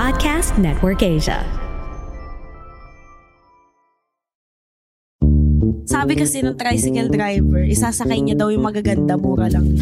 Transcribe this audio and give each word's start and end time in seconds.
Podcast 0.00 0.56
Network 0.56 1.04
Asia. 1.04 1.44
Sabi 5.84 6.16
kasi 6.16 6.40
ng 6.40 6.56
tricycle 6.56 7.12
driver, 7.12 7.68
isasakay 7.68 8.24
niya 8.24 8.40
daw 8.40 8.48
yung 8.48 8.64
magaganda, 8.64 9.20
mura 9.20 9.52
lang. 9.52 9.76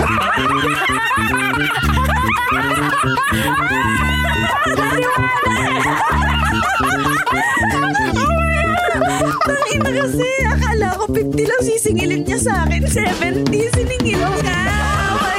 Tangina 9.46 9.90
kasi, 10.02 10.30
akala 10.50 10.98
ko 10.98 11.14
50 11.14 11.46
lang 11.46 11.62
sisingilin 11.62 12.26
niya 12.26 12.42
sa 12.42 12.66
akin. 12.66 12.82
70, 12.90 13.54
siningil 13.70 14.18
ka. 14.42 14.66
Oh 14.66 15.22
my 15.22 15.38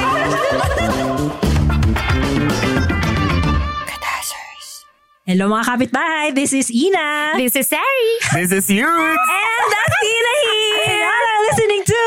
gosh. 2.48 2.69
Hello 5.28 5.52
mga 5.52 5.68
kapitbahay, 5.68 6.32
this 6.32 6.56
is 6.56 6.72
Ina. 6.72 7.36
This 7.36 7.52
is 7.52 7.68
Sari. 7.68 8.08
This 8.40 8.56
is 8.56 8.66
you. 8.72 8.88
And 8.88 9.66
that's 9.68 9.96
Ina 10.00 10.32
here. 10.48 10.80
And 10.88 10.96
you're 10.96 11.42
listening 11.44 11.82
to 11.84 12.00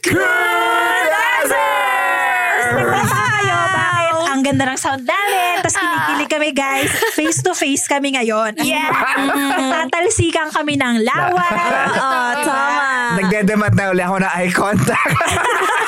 Good 0.00 1.12
Answers! 1.12 2.64
Nagtaka 2.72 3.04
kayo, 3.20 3.56
bakit 3.68 4.16
ang 4.32 4.40
ganda 4.40 4.64
ng 4.72 4.78
sound 4.80 5.04
namin? 5.04 5.60
Tapos 5.60 5.76
kinikilig 5.76 6.30
kami 6.32 6.48
guys. 6.56 6.88
Face 7.12 7.44
to 7.44 7.52
face 7.52 7.84
kami 7.84 8.16
ngayon. 8.16 8.56
Yeah. 8.64 8.88
Tatalsikan 9.84 10.48
kami 10.48 10.80
ng 10.80 11.04
lawan. 11.04 11.54
Oo, 12.00 12.32
tama. 12.48 13.20
Nagdedemat 13.20 13.76
na 13.76 13.92
uli 13.92 14.00
ako 14.00 14.16
na 14.24 14.28
eye 14.40 14.48
contact. 14.48 15.20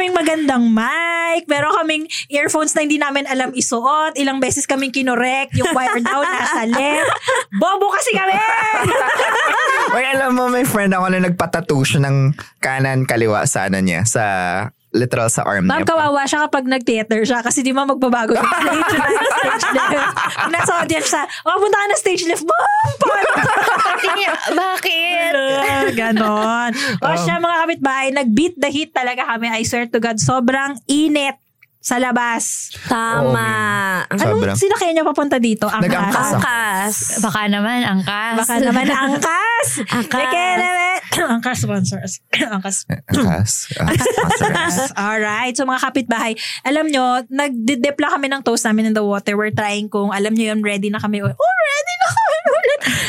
Kaming 0.00 0.16
magandang 0.16 0.64
mic. 0.72 1.44
Meron 1.44 1.76
kaming 1.76 2.08
earphones 2.32 2.72
na 2.72 2.88
hindi 2.88 2.96
namin 2.96 3.28
alam 3.28 3.52
isuot. 3.52 4.16
Ilang 4.16 4.40
beses 4.40 4.64
kaming 4.64 4.96
kinorek. 4.96 5.52
Yung 5.60 5.76
wire 5.76 6.00
daw 6.00 6.24
nasa 6.24 6.64
left. 6.64 7.20
Bobo 7.60 7.92
kasi 7.92 8.16
kami! 8.16 8.32
Uy, 10.00 10.04
alam 10.08 10.32
mo, 10.40 10.48
may 10.48 10.64
friend 10.64 10.96
ako 10.96 11.04
na 11.12 11.20
nagpatattoo 11.20 11.84
siya 11.84 12.00
ng 12.08 12.32
kanan 12.64 13.04
kaliwa 13.04 13.44
sa 13.44 13.68
ano 13.68 13.76
niya, 13.84 14.08
sa 14.08 14.24
literal 14.90 15.30
sa 15.30 15.46
arm 15.46 15.64
Ma'am, 15.64 15.82
niya. 15.82 15.88
kawawa 15.88 16.22
siya 16.26 16.44
kapag 16.44 16.66
nag-theater 16.66 17.22
siya 17.22 17.40
kasi 17.40 17.62
di 17.62 17.70
ba 17.70 17.86
magbabago 17.86 18.34
yung 18.34 18.42
stage 18.50 18.98
left, 18.98 19.30
stage 19.30 19.66
left. 19.86 20.14
Kung 20.36 20.52
nasa 20.52 20.72
audience 20.78 21.08
siya, 21.08 21.22
oh, 21.46 21.56
punta 21.56 21.76
ka 21.76 21.86
na 21.86 21.96
stage 21.96 22.24
left. 22.26 22.42
Ma'am? 22.42 22.90
Bakit? 24.60 25.32
Ganon. 25.94 26.70
O 27.00 27.06
siya 27.16 27.38
mga 27.38 27.56
kapitbahay, 27.60 28.08
nag-beat 28.10 28.54
the 28.58 28.68
heat 28.68 28.90
talaga 28.90 29.26
kami. 29.26 29.46
I 29.46 29.62
swear 29.62 29.86
to 29.86 29.98
God, 29.98 30.18
sobrang 30.18 30.78
init 30.86 31.38
sa 31.80 31.96
labas. 31.96 32.76
Tama. 32.84 33.48
Sobrang. 34.12 34.52
Anong 34.52 34.60
sinakyan 34.60 34.92
niyo 34.92 35.04
papunta 35.08 35.40
dito? 35.40 35.64
Nag-angkas 35.64 36.36
ako. 36.36 36.44
Angkas. 36.44 36.96
Baka 37.24 37.40
naman, 37.48 37.80
angkas. 37.88 38.36
Baka 38.36 38.54
naman 38.60 38.86
angkas. 38.92 39.68
Angkas. 39.88 40.12
Beke 40.12 40.44
naman. 40.60 40.96
angkas 41.40 41.58
sponsors. 41.64 42.12
angkas. 42.54 42.84
Angkas. 42.84 43.52
Angkas. 43.80 44.76
Alright. 44.92 45.56
So 45.56 45.64
mga 45.64 45.80
kapitbahay, 45.88 46.36
alam 46.68 46.92
nyo, 46.92 47.24
nag-dip 47.32 47.96
lang 47.96 48.12
kami 48.12 48.28
ng 48.28 48.44
toast 48.44 48.68
namin 48.68 48.92
in 48.92 48.94
the 48.94 49.02
water. 49.02 49.32
We're 49.32 49.56
trying 49.56 49.88
kung, 49.88 50.12
alam 50.12 50.36
nyo 50.36 50.52
yun, 50.52 50.60
ready 50.60 50.92
na 50.92 51.00
kami. 51.00 51.24
Oh, 51.24 51.32
ready 51.32 51.94
na. 52.04 52.08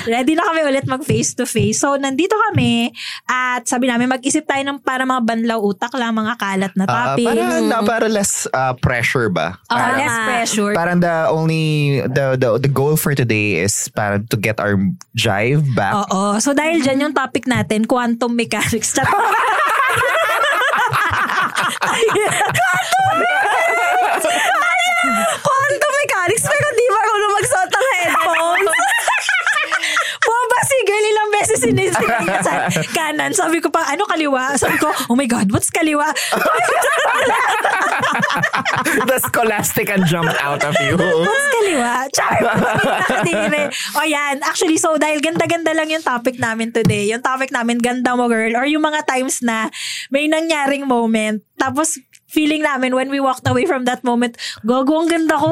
Ready 0.04 0.34
na 0.34 0.44
kami 0.44 0.62
ulit 0.64 0.86
mag 0.86 1.02
face 1.02 1.34
to 1.34 1.46
face. 1.46 1.80
So 1.80 1.96
nandito 1.96 2.36
kami 2.50 2.92
at 3.26 3.66
sabi 3.66 3.86
namin 3.86 4.09
mag-isip 4.09 4.44
tayo 4.44 4.62
ng 4.62 4.80
para 4.80 5.04
mga 5.04 5.22
banlaw 5.22 5.59
utak 5.59 5.94
lang, 5.94 6.14
mga 6.14 6.36
kalat 6.36 6.74
na 6.74 6.86
Ah, 6.86 7.14
topic. 7.16 7.28
para, 7.28 7.44
na, 7.62 7.78
para 7.82 8.08
less 8.08 8.46
ah, 8.52 8.74
pressure 8.74 9.28
ba? 9.28 9.56
Ah, 9.68 9.76
Parang- 9.92 10.00
less 10.00 10.18
pressure. 10.26 10.74
Parang 10.74 11.00
the 11.00 11.16
only, 11.30 11.66
the, 12.06 12.36
the, 12.36 12.50
the 12.59 12.72
goal 12.72 12.96
for 12.96 13.14
today 13.14 13.59
is 13.59 13.88
parang 13.92 14.28
to 14.28 14.36
get 14.36 14.59
our 14.59 14.76
jive 15.14 15.64
back. 15.72 15.94
Oo. 15.96 16.40
So 16.40 16.52
dahil 16.52 16.82
dyan 16.82 17.09
yung 17.09 17.16
topic 17.16 17.46
natin, 17.46 17.86
quantum 17.86 18.36
mechanics. 18.36 18.96
Quantum 25.42 25.92
mechanics, 25.98 26.46
pero 26.46 26.68
di 26.72 26.86
ba 26.88 27.00
ako 27.02 27.12
magsuot 27.34 27.70
ng 27.70 27.86
headphones? 27.92 28.70
Boba 30.22 30.59
si 30.62 30.78
beses 31.52 31.68
sinisingin 31.68 32.24
niya 32.24 32.40
sa 32.44 32.72
kanan. 32.96 33.32
Sabi 33.36 33.60
ko 33.60 33.68
pa, 33.68 33.84
ano 33.92 34.08
kaliwa? 34.08 34.56
Sabi 34.56 34.80
ko, 34.80 34.88
oh 35.12 35.16
my 35.20 35.28
God, 35.28 35.52
what's 35.52 35.68
kaliwa? 35.70 36.08
the 39.12 39.20
scholastic 39.20 39.92
and 39.92 40.08
jumped 40.08 40.40
out 40.40 40.64
of 40.64 40.76
you. 40.80 40.96
What's 40.96 41.48
kaliwa? 41.52 42.08
Char! 42.16 42.40
O 44.00 44.04
yan. 44.08 44.40
Actually, 44.44 44.78
so 44.80 44.96
dahil 44.96 45.20
ganda-ganda 45.20 45.76
lang 45.76 45.92
yung 45.92 46.04
topic 46.04 46.40
namin 46.40 46.72
today. 46.72 47.12
Yung 47.12 47.22
topic 47.22 47.52
namin, 47.52 47.78
ganda 47.80 48.16
mo 48.16 48.28
girl. 48.32 48.56
Or 48.56 48.66
yung 48.66 48.84
mga 48.84 49.04
times 49.08 49.44
na 49.44 49.68
may 50.08 50.28
nangyaring 50.32 50.88
moment. 50.88 51.44
Tapos, 51.60 52.00
feeling 52.31 52.64
namin 52.64 52.96
when 52.96 53.12
we 53.12 53.19
walked 53.19 53.44
away 53.44 53.68
from 53.68 53.84
that 53.84 54.02
moment, 54.08 54.40
gogo, 54.64 55.03
ang 55.03 55.12
ganda 55.12 55.36
ko. 55.36 55.52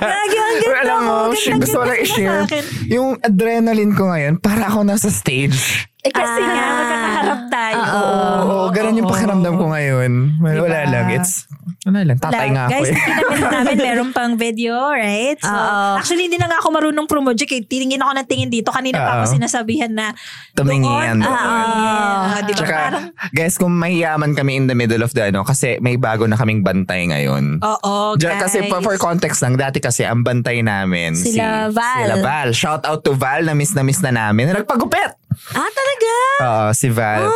Gagi, 0.00 0.38
ang 0.40 0.56
ganda 0.64 0.80
Alam 0.80 0.98
mo, 1.04 1.12
ko. 1.28 1.36
Ganda- 1.36 1.60
gusto 1.60 1.76
ko 1.76 1.84
lang 1.84 2.00
i-share. 2.00 2.40
Yung 2.88 3.08
adrenaline 3.20 3.92
ko 3.92 4.08
ngayon, 4.08 4.40
para 4.40 4.72
ako 4.72 4.88
nasa 4.88 5.12
stage. 5.12 5.84
Eh 5.98 6.14
kasi 6.14 6.40
nga, 6.40 6.62
magkakaharap 6.70 7.40
tayo. 7.50 7.74
Oo, 7.82 8.56
ganun 8.70 9.02
yung 9.02 9.10
pakiramdam 9.10 9.54
ko 9.58 9.64
ngayon. 9.66 10.38
Wala, 10.38 10.54
Diba? 10.54 10.82
lang. 10.86 11.06
It's, 11.10 11.50
wala 11.82 12.06
lang. 12.06 12.22
Tatay 12.22 12.54
nga 12.54 12.62
ako 12.64 12.72
Guys, 12.72 12.86
eh. 12.86 12.94
pinamit 12.94 13.50
namin 13.50 13.76
meron 13.82 14.10
pang 14.14 14.38
video, 14.38 14.78
right? 14.94 15.34
So, 15.42 15.50
Oo. 15.50 15.98
actually, 15.98 16.30
hindi 16.30 16.38
na 16.38 16.46
nga 16.46 16.62
ako 16.62 16.70
marunong 16.70 17.10
promote. 17.10 17.42
Kaya 17.42 17.66
tingin 17.66 17.98
ako 17.98 18.14
ng 18.14 18.28
tingin 18.30 18.46
dito. 18.46 18.70
Kanina 18.70 19.02
pa 19.02 19.10
ako 19.18 19.24
Oo. 19.26 19.34
sinasabihan 19.34 19.90
na 19.90 20.14
Tumingin. 20.54 21.18
Oo. 21.18 21.34
Ah, 21.34 22.46
di 22.46 22.54
ba? 22.54 22.58
Tsaka, 22.62 22.76
Parang, 22.78 23.06
guys, 23.34 23.58
kung 23.58 23.74
mahiyaman 23.74 24.38
kami 24.38 24.54
in 24.54 24.70
the 24.70 24.78
middle 24.78 25.02
of 25.02 25.10
the 25.10 25.26
ano, 25.26 25.42
kasi 25.42 25.82
may 25.82 25.98
bago 25.98 26.30
na 26.30 26.38
kaming 26.38 26.62
bantay 26.62 27.10
ngayon. 27.10 27.58
oo, 27.58 28.14
guys. 28.14 28.38
kasi 28.38 28.70
for, 28.70 28.86
for 28.86 28.94
context 29.02 29.42
lang, 29.42 29.58
dati 29.58 29.82
kasi 29.82 30.06
ang 30.06 30.22
bantay 30.22 30.62
namin 30.62 31.18
Sila 31.18 31.66
si, 31.66 31.74
Val. 31.74 31.98
Sila 32.06 32.16
Val. 32.22 32.48
Shout 32.54 32.86
out 32.86 33.02
to 33.02 33.18
Val 33.18 33.42
na 33.42 33.52
miss 33.52 33.74
na 33.74 33.82
miss 33.82 33.98
na 33.98 34.14
namin. 34.14 34.54
Nagpagupit! 34.54 35.26
Ah, 35.54 35.70
talaga? 35.70 36.12
Oo, 36.42 36.66
si 36.74 36.88
Val. 36.88 37.28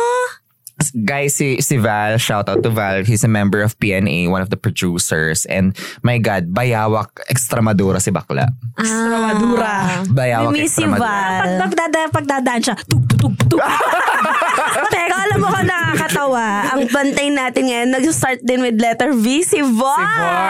Guys, 0.91 1.37
si, 1.37 1.61
si 1.61 1.77
Val, 1.77 2.17
shout 2.17 2.49
out 2.49 2.65
to 2.65 2.69
Val. 2.69 3.05
He's 3.05 3.23
a 3.23 3.31
member 3.31 3.61
of 3.61 3.77
PNA, 3.79 4.27
one 4.29 4.41
of 4.41 4.49
the 4.49 4.57
producers. 4.57 5.45
And 5.45 5.77
my 6.01 6.17
God, 6.17 6.49
bayawak 6.51 7.13
extramadura 7.29 8.01
si 8.01 8.11
bakla. 8.11 8.49
Extramadura. 8.75 10.03
Bayawak 10.11 10.51
We 10.51 10.65
miss 10.65 10.75
extramadura. 10.75 10.99
Val. 10.99 11.39
Pag, 11.39 11.59
pagdada, 11.61 11.99
pagdadaan 12.09 12.61
siya, 12.65 12.75
tug, 12.89 13.05
tug, 13.05 13.19
tug, 13.21 13.35
tug. 13.47 13.61
Pero 14.93 15.13
alam 15.13 15.39
mo 15.39 15.49
ka 15.53 15.61
nakakatawa. 15.61 16.45
Ang 16.75 16.81
bantay 16.89 17.27
natin 17.29 17.63
ngayon, 17.69 17.89
nag-start 17.93 18.41
din 18.43 18.65
with 18.65 18.75
letter 18.81 19.13
V, 19.13 19.45
si 19.45 19.61
Von. 19.61 19.71
Si 19.71 20.05
Boy! 20.09 20.49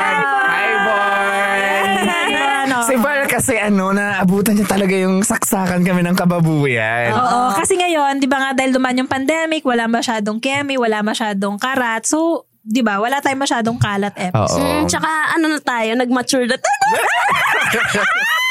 Hi, 0.49 0.71
Boy! 0.87 1.83
Ano? 1.99 2.52
Si 2.85 2.95
Val 2.99 3.21
kasi 3.25 3.53
ano, 3.57 3.95
naabutan 3.95 4.55
niya 4.59 4.67
talaga 4.67 4.95
yung 4.95 5.23
saksakan 5.23 5.81
kami 5.81 6.01
ng 6.03 6.15
kababuyan. 6.17 7.15
Oo, 7.15 7.55
kasi 7.55 7.79
ngayon, 7.79 8.19
di 8.19 8.27
ba 8.27 8.37
nga 8.39 8.51
dahil 8.53 8.75
duman 8.75 8.99
yung 8.99 9.09
pandemic, 9.11 9.63
wala 9.63 9.87
masyadong 9.87 10.37
kemi, 10.43 10.75
wala 10.75 10.99
masyadong 11.01 11.55
karat. 11.55 12.03
So, 12.03 12.45
di 12.63 12.79
ba, 12.79 12.99
wala 12.99 13.19
tayong 13.19 13.43
masyadong 13.43 13.77
kalat 13.79 14.15
episode. 14.15 14.63
Oo. 14.63 14.83
Mm, 14.83 14.87
tsaka 14.87 15.09
ano 15.35 15.45
na 15.51 15.59
tayo, 15.59 15.91
nag-mature 15.99 16.47
na 16.47 16.57
tayo. 16.59 16.95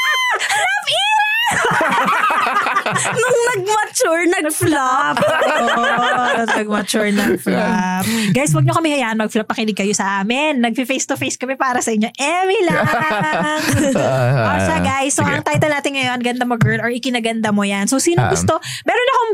Nung 3.03 3.39
nag-mature, 3.51 4.23
nag-flop. 4.31 5.15
Oo, 5.19 6.27
nag-mature 6.47 7.09
na 7.11 7.35
flop. 7.35 8.03
Guys, 8.31 8.51
wag 8.51 8.63
nyo 8.63 8.73
kami 8.73 8.93
hayaan 8.93 9.17
mag-flop. 9.17 9.45
Pakinig 9.45 9.75
kayo 9.75 9.91
sa 9.91 10.21
amin. 10.21 10.59
Nag-face 10.59 11.03
to 11.05 11.15
face 11.15 11.35
kami 11.35 11.55
para 11.55 11.79
sa 11.79 11.91
inyo. 11.91 12.07
Emmy 12.15 12.59
lang. 12.63 12.83
siya 14.63 14.77
guys, 14.79 15.11
so 15.11 15.21
Sige. 15.21 15.31
ang 15.31 15.43
title 15.43 15.69
natin 15.69 15.91
ngayon, 15.93 16.19
Ganda 16.19 16.45
Mo 16.45 16.55
Girl 16.55 16.79
or 16.79 16.89
Ikinaganda 16.89 17.51
Mo 17.51 17.63
Yan. 17.63 17.85
So 17.85 17.99
sino 17.99 18.23
Um, 18.23 18.31
gusto? 18.31 18.55
Meron 18.87 19.07
akong 19.09 19.31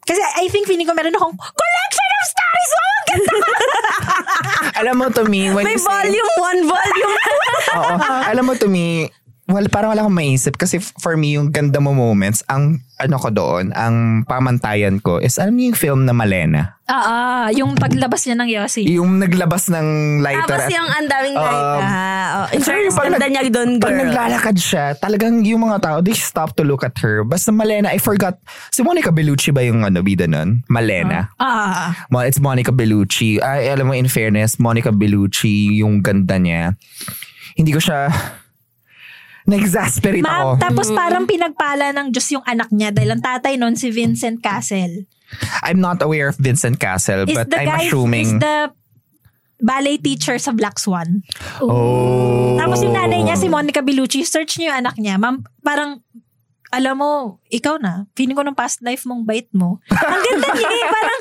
kasi 0.00 0.16
I 0.40 0.48
think 0.48 0.64
feeling 0.64 0.88
ko 0.88 0.96
meron 0.96 1.12
akong 1.12 1.36
collection 1.36 2.08
of 2.10 2.24
stories 2.24 2.72
alam 4.80 4.96
mo 4.96 5.10
to 5.10 5.26
me, 5.26 5.50
when 5.50 5.66
May 5.66 5.76
you 5.76 5.82
say, 5.82 5.90
volume 5.90 6.30
1, 6.64 6.72
volume 6.72 7.12
Oo. 7.76 7.94
alam 8.24 8.44
mo 8.46 8.54
to 8.54 8.66
me, 8.66 9.10
well, 9.50 9.66
parang 9.66 9.90
wala 9.90 10.02
akong 10.02 10.16
maisip 10.16 10.54
kasi 10.54 10.78
for 10.78 11.14
me, 11.14 11.34
yung 11.34 11.50
ganda 11.50 11.78
mo 11.78 11.90
moments, 11.90 12.42
ang 12.46 12.78
ano 12.96 13.16
ko 13.16 13.28
doon, 13.28 13.72
ang 13.72 14.22
pamantayan 14.24 15.00
ko 15.00 15.16
is, 15.16 15.36
alam 15.36 15.56
niyo 15.56 15.72
yung 15.72 15.78
film 15.78 16.00
na 16.04 16.12
Malena? 16.12 16.76
Ah, 16.84 17.00
ah, 17.00 17.46
yung 17.48 17.72
paglabas 17.72 18.26
niya 18.26 18.36
ng 18.36 18.50
Yossi. 18.50 18.82
Yung 18.84 19.16
naglabas 19.16 19.70
ng 19.70 19.86
lighter. 20.20 20.44
Tapos 20.44 20.66
at- 20.66 20.74
yung 20.74 20.84
ang 20.84 21.06
daming 21.06 21.32
Um, 21.32 21.40
light. 21.40 21.64
Ah, 21.80 22.28
oh. 22.36 22.46
In 22.50 22.60
fairness, 22.60 22.92
pag 22.92 23.08
ganda 23.08 23.24
niya 23.24 23.46
doon, 23.48 23.70
Pag 23.78 23.88
girl. 23.88 24.00
naglalakad 24.04 24.56
siya, 24.58 24.84
talagang 24.94 25.40
yung 25.40 25.62
mga 25.62 25.78
tao, 25.80 25.96
they 25.98 26.12
stop 26.12 26.52
to 26.52 26.62
look 26.62 26.82
at 26.82 26.92
her. 26.98 27.22
Basta 27.22 27.48
Malena, 27.48 27.88
I 27.88 27.96
forgot. 27.96 28.36
Si 28.68 28.82
Monica 28.82 29.08
Bellucci 29.08 29.48
ba 29.48 29.62
yung 29.62 29.80
ano, 29.80 30.02
bida 30.02 30.26
nun? 30.26 30.60
Malena. 30.66 31.30
Ah, 31.38 31.94
Mo- 32.10 32.20
It's 32.20 32.36
Monica 32.38 32.68
Bellucci. 32.68 33.38
Ay, 33.38 33.70
alam 33.70 33.86
mo, 33.86 33.94
in 33.94 34.10
fairness, 34.10 34.58
Monica 34.58 34.90
Bellucci, 34.90 35.78
yung 35.78 36.02
ganda 36.02 36.36
niya. 36.36 36.74
Hindi 37.54 37.70
ko 37.70 37.80
siya... 37.80 38.10
Na-exasperate 39.48 40.24
ako. 40.24 40.56
ma'am, 40.56 40.60
tapos 40.60 40.92
parang 40.92 41.24
pinagpala 41.24 41.92
ng 41.96 42.12
Diyos 42.12 42.28
yung 42.32 42.44
anak 42.44 42.68
niya 42.72 42.92
dahil 42.92 43.16
ang 43.16 43.22
tatay 43.24 43.56
nun 43.56 43.76
si 43.76 43.88
Vincent 43.88 44.40
Castle. 44.44 45.06
I'm 45.62 45.78
not 45.78 46.02
aware 46.02 46.28
of 46.28 46.36
Vincent 46.36 46.82
Castle, 46.82 47.24
Is 47.24 47.36
but 47.38 47.48
the 47.48 47.62
I'm 47.62 47.68
guy 47.70 47.82
assuming... 47.86 48.26
is 48.26 48.42
the 48.42 48.74
ballet 49.60 50.00
teacher 50.00 50.40
sa 50.40 50.50
Black 50.56 50.80
Swan. 50.80 51.22
oh. 51.60 52.56
Tapos 52.58 52.80
yung 52.80 52.96
nanay 52.96 53.24
niya, 53.24 53.36
si 53.36 53.48
Monica 53.48 53.80
Bellucci, 53.80 54.24
search 54.24 54.56
niyo 54.58 54.72
yung 54.72 54.84
anak 54.84 54.96
niya. 54.96 55.16
Ma'am, 55.20 55.44
parang, 55.60 56.00
alam 56.70 56.94
mo, 56.98 57.42
ikaw 57.50 57.82
na. 57.82 58.06
Feeling 58.14 58.38
ko 58.38 58.46
nung 58.46 58.54
past 58.54 58.78
life 58.86 59.02
mong 59.02 59.26
bait 59.26 59.50
mo. 59.50 59.82
Ang 59.90 60.22
ganda 60.22 60.48
niya 60.54 60.70
eh. 60.70 60.86
Parang, 60.86 61.20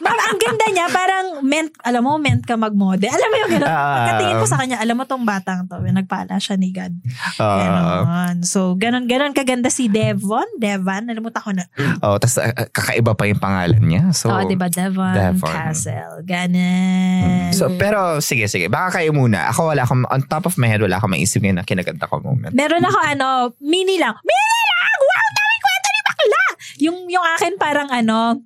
ma'am, 0.00 0.18
ang 0.18 0.38
ganda 0.40 0.66
niya. 0.72 0.86
Parang, 0.88 1.26
meant, 1.44 1.72
alam 1.84 2.00
mo, 2.00 2.16
meant 2.16 2.44
ka 2.44 2.56
mag-model. 2.56 3.12
Alam 3.12 3.28
mo 3.28 3.36
yung 3.44 3.52
gano'n. 3.60 3.68
Ah. 3.68 3.92
Pagkatingin 4.00 4.36
ko 4.40 4.46
sa 4.48 4.56
kanya, 4.56 4.76
alam 4.80 4.96
mo 4.96 5.04
tong 5.04 5.28
batang 5.28 5.68
to. 5.68 5.76
Nagpala 5.84 6.40
siya 6.40 6.56
ni 6.56 6.72
God. 6.72 6.96
Ah. 7.36 7.60
Ganon. 7.60 8.36
So, 8.44 8.72
ganon, 8.80 9.04
ganon 9.04 9.36
kaganda 9.36 9.68
si 9.68 9.92
Devon. 9.92 10.48
Devan, 10.56 11.12
nalimutan 11.12 11.44
ko 11.44 11.52
na. 11.52 11.68
oh, 12.00 12.16
tapos 12.16 12.40
uh, 12.40 12.52
kakaiba 12.72 13.12
pa 13.12 13.28
yung 13.28 13.40
pangalan 13.40 13.82
niya. 13.84 14.16
So, 14.16 14.32
oh, 14.32 14.44
diba? 14.48 14.72
Devon, 14.72 15.12
Devon. 15.12 15.52
Castle. 15.52 16.24
Ganon. 16.24 17.52
So, 17.52 17.68
pero 17.76 18.24
sige, 18.24 18.48
sige. 18.48 18.72
Baka 18.72 19.00
kayo 19.00 19.12
muna. 19.12 19.52
Ako 19.52 19.76
wala 19.76 19.84
akong, 19.84 20.08
on 20.08 20.24
top 20.24 20.48
of 20.48 20.56
my 20.56 20.72
head, 20.72 20.80
wala 20.80 20.96
akong 20.96 21.12
maisip 21.12 21.44
ngayon 21.44 21.60
na 21.60 21.68
kinaganda 21.68 22.08
ko 22.08 22.16
moment. 22.24 22.56
Meron 22.56 22.80
ako 22.80 22.98
ano, 23.04 23.26
mini 23.60 24.00
lang. 24.00 24.16
Mini 24.24 24.60
lang! 24.72 24.98
Wow, 25.06 25.26
daming 25.36 25.62
kwento 25.62 25.88
ni 25.88 26.00
bakla! 26.02 26.44
Yung, 26.82 27.08
yung 27.08 27.24
akin 27.36 27.56
parang 27.56 27.88
ano, 27.88 28.40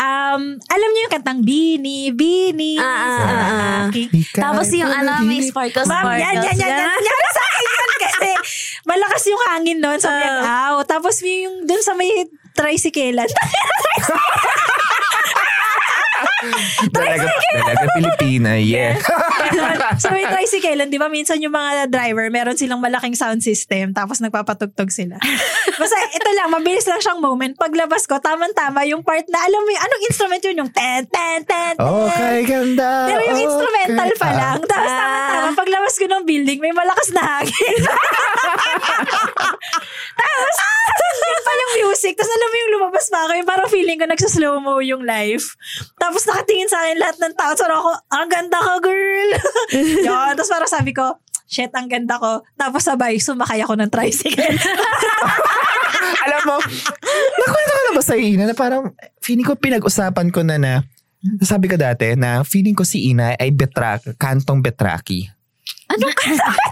um, 0.00 0.42
alam 0.60 0.88
niyo 0.92 1.00
yung 1.08 1.14
kantang 1.14 1.40
Bini, 1.42 2.12
Bini. 2.12 2.76
Ah, 2.76 2.84
ah, 2.84 3.20
ah, 3.20 3.30
ah. 3.30 3.80
Okay. 3.88 4.06
Tapos 4.36 4.68
yung 4.76 4.92
ano, 4.92 5.24
may 5.24 5.40
sparkles, 5.44 5.88
Ma'am, 5.88 6.04
sparkles. 6.04 6.24
yan, 6.24 6.34
yan, 6.42 6.56
yan, 6.56 6.72
yan, 6.84 7.00
yan, 7.02 7.20
sa 7.32 7.42
akin 7.42 7.66
yan 7.66 7.90
kasi 7.96 8.30
malakas 8.84 9.22
yung 9.28 9.42
hangin 9.50 9.78
doon 9.80 9.98
sa 10.00 10.10
Miagao. 10.12 10.84
Tapos 10.84 11.14
yung 11.24 11.64
doon 11.64 11.82
sa 11.82 11.92
may 11.96 12.10
tricyclean. 12.56 13.16
Talaga, 16.92 17.26
talaga 17.26 17.86
Pilipina, 17.96 18.54
yeah. 18.60 18.96
sa 20.02 20.08
may 20.12 20.24
tricyclean, 20.32 20.88
di 20.88 20.98
ba 20.98 21.08
minsan 21.08 21.40
yung 21.40 21.52
mga 21.52 21.90
driver, 21.90 22.26
meron 22.28 22.56
silang 22.56 22.80
malaking 22.80 23.14
sound 23.14 23.40
system 23.40 23.92
tapos 23.92 24.20
nagpapatugtog 24.20 24.88
sila. 24.90 25.16
Basta 25.76 25.96
ito 26.12 26.28
lang, 26.34 26.48
mabilis 26.50 26.86
lang 26.86 27.00
siyang 27.00 27.20
moment. 27.20 27.52
Paglabas 27.56 28.04
ko, 28.04 28.18
tamang-tama 28.18 28.84
yung 28.88 29.04
part 29.04 29.24
na, 29.28 29.44
alam 29.44 29.60
mo 29.60 29.68
yung, 29.70 29.82
anong 29.82 30.02
instrument 30.08 30.42
yun? 30.42 30.56
Yung 30.64 30.70
ten, 30.72 31.04
ten, 31.08 31.44
ten, 31.44 31.74
ten. 31.76 31.84
okay, 31.84 32.38
ganda. 32.44 33.08
Pero 33.08 33.20
yung 33.24 33.38
okay. 33.38 33.46
instrumental 33.48 34.10
pa 34.16 34.26
Ah. 34.26 34.36
lang. 34.36 34.58
Tapos 34.64 34.90
tama-tama, 34.90 35.48
paglabas 35.54 35.94
ko 35.96 36.04
ng 36.08 36.24
building, 36.26 36.58
may 36.58 36.74
malakas 36.74 37.08
na 37.12 37.22
hangin. 37.22 37.76
Tapos, 40.16 40.56
yun 41.16 41.40
pa 41.42 41.52
yung 41.52 41.72
music. 41.82 42.14
Tapos 42.16 42.32
alam 42.32 42.48
mo 42.48 42.56
yung 42.56 42.72
lumabas 42.78 43.06
pa 43.08 43.18
ako, 43.24 43.32
yung 43.36 43.48
parang 43.48 43.68
feeling 43.68 43.98
ko 43.98 44.06
nagsaslow 44.06 44.54
mo 44.58 44.78
yung 44.80 45.02
life. 45.04 45.56
Tapos 45.96 46.24
nakatingin 46.24 46.68
sa 46.68 46.78
akin 46.84 46.98
lahat 46.98 47.16
ng 47.20 47.34
tao. 47.34 47.52
So 47.56 47.64
ako, 47.66 47.90
ang 48.12 48.28
ganda 48.28 48.58
ko, 48.58 48.72
girl. 48.80 49.25
Yun. 50.06 50.32
Tapos 50.36 50.50
parang 50.50 50.70
sabi 50.70 50.90
ko, 50.92 51.18
shit, 51.46 51.70
ang 51.74 51.86
ganda 51.86 52.18
ko. 52.18 52.42
Tapos 52.58 52.82
sabay, 52.84 53.18
sumakay 53.18 53.62
ako 53.62 53.78
ng 53.78 53.90
tricycle. 53.90 54.56
Alam 56.26 56.42
mo, 56.46 56.56
nakwento 57.38 57.72
ko 57.72 57.82
na 57.82 57.92
ba 57.94 58.02
sa 58.02 58.14
Ina 58.18 58.44
na 58.50 58.56
parang 58.56 58.94
feeling 59.22 59.46
ko 59.46 59.54
pinag-usapan 59.54 60.28
ko 60.30 60.42
na 60.42 60.58
na 60.58 60.72
sabi 61.42 61.66
ko 61.66 61.74
dati 61.74 62.14
na 62.14 62.46
feeling 62.46 62.76
ko 62.76 62.86
si 62.86 63.10
Ina 63.10 63.34
ay 63.34 63.50
betrak, 63.50 64.14
kantong 64.18 64.62
betraki. 64.62 65.26
Ano 65.86 66.10
ka? 66.10 66.26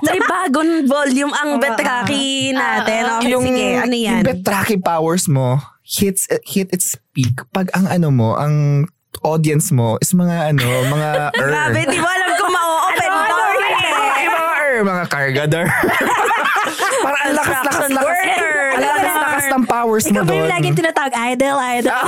May 0.06 0.20
bagong 0.22 0.90
volume 0.90 1.32
ang 1.34 1.62
Betraki 1.62 2.50
natin. 2.50 3.02
Okay, 3.22 3.30
sige, 3.30 3.66
ano 3.78 3.94
yan? 3.94 4.22
Yung 4.22 4.26
betraki 4.26 4.76
powers 4.78 5.30
mo 5.30 5.62
hits 5.84 6.24
hit 6.48 6.72
its 6.72 6.96
peak 7.12 7.44
pag 7.52 7.68
ang 7.76 7.86
ano 7.86 8.08
mo, 8.08 8.34
ang 8.34 8.88
audience 9.22 9.70
mo 9.70 10.00
is 10.02 10.10
mga 10.16 10.56
ano, 10.56 10.66
mga 10.66 11.10
er. 11.36 11.48
Grabe, 11.52 11.80
di 11.86 11.98
mo 12.00 12.08
alam 12.08 12.30
kung 12.34 12.50
ma-open 12.50 13.10
Ano, 13.12 13.30
door 13.30 13.54
ano, 13.54 13.68
Ay, 14.14 14.26
mga 14.84 15.04
cargador. 15.08 15.66
Parang 17.04 17.22
ang 17.22 17.36
lakas-lakas 17.36 17.88
lakas. 17.90 18.16
Ang 18.74 18.82
lakas-lakas 18.82 19.44
ng 19.46 19.64
powers 19.64 20.04
mo 20.06 20.10
Ikaw 20.10 20.22
ba 20.22 20.28
doon. 20.28 20.38
yung 20.40 20.52
laging 20.52 20.74
tinatawag, 20.74 21.14
idol, 21.32 21.56
idol. 21.76 22.00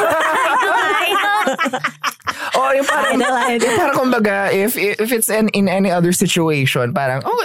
Oh, 2.56 2.70
yung 2.73 2.87
parang, 2.88 3.12
Idol, 3.20 3.34
idol. 3.37 3.64
yung 3.69 3.76
parang 3.76 3.96
kumbaga, 3.96 4.37
if, 4.50 4.75
if 4.76 5.11
it's 5.12 5.28
in, 5.28 5.52
in 5.52 5.69
any 5.69 5.93
other 5.93 6.11
situation, 6.11 6.90
parang, 6.93 7.20
oh, 7.23 7.37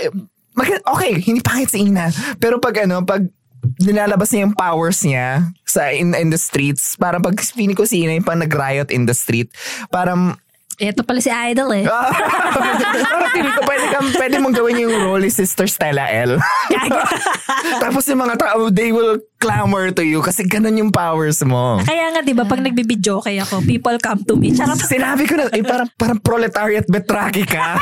mag- 0.55 0.83
okay, 0.87 1.19
hindi 1.19 1.43
pangit 1.43 1.69
si 1.69 1.83
Ina. 1.83 2.09
Pero 2.39 2.57
pag 2.57 2.87
ano, 2.87 3.03
pag 3.03 3.27
nilalabas 3.83 4.31
niya 4.31 4.47
yung 4.47 4.55
powers 4.55 5.03
niya 5.03 5.45
sa 5.67 5.91
in, 5.91 6.15
in 6.15 6.31
the 6.31 6.39
streets, 6.39 6.95
parang 6.95 7.21
pag 7.21 7.35
feeling 7.43 7.75
ko 7.75 7.83
si 7.83 8.07
Ina 8.07 8.17
yung 8.17 8.25
pang 8.25 8.39
nag-riot 8.39 8.89
in 8.89 9.05
the 9.05 9.13
street, 9.13 9.51
parang 9.91 10.39
Ito 10.81 11.05
pala 11.05 11.21
si 11.21 11.29
idol 11.29 11.69
eh. 11.77 11.85
Parang 13.05 13.29
feeling 13.29 13.53
ko 13.53 13.61
pwede, 13.69 13.85
kang, 13.93 14.09
pwede 14.17 14.35
mong 14.41 14.55
gawin 14.57 14.81
yung 14.81 14.95
role 15.05 15.21
ni 15.21 15.29
Sister 15.29 15.69
Stella 15.69 16.09
L. 16.09 16.41
Tapos 17.85 18.01
yung 18.09 18.25
mga 18.25 18.41
tao, 18.41 18.73
they 18.73 18.89
will 18.89 19.21
clamor 19.41 19.89
to 19.89 20.05
you 20.05 20.21
kasi 20.21 20.45
ganun 20.45 20.77
yung 20.77 20.91
powers 20.93 21.41
mo. 21.41 21.81
Kaya 21.81 22.13
nga, 22.13 22.21
di 22.21 22.37
ba, 22.37 22.45
pag 22.45 22.61
nagbibidyo 22.61 23.25
kay 23.25 23.41
ako, 23.41 23.65
people 23.65 23.97
come 23.97 24.21
to 24.21 24.37
me. 24.37 24.53
Charot. 24.53 24.77
Sinabi 24.77 25.25
ko 25.25 25.33
na, 25.41 25.49
eh, 25.49 25.65
parang, 25.65 25.89
parang 25.97 26.21
proletariat 26.21 26.85
betraki 26.85 27.41
ka. 27.49 27.81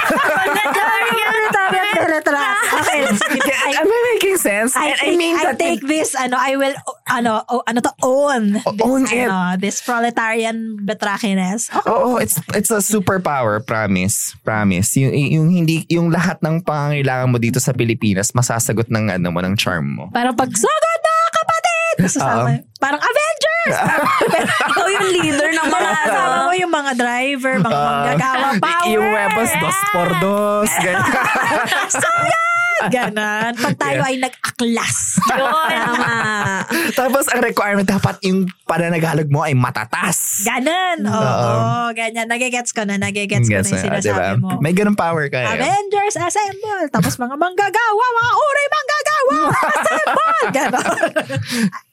Okay. 2.79 3.75
Am 3.75 3.87
I 3.87 3.99
making 4.15 4.37
sense? 4.39 4.71
I, 4.75 4.95
take, 4.95 5.13
I, 5.13 5.17
mean 5.17 5.35
that 5.37 5.59
take 5.59 5.83
this, 5.83 6.15
ano, 6.15 6.37
I 6.39 6.55
will, 6.55 6.75
ano, 7.09 7.43
oh, 7.49 7.61
ano 7.67 7.79
to, 7.83 7.91
own. 8.01 8.55
This, 8.55 8.81
Own 8.81 9.03
it. 9.09 9.27
Ano, 9.27 9.57
this 9.59 9.81
proletarian 9.83 10.79
betrakiness. 10.85 11.67
Okay. 11.73 11.89
Oo, 11.89 12.17
it's 12.17 12.39
it's 12.55 12.71
a 12.71 12.79
superpower, 12.79 13.59
promise. 13.59 14.35
Promise. 14.45 14.95
Yung, 14.97 15.13
yung 15.13 15.47
hindi 15.49 15.83
yung 15.89 16.13
lahat 16.13 16.39
ng 16.39 16.63
pangangailangan 16.63 17.27
mo 17.29 17.37
dito 17.41 17.59
sa 17.59 17.75
Pilipinas 17.75 18.31
masasagot 18.31 18.87
ng 18.87 19.11
ano 19.19 19.27
mo 19.33 19.39
ng 19.43 19.55
charm 19.59 19.99
mo. 19.99 20.03
Parang 20.13 20.37
pag, 20.37 20.49
sugod 20.53 21.01
sasama, 22.05 22.63
parang 22.77 23.01
Avengers! 23.01 23.75
Ikaw 24.71 24.87
yung 24.87 25.07
leader 25.11 25.49
ng 25.51 25.67
mga. 25.67 25.89
Kasama 26.07 26.37
mo 26.47 26.53
yung 26.55 26.71
mga 26.71 26.91
driver, 26.95 27.53
mga 27.59 27.79
manggagawa 27.83 28.47
power. 28.63 28.79
Ah, 28.79 28.87
Yung 28.87 29.07
weapons, 29.11 29.51
dos 29.59 29.79
por 29.91 30.09
dos. 30.21 30.71
ganyan. 30.79 31.11
Ganon. 32.87 33.51
Pag 33.53 33.75
tayo 33.75 33.99
ay 34.01 34.15
nag-aklas. 34.17 35.19
Tama. 35.25 36.13
Tapos 36.95 37.27
ang 37.27 37.41
requirement 37.41 37.83
dapat 37.83 38.15
yung 38.23 38.47
pananagalog 38.63 39.27
mo 39.27 39.41
ay 39.41 39.51
matatas. 39.51 40.41
Ganon. 40.41 41.03
Oo, 41.03 41.51
ganyan. 41.91 42.25
Nagigets 42.25 42.71
ko 42.71 42.83
na, 42.83 42.95
nagigets 42.95 43.45
ko 43.45 43.59
na 43.59 43.65
yung 43.65 43.75
ah, 43.75 43.85
sinasabi 43.99 44.05
diba? 44.31 44.39
mo. 44.39 44.49
May 44.59 44.71
ganun 44.71 44.95
power 44.95 45.27
ka. 45.27 45.37
eh. 45.37 45.51
Avengers 45.51 46.15
assemble. 46.15 46.87
Tapos 46.89 47.15
mga 47.15 47.35
manggagawa, 47.35 48.03
mga 48.13 48.31
uri 48.39 48.65
manggagawa, 48.69 49.35
assemble. 49.49 50.37
Ganon. 50.57 50.97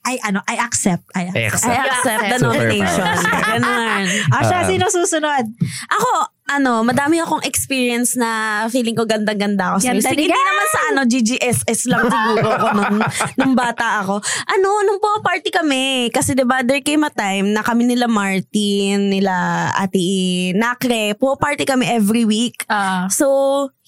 I, 0.05 0.14
ano, 0.23 0.38
I 0.45 0.57
accept. 0.57 1.02
I 1.12 1.26
I 1.26 1.50
accept. 1.50 1.66
accept. 1.66 1.75
I 1.75 1.87
accept 1.88 2.23
the 2.28 2.38
nomination. 2.38 3.14
Ganun. 3.26 4.02
Siya, 4.38 4.59
Um, 4.62 4.69
sino 4.69 4.85
susunod? 4.87 5.45
Ako, 5.88 6.11
ano, 6.47 6.87
madami 6.87 7.19
akong 7.19 7.43
experience 7.43 8.15
na 8.15 8.62
feeling 8.71 8.95
ko 8.95 9.03
ganda-ganda 9.03 9.75
ako. 9.75 9.83
Ganda 9.83 9.99
Seriously, 9.99 10.31
ni 10.31 10.31
hindi 10.31 10.38
naman 10.47 10.69
sa 10.71 10.81
ano, 10.95 11.00
GGSS 11.03 11.81
lang 11.91 12.03
siguro 12.07 12.49
ako 12.55 12.67
nung, 12.79 12.97
nung 13.43 13.55
bata 13.59 13.87
ako. 14.07 14.23
Ano, 14.47 14.69
nung 14.87 15.03
po 15.03 15.11
party 15.26 15.50
kami. 15.50 16.09
Kasi 16.15 16.38
diba, 16.38 16.62
there 16.62 16.87
came 16.87 17.03
a 17.03 17.11
time 17.11 17.50
na 17.50 17.67
kami 17.67 17.91
nila 17.91 18.07
Martin, 18.07 19.11
nila 19.11 19.35
Ate 19.75 20.55
Nakre, 20.55 21.19
po 21.19 21.35
party 21.35 21.67
kami 21.67 21.83
every 21.91 22.23
week. 22.23 22.62
Ah. 22.71 23.11
So, 23.11 23.26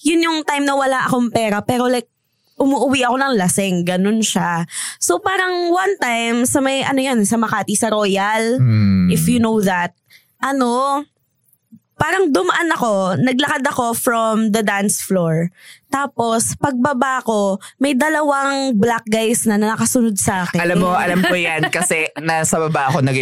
yun 0.03 0.19
yung 0.19 0.43
time 0.43 0.67
na 0.67 0.75
wala 0.75 1.07
akong 1.07 1.31
pera. 1.31 1.63
Pero 1.63 1.87
like, 1.87 2.11
umuwi 2.59 3.07
ako 3.07 3.15
ng 3.23 3.33
laseng. 3.39 3.87
Ganun 3.87 4.19
siya. 4.19 4.67
So, 4.99 5.23
parang 5.23 5.71
one 5.71 5.95
time, 5.95 6.43
sa 6.43 6.59
may, 6.59 6.83
ano 6.83 6.99
yan, 6.99 7.23
sa 7.23 7.39
Makati, 7.39 7.71
sa 7.79 7.87
Royal. 7.87 8.59
Hmm. 8.59 9.07
If 9.07 9.31
you 9.31 9.39
know 9.39 9.63
that. 9.63 9.95
Ano, 10.43 11.03
parang 11.99 12.31
dumaan 12.31 12.71
ako, 12.73 13.19
naglakad 13.19 13.61
ako 13.67 13.93
from 13.93 14.55
the 14.55 14.63
dance 14.63 15.03
floor. 15.03 15.51
Tapos, 15.89 16.53
pagbaba 16.61 17.25
ko, 17.25 17.57
may 17.81 17.97
dalawang 17.97 18.77
black 18.77 19.09
guys 19.09 19.49
na 19.49 19.57
nakasunod 19.57 20.13
sa 20.21 20.45
akin. 20.45 20.61
Alam 20.61 20.85
mo, 20.85 20.93
alam 20.93 21.17
ko 21.25 21.33
yan 21.33 21.65
kasi 21.73 22.05
nasa 22.21 22.61
baba 22.61 22.93
ako 22.93 23.01
nag 23.01 23.17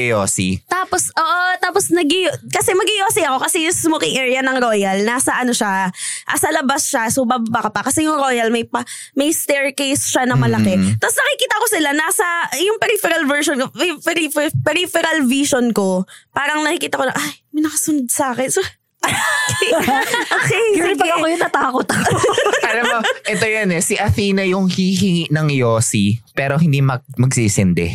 Tapos, 0.68 1.08
oo, 1.16 1.40
tapos 1.64 1.88
nag 1.96 2.12
kasi 2.52 2.76
mag 2.76 2.92
ako 3.08 3.40
kasi 3.40 3.64
yung 3.64 3.72
smoking 3.72 4.20
area 4.20 4.44
ng 4.44 4.60
Royal, 4.60 5.00
nasa 5.08 5.40
ano 5.40 5.56
siya, 5.56 5.88
ah, 6.28 6.38
sa 6.38 6.52
labas 6.52 6.92
siya, 6.92 7.08
so 7.08 7.24
bababa 7.24 7.68
ka 7.68 7.72
pa. 7.72 7.82
Kasi 7.88 8.04
yung 8.04 8.20
Royal, 8.20 8.52
may, 8.52 8.68
pa, 8.68 8.84
may 9.16 9.32
staircase 9.32 10.12
siya 10.12 10.28
na 10.28 10.36
malaki. 10.36 10.76
Mm. 10.76 11.00
Tapos 11.00 11.16
nakikita 11.16 11.56
ko 11.64 11.66
sila, 11.72 11.90
nasa, 11.96 12.26
yung 12.60 12.78
peripheral 12.84 13.24
version, 13.32 13.58
ko- 13.64 13.72
peri- 14.04 14.28
peri- 14.28 14.60
peripheral 14.60 15.24
vision 15.24 15.72
ko, 15.72 16.04
parang 16.36 16.68
nakikita 16.68 17.00
ko 17.00 17.08
na, 17.08 17.16
ay, 17.16 17.48
may 17.56 17.64
nakasunod 17.64 18.12
sa 18.12 18.36
akin. 18.36 18.52
So, 18.52 18.60
okay, 19.04 20.64
Girl, 20.74 20.94
sige. 20.94 21.00
pag 21.00 21.12
ako 21.14 21.26
yung 21.28 21.42
natakot 21.42 21.88
ako. 21.88 22.12
alam 22.70 22.84
mo, 22.84 22.98
ito 23.24 23.46
yan 23.46 23.70
eh. 23.72 23.82
Si 23.82 23.96
Athena 23.96 24.44
yung 24.44 24.68
hihingi 24.68 25.30
ng 25.30 25.48
Yossi 25.54 26.20
pero 26.34 26.58
hindi 26.58 26.82
mag- 26.82 27.06
magsisindi. 27.16 27.94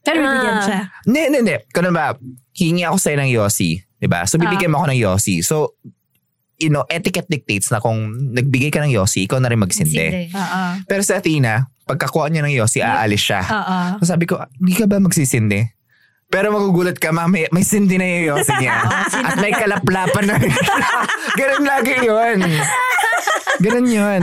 Pero 0.00 0.18
bibigyan 0.18 0.56
Ah. 0.56 0.64
siya. 0.64 0.80
Hindi, 1.04 1.20
hindi, 1.22 1.38
hindi. 1.42 1.54
Kano 1.68 1.88
ba, 1.90 2.16
hihingi 2.52 2.82
ako 2.82 2.96
sa'yo 2.96 3.16
ng 3.18 3.30
Yossi. 3.30 3.70
Diba? 3.98 4.24
So, 4.24 4.38
bibigyan 4.38 4.70
mo 4.70 4.80
ako 4.80 4.86
ng 4.88 5.00
Yossi. 5.00 5.42
So, 5.42 5.74
you 6.56 6.70
know, 6.70 6.86
etiquette 6.88 7.28
dictates 7.28 7.68
na 7.68 7.78
kung 7.78 7.98
nagbigay 8.32 8.70
ka 8.70 8.80
ng 8.80 8.90
Yossi, 8.90 9.26
ikaw 9.26 9.38
na 9.38 9.50
rin 9.50 9.58
magsindi. 9.58 9.94
Sindi. 9.94 10.32
Oo. 10.32 10.62
Pero 10.86 11.02
sa 11.02 11.18
Athena, 11.18 11.66
pagkakuha 11.84 12.30
niya 12.30 12.42
ng 12.42 12.54
Yossi, 12.54 12.78
aalis 12.80 13.20
siya. 13.20 13.42
Oo. 13.42 13.78
So 14.00 14.10
sabi 14.10 14.24
ko, 14.24 14.38
hindi 14.54 14.74
ka 14.74 14.86
ba 14.86 14.98
magsisindi? 14.98 15.77
Pero 16.28 16.52
magugulat 16.52 17.00
ka, 17.00 17.08
ma, 17.08 17.24
may, 17.24 17.48
may 17.48 17.64
sindi 17.64 17.96
na 17.96 18.04
yung 18.04 18.36
yosi 18.36 18.52
niya. 18.60 18.84
At 19.08 19.40
may 19.40 19.48
kalaplapan 19.56 20.28
na. 20.28 20.36
Ganun 21.40 21.64
lagi 21.64 21.94
yun. 22.04 22.36
Ganun 23.64 23.88
yun. 23.88 24.20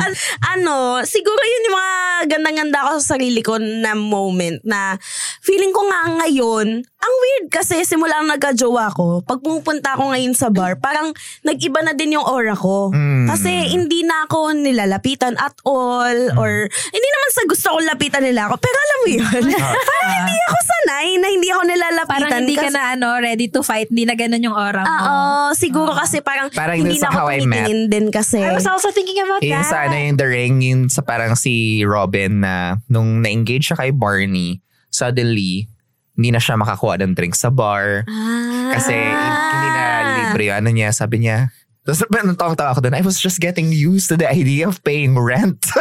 ano, 0.53 1.01
siguro 1.01 1.41
yun 1.41 1.65
yung 1.65 1.77
mga 1.81 1.95
ganda-ganda 2.29 2.77
ako 2.85 3.01
sa 3.01 3.17
sarili 3.17 3.41
ko 3.41 3.57
na 3.57 3.97
moment 3.97 4.62
na 4.63 5.01
feeling 5.41 5.74
ko 5.74 5.81
nga 5.89 6.24
ngayon, 6.24 6.85
ang 6.85 7.13
weird 7.21 7.45
kasi 7.53 7.85
simula 7.85 8.21
nang 8.21 8.38
nagka-jowa 8.38 8.89
ko, 8.95 9.21
pag 9.21 9.41
pumupunta 9.41 9.93
ako 9.93 10.13
ngayon 10.13 10.33
sa 10.33 10.50
bar, 10.50 10.77
parang 10.79 11.13
nag-iba 11.45 11.81
na 11.85 11.93
din 11.93 12.17
yung 12.17 12.25
aura 12.25 12.57
ko. 12.57 12.89
Mm. 12.93 13.29
Kasi 13.29 13.50
hindi 13.74 14.01
na 14.05 14.25
ako 14.25 14.57
nilalapitan 14.57 15.38
at 15.38 15.53
all 15.67 16.17
or 16.39 16.69
hindi 16.69 17.09
naman 17.09 17.29
sa 17.33 17.43
gusto 17.45 17.67
ko 17.75 17.77
lapitan 17.81 18.24
nila 18.25 18.50
ako. 18.50 18.55
Pero 18.62 18.77
alam 18.77 19.00
mo 19.01 19.09
yun, 19.09 19.43
parang 19.89 20.12
hindi 20.21 20.38
ako 20.50 20.57
sanay 20.65 21.07
na 21.19 21.27
hindi 21.29 21.47
ako 21.51 21.62
nilalapitan. 21.65 21.94
Parang 22.03 22.43
hindi 22.43 22.59
ka 22.59 22.67
na 22.67 22.99
ano, 22.99 23.15
ready 23.23 23.47
to 23.47 23.63
fight. 23.63 23.87
Hindi 23.87 24.03
na 24.03 24.19
ganun 24.19 24.43
yung 24.43 24.57
aura 24.57 24.83
mo. 24.83 24.91
Oo, 24.91 25.15
siguro 25.55 25.95
kasi 25.95 26.19
parang, 26.19 26.51
Parang 26.51 26.75
hindi 26.75 26.99
na 26.99 27.07
ako 27.07 27.31
tumitingin 27.31 27.87
din 27.87 28.05
kasi. 28.11 28.43
I 28.43 28.51
was 28.51 28.67
also 28.67 28.91
thinking 28.91 29.23
about 29.23 29.39
Yung 29.39 29.63
that. 29.63 29.71
sa 29.71 29.77
ano 29.87 29.95
yung 29.95 30.19
The 30.19 30.27
Ring, 30.27 30.55
yung 30.59 30.81
sa 30.91 30.99
parang 30.99 31.39
si 31.39 31.85
Robin 31.87 32.43
na 32.43 32.83
nung 32.91 33.23
na-engage 33.23 33.71
siya 33.71 33.79
kay 33.79 33.95
Barney, 33.95 34.59
suddenly, 34.91 35.71
hindi 36.15 36.29
na 36.31 36.39
siya 36.39 36.59
makakuha 36.59 36.99
ng 37.03 37.15
drink 37.15 37.35
sa 37.35 37.51
bar. 37.51 38.03
Ah. 38.07 38.71
Kasi 38.75 38.95
hindi 38.95 39.69
na 39.71 39.83
libre 40.19 40.51
yung 40.51 40.57
ano 40.63 40.69
niya. 40.71 40.89
Sabi 40.95 41.23
niya, 41.23 41.51
tapos 41.86 42.01
natawang-tawa 42.10 42.74
ako 42.74 42.82
doon, 42.82 42.98
I 42.98 43.06
was 43.06 43.22
just 43.22 43.38
getting 43.38 43.70
used 43.70 44.10
to 44.10 44.18
the 44.18 44.25
idea 44.25 44.65
of 44.65 44.82
paying 44.82 45.13
rent. 45.13 45.62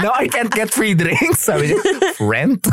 No, 0.00 0.10
I 0.16 0.26
can't 0.26 0.50
get 0.50 0.72
free 0.72 0.96
drinks. 0.96 1.44
Sabi 1.44 1.70
niya, 1.70 1.78
rent? 2.18 2.64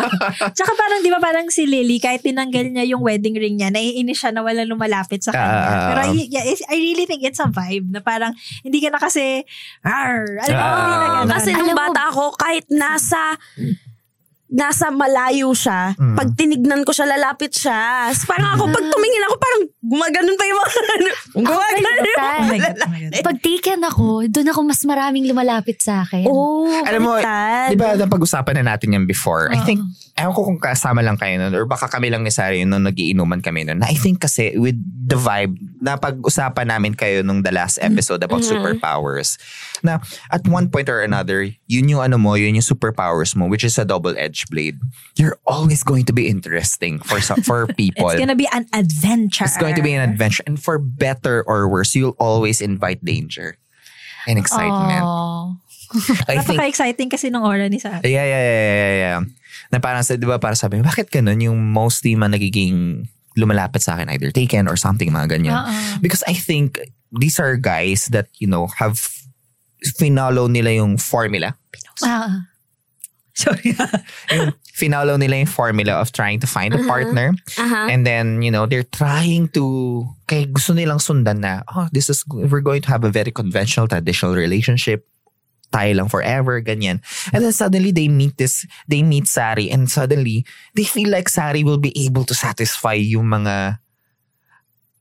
Tsaka 0.56 0.72
parang, 0.78 1.00
di 1.02 1.10
ba 1.10 1.18
parang 1.18 1.50
si 1.50 1.66
Lily, 1.66 1.98
kahit 1.98 2.22
tinanggal 2.22 2.70
niya 2.70 2.94
yung 2.94 3.02
wedding 3.02 3.34
ring 3.34 3.58
niya, 3.58 3.74
naiinis 3.74 4.22
siya 4.22 4.30
na 4.30 4.46
walang 4.46 4.70
lumalapit 4.70 5.20
sa 5.20 5.34
kanya. 5.34 5.58
Ah, 5.68 5.86
Pero 5.90 6.00
ah. 6.06 6.08
I, 6.14 6.28
yeah, 6.30 6.44
I 6.70 6.76
really 6.78 7.04
think 7.04 7.26
it's 7.26 7.42
a 7.42 7.50
vibe 7.50 7.90
na 7.90 8.00
parang, 8.00 8.32
hindi 8.62 8.78
ka 8.78 8.94
na 8.94 9.00
kasi, 9.02 9.42
Arr, 9.82 10.38
alam 10.46 10.54
mo, 10.54 10.68
hindi 10.70 10.94
na 10.94 11.06
ganun. 11.10 11.28
Kasi 11.34 11.50
nung 11.52 11.74
bata 11.74 12.02
ako, 12.14 12.24
kahit 12.38 12.64
nasa 12.70 13.36
nasa 14.48 14.88
malayo 14.88 15.52
siya, 15.52 15.92
Mm. 15.94 16.16
pag 16.16 16.28
tinignan 16.32 16.80
ko 16.80 16.90
siya, 16.90 17.04
lalapit 17.04 17.52
siya. 17.52 18.08
So, 18.10 18.24
parang 18.24 18.56
ako, 18.56 18.72
pag 18.72 18.80
tumingin 18.80 19.22
ako, 19.28 19.34
parang 19.36 19.62
gumaganon 19.78 20.34
pa 20.34 20.44
yung 20.44 20.58
mga 20.58 20.72
ano. 20.72 21.10
Gumaganon 21.36 21.98
yung 22.00 22.16
mga. 22.16 22.32
Oh 22.32 22.44
my 22.48 22.58
God, 22.58 22.76
oh 22.76 22.88
my 22.88 22.98
lalaki. 22.98 23.12
God. 23.12 23.24
Pag 23.24 23.36
taken 23.38 23.80
ako, 23.84 24.04
doon 24.26 24.48
ako 24.48 24.60
mas 24.64 24.80
maraming 24.82 25.24
lumalapit 25.24 25.78
sa 25.78 26.02
akin. 26.02 26.24
Oh, 26.24 26.64
Alam 26.82 27.00
mo, 27.02 27.12
di 27.68 27.76
ba 27.76 27.92
napag-usapan 27.94 28.60
na 28.60 28.74
natin 28.74 28.96
yan 28.96 29.04
before? 29.04 29.52
I 29.52 29.60
think, 29.62 29.84
ewan 30.16 30.32
ko 30.32 30.42
kung 30.44 30.58
kasama 30.58 31.00
lang 31.00 31.14
kayo 31.14 31.36
nun 31.36 31.52
or 31.52 31.62
baka 31.62 31.86
kami 31.86 32.08
lang 32.08 32.24
ni 32.24 32.32
Sari 32.32 32.64
nung 32.64 32.82
nagiinuman 32.82 33.38
kami 33.38 33.68
nun. 33.68 33.78
Na 33.78 33.86
I 33.86 33.94
think 33.94 34.18
kasi 34.18 34.56
with 34.56 34.74
the 34.80 35.14
vibe, 35.14 35.54
napag-usapan 35.78 36.68
namin 36.68 36.92
kayo 36.94 37.20
nung 37.20 37.42
the 37.42 37.52
last 37.52 37.76
episode 37.80 38.22
about 38.22 38.40
superpowers. 38.42 39.36
Na 39.80 39.98
at 40.28 40.42
one 40.44 40.68
point 40.68 40.88
or 40.88 41.02
another, 41.02 41.46
yun 41.66 41.86
yung 41.86 42.02
ano 42.02 42.16
mo, 42.16 42.34
yun 42.34 42.54
yung 42.54 42.66
superpowers 42.66 43.34
mo, 43.34 43.46
which 43.46 43.62
is 43.62 43.78
a 43.78 43.84
double-edged 43.84 44.37
blade. 44.46 44.78
You're 45.16 45.38
always 45.46 45.82
going 45.82 46.04
to 46.06 46.12
be 46.12 46.28
interesting 46.28 46.98
for 47.00 47.20
some, 47.20 47.42
for 47.42 47.66
people. 47.80 48.10
It's 48.10 48.20
gonna 48.20 48.38
be 48.38 48.48
an 48.52 48.66
adventure. 48.72 49.44
It's 49.44 49.58
going 49.58 49.74
to 49.74 49.82
be 49.82 49.92
an 49.92 50.08
adventure. 50.08 50.44
And 50.46 50.62
for 50.62 50.78
better 50.78 51.42
or 51.42 51.68
worse, 51.68 51.94
you'll 51.94 52.16
always 52.18 52.60
invite 52.60 53.04
danger 53.04 53.58
and 54.26 54.38
excitement. 54.38 55.02
I 56.28 56.44
think 56.44 56.60
Napaka-exciting 56.60 57.08
kasi 57.08 57.32
nung 57.32 57.48
aura 57.48 57.68
ni 57.68 57.80
Sarah. 57.80 58.04
Yeah, 58.04 58.24
yeah, 58.28 58.42
yeah, 58.44 58.66
yeah, 58.68 58.94
yeah. 58.94 59.18
Na 59.72 59.80
parang 59.80 60.04
sa, 60.04 60.20
di 60.20 60.28
ba, 60.28 60.36
para 60.36 60.52
sabi, 60.52 60.84
bakit 60.84 61.08
ganun 61.08 61.40
yung 61.40 61.56
mostly 61.72 62.12
man 62.12 62.36
nagiging 62.36 63.08
lumalapit 63.40 63.80
sa 63.80 63.96
akin, 63.96 64.12
either 64.12 64.28
taken 64.28 64.68
or 64.68 64.76
something, 64.76 65.08
mga 65.08 65.38
ganyan. 65.38 65.56
Oo. 65.56 65.72
Because 66.04 66.20
I 66.28 66.36
think 66.36 66.76
these 67.08 67.40
are 67.40 67.56
guys 67.56 68.12
that, 68.12 68.28
you 68.36 68.46
know, 68.46 68.68
have 68.76 69.00
finalo 69.96 70.50
nila 70.50 70.76
yung 70.76 70.98
formula. 70.98 71.56
Ah. 72.04 72.50
Sorry. 73.42 73.70
Yung 74.34 74.50
finalo 74.74 75.14
nila 75.14 75.38
yung 75.38 75.46
formula 75.46 75.94
of 76.02 76.10
trying 76.10 76.42
to 76.42 76.50
find 76.50 76.74
a 76.74 76.82
partner. 76.90 77.30
Aha. 77.54 77.86
And 77.86 78.02
then, 78.02 78.42
you 78.42 78.50
know, 78.50 78.66
they're 78.66 78.82
trying 78.82 79.46
to, 79.54 80.02
kaya 80.26 80.50
gusto 80.50 80.74
nilang 80.74 80.98
sundan 80.98 81.38
na, 81.38 81.62
oh, 81.70 81.86
this 81.94 82.10
is, 82.10 82.26
we're 82.26 82.66
going 82.66 82.82
to 82.82 82.90
have 82.90 83.06
a 83.06 83.14
very 83.14 83.30
conventional, 83.30 83.86
traditional 83.86 84.34
relationship. 84.34 85.06
Tayo 85.70 86.02
lang 86.02 86.08
forever, 86.08 86.58
ganyan. 86.58 86.98
And 87.30 87.44
then 87.44 87.52
suddenly 87.52 87.92
they 87.92 88.08
meet 88.08 88.38
this, 88.38 88.66
they 88.88 89.04
meet 89.06 89.28
Sari 89.28 89.70
and 89.70 89.86
suddenly 89.86 90.42
they 90.74 90.84
feel 90.84 91.10
like 91.10 91.28
Sari 91.28 91.62
will 91.62 91.78
be 91.78 91.94
able 91.94 92.24
to 92.24 92.34
satisfy 92.34 92.98
yung 92.98 93.30
mga, 93.30 93.78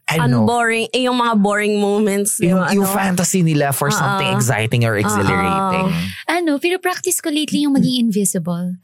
I 0.08 0.16
don't 0.24 0.32
know, 0.32 0.48
Unboring, 0.48 0.88
eh, 0.96 1.04
yung 1.04 1.20
mga 1.20 1.36
boring 1.36 1.84
moments. 1.84 2.40
yung, 2.40 2.56
Yung, 2.64 2.80
yung 2.80 2.88
ano, 2.88 2.96
fantasy 2.96 3.44
nila 3.44 3.76
for 3.76 3.92
something 3.92 4.32
Oo. 4.32 4.40
exciting 4.40 4.88
or 4.88 4.96
exhilarating. 4.96 5.92
Ano, 6.32 6.56
pero 6.64 6.80
practice 6.80 7.20
ko 7.20 7.28
lately 7.28 7.68
yung 7.68 7.76
maging 7.76 8.08
invisible. 8.08 8.80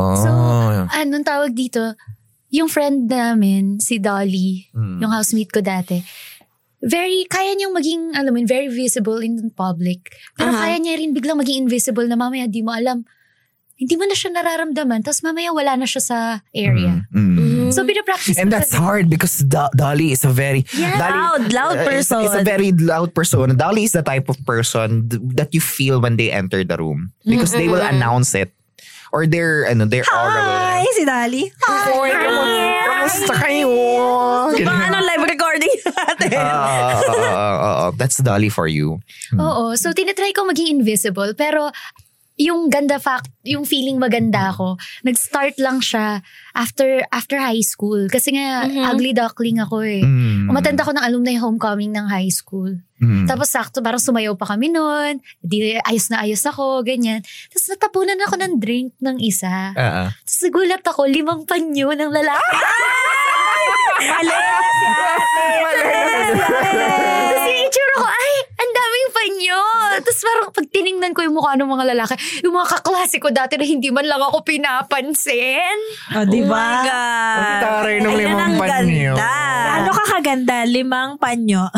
Oh. 0.00 0.16
So, 0.16 0.28
anong 0.88 1.28
tawag 1.28 1.52
dito? 1.52 1.92
Yung 2.52 2.72
friend 2.72 3.08
namin, 3.08 3.80
si 3.80 4.00
Dolly, 4.00 4.68
Mm. 4.72 5.00
yung 5.04 5.12
housemate 5.12 5.52
ko 5.52 5.60
dati, 5.60 6.00
very, 6.80 7.24
kaya 7.28 7.52
niyang 7.52 7.72
maging, 7.72 8.16
alam 8.16 8.32
mo, 8.32 8.40
very 8.48 8.68
visible 8.68 9.20
in 9.20 9.52
public. 9.52 10.12
Pero 10.40 10.56
Aha. 10.56 10.66
kaya 10.66 10.76
niya 10.80 10.96
rin 10.98 11.12
biglang 11.12 11.36
maging 11.36 11.68
invisible 11.68 12.08
na 12.08 12.16
mamaya 12.16 12.48
di 12.48 12.64
mo 12.64 12.72
alam, 12.72 13.04
hindi 13.76 13.94
mo 13.98 14.04
na 14.06 14.14
siya 14.14 14.30
nararamdaman, 14.30 15.02
tapos 15.02 15.26
mamaya 15.26 15.50
wala 15.50 15.74
na 15.74 15.86
siya 15.88 16.02
sa 16.02 16.18
area. 16.54 17.02
Mm, 17.10 17.34
mm. 17.34 17.51
Mhm. 17.72 17.76
So, 17.76 17.82
pinapractice 17.82 18.36
And 18.36 18.52
that's 18.52 18.70
sa- 18.70 18.84
hard 18.84 19.08
because 19.08 19.40
Do- 19.40 19.72
Dolly 19.72 20.12
is 20.12 20.22
a 20.22 20.30
very 20.30 20.62
Yeah. 20.72 21.00
Dolly, 21.00 21.16
Loud, 21.16 21.42
loud 21.52 21.76
uh, 21.76 21.80
is- 21.80 21.88
person. 21.88 22.20
Is 22.22 22.36
a 22.36 22.44
very 22.44 22.70
loud 22.70 23.16
person. 23.16 23.56
Dolly 23.56 23.84
is 23.84 23.92
the 23.92 24.04
type 24.04 24.28
of 24.28 24.36
person 24.44 25.08
th- 25.08 25.22
that 25.34 25.50
you 25.50 25.60
feel 25.60 25.98
when 25.98 26.16
they 26.16 26.28
enter 26.28 26.60
the 26.62 26.76
room 26.76 27.10
because 27.24 27.50
they 27.50 27.66
will 27.66 27.80
announce 27.82 28.36
it 28.36 28.52
or 29.12 29.24
their 29.24 29.68
ano 29.68 29.84
their 29.84 30.04
aura 30.08 30.40
will. 30.40 30.60
Hi, 30.72 30.84
si 30.96 31.04
Dali. 31.04 31.44
Hoy, 31.92 32.10
kamu- 32.12 32.50
kamusta 32.84 33.34
kayo? 33.40 33.68
Mga 34.56 34.84
ano, 34.88 34.98
live 35.00 35.24
recording 35.28 35.72
natin. 35.88 36.32
Ah, 36.36 36.96
oo, 36.96 37.12
oo, 37.12 37.52
oo. 37.60 37.86
That's 37.96 38.20
Dolly 38.20 38.48
for 38.48 38.68
you. 38.68 39.00
Oo. 39.36 39.76
So, 39.76 39.92
tinatry 39.92 40.32
ko 40.32 40.44
maging 40.44 40.80
invisible. 40.80 41.32
Pero, 41.36 41.68
yung 42.40 42.72
ganda 42.72 42.96
fact, 42.96 43.28
yung 43.44 43.68
feeling 43.68 44.00
maganda 44.00 44.50
ako, 44.54 44.80
nag-start 45.04 45.60
lang 45.60 45.84
siya 45.84 46.24
after 46.56 47.04
after 47.12 47.36
high 47.36 47.60
school. 47.60 48.08
Kasi 48.08 48.32
nga, 48.32 48.64
ugly 48.92 49.12
duckling 49.12 49.60
ako 49.60 49.84
eh. 49.84 50.00
Mm. 50.00 50.48
Umatenda 50.48 50.86
ko 50.86 50.96
ng 50.96 51.04
alumni 51.04 51.36
homecoming 51.36 51.92
ng 51.92 52.06
high 52.08 52.32
school. 52.32 52.72
Mm. 53.02 53.26
Tapos 53.26 53.50
sakto, 53.52 53.82
parang 53.82 54.00
sumayaw 54.00 54.38
pa 54.38 54.54
kami 54.54 54.72
noon. 54.72 55.20
Di, 55.42 55.76
ayos 55.82 56.08
na 56.08 56.24
ayos 56.24 56.40
ako, 56.46 56.86
ganyan. 56.86 57.20
Tapos 57.50 57.66
natapunan 57.68 58.20
ako 58.24 58.34
ng 58.40 58.54
drink 58.62 58.94
ng 59.02 59.18
isa. 59.20 59.74
Ah, 59.76 60.06
ah. 60.06 60.08
Tapos 60.24 60.40
nagulat 60.46 60.84
ako, 60.86 61.00
limang 61.10 61.42
panyo 61.44 61.92
ng 61.92 62.10
lalaki. 62.10 62.56
Mali! 64.02 64.38
Tapos 67.22 67.44
yung 67.46 67.60
itsura 67.66 67.94
ko, 67.98 68.06
ay, 68.06 68.32
ang 68.58 68.70
panyo. 69.42 69.60
Tapos 69.98 70.18
parang 70.20 70.48
pag 70.52 70.66
tiningnan 70.68 71.12
ko 71.12 71.20
yung 71.22 71.34
mukha 71.34 71.52
ng 71.54 71.66
mga 71.66 71.84
lalaki. 71.90 72.14
Yung 72.42 72.54
mga 72.54 72.68
kaklase 72.72 73.16
ko 73.18 73.28
dati 73.28 73.58
na 73.58 73.64
hindi 73.64 73.90
man 73.90 74.06
lang 74.06 74.20
ako 74.20 74.42
pinapansin. 74.42 75.78
O, 76.12 76.22
di 76.24 76.40
Oh 76.40 76.48
ba? 76.48 76.54
my 76.54 76.76
God. 76.84 77.38
Ang 77.38 77.56
taray 77.60 77.96
ng 77.98 78.14
limang 78.14 78.38
ang 78.40 78.54
panyo. 78.56 79.12
ganda. 79.12 79.30
Ano 79.72 79.90
ka 79.92 80.04
kaganda? 80.12 80.56
Limang 80.64 81.10
panyo. 81.16 81.62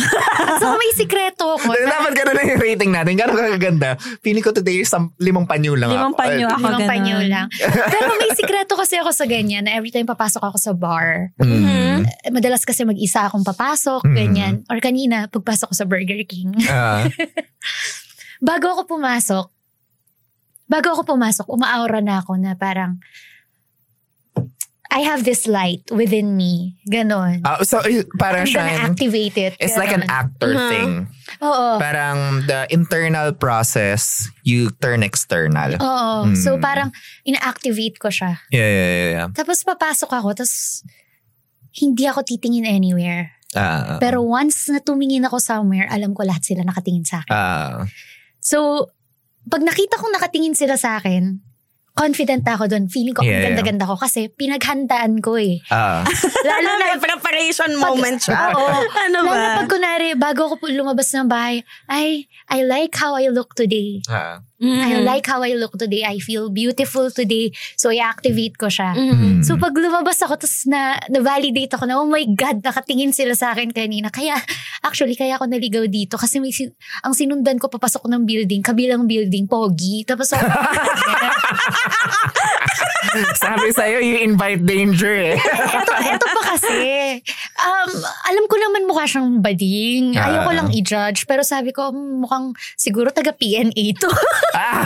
So 0.54 0.74
may 0.74 0.90
sikreto 0.92 1.56
ko. 1.56 1.66
na- 1.68 1.90
Dapat 1.94 2.12
ganun 2.14 2.34
na 2.34 2.42
yung 2.44 2.60
rating 2.60 2.90
natin. 2.90 3.14
Gano'n 3.16 3.38
kaganda. 3.54 3.90
Feeling 4.20 4.40
ko 4.40 4.50
today, 4.50 4.82
sam- 4.82 5.14
limang 5.16 5.46
panyo 5.46 5.74
lang 5.74 5.90
Limang 5.90 6.10
ako. 6.10 6.20
panyo 6.20 6.46
ako. 6.46 6.58
Limang 6.58 6.74
ganun. 6.76 6.90
panyo 6.90 7.16
lang. 7.24 7.46
Pero 7.86 8.10
may 8.16 8.30
sikreto 8.32 8.74
kasi 8.74 8.94
ako 8.96 9.10
sa 9.10 9.24
ganyan 9.24 9.62
na 9.62 9.72
every 9.72 9.90
time 9.90 10.04
papasok 10.04 10.42
ako 10.44 10.56
sa 10.58 10.72
bar, 10.72 11.30
Mm. 11.38 12.02
eh, 12.06 12.30
madalas 12.30 12.62
kasi 12.62 12.82
mag-isa 12.82 13.24
akong 13.24 13.42
papasok, 13.42 14.02
Mhm. 14.02 14.14
ganyan. 14.14 14.54
Or 14.66 14.78
kanina, 14.78 15.26
pagpasok 15.28 15.70
ko 15.70 15.76
sa 15.76 15.84
Burger 15.84 16.22
King. 16.24 16.54
Ah. 16.64 17.06
bago 18.40 18.66
ako 18.74 18.82
pumasok, 18.86 19.46
bago 20.64 20.88
ako 20.92 21.02
pumasok, 21.04 21.46
umaaura 21.48 22.00
na 22.00 22.20
ako 22.20 22.36
na 22.36 22.54
parang, 22.54 22.98
I 24.94 25.02
have 25.02 25.26
this 25.26 25.50
light 25.50 25.82
within 25.90 26.38
me. 26.38 26.78
Ganon. 26.86 27.42
Ah, 27.42 27.58
so, 27.66 27.82
parang 28.14 28.46
I'm 28.46 28.50
siya, 28.50 28.62
gonna 28.62 28.94
activate 28.94 29.34
it. 29.34 29.52
it's 29.58 29.74
like 29.74 29.90
an 29.90 30.06
Ganon. 30.06 30.18
actor 30.22 30.52
Mhm. 30.54 30.68
thing. 30.70 30.90
Oo. 31.42 31.82
Parang 31.82 32.46
the 32.46 32.70
internal 32.70 33.34
process, 33.34 34.30
you 34.46 34.70
turn 34.78 35.02
external. 35.02 35.74
Oo. 35.82 36.30
Mm. 36.30 36.38
So 36.38 36.62
parang 36.62 36.94
ina-activate 37.26 37.98
ko 37.98 38.06
siya. 38.06 38.38
Yeah, 38.54 38.70
yeah, 38.70 38.86
yeah. 38.86 39.10
yeah. 39.10 39.26
Tapos 39.34 39.66
papasok 39.66 40.14
ako, 40.14 40.28
tapos 40.38 40.86
hindi 41.74 42.06
ako 42.06 42.22
titingin 42.22 42.62
anywhere. 42.62 43.34
Ah, 43.54 43.96
Pero 43.96 44.20
once 44.20 44.68
na 44.68 44.78
tumingin 44.78 45.22
ako 45.22 45.38
somewhere, 45.38 45.86
alam 45.86 46.10
ko 46.10 46.22
lahat 46.22 46.42
sila 46.42 46.62
nakatingin 46.62 47.02
sa 47.02 47.22
akin. 47.22 47.32
ah, 47.32 47.82
So, 48.38 48.90
pag 49.44 49.60
nakita 49.60 49.96
kong 49.96 50.12
nakatingin 50.12 50.52
sila 50.52 50.74
sa 50.74 50.98
akin, 50.98 51.40
confident 51.94 52.42
ako 52.42 52.66
doon. 52.66 52.90
Feeling 52.90 53.14
ko, 53.14 53.22
Yeah, 53.22 53.38
ang 53.38 53.54
ganda-ganda 53.54 53.86
ko 53.86 53.94
kasi 53.94 54.26
pinaghandaan 54.28 55.22
ko 55.22 55.38
eh. 55.38 55.62
ah. 55.70 56.02
Lalo 56.48 56.70
na, 56.74 56.84
May 56.90 56.98
preparation 56.98 57.70
moment 57.76 58.18
siya. 58.18 58.50
Oo. 58.50 58.66
Ano 58.98 59.22
lalo 59.22 59.30
na 59.30 59.48
ba? 59.48 59.58
pag 59.62 59.68
kunwari, 59.70 60.08
bago 60.14 60.40
ako 60.44 60.54
po 60.58 60.66
lumabas 60.68 61.06
ng 61.14 61.30
bahay, 61.30 61.62
ay, 61.86 62.26
I 62.50 62.66
like 62.66 62.92
how 62.94 63.14
I 63.14 63.30
look 63.30 63.54
today. 63.54 64.02
Ah. 64.62 64.86
I 64.86 65.02
like 65.02 65.26
how 65.26 65.40
I 65.40 65.54
look 65.54 65.74
today. 65.74 66.02
I 66.02 66.18
feel 66.18 66.48
beautiful 66.48 67.10
today. 67.10 67.50
So, 67.74 67.90
i-activate 67.90 68.54
ko 68.54 68.66
siya. 68.68 68.94
Mhm. 68.94 69.42
So, 69.42 69.56
pag 69.56 69.74
lumabas 69.74 70.20
ako, 70.20 70.38
tapos 70.38 70.64
na, 70.64 70.96
na-validate 71.08 71.74
ako 71.74 71.84
na, 71.84 71.98
oh 71.98 72.06
my 72.06 72.22
God, 72.32 72.60
nakatingin 72.60 73.10
sila 73.10 73.34
sa 73.34 73.50
akin 73.50 73.70
kanina. 73.70 74.08
Kaya, 74.08 74.38
actually, 74.80 75.14
kaya 75.14 75.36
ako 75.36 75.46
naligaw 75.46 75.84
dito. 75.84 76.14
Kasi 76.14 76.38
may, 76.38 76.50
sin- 76.50 76.72
ang 77.02 77.12
sinundan 77.12 77.58
ko 77.58 77.66
papasok 77.66 78.06
ng 78.06 78.22
building, 78.24 78.62
kabilang 78.62 79.04
building, 79.04 79.44
pogi. 79.44 80.04
Tapos 80.04 80.30
ako, 80.30 80.46
Sabi 83.36 83.70
sa'yo, 83.70 84.02
you 84.02 84.18
invite 84.20 84.64
danger 84.64 85.14
eh. 85.14 85.36
eto, 85.78 85.92
eto 85.94 86.26
pa 86.26 86.42
kasi. 86.50 86.74
Um, 87.54 87.90
alam 88.26 88.44
ko 88.50 88.56
naman 88.58 88.90
mukha 88.90 89.06
siyang 89.06 89.38
bading. 89.38 90.18
Ayoko 90.18 90.50
Ah. 90.50 90.56
lang 90.56 90.68
i-judge. 90.74 91.22
Pero 91.24 91.46
sabi 91.46 91.70
ko, 91.70 91.94
"Hmm, 91.94 92.26
mukhang 92.26 92.46
siguro 92.74 93.14
taga 93.14 93.30
PNA 93.30 93.84
to. 93.94 94.10
Ah. 94.52 94.84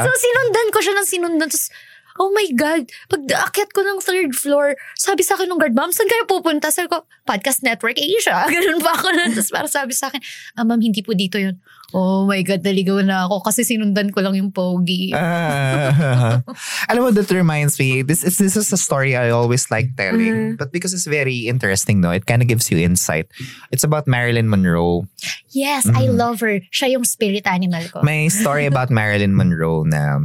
so, 0.04 0.10
sinundan 0.16 0.68
ko 0.72 0.78
siya 0.80 0.94
ng 0.96 1.08
sinundan. 1.08 1.48
Tapos, 1.52 1.68
oh 2.18 2.30
my 2.30 2.46
God, 2.54 2.86
pag 3.10 3.22
aakyat 3.26 3.70
ko 3.74 3.82
ng 3.82 3.98
third 3.98 4.32
floor, 4.38 4.78
sabi 4.94 5.26
sa 5.26 5.34
akin 5.34 5.50
ng 5.50 5.58
guard, 5.58 5.74
ma'am, 5.74 5.90
saan 5.90 6.06
kayo 6.06 6.22
pupunta? 6.30 6.70
Sabi 6.70 6.86
ko, 6.86 7.02
Podcast 7.26 7.66
Network 7.66 7.98
Asia. 7.98 8.46
Ganun 8.54 8.78
pa 8.78 8.94
ako 8.94 9.10
nun. 9.10 9.30
Tapos 9.34 9.50
parang 9.50 9.72
sabi 9.72 9.92
sa 9.98 10.12
akin, 10.12 10.20
ah, 10.54 10.62
ma'am, 10.62 10.78
hindi 10.78 11.02
po 11.02 11.10
dito 11.16 11.42
yun. 11.42 11.58
Oh 11.94 12.26
my 12.26 12.42
God, 12.42 12.66
naligaw 12.66 13.02
na 13.06 13.26
ako 13.26 13.46
kasi 13.46 13.62
sinundan 13.62 14.10
ko 14.10 14.18
lang 14.18 14.34
yung 14.34 14.50
pogi. 14.50 15.14
Ah. 15.14 16.42
Alam 16.90 17.06
mo, 17.06 17.10
that 17.14 17.30
reminds 17.30 17.78
me, 17.78 18.02
this 18.02 18.26
is, 18.26 18.38
this 18.38 18.58
is 18.58 18.70
a 18.74 18.78
story 18.78 19.14
I 19.14 19.30
always 19.30 19.70
like 19.70 19.94
telling. 19.94 20.58
But 20.58 20.74
because 20.74 20.90
it's 20.90 21.06
very 21.06 21.46
interesting, 21.46 22.02
no, 22.02 22.10
it 22.10 22.26
kind 22.26 22.42
of 22.42 22.48
gives 22.50 22.70
you 22.70 22.78
insight. 22.78 23.30
It's 23.70 23.86
about 23.86 24.06
Marilyn 24.10 24.50
Monroe. 24.50 25.06
yes, 25.54 25.86
I 25.86 26.10
love 26.10 26.40
her. 26.40 26.58
Siya 26.74 26.98
yung 26.98 27.04
spirit 27.06 27.46
animal 27.46 27.86
ko. 27.90 28.02
May 28.02 28.26
story 28.26 28.66
about 28.66 28.90
Marilyn 28.90 29.34
Monroe 29.38 29.86
na 29.86 30.18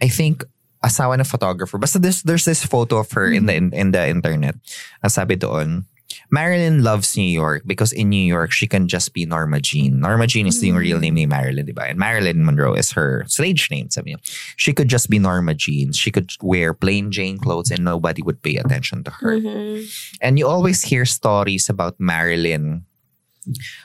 I 0.00 0.08
think 0.08 0.44
asawa 0.84 1.18
ng 1.18 1.24
photographer. 1.24 1.78
Basta 1.78 1.98
there's, 1.98 2.22
there's 2.22 2.44
this 2.44 2.64
photo 2.64 2.98
of 2.98 3.12
her 3.12 3.30
in 3.30 3.46
the 3.46 3.54
in, 3.54 3.72
in 3.72 3.90
the 3.92 4.08
internet. 4.08 4.56
Ang 5.04 5.10
sabi 5.10 5.36
doon, 5.36 5.84
Marilyn 6.30 6.82
loves 6.82 7.16
New 7.16 7.26
York 7.26 7.62
because 7.66 7.92
in 7.92 8.08
New 8.08 8.22
York, 8.22 8.50
she 8.52 8.66
can 8.66 8.88
just 8.88 9.12
be 9.14 9.26
Norma 9.26 9.60
Jean. 9.60 10.00
Norma 10.00 10.26
Jean 10.26 10.46
is 10.46 10.60
the 10.60 10.72
real 10.72 10.98
name 10.98 11.14
ni 11.14 11.26
Marilyn, 11.26 11.66
di 11.66 11.72
ba? 11.72 11.86
And 11.86 11.98
Marilyn 11.98 12.44
Monroe 12.44 12.74
is 12.74 12.92
her 12.92 13.24
stage 13.26 13.70
name, 13.70 13.90
sabi 13.90 14.14
niya. 14.14 14.18
She 14.56 14.72
could 14.72 14.88
just 14.88 15.10
be 15.10 15.18
Norma 15.18 15.54
Jean. 15.54 15.92
She 15.92 16.10
could 16.10 16.30
wear 16.42 16.74
plain 16.74 17.10
Jane 17.10 17.38
clothes 17.38 17.70
and 17.70 17.84
nobody 17.84 18.22
would 18.22 18.42
pay 18.42 18.56
attention 18.56 19.04
to 19.04 19.10
her. 19.22 19.38
Mhm. 19.38 19.86
And 20.20 20.38
you 20.38 20.46
always 20.46 20.82
hear 20.82 21.04
stories 21.04 21.68
about 21.68 21.98
Marilyn 21.98 22.86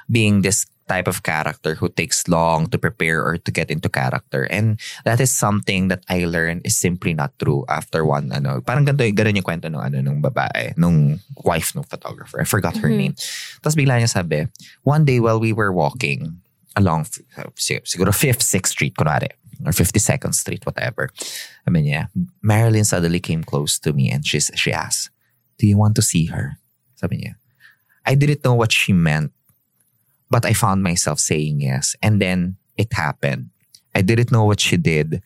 being 0.09 0.41
this 0.41 0.65
type 0.87 1.07
of 1.07 1.23
character 1.23 1.75
who 1.75 1.89
takes 1.89 2.27
long 2.27 2.67
to 2.69 2.77
prepare 2.77 3.23
or 3.23 3.37
to 3.37 3.51
get 3.51 3.71
into 3.71 3.89
character. 3.89 4.45
And 4.49 4.79
that 5.03 5.19
is 5.19 5.31
something 5.31 5.89
that 5.89 6.05
I 6.09 6.25
learned 6.25 6.61
is 6.65 6.77
simply 6.77 7.13
not 7.13 7.37
true 7.39 7.65
after 7.69 8.05
one, 8.05 8.31
ano, 8.31 8.61
parang 8.61 8.85
ganito, 8.85 9.09
ganun 9.13 9.35
yung 9.35 9.45
kwento 9.45 9.71
nung, 9.71 9.81
ano, 9.81 10.01
nung 10.01 10.21
babae, 10.21 10.77
nung 10.77 11.19
wife 11.43 11.75
ng 11.75 11.83
photographer. 11.83 12.41
I 12.41 12.45
forgot 12.45 12.77
her 12.77 12.89
name. 12.89 13.13
Tapos 13.61 13.75
bigla 13.75 13.97
niya 13.97 14.09
sabi, 14.09 14.47
one 14.83 15.05
day 15.05 15.19
while 15.19 15.39
we 15.39 15.53
were 15.53 15.73
walking 15.73 16.41
along, 16.77 17.05
sig- 17.55 17.85
siguro 17.85 18.13
5th, 18.13 18.45
6th 18.45 18.77
Street, 18.77 18.93
kunwari, 18.95 19.29
or 19.65 19.71
52nd 19.71 20.33
Street, 20.33 20.65
whatever. 20.65 21.09
Sabi 21.65 21.89
niya, 21.89 22.09
Marilyn 22.41 22.85
suddenly 22.85 23.19
came 23.19 23.43
close 23.43 23.79
to 23.79 23.93
me 23.93 24.11
and 24.11 24.25
she's, 24.25 24.51
she 24.53 24.71
asked, 24.71 25.09
do 25.57 25.65
you 25.65 25.77
want 25.77 25.95
to 25.95 26.01
see 26.01 26.25
her? 26.27 26.57
Sabi 26.95 27.25
niya. 27.25 27.35
I 28.05 28.13
didn't 28.13 28.45
know 28.45 28.53
what 28.53 28.71
she 28.71 28.93
meant, 28.93 29.33
but 30.29 30.45
I 30.45 30.53
found 30.53 30.83
myself 30.83 31.19
saying 31.19 31.61
yes. 31.61 31.95
And 32.01 32.21
then 32.21 32.57
it 32.77 32.93
happened. 32.93 33.49
I 33.93 34.01
didn't 34.01 34.31
know 34.31 34.43
what 34.45 34.59
she 34.59 34.77
did. 34.77 35.21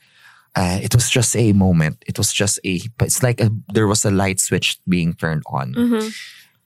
Uh, 0.56 0.80
it 0.82 0.94
was 0.96 1.10
just 1.10 1.36
a 1.36 1.54
moment. 1.54 2.04
It 2.08 2.18
was 2.18 2.34
just 2.34 2.60
a, 2.66 2.82
it's 3.02 3.24
like 3.24 3.40
a, 3.42 3.50
there 3.74 3.88
was 3.88 4.04
a 4.06 4.12
light 4.12 4.40
switch 4.40 4.78
being 4.88 5.14
turned 5.14 5.44
on. 5.48 5.74
Mhm. 5.74 6.14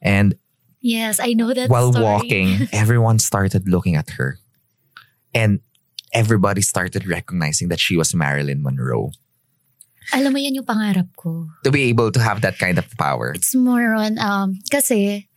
And 0.01 0.35
Yes, 0.83 1.19
I 1.23 1.31
know 1.31 1.53
that 1.53 1.69
while 1.69 1.93
story. 1.93 2.03
walking, 2.03 2.67
everyone 2.73 3.17
started 3.19 3.69
looking 3.69 3.95
at 3.95 4.09
her. 4.19 4.39
And 5.33 5.59
everybody 6.11 6.61
started 6.61 7.07
recognizing 7.07 7.69
that 7.69 7.79
she 7.79 7.95
was 7.95 8.13
Marilyn 8.13 8.61
Monroe. 8.61 9.11
Alam 10.11 10.33
mo 10.35 10.39
yan 10.39 10.55
yung 10.59 10.67
pangarap 10.67 11.07
ko. 11.15 11.47
To 11.63 11.71
be 11.71 11.83
able 11.87 12.11
to 12.11 12.19
have 12.19 12.41
that 12.43 12.59
kind 12.59 12.77
of 12.77 12.85
power. 12.99 13.31
It's 13.31 13.55
more 13.55 13.95
on, 13.95 14.19
um, 14.19 14.59
kasi 14.69 15.29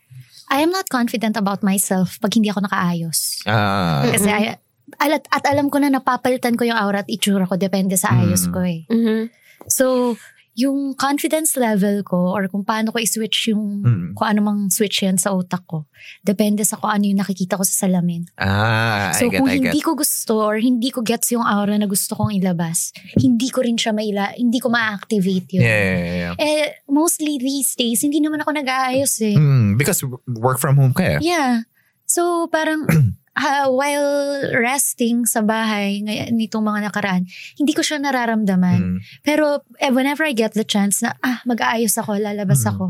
I 0.47 0.63
am 0.63 0.71
not 0.71 0.87
confident 0.87 1.35
about 1.35 1.63
myself 1.63 2.19
pag 2.23 2.31
hindi 2.33 2.49
ako 2.49 2.67
nakaayos. 2.67 3.43
Ah, 3.45 4.07
Kasi 4.07 4.31
I, 4.31 4.55
alat, 5.03 5.27
at 5.29 5.45
alam 5.45 5.67
ko 5.67 5.83
na 5.83 5.91
napapalitan 5.91 6.55
ko 6.55 6.63
yung 6.63 6.79
aura 6.79 7.03
at 7.03 7.11
itsura 7.11 7.45
ko 7.45 7.59
depende 7.59 7.99
sa 7.99 8.15
ayos 8.15 8.47
Mm. 8.47 8.53
ko 8.55 8.61
eh. 8.63 8.81
Mhm. 8.87 9.19
So, 9.67 10.15
yung 10.57 10.97
confidence 10.97 11.53
level 11.55 12.01
ko 12.01 12.33
or 12.33 12.49
kung 12.49 12.65
paano 12.65 12.89
ko 12.89 12.97
i-switch 12.97 13.53
yung 13.53 13.85
Mm. 13.85 14.09
kung 14.17 14.25
ano 14.27 14.41
mang 14.41 14.61
switch 14.73 15.05
yan 15.05 15.21
sa 15.21 15.37
utak 15.37 15.61
ko. 15.69 15.85
Depende 16.25 16.65
sa 16.65 16.81
kung 16.81 16.89
ano 16.89 17.05
yung 17.05 17.21
nakikita 17.21 17.55
ko 17.55 17.63
sa 17.63 17.85
salamin. 17.85 18.25
ah, 18.41 19.13
So 19.13 19.29
I 19.29 19.37
get, 19.37 19.39
kung 19.39 19.49
I 19.53 19.61
get. 19.61 19.69
hindi 19.69 19.81
ko 19.85 19.93
gusto 19.93 20.41
or 20.41 20.57
hindi 20.57 20.89
ko 20.89 21.05
gets 21.05 21.29
yung 21.31 21.45
aura 21.45 21.77
na 21.77 21.85
gusto 21.85 22.17
kong 22.17 22.33
ilabas, 22.33 22.97
hindi 23.21 23.53
ko 23.53 23.61
rin 23.61 23.77
siya 23.77 23.93
maila, 23.93 24.33
hindi 24.33 24.57
ko 24.57 24.73
ma-activate 24.73 25.61
yun. 25.61 25.63
Yeah, 25.63 25.77
yeah, 25.77 26.01
yeah, 26.01 26.17
yeah. 26.17 26.35
Eh, 26.41 26.67
mostly 26.89 27.37
these 27.37 27.77
days, 27.77 28.01
hindi 28.01 28.25
naman 28.25 28.41
ako 28.41 28.57
nag-aayos 28.57 29.13
eh. 29.21 29.37
Mm, 29.37 29.77
because 29.77 30.01
work 30.41 30.57
from 30.57 30.81
home 30.81 30.97
ka 30.97 31.05
eh. 31.05 31.21
Yeah. 31.21 31.69
So 32.09 32.49
parang 32.49 32.87
ah, 33.37 33.69
while 33.69 34.09
resting 34.57 35.29
sa 35.29 35.45
bahay 35.45 36.01
nitong 36.33 36.65
mga 36.65 36.89
nakaraan, 36.89 37.23
hindi 37.55 37.77
ko 37.77 37.85
siya 37.85 38.01
nararamdaman. 38.01 38.81
Mm. 38.81 38.99
Pero 39.21 39.61
eh, 39.77 39.93
whenever 39.93 40.25
I 40.25 40.33
get 40.33 40.57
the 40.57 40.65
chance 40.65 41.05
na 41.05 41.13
ah, 41.21 41.45
mag-aayos 41.45 41.95
ako, 42.01 42.17
lalabas 42.17 42.65
Mm. 42.65 42.71
ako, 42.73 42.87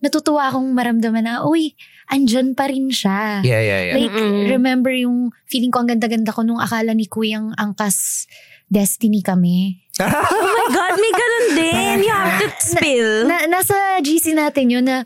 natutuwa 0.00 0.48
akong 0.48 0.70
maramdaman 0.72 1.26
na, 1.26 1.34
uy, 1.44 1.74
andyan 2.08 2.56
pa 2.56 2.70
rin 2.70 2.88
siya. 2.88 3.44
Yeah, 3.44 3.60
yeah, 3.60 3.80
yeah. 3.90 3.96
Like, 4.00 4.14
Mm-mm. 4.14 4.48
remember 4.48 4.90
yung 4.90 5.28
feeling 5.44 5.68
ko 5.68 5.84
ang 5.84 5.90
ganda-ganda 5.92 6.32
ko 6.32 6.40
nung 6.40 6.62
akala 6.62 6.96
ni 6.96 7.04
Kuyang 7.04 7.52
angkas 7.58 8.24
destiny 8.66 9.20
kami. 9.20 9.82
Oh 10.00 10.40
my 10.56 10.66
God, 10.72 10.94
may 10.96 11.12
ganun 11.12 11.46
din. 11.52 11.96
You 12.08 12.14
have 12.14 12.40
to 12.40 12.48
spill. 12.56 13.28
Na, 13.28 13.44
nasa 13.44 13.76
GC 14.00 14.32
natin 14.32 14.72
yun 14.72 14.88
na 14.88 15.04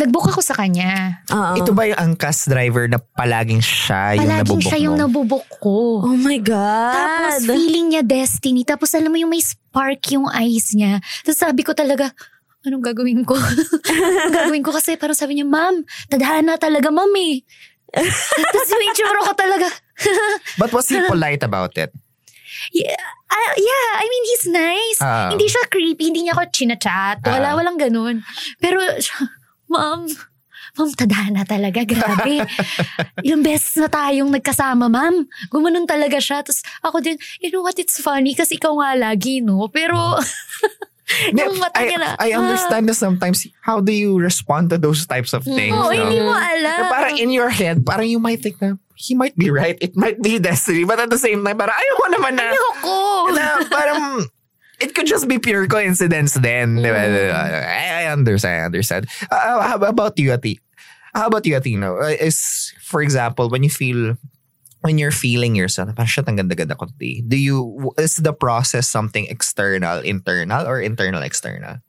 nag-book 0.00 0.32
ako 0.32 0.40
sa 0.40 0.56
kanya. 0.56 1.20
Oo. 1.28 1.60
Ito 1.60 1.70
ba 1.70 1.84
yung 1.84 2.00
angkas 2.00 2.48
driver 2.48 2.88
na 2.88 2.96
palaging 2.96 3.60
siya 3.60 4.16
yung 4.16 4.24
Palaging 4.24 4.40
nabubok 4.40 4.64
siya 4.64 4.78
yung 4.80 4.96
mo? 4.96 5.00
nabubok 5.04 5.44
ko. 5.60 5.76
Oh 6.00 6.16
my 6.16 6.40
God. 6.40 6.96
Tapos 6.96 7.44
feeling 7.44 7.92
niya 7.92 8.02
destiny. 8.02 8.64
Tapos 8.64 8.90
alam 8.92 9.08
mo 9.08 9.16
yung 9.16 9.28
may 9.28 9.44
spark 9.44 10.00
yung 10.10 10.26
eyes 10.26 10.72
niya. 10.72 10.98
Tapos 11.20 11.38
sabi 11.38 11.60
ko 11.60 11.76
talaga, 11.76 12.08
anong 12.64 12.80
gagawin 12.82 13.22
ko? 13.22 13.36
anong 14.16 14.32
gagawin 14.32 14.64
ko 14.64 14.72
kasi 14.72 14.96
parang 14.96 15.14
sabi 15.14 15.36
niya, 15.36 15.46
ma'am, 15.46 15.84
tadhana 16.08 16.56
talaga 16.56 16.88
ma'am 16.88 17.12
eh. 17.20 17.44
Tapos 18.52 18.68
yung 18.70 18.84
itsura 18.88 19.20
ko 19.22 19.32
talaga. 19.36 19.68
But 20.60 20.72
was 20.72 20.88
he 20.88 20.96
polite 21.04 21.44
about 21.44 21.76
it? 21.76 21.92
yeah, 22.70 22.92
ah, 23.32 23.52
yeah, 23.56 23.88
I 23.96 24.04
mean, 24.04 24.24
he's 24.26 24.46
nice. 24.46 25.00
Ah. 25.00 25.32
hindi 25.32 25.48
siya 25.48 25.64
creepy, 25.66 26.12
hindi 26.12 26.28
niya 26.28 26.36
ako 26.36 26.44
chinachat. 26.52 27.24
Wala, 27.24 27.52
Ah. 27.52 27.56
walang 27.56 27.80
ganun. 27.80 28.20
Pero, 28.60 28.78
siya, 29.00 29.16
ma'am, 29.70 30.10
ma'am, 30.76 30.90
tadhana 30.94 31.42
talaga, 31.46 31.82
grabe. 31.86 32.44
Ilang 33.26 33.42
beses 33.42 33.78
na 33.78 33.88
tayong 33.88 34.30
nagkasama, 34.30 34.90
ma'am. 34.90 35.26
Gumanon 35.50 35.86
talaga 35.86 36.18
siya. 36.18 36.42
Tapos 36.42 36.62
ako 36.82 37.00
din, 37.02 37.16
you 37.38 37.50
know 37.50 37.62
what, 37.62 37.78
it's 37.78 37.98
funny 38.02 38.34
kasi 38.34 38.58
ikaw 38.58 38.74
nga 38.78 38.98
lagi, 38.98 39.40
no? 39.42 39.66
Pero, 39.70 40.18
yung 41.34 41.58
mata 41.58 41.82
I, 41.82 41.86
niya 41.90 41.98
na, 41.98 42.10
I 42.18 42.30
understand 42.34 42.86
na 42.86 42.94
sometimes, 42.94 43.46
how 43.62 43.82
do 43.82 43.90
you 43.90 44.18
respond 44.18 44.70
to 44.70 44.78
those 44.78 45.06
types 45.06 45.34
of 45.34 45.42
things? 45.42 45.74
Oh, 45.74 45.90
no? 45.90 45.94
hindi 45.94 46.18
mo 46.22 46.34
alam. 46.34 46.78
Na 46.86 46.90
parang 46.90 47.16
in 47.18 47.30
your 47.30 47.50
head, 47.50 47.82
parang 47.82 48.06
you 48.06 48.22
might 48.22 48.42
think 48.42 48.60
na, 48.62 48.78
he 48.94 49.14
might 49.16 49.34
be 49.34 49.50
right. 49.50 49.78
It 49.80 49.96
might 49.96 50.20
be 50.20 50.38
destiny. 50.42 50.84
But 50.84 51.00
at 51.00 51.10
the 51.10 51.18
same 51.18 51.42
time, 51.42 51.58
parang 51.58 51.74
ayaw 51.74 51.94
mo 51.96 52.06
naman 52.14 52.32
na, 52.36 52.46
Ayoko. 52.52 52.98
na 53.34 53.44
parang, 53.66 54.02
it 54.80 54.94
could 54.94 55.06
just 55.06 55.28
be 55.28 55.38
pure 55.38 55.66
coincidence 55.66 56.34
then. 56.34 56.80
ba? 56.80 56.90
I, 56.90 58.04
I 58.04 58.12
understand, 58.12 58.62
I 58.62 58.64
understand. 58.66 59.06
Uh, 59.30 59.60
how 59.60 59.76
about 59.76 60.18
you, 60.18 60.32
Ati? 60.32 60.60
How 61.14 61.26
about 61.26 61.44
you, 61.46 61.56
Athena? 61.56 61.94
Uh, 61.94 62.14
Is, 62.20 62.72
for 62.82 63.02
example, 63.02 63.50
when 63.50 63.62
you 63.62 63.70
feel, 63.70 64.16
when 64.80 64.96
you're 64.98 65.10
feeling 65.14 65.54
yourself, 65.54 65.90
parang 65.94 66.06
shit, 66.08 66.28
ang 66.28 66.36
ganda-ganda 66.36 66.78
ko 66.78 66.86
today. 66.86 67.22
Do 67.26 67.36
you, 67.36 67.90
is 67.98 68.16
the 68.16 68.32
process 68.32 68.86
something 68.88 69.26
external, 69.26 70.00
internal, 70.00 70.66
or 70.66 70.80
internal, 70.80 71.22
external? 71.22 71.82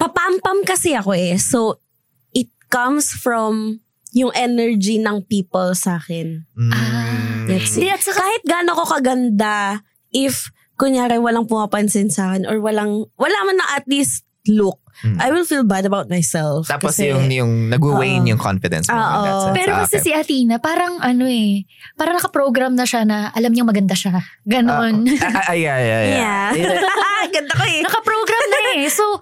Papampam 0.00 0.64
kasi 0.64 0.94
ako 0.94 1.12
eh. 1.12 1.36
So, 1.36 1.80
it 2.32 2.48
comes 2.70 3.12
from 3.12 3.80
yung 4.16 4.32
energy 4.34 4.96
ng 4.96 5.28
people 5.28 5.74
sa 5.74 6.00
akin. 6.00 6.46
Mm. 6.56 7.46
That's 7.50 7.76
it. 7.76 7.92
At 7.92 8.00
saka- 8.00 8.24
Kahit 8.24 8.42
gaano 8.48 8.72
ko 8.72 8.84
kaganda, 8.88 9.84
if 10.14 10.48
kunyari 10.78 11.18
walang 11.18 11.44
pumapansin 11.44 12.08
sa 12.08 12.32
akin 12.32 12.46
or 12.46 12.62
walang, 12.62 13.04
wala 13.18 13.38
man 13.44 13.58
na 13.58 13.66
at 13.76 13.84
least 13.90 14.22
look, 14.46 14.78
Mm. 14.98 15.14
I 15.22 15.30
will 15.30 15.46
feel 15.46 15.62
bad 15.62 15.86
about 15.86 16.10
myself. 16.10 16.66
Tapos 16.66 16.98
kasi, 16.98 17.14
yung, 17.14 17.30
yung 17.30 17.70
nag-wane 17.70 18.26
Oo. 18.26 18.30
yung 18.34 18.40
confidence 18.40 18.90
mo. 18.90 18.98
in 18.98 18.98
that 18.98 19.14
Oo. 19.30 19.42
sense 19.46 19.54
Pero 19.54 19.70
sa 19.70 19.78
kasi 19.86 19.94
akin. 19.94 20.02
si 20.02 20.10
Athena, 20.10 20.56
parang 20.58 20.98
ano 20.98 21.24
eh, 21.30 21.62
parang 21.94 22.18
nakaprogram 22.18 22.74
na 22.74 22.82
siya 22.82 23.06
na 23.06 23.30
alam 23.30 23.54
niyang 23.54 23.70
maganda 23.70 23.94
siya. 23.94 24.18
Ganon. 24.42 25.06
Ah, 25.22 25.54
ah, 25.54 25.56
yeah, 25.56 25.78
yeah, 25.78 26.02
yeah. 26.02 26.50
Yeah. 26.50 26.82
Ganda 27.34 27.52
ko 27.54 27.62
eh. 27.62 27.78
Nakaprogram 27.86 28.44
na 28.50 28.58
eh. 28.74 28.90
So, 28.90 29.04
uh, 29.06 29.20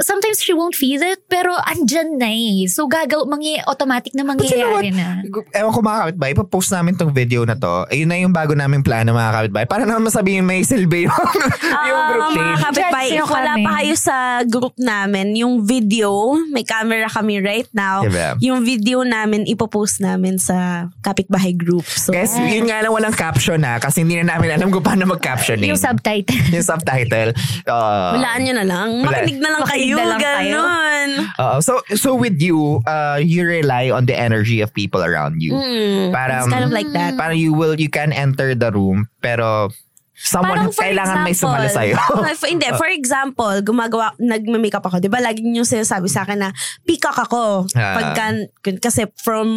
sometimes 0.00 0.38
she 0.38 0.54
won't 0.54 0.78
feel 0.78 1.02
it, 1.02 1.26
pero 1.26 1.50
andyan 1.66 2.14
na 2.14 2.30
eh. 2.30 2.70
So, 2.70 2.86
gagaw, 2.86 3.26
mangi 3.26 3.58
automatic 3.66 4.14
na 4.14 4.22
But 4.22 4.46
you 4.46 4.62
know 4.62 4.78
mangyayari 4.78 4.90
na. 4.94 5.06
Ewan 5.50 5.72
ko 5.74 5.80
mga 5.82 5.98
kapitbahay, 6.06 6.32
ipapost 6.34 6.70
namin 6.70 6.94
tong 6.94 7.10
video 7.10 7.42
na 7.42 7.58
to. 7.58 7.90
Ayun 7.90 8.06
na 8.06 8.16
yung 8.22 8.30
bago 8.30 8.54
namin 8.54 8.86
plano 8.86 9.10
mga 9.10 9.32
kapitbahay. 9.34 9.66
Para 9.66 9.82
naman 9.82 10.06
masabihin 10.06 10.46
may 10.46 10.62
silbi 10.62 11.10
yung, 11.10 11.14
yung 11.90 12.02
group 12.14 12.22
Ah, 12.24 12.30
mga 12.30 12.56
kapitbahay, 12.70 13.08
if 13.18 13.26
wala 13.26 13.52
pa 13.58 13.70
kayo 13.82 13.94
sa 13.98 14.16
group 14.46 14.74
namin, 14.78 15.34
yung 15.34 15.66
video, 15.66 16.38
may 16.54 16.62
camera 16.62 17.10
kami 17.10 17.42
right 17.42 17.68
now, 17.74 18.06
Diba? 18.06 18.38
yung 18.38 18.62
video 18.62 19.02
namin, 19.02 19.42
ipopost 19.50 19.98
namin 19.98 20.38
sa 20.38 20.86
kapitbahay 21.02 21.50
group. 21.50 21.82
So, 21.84 22.14
Guys, 22.14 22.38
yun 22.38 22.70
nga 22.70 22.78
lang 22.78 22.94
walang 22.94 23.14
caption 23.14 23.58
na 23.58 23.82
kasi 23.82 24.06
hindi 24.06 24.22
na 24.22 24.38
namin 24.38 24.54
alam 24.54 24.70
kung 24.70 24.86
paano 24.86 25.02
mag-captioning. 25.10 25.66
Yung 25.66 25.80
subtitle. 25.80 26.38
yung 26.54 26.62
subtitle. 26.62 27.34
Uh, 27.66 28.14
walaan 28.22 28.40
nyo 28.46 28.54
na 28.54 28.64
lang. 28.64 28.88
Makinig 29.02 29.42
na 29.42 29.50
lang 29.50 29.63
Na 29.96 30.04
lang 30.04 30.20
kayo. 30.20 30.60
Ganon. 30.60 31.08
uh, 31.38 31.58
so 31.60 31.80
so 31.94 32.14
with 32.14 32.40
you, 32.40 32.80
uh, 32.86 33.20
you 33.20 33.44
rely 33.44 33.90
on 33.90 34.06
the 34.06 34.16
energy 34.16 34.60
of 34.60 34.72
people 34.72 35.02
around 35.04 35.40
you. 35.40 35.52
Mm, 35.52 36.12
Parang- 36.12 36.46
it's 36.46 36.52
kind 36.52 36.64
of 36.64 36.72
like 36.72 36.88
that. 36.92 37.16
Parang 37.16 37.36
you 37.36 37.52
will, 37.52 37.76
you 37.76 37.88
can 37.88 38.12
enter 38.12 38.54
the 38.54 38.72
room, 38.72 39.08
pero 39.20 39.68
someone, 40.14 40.70
Parang 40.70 40.72
kailangan 40.72 41.18
may 41.26 41.34
sumali 41.34 41.66
sa'yo. 41.66 41.98
for, 42.40 42.48
hindi, 42.48 42.66
for 42.78 42.86
example, 42.86 43.54
gumagawa, 43.60 44.14
nagme-makeup 44.16 44.86
ako. 44.86 45.02
Di 45.02 45.10
ba, 45.10 45.18
lagi 45.18 45.42
niyo 45.42 45.66
sinasabi 45.66 46.06
sa 46.06 46.22
akin 46.22 46.38
na 46.38 46.50
peacock 46.86 47.18
ako. 47.18 47.66
Ah. 47.74 47.98
Pagka, 47.98 48.46
kasi 48.78 49.10
from 49.18 49.48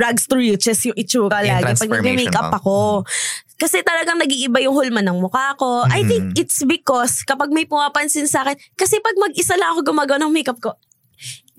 rags 0.00 0.24
to 0.24 0.40
riches 0.40 0.80
yung 0.88 0.96
itsura 0.96 1.44
Yung 1.44 1.60
lagi. 1.60 1.76
Pag 1.76 1.92
nagme-makeup 1.92 2.50
ako. 2.56 3.04
Kasi 3.58 3.82
talagang 3.82 4.22
nag-iiba 4.22 4.62
yung 4.62 4.72
hulma 4.72 5.02
ng 5.02 5.18
mukha 5.18 5.58
ko. 5.58 5.82
I 5.90 6.06
think 6.06 6.30
Mm. 6.30 6.40
it's 6.40 6.62
because 6.62 7.26
kapag 7.26 7.50
may 7.50 7.66
pumapansin 7.66 8.30
sa 8.30 8.46
akin, 8.46 8.54
kasi 8.78 9.02
pag 9.02 9.18
mag-isa 9.18 9.58
lang 9.58 9.74
ako 9.74 9.82
gumagawa 9.92 10.22
ng 10.22 10.30
makeup 10.30 10.62
ko, 10.62 10.78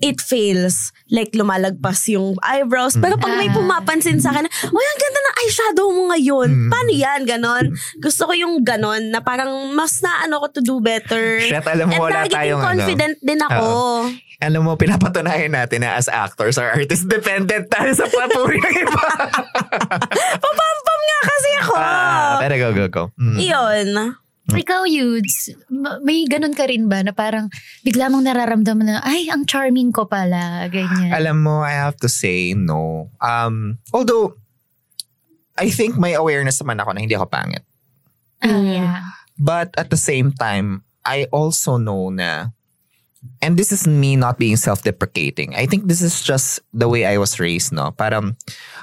it 0.00 0.18
fails. 0.18 0.90
Like, 1.06 1.32
lumalagpas 1.32 2.08
yung 2.08 2.36
eyebrows. 2.40 2.96
Pero 2.96 3.16
pag 3.16 3.34
may 3.34 3.46
Ah. 3.46 3.54
pumapansin 3.54 4.16
sa 4.16 4.30
akin, 4.30 4.44
uy, 4.46 4.84
ang 4.84 4.98
ganda 4.98 5.20
ng 5.20 5.36
eyeshadow 5.38 5.86
mo 5.88 6.02
ngayon. 6.08 6.48
Mm. 6.48 6.68
Paano 6.68 6.90
yan? 6.90 7.20
Ganon. 7.24 7.64
Gusto 7.98 8.22
ko 8.24 8.32
yung 8.32 8.60
ganon 8.60 9.10
na 9.10 9.20
parang 9.20 9.48
mas 9.70 10.00
na 10.00 10.24
ano 10.24 10.38
ko 10.38 10.46
to 10.48 10.60
do 10.60 10.78
better. 10.78 11.40
Shit, 11.40 11.62
alam 11.62 11.86
mo, 11.86 11.96
At 11.96 12.02
wala 12.02 12.14
nagiging 12.22 12.36
tayong 12.36 12.60
ano. 12.60 12.68
confident 12.68 13.16
din 13.20 13.40
ako. 13.40 13.66
Alam 14.40 14.62
mo, 14.64 14.72
pinapatunayan 14.74 15.52
natin 15.52 15.84
na 15.84 15.94
as 15.94 16.08
actors 16.08 16.56
or 16.56 16.64
artists, 16.64 17.04
dependent 17.04 17.68
tayo 17.68 17.92
sa 17.92 18.08
papuri 18.08 18.56
ng 18.56 18.76
iba. 18.80 19.02
Papampam 20.42 21.00
nga 21.02 21.18
kasi 21.22 21.50
ako. 21.60 21.72
Ah, 21.76 22.36
pero 22.40 22.54
go, 22.56 22.68
go, 22.72 22.86
go. 22.88 23.04
Mm. 23.20 23.36
Iyon. 23.36 23.88
Ikaw, 24.56 24.82
Yudes, 24.88 25.54
ma- 25.70 26.00
may 26.02 26.26
ganun 26.26 26.56
ka 26.56 26.66
rin 26.66 26.88
ba 26.88 27.04
na 27.04 27.12
parang 27.12 27.50
bigla 27.84 28.10
mong 28.10 28.24
nararamdaman 28.26 28.86
na, 28.86 28.98
ay, 29.04 29.30
ang 29.30 29.46
charming 29.46 29.92
ko 29.92 30.06
pala, 30.06 30.66
ganyan. 30.66 31.12
Alam 31.14 31.42
mo, 31.44 31.54
I 31.62 31.76
have 31.76 31.96
to 32.02 32.08
say 32.08 32.54
no. 32.54 33.10
Um, 33.20 33.78
although, 33.92 34.34
I 35.60 35.68
think 35.68 36.00
may 36.00 36.16
awareness 36.16 36.62
naman 36.62 36.80
ako 36.80 36.96
na 36.96 37.00
hindi 37.04 37.14
ako 37.14 37.28
pangit. 37.28 37.62
Ah, 38.40 38.60
yeah. 38.64 39.04
But 39.36 39.76
at 39.76 39.92
the 39.92 40.00
same 40.00 40.32
time, 40.32 40.84
I 41.04 41.28
also 41.32 41.76
know 41.76 42.08
na, 42.08 42.52
and 43.44 43.56
this 43.56 43.72
is 43.72 43.84
me 43.84 44.16
not 44.16 44.40
being 44.40 44.56
self-deprecating. 44.56 45.52
I 45.56 45.66
think 45.66 45.88
this 45.88 46.00
is 46.00 46.24
just 46.24 46.60
the 46.72 46.88
way 46.88 47.04
I 47.04 47.20
was 47.20 47.40
raised, 47.40 47.72
no? 47.72 47.92
Parang, 47.92 48.36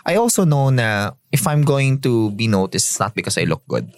I 0.05 0.15
also 0.15 0.45
know 0.45 0.69
na 0.69 1.17
if 1.31 1.45
I'm 1.45 1.61
going 1.65 2.01
to 2.01 2.29
be 2.31 2.47
noticed, 2.47 2.89
it's 2.93 2.99
not 2.99 3.13
because 3.17 3.37
I 3.37 3.45
look 3.45 3.65
good. 3.67 3.89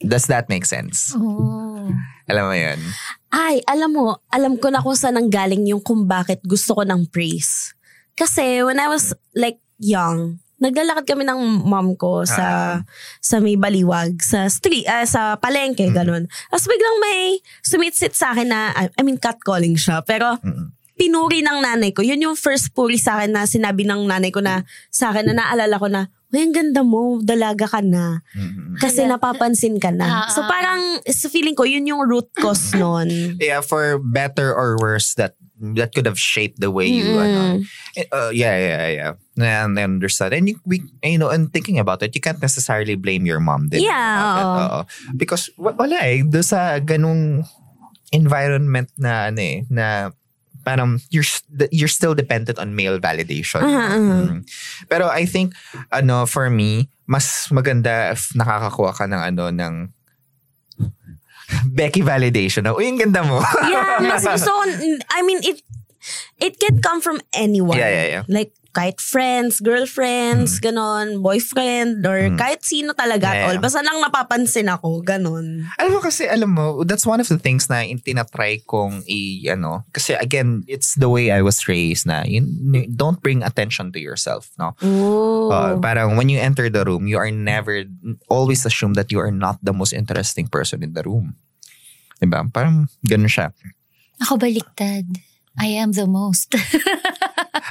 Does 0.00 0.26
that 0.32 0.48
make 0.48 0.64
sense? 0.64 1.12
Oh. 1.12 1.92
Alam 2.24 2.44
mo 2.48 2.56
yun? 2.56 2.80
Ay, 3.28 3.60
alam 3.68 3.90
mo, 3.92 4.24
alam 4.32 4.56
ko 4.56 4.72
na 4.72 4.80
kung 4.80 4.96
saan 4.96 5.20
ang 5.20 5.28
galing 5.28 5.68
yung 5.68 5.84
kung 5.84 6.08
bakit 6.08 6.40
gusto 6.42 6.72
ko 6.72 6.82
ng 6.88 7.04
praise. 7.12 7.76
Kasi 8.16 8.64
when 8.64 8.80
I 8.80 8.88
was 8.88 9.12
like 9.36 9.60
young, 9.76 10.40
naglalakad 10.60 11.08
kami 11.08 11.24
ng 11.24 11.64
mom 11.64 11.96
ko 11.96 12.28
sa 12.28 12.80
sa 13.20 13.36
may 13.40 13.56
baliwag, 13.56 14.20
sa 14.20 14.44
street, 14.48 14.84
ah, 14.84 15.04
sa 15.08 15.40
palengke, 15.40 15.88
ganun. 15.88 16.28
Tapos 16.52 16.68
biglang 16.68 16.96
may 17.00 17.40
sumitsit 17.64 18.12
sa 18.12 18.36
akin 18.36 18.48
na, 18.48 18.72
I 18.76 19.00
mean, 19.00 19.16
catcalling 19.16 19.76
siya. 19.80 20.04
Pero 20.04 20.36
pinuri 21.00 21.40
ng 21.40 21.64
nanay 21.64 21.96
ko. 21.96 22.04
Yun 22.04 22.28
yung 22.28 22.36
first 22.36 22.76
puri 22.76 23.00
sa 23.00 23.16
akin 23.16 23.32
na 23.32 23.48
sinabi 23.48 23.88
ng 23.88 24.04
nanay 24.04 24.28
ko 24.28 24.44
na 24.44 24.68
sa 24.92 25.08
akin 25.08 25.32
na 25.32 25.34
naalala 25.40 25.80
ko 25.80 25.88
na, 25.88 26.12
Uy, 26.30 26.46
ang 26.46 26.54
ganda 26.54 26.86
mo, 26.86 27.18
dalaga 27.18 27.66
ka 27.66 27.82
na. 27.82 28.22
Kasi 28.78 29.02
napapansin 29.02 29.82
ka 29.82 29.90
na. 29.90 30.26
Ah, 30.26 30.28
so 30.30 30.46
ah, 30.46 30.48
parang, 30.48 31.02
sa 31.10 31.26
feeling 31.26 31.58
ko, 31.58 31.66
yun 31.66 31.86
yung 31.90 32.06
root 32.06 32.30
cause 32.38 32.70
nun. 32.78 33.36
Yeah, 33.42 33.60
for 33.60 33.98
better 33.98 34.54
or 34.54 34.78
worse, 34.78 35.18
that 35.18 35.34
that 35.60 35.92
could 35.92 36.06
have 36.08 36.16
shaped 36.16 36.56
the 36.56 36.70
way 36.72 36.88
you, 36.88 37.20
ano, 37.20 37.60
uh, 38.16 38.32
yeah, 38.32 38.56
yeah, 38.56 38.86
yeah. 38.88 39.12
And 39.36 39.76
I 39.76 39.84
understand. 39.84 40.32
And 40.32 40.48
you, 40.48 40.56
we, 40.64 40.80
you 41.04 41.18
know, 41.20 41.28
and 41.28 41.52
thinking 41.52 41.76
about 41.78 42.00
it, 42.02 42.14
you 42.16 42.22
can't 42.22 42.40
necessarily 42.40 42.94
blame 42.96 43.26
your 43.28 43.40
mom 43.44 43.68
din. 43.68 43.84
Yeah. 43.84 44.40
Oo. 44.40 44.78
Because, 45.18 45.50
wa- 45.60 45.76
wala 45.76 46.00
eh, 46.00 46.24
do 46.24 46.40
sa 46.40 46.80
ganung 46.80 47.44
environment 48.08 48.88
na, 48.96 49.28
ano 49.28 49.40
eh, 49.42 49.66
na 49.68 50.14
parang 50.70 51.02
you're 51.10 51.26
you're 51.74 51.90
still 51.90 52.14
dependent 52.14 52.62
on 52.62 52.78
male 52.78 53.02
validation. 53.02 53.58
Aha. 53.58 53.98
Mm. 53.98 54.46
Pero 54.86 55.10
I 55.10 55.26
think 55.26 55.58
ano 55.90 56.30
for 56.30 56.46
me 56.46 56.86
mas 57.10 57.50
maganda 57.50 58.14
if 58.14 58.30
nakakakuha 58.38 58.94
ka 58.94 59.04
ng 59.10 59.18
ano 59.18 59.50
ng 59.50 59.74
Becky 61.66 62.06
validation. 62.06 62.62
Uy, 62.70 62.86
ang 62.86 63.02
ganda 63.02 63.26
mo. 63.26 63.42
yeah, 63.66 63.98
mas 64.06 64.22
gusto 64.22 64.54
I 65.10 65.26
mean, 65.26 65.42
it 65.42 65.58
it 66.38 66.54
can 66.62 66.78
come 66.78 67.02
from 67.02 67.18
anyone. 67.34 67.74
Yeah, 67.74 67.90
yeah, 67.90 68.06
yeah. 68.06 68.24
Like, 68.30 68.54
kahit 68.70 69.02
friends, 69.02 69.58
girlfriends, 69.58 70.62
ganon, 70.62 71.18
boyfriend, 71.18 72.06
or 72.06 72.30
kahit 72.38 72.62
sino 72.62 72.94
talaga 72.94 73.30
Mm. 73.30 73.34
Yeah, 73.34 73.42
at 73.42 73.48
all. 73.50 73.58
Basta 73.62 73.80
lang 73.82 73.98
napapansin 73.98 74.70
ako, 74.70 75.02
ganon. 75.02 75.66
alam 75.74 75.90
mo 75.90 76.00
kasi, 76.00 76.30
alam 76.30 76.54
mo, 76.54 76.86
that's 76.86 77.02
one 77.04 77.18
of 77.18 77.26
the 77.26 77.38
things 77.38 77.66
na 77.66 77.82
in- 77.82 77.98
tinatry 77.98 78.62
kong 78.64 79.02
i, 79.10 79.42
ano, 79.50 79.82
kasi 79.90 80.14
again, 80.14 80.62
it's 80.70 80.94
the 80.94 81.10
way 81.10 81.30
I 81.30 81.42
was 81.42 81.66
raised 81.66 82.06
na, 82.06 82.22
you, 82.22 82.46
don't 82.86 83.18
bring 83.18 83.42
attention 83.42 83.90
to 83.92 83.98
yourself, 83.98 84.50
no? 84.54 84.74
Uh, 85.50 85.78
parang 85.82 86.14
when 86.14 86.30
you 86.30 86.38
enter 86.38 86.70
the 86.70 86.86
room, 86.86 87.06
you 87.10 87.18
are 87.18 87.30
never, 87.30 87.84
always 88.30 88.62
assume 88.64 88.94
that 88.94 89.10
you 89.10 89.18
are 89.18 89.34
not 89.34 89.58
the 89.62 89.74
most 89.74 89.92
interesting 89.92 90.46
person 90.46 90.82
in 90.82 90.94
the 90.94 91.02
room. 91.02 91.34
Diba? 92.22 92.46
Parang 92.52 92.86
ganun 93.02 93.32
siya. 93.32 93.50
Ako 94.22 94.36
baliktad. 94.36 95.08
I 95.58 95.74
am 95.76 95.92
the 95.92 96.06
most. 96.06 96.54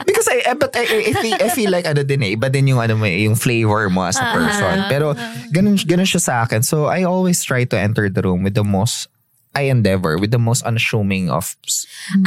Because 0.05 0.27
I, 0.27 0.43
eh, 0.45 0.55
but 0.55 0.75
I, 0.75 0.83
I, 0.83 0.99
I, 1.07 1.13
feel, 1.13 1.37
I 1.39 1.49
feel 1.49 1.71
like 1.71 1.85
ano 1.85 2.03
din 2.03 2.23
eh, 2.23 2.35
iba 2.35 2.51
din 2.51 2.67
yung 2.67 2.79
ano 2.79 2.99
eh, 3.03 3.23
yung 3.23 3.35
flavor 3.35 3.89
mo 3.89 4.03
as 4.03 4.19
a 4.19 4.27
person. 4.33 4.85
Pero 4.91 5.15
ganun, 5.51 5.79
ganun 5.87 6.07
siya 6.07 6.21
sa 6.21 6.33
akin. 6.43 6.63
So 6.63 6.91
I 6.91 7.03
always 7.03 7.43
try 7.43 7.63
to 7.63 7.77
enter 7.79 8.09
the 8.09 8.21
room 8.21 8.43
with 8.43 8.55
the 8.55 8.67
most 8.67 9.07
I 9.55 9.65
endeavor 9.65 10.17
with 10.21 10.29
the 10.29 10.39
most 10.39 10.61
unassuming 10.61 11.29
of 11.29 11.57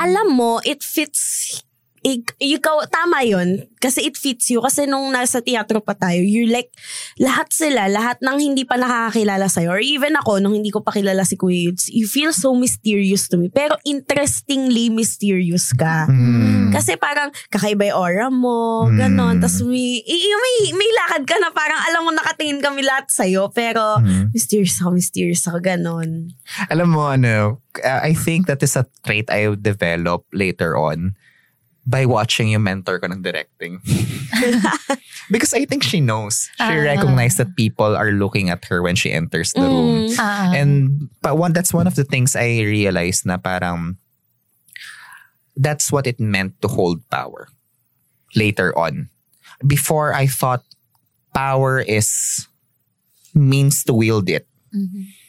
Alam 0.01 0.37
mo, 0.37 0.61
it 0.67 0.83
fits 0.83 1.63
ikaw, 2.03 2.83
tama 2.91 3.23
yun. 3.23 3.67
Kasi 3.79 4.07
it 4.07 4.19
fits 4.19 4.51
you. 4.51 4.63
Kasi 4.63 4.87
nung 4.87 5.11
nasa 5.11 5.43
teatro 5.43 5.83
pa 5.83 5.95
tayo, 5.95 6.23
you're 6.23 6.51
like, 6.51 6.71
lahat 7.19 7.51
sila, 7.51 7.87
lahat 7.91 8.19
ng 8.23 8.39
hindi 8.39 8.63
pa 8.67 8.79
nakakakilala 8.79 9.47
sa'yo, 9.51 9.75
or 9.75 9.83
even 9.83 10.15
ako, 10.19 10.39
nung 10.39 10.55
hindi 10.55 10.71
ko 10.71 10.83
pa 10.83 10.95
kilala 10.95 11.23
si 11.27 11.35
Kuya 11.39 11.71
Yudes, 11.71 11.91
you 11.91 12.07
feel 12.07 12.31
so 12.35 12.55
mysterious 12.55 13.27
to 13.31 13.39
me. 13.39 13.51
Pero 13.51 13.79
interestingly 13.87 14.91
mysterious 14.91 15.75
ka. 15.75 16.07
Hmm. 16.07 16.71
Kasi 16.75 16.99
parang 16.99 17.31
kakaiba 17.51 17.91
yung 17.91 17.99
aura 17.99 18.29
mo, 18.31 18.87
Mm. 18.87 18.99
ganon. 18.99 19.35
Tapos 19.39 19.63
may, 19.67 20.03
may, 20.07 20.55
may 20.75 20.91
lakad 21.05 21.23
ka 21.27 21.37
na 21.39 21.51
parang 21.55 21.81
alam 21.91 22.03
mo 22.07 22.11
nakatingin 22.15 22.63
kami 22.63 22.83
lahat 22.83 23.11
sa'yo, 23.11 23.51
pero 23.55 23.99
Mm. 24.03 24.31
mysterious 24.35 24.79
ako, 24.83 24.91
mysterious 24.95 25.43
ako, 25.47 25.59
ganon. 25.63 26.33
Alam 26.71 26.89
mo, 26.95 27.07
ano, 27.11 27.63
I 27.83 28.13
think 28.13 28.47
that 28.47 28.63
is 28.63 28.75
a 28.75 28.85
trait 29.05 29.29
I 29.33 29.53
develop 29.57 30.27
later 30.33 30.77
on 30.77 31.15
by 31.87 32.07
watching 32.07 32.49
yung 32.55 32.63
mentor 32.63 32.99
ko 33.01 33.07
ng 33.11 33.23
directing. 33.23 33.81
Because 35.31 35.55
I 35.55 35.65
think 35.65 35.83
she 35.83 36.01
knows. 36.01 36.51
She 36.61 36.77
Ah. 36.77 36.77
recognized 36.77 37.39
that 37.39 37.57
people 37.57 37.97
are 37.97 38.13
looking 38.13 38.51
at 38.51 38.65
her 38.69 38.83
when 38.83 38.95
she 38.95 39.11
enters 39.11 39.53
the 39.55 39.63
room. 39.65 40.11
Mm. 40.13 40.17
Ah. 40.19 40.53
And 40.53 41.09
but 41.23 41.39
one 41.39 41.53
that's 41.57 41.73
one 41.73 41.87
of 41.87 41.95
the 41.97 42.05
things 42.05 42.37
I 42.37 42.63
realized 42.63 43.25
na 43.25 43.39
parang 43.39 43.97
that's 45.57 45.93
what 45.93 46.07
it 46.07 46.21
meant 46.21 46.61
to 46.63 46.69
hold 46.69 47.01
power 47.09 47.49
later 48.37 48.77
on. 48.77 49.09
Before 49.67 50.13
I 50.13 50.27
thought 50.27 50.65
power 51.33 51.81
is 51.81 52.47
means 53.33 53.85
to 53.85 53.95
wield 53.95 54.29
it. 54.29 54.47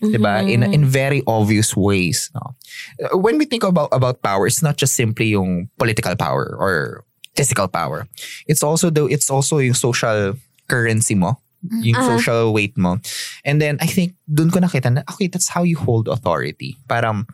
Diba? 0.01 0.43
In 0.47 0.63
in 0.63 0.87
very 0.87 1.21
obvious 1.27 1.75
ways. 1.75 2.31
No? 2.33 2.55
Uh, 2.99 3.17
When 3.19 3.37
we 3.37 3.45
think 3.45 3.63
about 3.63 3.91
about 3.91 4.23
power, 4.23 4.47
it's 4.47 4.63
not 4.63 4.79
just 4.79 4.95
simply 4.95 5.35
yung 5.35 5.67
political 5.77 6.15
power 6.15 6.55
or 6.55 7.03
physical 7.35 7.67
power. 7.67 8.07
It's 8.47 8.63
also 8.63 8.89
the 8.89 9.05
it's 9.11 9.27
also 9.29 9.59
yung 9.59 9.75
social 9.75 10.37
currency 10.71 11.15
mo, 11.15 11.41
yung 11.83 11.99
Ah. 11.99 12.07
social 12.15 12.53
weight 12.55 12.77
mo. 12.79 12.99
And 13.43 13.59
then 13.59 13.77
I 13.83 13.87
think 13.87 14.15
dun 14.31 14.47
ko 14.51 14.63
nakita 14.63 14.93
na 14.93 15.01
okay, 15.11 15.27
that's 15.27 15.51
how 15.51 15.63
you 15.67 15.75
hold 15.75 16.07
authority. 16.07 16.79
Parang 16.87 17.27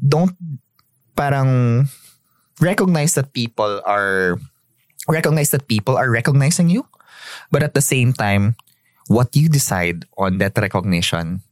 don't 0.00 0.34
parang 1.16 1.84
recognize 2.60 3.12
that 3.16 3.32
people 3.32 3.80
are 3.84 4.40
recognize 5.08 5.50
that 5.50 5.66
people 5.68 5.96
are 5.96 6.08
recognizing 6.08 6.68
you, 6.70 6.86
but 7.50 7.62
at 7.62 7.74
the 7.74 7.84
same 7.84 8.12
time 8.12 8.56
what 9.10 9.34
you 9.34 9.50
decide 9.50 10.06
on 10.14 10.38
that 10.38 10.54
recognition, 10.54 11.42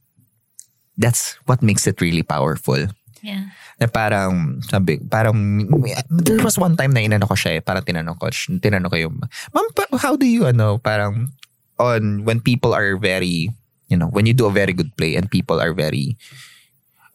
that's 0.95 1.35
what 1.43 1.59
makes 1.59 1.83
it 1.83 1.99
really 1.99 2.23
powerful. 2.23 2.87
Yeah. 3.19 3.51
Na 3.83 3.91
parang, 3.91 4.63
sabi, 4.63 5.03
parang, 5.03 5.67
there 6.07 6.39
was 6.39 6.55
one 6.55 6.79
time 6.79 6.95
na 6.95 7.03
inano 7.03 7.27
ko 7.27 7.35
siya 7.35 7.59
eh, 7.59 7.61
parang 7.61 7.83
tinanong 7.83 8.15
ko, 8.15 8.31
tinanong 8.31 8.87
ko 8.87 8.95
yung, 8.95 9.15
ma'am, 9.51 9.67
how 9.99 10.15
do 10.15 10.23
you, 10.23 10.47
ano, 10.47 10.79
parang, 10.79 11.27
on, 11.75 12.23
when 12.23 12.39
people 12.39 12.71
are 12.71 12.95
very, 12.95 13.51
you 13.91 13.99
know, 13.99 14.07
when 14.07 14.23
you 14.23 14.31
do 14.31 14.47
a 14.47 14.55
very 14.55 14.71
good 14.71 14.95
play 14.95 15.19
and 15.19 15.27
people 15.27 15.59
are 15.59 15.75
very 15.75 16.15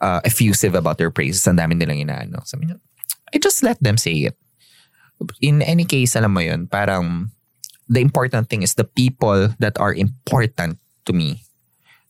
uh, 0.04 0.20
effusive 0.28 0.76
about 0.76 1.00
their 1.00 1.10
praises, 1.10 1.48
ang 1.48 1.56
dami 1.56 1.72
nilang 1.72 2.04
inaano. 2.04 2.44
Sabi 2.44 2.68
niya, 2.68 2.76
I 3.32 3.40
just 3.40 3.64
let 3.64 3.80
them 3.80 3.96
say 3.96 4.28
it. 4.28 4.36
In 5.40 5.64
any 5.64 5.88
case, 5.88 6.16
alam 6.20 6.36
mo 6.36 6.44
yun, 6.44 6.68
parang, 6.68 7.32
the 7.88 8.00
important 8.00 8.48
thing 8.48 8.62
is 8.62 8.74
the 8.74 8.84
people 8.84 9.54
that 9.58 9.78
are 9.78 9.94
important 9.94 10.78
to 11.06 11.12
me. 11.12 11.42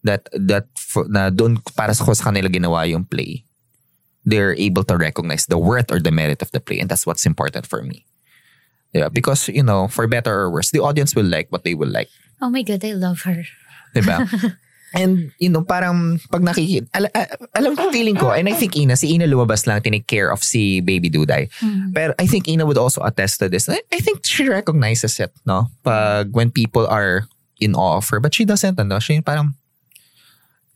That 0.04 0.28
that 0.36 0.68
for, 0.76 1.08
na 1.08 1.30
doon 1.32 1.64
para 1.76 1.94
sa 1.96 2.04
ko 2.04 2.12
sa 2.12 2.28
kanila 2.28 2.52
ginawa 2.52 2.84
yung 2.84 3.08
play. 3.08 3.48
They're 4.24 4.56
able 4.56 4.84
to 4.88 4.96
recognize 4.96 5.46
the 5.46 5.56
worth 5.60 5.92
or 5.92 6.00
the 6.00 6.12
merit 6.12 6.40
of 6.40 6.52
the 6.52 6.60
play 6.60 6.80
and 6.80 6.88
that's 6.88 7.04
what's 7.08 7.24
important 7.24 7.66
for 7.66 7.80
me. 7.80 8.04
Yeah 8.92 9.08
because 9.08 9.48
you 9.48 9.64
know 9.64 9.88
for 9.88 10.06
better 10.06 10.32
or 10.32 10.52
worse 10.52 10.70
the 10.70 10.80
audience 10.80 11.16
will 11.16 11.28
like 11.28 11.48
what 11.48 11.64
they 11.64 11.74
will 11.74 11.90
like. 11.90 12.12
Oh 12.40 12.52
my 12.52 12.62
God, 12.62 12.84
I 12.84 12.92
love 12.92 13.24
her. 13.24 13.48
diba 13.94 14.26
and 14.94 15.34
you 15.42 15.50
know 15.50 15.60
parang 15.66 16.22
pag 16.30 16.40
nakikita 16.46 16.86
al- 16.94 17.10
al- 17.12 17.34
alam 17.58 17.74
ko 17.74 17.90
feeling 17.90 18.14
ko 18.14 18.30
and 18.30 18.46
I 18.48 18.54
think 18.54 18.78
Ina 18.78 18.94
si 18.94 19.10
Ina 19.10 19.26
lumabas 19.26 19.66
lang 19.66 19.82
tinake 19.82 20.06
care 20.06 20.30
of 20.30 20.40
si 20.40 20.78
Baby 20.80 21.10
Duday. 21.10 21.50
Pero 21.92 22.14
I 22.16 22.26
think 22.30 22.46
Ina 22.46 22.62
would 22.64 22.78
also 22.78 23.02
attest 23.02 23.42
to 23.42 23.50
this. 23.50 23.66
I, 23.68 23.82
I 23.90 23.98
think 23.98 24.22
she 24.22 24.46
recognizes 24.46 25.18
it 25.18 25.34
no? 25.44 25.66
Pag 25.82 26.30
when 26.30 26.54
people 26.54 26.86
are 26.86 27.26
in 27.58 27.74
awe 27.74 27.98
of 27.98 28.06
her 28.14 28.22
but 28.22 28.32
she 28.34 28.46
doesn't 28.46 28.78
ano? 28.78 29.02
She 29.02 29.18
parang 29.20 29.58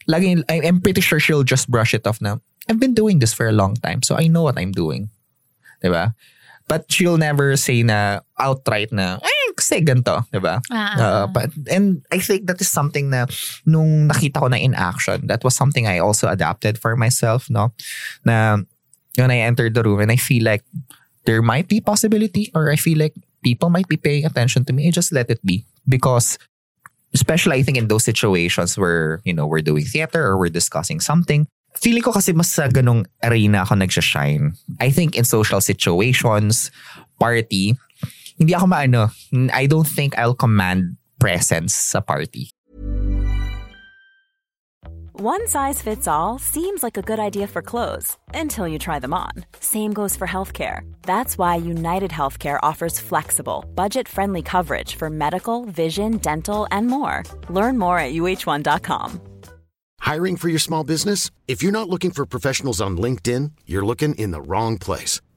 lagi 0.08 0.42
I- 0.48 0.66
I'm 0.66 0.80
pretty 0.80 1.00
sure 1.00 1.20
she'll 1.20 1.44
just 1.46 1.70
brush 1.70 1.94
it 1.94 2.06
off 2.06 2.20
na 2.20 2.38
I've 2.68 2.80
been 2.80 2.94
doing 2.94 3.18
this 3.22 3.32
for 3.32 3.46
a 3.48 3.54
long 3.54 3.74
time 3.80 4.02
so 4.02 4.16
I 4.18 4.26
know 4.28 4.42
what 4.42 4.58
I'm 4.58 4.72
doing. 4.72 5.08
Diba? 5.78 6.12
But 6.68 6.84
she'll 6.92 7.16
never 7.16 7.56
say 7.56 7.80
na 7.86 8.20
outright 8.36 8.92
na 8.92 9.16
eh 9.22 9.37
kasi 9.58 9.82
ganito 9.82 10.22
diba 10.30 10.62
Ah. 10.70 10.94
Uh, 10.94 11.26
but 11.26 11.50
and 11.66 12.06
I 12.14 12.22
think 12.22 12.46
that 12.46 12.62
is 12.62 12.70
something 12.70 13.10
na 13.10 13.26
nung 13.66 14.06
nakita 14.06 14.38
ko 14.38 14.46
na 14.46 14.56
in 14.56 14.78
action, 14.78 15.26
that 15.26 15.42
was 15.42 15.58
something 15.58 15.90
I 15.90 15.98
also 15.98 16.30
adapted 16.30 16.78
for 16.78 16.94
myself, 16.94 17.50
no? 17.50 17.74
Na 18.22 18.62
when 19.18 19.34
I 19.34 19.42
entered 19.42 19.74
the 19.74 19.82
room 19.82 19.98
and 19.98 20.14
I 20.14 20.16
feel 20.16 20.46
like 20.46 20.62
there 21.26 21.42
might 21.42 21.66
be 21.66 21.82
possibility 21.82 22.54
or 22.54 22.70
I 22.70 22.78
feel 22.78 23.02
like 23.02 23.18
people 23.42 23.68
might 23.68 23.90
be 23.90 23.98
paying 23.98 24.24
attention 24.24 24.64
to 24.66 24.72
me, 24.72 24.86
I 24.86 24.94
just 24.94 25.10
let 25.10 25.28
it 25.28 25.42
be 25.42 25.66
because 25.90 26.38
especially 27.14 27.58
I 27.58 27.62
think 27.66 27.76
in 27.76 27.88
those 27.88 28.04
situations 28.04 28.78
where, 28.78 29.20
you 29.24 29.34
know, 29.34 29.46
we're 29.46 29.64
doing 29.64 29.84
theater 29.84 30.22
or 30.22 30.38
we're 30.38 30.54
discussing 30.54 31.00
something, 31.00 31.46
feeling 31.74 32.02
ko 32.02 32.12
kasi 32.12 32.32
mas 32.32 32.52
sa 32.52 32.68
ganong 32.68 33.06
arena 33.22 33.62
ako 33.62 33.74
nagsashine. 33.74 34.54
I 34.78 34.90
think 34.90 35.16
in 35.16 35.24
social 35.24 35.60
situations, 35.60 36.70
party, 37.18 37.74
hindi 38.38 38.54
ako 38.54 38.66
maano, 38.66 39.10
I 39.52 39.66
don't 39.66 39.86
think 39.86 40.16
I'll 40.16 40.34
command 40.34 40.96
presence 41.18 41.74
sa 41.74 42.00
party. 42.00 42.54
One 45.20 45.48
size 45.48 45.82
fits 45.82 46.06
all 46.06 46.38
seems 46.38 46.84
like 46.84 46.96
a 46.96 47.02
good 47.02 47.18
idea 47.18 47.48
for 47.48 47.60
clothes 47.60 48.16
until 48.34 48.68
you 48.68 48.78
try 48.78 49.00
them 49.00 49.12
on. 49.12 49.32
Same 49.58 49.92
goes 49.92 50.14
for 50.14 50.28
healthcare. 50.28 50.82
That's 51.02 51.36
why 51.36 51.56
United 51.56 52.12
Healthcare 52.12 52.60
offers 52.62 53.00
flexible, 53.00 53.64
budget 53.74 54.06
friendly 54.06 54.42
coverage 54.42 54.94
for 54.94 55.10
medical, 55.10 55.64
vision, 55.64 56.18
dental, 56.18 56.68
and 56.70 56.86
more. 56.86 57.24
Learn 57.50 57.78
more 57.78 57.98
at 57.98 58.14
uh1.com. 58.14 59.20
Hiring 59.98 60.36
for 60.36 60.48
your 60.48 60.60
small 60.60 60.84
business? 60.84 61.32
If 61.48 61.64
you're 61.64 61.72
not 61.72 61.88
looking 61.88 62.12
for 62.12 62.24
professionals 62.24 62.80
on 62.80 62.96
LinkedIn, 62.96 63.50
you're 63.66 63.84
looking 63.84 64.14
in 64.14 64.30
the 64.30 64.40
wrong 64.40 64.78
place. 64.78 65.20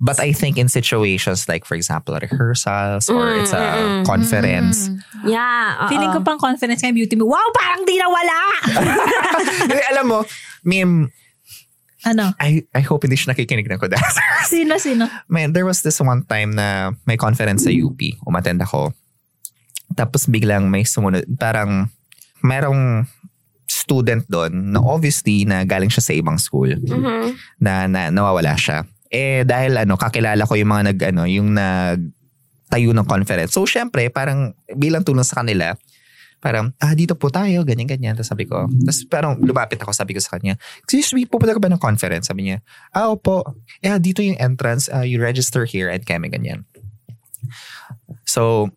But 0.00 0.18
I 0.18 0.34
think 0.34 0.58
in 0.58 0.66
situations 0.68 1.48
like, 1.48 1.64
for 1.64 1.78
example, 1.78 2.18
rehearsals 2.18 3.08
or 3.08 3.30
it's 3.38 3.54
a 3.54 4.02
conference, 4.04 4.90
Yeah. 5.24 5.86
oo. 5.86 5.88
Feeling 5.88 6.10
ko 6.12 6.20
pang 6.20 6.36
confidence 6.36 6.82
nga 6.82 6.90
yung 6.90 6.98
beauty 6.98 7.14
mo. 7.16 7.30
Wow, 7.30 7.46
parang 7.54 7.86
di 7.86 7.96
nawala! 7.96 8.38
Alam 9.94 10.06
mo, 10.10 10.18
Mim, 10.66 11.08
ano? 12.04 12.34
I, 12.36 12.66
I 12.74 12.82
hope 12.84 13.06
hindi 13.08 13.16
siya 13.16 13.32
nakikinig 13.32 13.64
ng 13.70 13.80
Kodasa. 13.80 14.20
Sino, 14.52 14.76
sino? 14.76 15.08
Man, 15.30 15.54
there 15.56 15.64
was 15.64 15.80
this 15.80 15.96
one 16.02 16.26
time 16.28 16.52
na 16.52 16.92
may 17.08 17.16
conference 17.16 17.64
sa 17.64 17.72
UP. 17.72 17.96
Umattend 18.28 18.60
ako. 18.60 18.92
Tapos 19.96 20.28
biglang 20.28 20.68
may 20.68 20.84
sumunod. 20.84 21.24
Parang 21.40 21.88
merong 22.44 23.08
student 23.64 24.20
doon 24.28 24.76
na 24.76 24.84
obviously 24.84 25.48
na 25.48 25.64
galing 25.64 25.88
siya 25.88 26.04
sa 26.04 26.12
ibang 26.12 26.36
school 26.36 26.68
na, 27.56 27.88
na 27.88 28.12
nawawala 28.12 28.52
siya. 28.58 28.84
Eh 29.14 29.46
dahil 29.46 29.78
ano 29.78 29.94
kakilala 29.94 30.42
ko 30.42 30.58
yung 30.58 30.74
mga 30.74 30.84
nag 30.90 30.98
ano 31.14 31.22
yung 31.30 31.54
nag 31.54 32.02
tayo 32.66 32.90
ng 32.90 33.06
conference. 33.06 33.54
So 33.54 33.62
syempre 33.62 34.10
parang 34.10 34.58
bilang 34.74 35.06
tulong 35.06 35.22
sa 35.22 35.38
kanila 35.46 35.78
parang, 36.44 36.76
ah, 36.84 36.92
dito 36.92 37.16
po 37.16 37.32
tayo, 37.32 37.64
ganyan-ganyan. 37.64 38.20
Tapos 38.20 38.28
sabi 38.28 38.44
ko, 38.44 38.68
tapos 38.68 39.00
parang 39.08 39.40
lumapit 39.40 39.80
ako, 39.80 39.96
sabi 39.96 40.12
ko 40.12 40.20
sa 40.20 40.36
kanya, 40.36 40.60
excuse 40.84 41.16
me, 41.16 41.24
pupunta 41.24 41.56
ka 41.56 41.60
ba 41.64 41.72
ng 41.72 41.80
conference? 41.80 42.28
Sabi 42.28 42.52
niya, 42.52 42.60
ah, 42.92 43.08
opo. 43.08 43.40
Eh, 43.80 43.88
dito 43.96 44.20
yung 44.20 44.36
entrance, 44.36 44.92
ah, 44.92 45.08
you 45.08 45.16
register 45.16 45.64
here 45.64 45.88
at 45.88 46.04
kami, 46.04 46.28
ganyan. 46.28 46.68
So, 48.28 48.68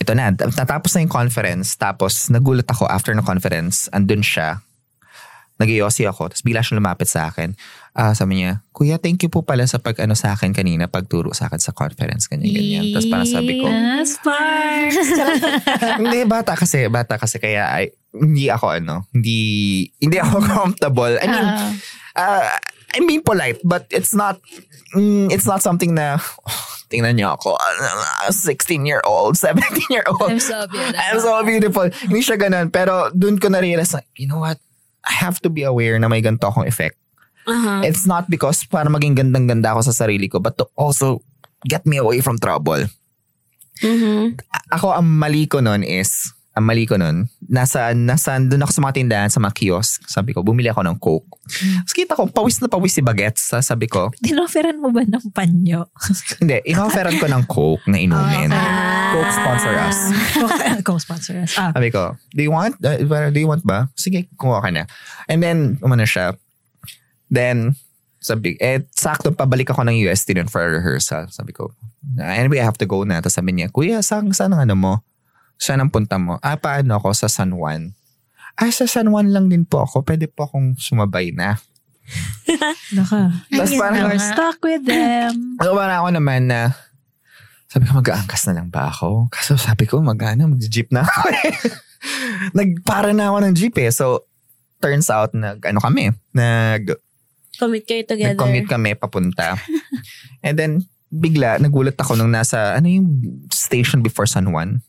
ito 0.00 0.16
na, 0.16 0.32
natapos 0.32 0.96
na 0.96 1.04
yung 1.04 1.12
conference, 1.12 1.76
tapos 1.76 2.32
nagulat 2.32 2.64
ako 2.64 2.88
after 2.88 3.12
ng 3.12 3.28
conference, 3.28 3.92
andun 3.92 4.24
siya, 4.24 4.64
nag 5.60 5.68
ako, 5.76 6.32
tapos 6.32 6.40
bigla 6.40 6.64
siya 6.64 6.80
lumapit 6.80 7.04
sa 7.04 7.28
akin. 7.28 7.52
Ah, 7.92 8.16
sabi 8.16 8.40
niya, 8.40 8.64
Kuya, 8.72 8.96
thank 8.96 9.20
you 9.20 9.28
po 9.28 9.44
pala 9.44 9.68
sa 9.68 9.76
pag 9.76 9.92
ano 10.00 10.16
sa 10.16 10.32
akin 10.32 10.56
kanina, 10.56 10.88
pagturo 10.88 11.36
sa 11.36 11.52
akin 11.52 11.60
sa 11.60 11.76
conference, 11.76 12.32
ganyan, 12.32 12.56
ganyan. 12.56 12.84
Tapos 12.96 13.08
parang 13.12 13.28
sabi 13.28 13.60
ko, 13.60 13.68
Ah, 13.68 14.00
sparks. 14.00 14.96
hindi, 16.00 16.24
bata 16.24 16.56
kasi, 16.56 16.88
bata 16.88 17.20
kasi, 17.20 17.36
kaya 17.36 17.68
ay, 17.76 17.92
hindi 18.16 18.48
ako 18.48 18.72
ano, 18.72 19.04
hindi, 19.12 19.84
hindi 20.00 20.16
ako 20.16 20.40
comfortable. 20.56 21.20
I 21.20 21.26
mean, 21.28 21.46
uh, 22.16 22.48
I 22.96 22.98
mean 23.04 23.20
polite, 23.20 23.60
but 23.60 23.84
it's 23.92 24.16
not, 24.16 24.40
mm, 24.96 25.28
it's 25.28 25.44
not 25.44 25.60
something 25.60 25.92
na, 25.92 26.16
oh, 26.16 26.64
tingnan 26.90 27.20
niyo 27.20 27.36
ako, 27.36 27.60
uh, 27.60 28.32
16-year-old, 28.32 29.36
17-year-old. 29.36 30.24
I'm 30.24 30.40
so 30.40 30.64
beautiful. 30.72 30.96
I'm 30.96 31.20
so 31.20 31.34
beautiful. 31.44 31.86
Hindi 32.08 32.20
siya 32.24 32.40
ganun. 32.40 32.72
Pero 32.72 33.12
dun 33.12 33.36
ko 33.36 33.52
na-realize 33.52 33.92
na, 33.94 34.02
you 34.16 34.24
know 34.24 34.40
what? 34.40 34.58
I 35.02 35.12
have 35.16 35.40
to 35.42 35.50
be 35.50 35.62
aware 35.62 35.96
na 35.98 36.08
may 36.08 36.20
ganito 36.20 36.44
akong 36.44 36.66
effect. 36.66 36.96
Uh-huh. 37.46 37.80
It's 37.82 38.04
not 38.04 38.28
because 38.28 38.62
para 38.64 38.86
maging 38.86 39.16
gandang-ganda 39.16 39.72
ako 39.72 39.88
sa 39.88 39.94
sarili 39.96 40.28
ko, 40.28 40.38
but 40.38 40.60
to 40.60 40.68
also 40.76 41.24
get 41.64 41.84
me 41.84 41.96
away 41.96 42.20
from 42.20 42.36
trouble. 42.36 42.84
Mhm. 43.80 44.36
A- 44.52 44.66
Ako, 44.76 44.92
ang 44.92 45.08
mali 45.08 45.48
ko 45.48 45.60
nun 45.60 45.80
is, 45.80 46.30
ang 46.50 46.66
mali 46.66 46.82
ko 46.82 46.98
nun, 46.98 47.30
nasa, 47.46 47.94
nasa, 47.94 48.34
doon 48.42 48.66
ako 48.66 48.72
sa 48.74 48.82
mga 48.82 48.94
tindahan, 48.98 49.30
sa 49.30 49.38
mga 49.38 49.54
kiosk. 49.54 50.02
Sabi 50.10 50.34
ko, 50.34 50.42
bumili 50.42 50.66
ako 50.66 50.82
ng 50.82 50.96
Coke. 50.98 51.38
Tapos 51.46 51.94
kita 51.94 52.18
ko, 52.18 52.26
pawis 52.26 52.58
na 52.58 52.66
pawis 52.66 52.90
si 52.90 53.02
Bagets. 53.06 53.54
Sa- 53.54 53.62
Sabi 53.62 53.86
ko, 53.86 54.10
Dinoferan 54.18 54.82
mo 54.82 54.90
ba 54.90 55.06
ng 55.06 55.30
panyo? 55.30 55.86
hindi, 56.42 56.58
inofferan 56.66 57.22
ko 57.22 57.30
ng 57.30 57.44
Coke 57.46 57.86
na 57.86 58.02
inumin. 58.02 58.50
Ah. 58.50 59.14
Coke 59.14 59.30
sponsor 59.30 59.74
us. 59.78 59.98
Co-sponsor 60.86 61.34
us. 61.46 61.54
Ah. 61.54 61.70
Sabi 61.70 61.94
ko, 61.94 62.18
do 62.34 62.42
you 62.42 62.50
want? 62.50 62.74
Uh, 62.82 62.98
do 63.30 63.38
you 63.38 63.46
want 63.46 63.62
ba? 63.62 63.86
Sige, 63.94 64.26
kumuha 64.34 64.62
ka 64.62 64.70
na. 64.74 64.90
And 65.30 65.38
then, 65.38 65.78
umano 65.82 66.02
siya. 66.02 66.34
Then, 67.30 67.78
sabi, 68.18 68.58
eh, 68.60 68.84
sakto 68.92 69.32
pabalik 69.32 69.70
ako 69.70 69.86
ng 69.86 69.96
UST 69.96 70.34
din 70.34 70.50
for 70.50 70.60
a 70.60 70.70
rehearsal. 70.82 71.30
Sabi 71.30 71.54
ko, 71.54 71.72
anyway, 72.18 72.58
I 72.58 72.66
have 72.66 72.78
to 72.82 72.90
go 72.90 73.06
na. 73.06 73.22
Tapos 73.22 73.38
sabi 73.38 73.54
niya, 73.54 73.70
Kuya, 73.72 74.02
saan, 74.02 74.34
saan 74.34 74.52
ang 74.52 74.66
ano 74.66 74.74
mo? 74.76 74.92
Saan 75.60 75.84
ang 75.84 75.92
punta 75.92 76.16
mo? 76.16 76.40
Ah, 76.40 76.56
paano 76.56 76.96
ako 76.96 77.12
sa 77.12 77.28
San 77.28 77.52
Juan? 77.52 77.92
Ah, 78.56 78.72
sa 78.72 78.88
San 78.88 79.12
Juan 79.12 79.28
lang 79.28 79.52
din 79.52 79.68
po 79.68 79.84
ako. 79.84 80.00
Pwede 80.08 80.24
po 80.24 80.48
akong 80.48 80.80
sumabay 80.80 81.36
na. 81.36 81.60
Naka. 82.96 83.44
Tapos 83.52 83.76
parang, 83.76 84.08
You're 84.08 84.24
stuck 84.24 84.58
with 84.64 84.82
them. 84.88 85.60
So 85.60 85.76
parang 85.76 86.00
ako 86.00 86.08
naman 86.16 86.48
na, 86.48 86.72
sabi 87.68 87.86
ko 87.86 88.00
mag-aangkas 88.00 88.48
na 88.48 88.56
lang 88.56 88.72
ba 88.72 88.88
ako? 88.88 89.28
Kaso 89.28 89.60
sabi 89.60 89.84
ko 89.84 90.00
mag-ano, 90.00 90.48
mag-jeep 90.48 90.88
na 90.90 91.04
ako 91.04 91.28
eh. 91.28 91.52
Nagpara 92.58 93.12
na 93.12 93.28
ako 93.30 93.38
ng 93.44 93.54
jeep 93.54 93.76
eh. 93.78 93.92
So, 93.92 94.24
turns 94.80 95.12
out, 95.12 95.36
nag, 95.36 95.60
ano 95.62 95.78
kami, 95.78 96.10
nag, 96.32 96.96
Commit 97.60 97.84
kayo 97.84 98.02
together. 98.08 98.32
nag-commute 98.32 98.66
kami 98.66 98.96
papunta. 98.96 99.60
And 100.40 100.56
then, 100.56 100.72
bigla, 101.12 101.60
nagulat 101.60 102.00
ako 102.00 102.16
nung 102.16 102.32
nasa, 102.32 102.72
ano 102.72 102.88
yung 102.88 103.20
station 103.52 104.00
before 104.00 104.24
San 104.24 104.48
Juan? 104.48 104.80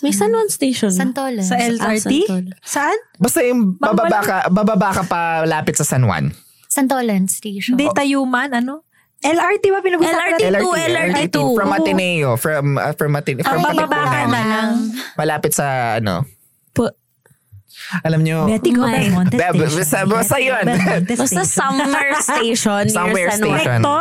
May 0.00 0.10
San 0.10 0.30
Juan 0.30 0.48
Station. 0.48 0.88
Santolan. 0.88 1.40
Sa 1.40 1.54
Ah, 1.54 1.66
LRT? 1.66 2.24
Santol. 2.24 2.44
Saan? 2.62 2.98
Basta 3.16 3.40
yung 3.42 3.76
bababa 3.76 4.20
ka, 4.20 4.36
bababa 4.48 4.90
ka 4.92 5.02
pa 5.04 5.20
lapit 5.44 5.76
sa 5.76 5.84
San 5.84 6.02
Juan. 6.02 6.32
Santolan 6.66 7.26
Station. 7.26 7.74
Hindi, 7.74 7.90
Tayuman, 7.90 8.54
ano? 8.54 8.86
LRT 9.20 9.64
ba 9.68 9.84
pinag-usapan 9.84 10.16
LRT 10.32 10.40
natin? 10.40 10.52
to, 10.56 10.68
LRT 10.72 11.20
to. 11.30 11.42
From 11.52 11.70
Ateneo. 11.70 12.30
From, 12.34 12.64
uh, 12.74 12.92
from 12.94 13.12
Ateneo. 13.12 13.44
From 13.44 13.60
Ang 13.60 13.64
bababa 13.66 13.84
ka 13.92 14.00
Katipunan. 14.00 14.28
na 14.30 14.40
lang. 14.42 14.68
Malapit 15.14 15.52
sa, 15.52 15.66
ano, 15.94 16.24
Po- 16.72 16.96
alam 18.00 18.22
nyo, 18.22 18.48
Betty 18.48 18.72
Go 18.72 18.86
Be- 18.86 18.96
be- 19.52 19.68
Station. 19.68 20.08
basta- 20.08 20.40
yun. 20.40 20.64
Basta 21.04 21.44
summer 21.44 22.06
station. 22.18 22.84
Juan. 22.88 23.28
station. 23.28 23.80
Recto? 23.84 24.00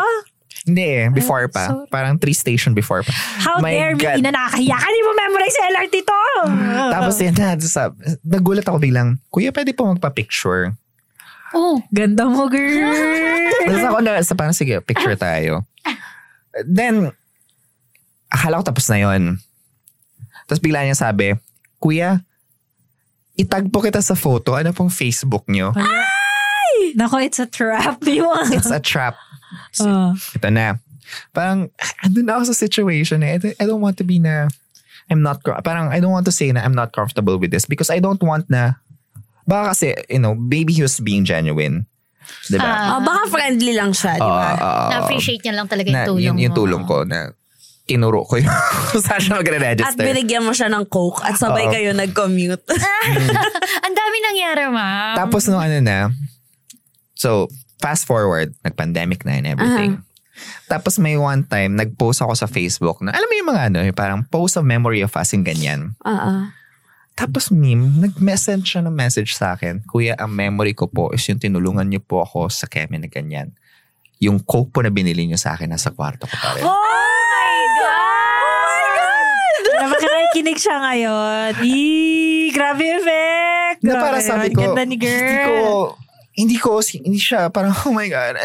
Hindi 0.66 0.84
eh, 0.84 1.08
before 1.10 1.48
pa. 1.48 1.72
sorry. 1.72 1.88
Parang 1.88 2.16
three 2.18 2.34
station 2.34 2.74
before 2.74 3.04
pa. 3.04 3.14
How 3.40 3.60
My 3.60 3.72
dare 3.72 3.96
me? 3.96 4.02
God. 4.02 4.18
Ina 4.20 4.32
nakakahiya 4.32 4.76
ka. 4.76 4.88
Di 4.88 5.02
mo 5.02 5.12
memorize 5.14 5.56
sa 5.56 5.64
LRT 5.70 5.96
to. 6.04 6.22
Tapos 6.96 7.16
yun 7.18 7.34
na, 7.34 7.48
sab- 7.60 8.00
nagulat 8.22 8.66
ako 8.66 8.78
biglang, 8.78 9.20
Kuya, 9.30 9.52
pwede 9.52 9.72
po 9.72 9.88
magpa-picture. 9.88 10.76
Oh, 11.50 11.82
Ganda 11.90 12.28
mo, 12.28 12.46
girl. 12.46 12.94
Tapos 13.66 13.84
ako 13.84 13.98
na, 14.02 14.22
sa 14.22 14.34
parang 14.34 14.54
sige, 14.54 14.78
picture 14.82 15.16
tayo. 15.22 15.64
Then, 16.66 17.10
akala 18.28 18.60
ko 18.62 18.70
tapos 18.70 18.86
na 18.90 19.00
yon. 19.00 19.38
Tapos 20.46 20.60
bigla 20.60 20.84
niya 20.84 20.98
sabi, 20.98 21.34
Kuya, 21.78 22.22
itag 23.34 23.72
po 23.72 23.80
kita 23.80 24.02
sa 24.02 24.14
photo. 24.14 24.54
Ano 24.54 24.74
pong 24.74 24.92
Facebook 24.92 25.48
niyo? 25.48 25.72
Nako, 26.90 27.22
it's 27.22 27.38
a 27.38 27.46
trap. 27.46 28.02
Yung 28.04 28.50
It's 28.50 28.68
a 28.68 28.82
trap. 28.82 29.14
Oh. 29.82 30.14
Ito 30.36 30.50
na. 30.50 30.78
Parang, 31.34 31.74
andun 32.06 32.26
na 32.26 32.38
ako 32.38 32.54
sa 32.54 32.56
situation 32.56 33.26
eh. 33.26 33.42
I 33.58 33.66
don't- 33.66 33.82
want 33.82 33.98
to 33.98 34.06
be 34.06 34.22
na, 34.22 34.46
I'm 35.10 35.26
not, 35.26 35.42
parang 35.66 35.90
I 35.90 35.98
don't 35.98 36.14
want 36.14 36.30
to 36.30 36.36
say 36.36 36.54
na 36.54 36.62
I'm 36.62 36.78
not 36.78 36.94
comfortable 36.94 37.42
with 37.42 37.50
this 37.50 37.66
because 37.66 37.90
I 37.90 37.98
don't 37.98 38.22
want 38.22 38.46
na, 38.46 38.78
baka 39.50 39.74
kasi, 39.74 39.88
you 40.06 40.22
know, 40.22 40.38
maybe 40.38 40.70
he 40.70 40.86
was 40.86 41.02
being 41.02 41.26
genuine. 41.26 41.90
Diba? 42.46 42.62
Oh, 42.62 43.02
baka 43.02 43.26
friendly 43.34 43.74
lang 43.74 43.90
siya, 43.90 44.22
di 44.22 44.30
ba? 44.30 44.54
Oo, 44.54 44.62
oo. 44.62 44.90
na-appreciate 44.94 45.42
niya 45.42 45.58
lang 45.58 45.66
talaga 45.66 45.90
yung 45.90 45.98
na, 45.98 46.06
tulong 46.06 46.22
yun, 46.22 46.36
yung 46.46 46.54
mo. 46.54 46.60
tulong 46.62 46.84
ko 46.86 46.98
na 47.02 47.34
tinuro 47.90 48.22
ko 48.22 48.38
yung 48.38 48.54
saan 49.02 49.18
siya 49.18 49.34
At 49.34 49.40
magre-register. 49.42 50.06
binigyan 50.06 50.46
mo 50.46 50.54
siya 50.54 50.70
ng 50.70 50.86
coke 50.86 51.26
at 51.26 51.42
sabay 51.42 51.66
Oo. 51.66 51.74
kayo 51.74 51.90
nag-commute. 51.98 52.62
Ang 53.90 53.96
dami 53.98 54.18
nangyari, 54.22 54.70
ma'am. 54.70 55.18
Tapos 55.18 55.50
nung 55.50 55.58
ano 55.58 55.82
na, 55.82 56.14
so 57.18 57.50
fast 57.80 58.04
forward, 58.06 58.54
nag-pandemic 58.62 59.24
na 59.24 59.40
and 59.40 59.48
everything. 59.48 60.04
Tapos 60.72 60.96
may 60.96 61.20
one 61.20 61.44
time, 61.44 61.76
nag-post 61.76 62.24
ako 62.24 62.32
sa 62.36 62.48
Facebook 62.48 63.04
na, 63.04 63.12
alam 63.12 63.28
mo 63.28 63.36
yung 63.36 63.50
mga 63.52 63.64
ano, 63.72 63.80
yung 63.84 63.98
parang 63.98 64.22
post 64.24 64.56
of 64.56 64.64
memory 64.64 65.04
of 65.04 65.12
us, 65.16 65.32
yung 65.36 65.44
ganyan. 65.44 65.96
Oo. 66.08 66.48
Tapos 67.20 67.52
meme, 67.52 68.00
nag-message 68.00 68.64
siya 68.64 68.82
ng 68.88 68.96
message 68.96 69.36
sa 69.36 69.52
akin, 69.52 69.84
Kuya, 69.84 70.16
ang 70.16 70.32
memory 70.32 70.72
ko 70.72 70.88
po 70.88 71.12
is 71.12 71.20
yung 71.28 71.36
tinulungan 71.36 71.84
niyo 71.84 72.00
po 72.00 72.24
ako 72.24 72.48
sa 72.48 72.64
keme 72.72 72.96
na 72.96 73.12
ganyan. 73.12 73.52
Yung 74.24 74.40
coke 74.40 74.72
po 74.72 74.80
na 74.80 74.88
binili 74.88 75.28
niyo 75.28 75.36
sa 75.36 75.56
akin 75.56 75.68
nasa 75.68 75.92
kwarto 75.92 76.24
ko 76.24 76.36
pa 76.40 76.56
rin. 76.56 76.64
Oh 76.64 76.72
my 76.72 77.60
God! 77.76 78.40
Oh 78.40 78.60
my 78.64 78.86
God! 78.96 79.64
Naman 79.84 80.00
nakikinig 80.00 80.60
siya 80.60 80.76
ngayon. 80.80 81.50
Eee, 81.60 82.48
grabe 82.56 82.86
effect. 82.88 83.80
na 83.84 83.92
Grabe 83.96 84.04
para 84.04 84.18
sabi 84.24 84.48
ko, 84.56 84.60
Ganda 84.64 84.84
ni 84.88 84.96
girl. 84.96 85.12
hindi 85.12 85.36
ko, 85.44 85.56
hindi 86.40 86.56
ko, 86.56 86.80
hindi 86.80 87.20
siya, 87.20 87.52
parang, 87.52 87.76
oh 87.86 87.92
my 87.92 88.08
God, 88.08 88.40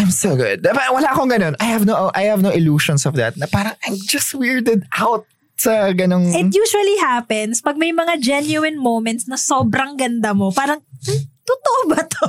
I'm 0.00 0.08
so 0.08 0.32
good. 0.32 0.64
Wala 0.64 1.12
akong 1.12 1.28
ganun. 1.28 1.52
I 1.60 1.68
have 1.68 1.84
no, 1.84 2.08
I 2.16 2.32
have 2.32 2.40
no 2.40 2.48
illusions 2.48 3.04
of 3.04 3.12
that. 3.20 3.36
Na 3.36 3.44
parang, 3.44 3.76
I'm 3.84 4.00
just 4.08 4.32
weirded 4.32 4.88
out 4.96 5.28
sa 5.60 5.92
ganong, 5.92 6.32
It 6.32 6.50
usually 6.50 6.96
happens 6.98 7.60
pag 7.60 7.76
may 7.76 7.92
mga 7.92 8.18
genuine 8.18 8.80
moments 8.80 9.28
na 9.28 9.36
sobrang 9.36 9.94
ganda 10.00 10.32
mo. 10.34 10.50
Parang, 10.50 10.80
"Hmm, 10.80 11.22
totoo 11.44 11.80
ba 11.92 12.00
to? 12.02 12.26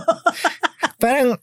parang, 1.04 1.40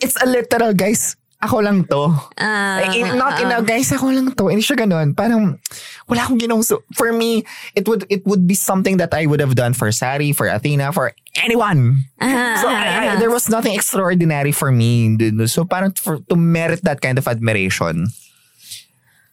it's 0.00 0.16
a 0.22 0.24
literal, 0.24 0.72
guys, 0.72 1.19
ako 1.40 1.64
lang 1.64 1.88
to. 1.88 2.12
Ah, 2.36 2.84
Eh, 2.84 3.00
in- 3.00 3.16
not 3.16 3.40
in 3.40 3.48
a, 3.48 3.64
guys, 3.64 3.88
ako 3.90 4.12
lang 4.12 4.28
to. 4.36 4.52
Hindi 4.52 4.60
siya 4.60 4.76
ganun. 4.76 5.16
Parang, 5.16 5.56
wala 6.04 6.20
akong 6.20 6.36
ginawang, 6.36 6.60
so, 6.60 6.84
for 6.92 7.12
me, 7.12 7.44
it 7.72 7.88
would, 7.88 8.04
it 8.12 8.20
would 8.28 8.44
be 8.44 8.52
something 8.52 9.00
that 9.00 9.12
I 9.16 9.24
would 9.24 9.40
have 9.40 9.56
done 9.56 9.72
for 9.72 9.88
Sari, 9.90 10.36
for 10.36 10.46
Athena, 10.52 10.92
for 10.92 11.16
anyone. 11.40 12.04
ah, 12.20 12.60
So 12.60 12.68
I, 12.68 13.16
I, 13.16 13.16
there 13.16 13.32
was 13.32 13.48
nothing 13.48 13.72
extraordinary 13.72 14.52
for 14.52 14.68
me. 14.70 15.16
So 15.48 15.64
parang 15.64 15.96
for, 15.96 16.20
to 16.28 16.36
merit 16.36 16.84
that 16.84 17.00
kind 17.00 17.16
of 17.16 17.24
admiration 17.26 18.12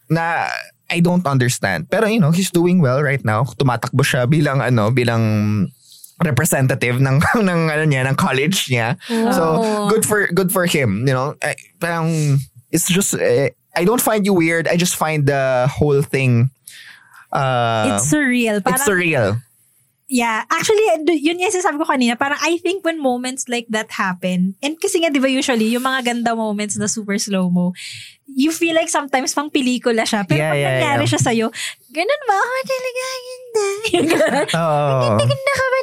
na 0.07 0.47
I 0.87 1.03
don't 1.03 1.25
understand. 1.27 1.91
Pero 1.91 2.07
you 2.07 2.19
know, 2.19 2.31
he's 2.31 2.51
doing 2.51 2.79
well 2.79 3.03
right 3.03 3.19
now. 3.25 3.43
Tumatakbo 3.43 4.07
siya 4.07 4.23
bilang 4.23 4.63
ano, 4.63 4.87
bilang 4.91 5.67
representative 6.23 6.97
ng 7.01 7.21
ng 7.49 7.61
ano 7.69 7.83
niya, 7.85 8.07
ng 8.09 8.17
college 8.17 8.69
niya. 8.69 8.97
So 9.07 9.87
good 9.89 10.05
for 10.05 10.27
good 10.33 10.51
for 10.51 10.65
him, 10.65 11.05
you 11.05 11.13
know. 11.13 11.35
I, 11.43 11.55
parang 11.79 12.39
it's 12.71 12.87
just 12.89 13.13
eh, 13.15 13.53
I 13.75 13.85
don't 13.85 14.01
find 14.01 14.25
you 14.25 14.33
weird. 14.33 14.67
I 14.67 14.77
just 14.77 14.95
find 14.95 15.25
the 15.25 15.69
whole 15.69 16.01
thing 16.01 16.49
uh 17.31 17.95
It's 17.95 18.09
surreal. 18.09 18.63
Parang, 18.63 18.79
it's 18.79 18.87
surreal. 18.87 19.41
Yeah. 20.07 20.47
Actually, 20.47 20.87
yun 21.19 21.39
yung 21.39 21.51
sinasabi 21.51 21.83
ko 21.83 21.85
kanina. 21.85 22.15
Parang 22.15 22.39
I 22.39 22.57
think 22.63 22.87
when 22.87 22.95
moments 22.95 23.51
like 23.51 23.67
that 23.69 23.91
happen, 23.91 24.55
and 24.63 24.79
kasi 24.79 25.03
nga 25.03 25.11
di 25.11 25.19
ba 25.19 25.27
usually, 25.27 25.67
yung 25.67 25.83
mga 25.83 26.15
ganda 26.15 26.31
moments 26.31 26.79
na 26.79 26.87
super 26.87 27.19
slow-mo, 27.19 27.75
you 28.27 28.51
feel 28.51 28.75
like 28.75 28.91
sometimes 28.91 29.31
pang 29.31 29.49
pelikula 29.49 30.03
siya. 30.03 30.27
Pero 30.27 30.43
Yeah, 30.43 30.51
pag 30.51 30.59
yeah, 30.59 30.71
nangyari 30.75 31.03
yeah. 31.07 31.11
siya 31.15 31.21
sa'yo, 31.23 31.47
ganun 31.89 32.21
ba 32.27 32.35
ako 32.35 32.53
talaga 32.67 33.01
ganda? 33.07 33.65
Yung 33.95 34.07
ganun. 34.11 34.47
Oo. 34.61 35.17
Ganda 35.23 35.53
ka 35.55 35.65
ba 35.65 35.77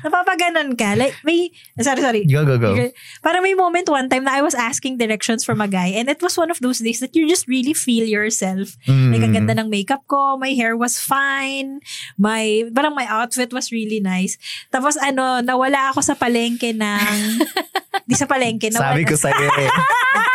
Napapaganon 0.00 0.70
ka. 0.74 0.96
Like, 0.96 1.14
may, 1.22 1.52
sorry, 1.78 2.00
sorry. 2.00 2.22
Go, 2.24 2.48
go, 2.48 2.56
go. 2.56 2.72
Parang 3.20 3.44
may 3.44 3.52
moment 3.52 3.88
one 3.88 4.08
time 4.08 4.24
na 4.24 4.32
I 4.32 4.42
was 4.42 4.56
asking 4.56 4.96
directions 4.96 5.44
from 5.44 5.60
a 5.60 5.68
guy 5.68 5.92
and 5.92 6.08
it 6.08 6.20
was 6.24 6.36
one 6.36 6.50
of 6.50 6.58
those 6.64 6.80
days 6.80 7.00
that 7.04 7.14
you 7.14 7.28
just 7.28 7.46
really 7.46 7.76
feel 7.76 8.08
yourself. 8.08 8.80
Mm. 8.88 9.12
Like, 9.12 9.22
ang 9.22 9.34
ganda 9.36 9.54
ng 9.60 9.68
makeup 9.68 10.02
ko, 10.08 10.40
my 10.40 10.56
hair 10.56 10.76
was 10.76 10.98
fine, 10.98 11.84
my, 12.16 12.64
parang 12.72 12.96
my 12.96 13.04
outfit 13.06 13.52
was 13.52 13.70
really 13.70 14.00
nice. 14.00 14.40
Tapos 14.72 14.96
ano, 14.96 15.44
nawala 15.44 15.92
ako 15.92 16.00
sa 16.00 16.16
palengke 16.16 16.72
ng, 16.72 17.14
di 18.08 18.16
sa 18.16 18.24
palengke, 18.24 18.72
nawala. 18.72 18.96
Sabi 18.96 19.04
ko 19.04 19.14
sa'yo 19.14 19.48
eh. 19.60 19.70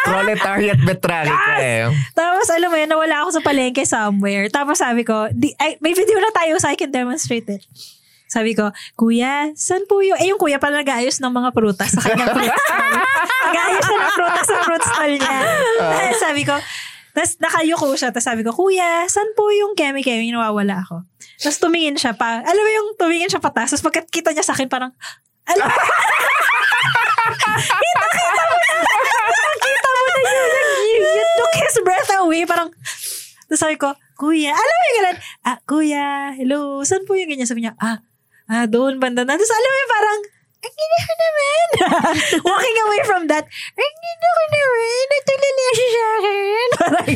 Proletariat 0.06 0.75
betrayal 0.84 1.32
ka 1.32 1.54
eh. 1.64 1.88
Tapos 2.12 2.48
alam 2.52 2.68
mo 2.68 2.76
yun, 2.76 2.90
nawala 2.92 3.24
ako 3.24 3.40
sa 3.40 3.42
palengke 3.46 3.88
somewhere. 3.88 4.52
Tapos 4.52 4.84
sabi 4.84 5.08
ko, 5.08 5.32
di, 5.32 5.56
ay, 5.62 5.80
may 5.80 5.96
video 5.96 6.20
na 6.20 6.34
tayo 6.36 6.60
so 6.60 6.68
I 6.68 6.76
can 6.76 6.92
demonstrate 6.92 7.48
it. 7.48 7.64
Sabi 8.26 8.58
ko, 8.58 8.74
Kuya, 8.98 9.54
saan 9.54 9.86
po 9.86 10.02
yung... 10.02 10.18
Eh, 10.18 10.34
yung 10.34 10.42
kuya 10.42 10.58
pala 10.58 10.82
nag-ayos 10.82 11.22
ng 11.22 11.30
mga 11.30 11.50
prutas 11.54 11.94
sa 11.94 12.02
kanyang 12.02 12.34
fruit 12.34 12.52
stall. 12.52 12.92
Nag-ayos 13.48 13.86
na 13.86 13.96
ng 13.96 14.14
prutas 14.18 14.46
sa 14.50 14.58
fruit 14.66 14.84
stall 14.84 15.14
niya. 15.16 15.38
Tapos 15.78 16.20
sabi 16.26 16.42
ko, 16.42 16.56
tapos 17.16 17.32
nakayuko 17.40 17.96
siya. 17.96 18.10
Tapos 18.12 18.28
sabi 18.28 18.42
ko, 18.44 18.52
Kuya, 18.52 19.08
saan 19.08 19.32
po 19.38 19.48
yung 19.54 19.78
kemi-kemi? 19.78 20.36
Nawawala 20.36 20.84
ako. 20.84 21.08
Tapos 21.40 21.58
tumingin 21.64 21.96
siya 21.96 22.12
pa. 22.18 22.44
Alam 22.44 22.64
mo 22.66 22.72
yung 22.76 22.88
tumingin 23.00 23.32
siya 23.32 23.40
patas. 23.40 23.72
Tapos 23.72 23.88
pagkakita 23.88 24.36
niya 24.36 24.44
sa 24.44 24.52
akin, 24.52 24.68
parang, 24.68 24.92
alam 25.48 25.64
mo 25.64 25.72
na. 25.72 25.86
Kita 29.64 29.90
mo 29.90 30.00
na 30.04 30.14
yun. 30.20 30.52
You, 30.86 31.02
you 31.08 31.26
took 31.40 31.55
his 31.66 31.78
breath 31.82 32.12
away. 32.22 32.46
Parang, 32.46 32.70
tapos 33.46 33.60
sabi 33.60 33.76
ko, 33.76 33.94
Kuya, 34.16 34.54
alam 34.54 34.76
mo 34.80 34.86
yung 34.86 34.98
ganun, 35.02 35.18
ah, 35.44 35.58
Kuya, 35.68 36.06
hello, 36.40 36.86
saan 36.88 37.04
po 37.04 37.20
yung 37.20 37.28
ganyan? 37.28 37.50
Sabi 37.50 37.68
niya, 37.68 37.76
ah, 37.78 38.00
ah, 38.48 38.66
doon, 38.66 38.96
banda 38.96 39.28
na. 39.28 39.36
Tapos 39.36 39.52
alam 39.52 39.70
mo 39.70 39.78
yung 39.78 39.94
parang, 39.94 40.20
ang 40.66 40.74
gina 40.74 40.98
ko 40.98 41.14
naman. 41.14 41.68
Walking 42.50 42.78
away 42.90 43.02
from 43.06 43.24
that, 43.30 43.46
ang 43.76 43.94
gina 44.02 44.28
ko 44.34 44.44
naman, 44.50 45.06
natulala 45.12 45.66
siya 45.68 45.88
sa 45.88 46.04
akin. 46.16 46.68
Parang, 46.76 47.08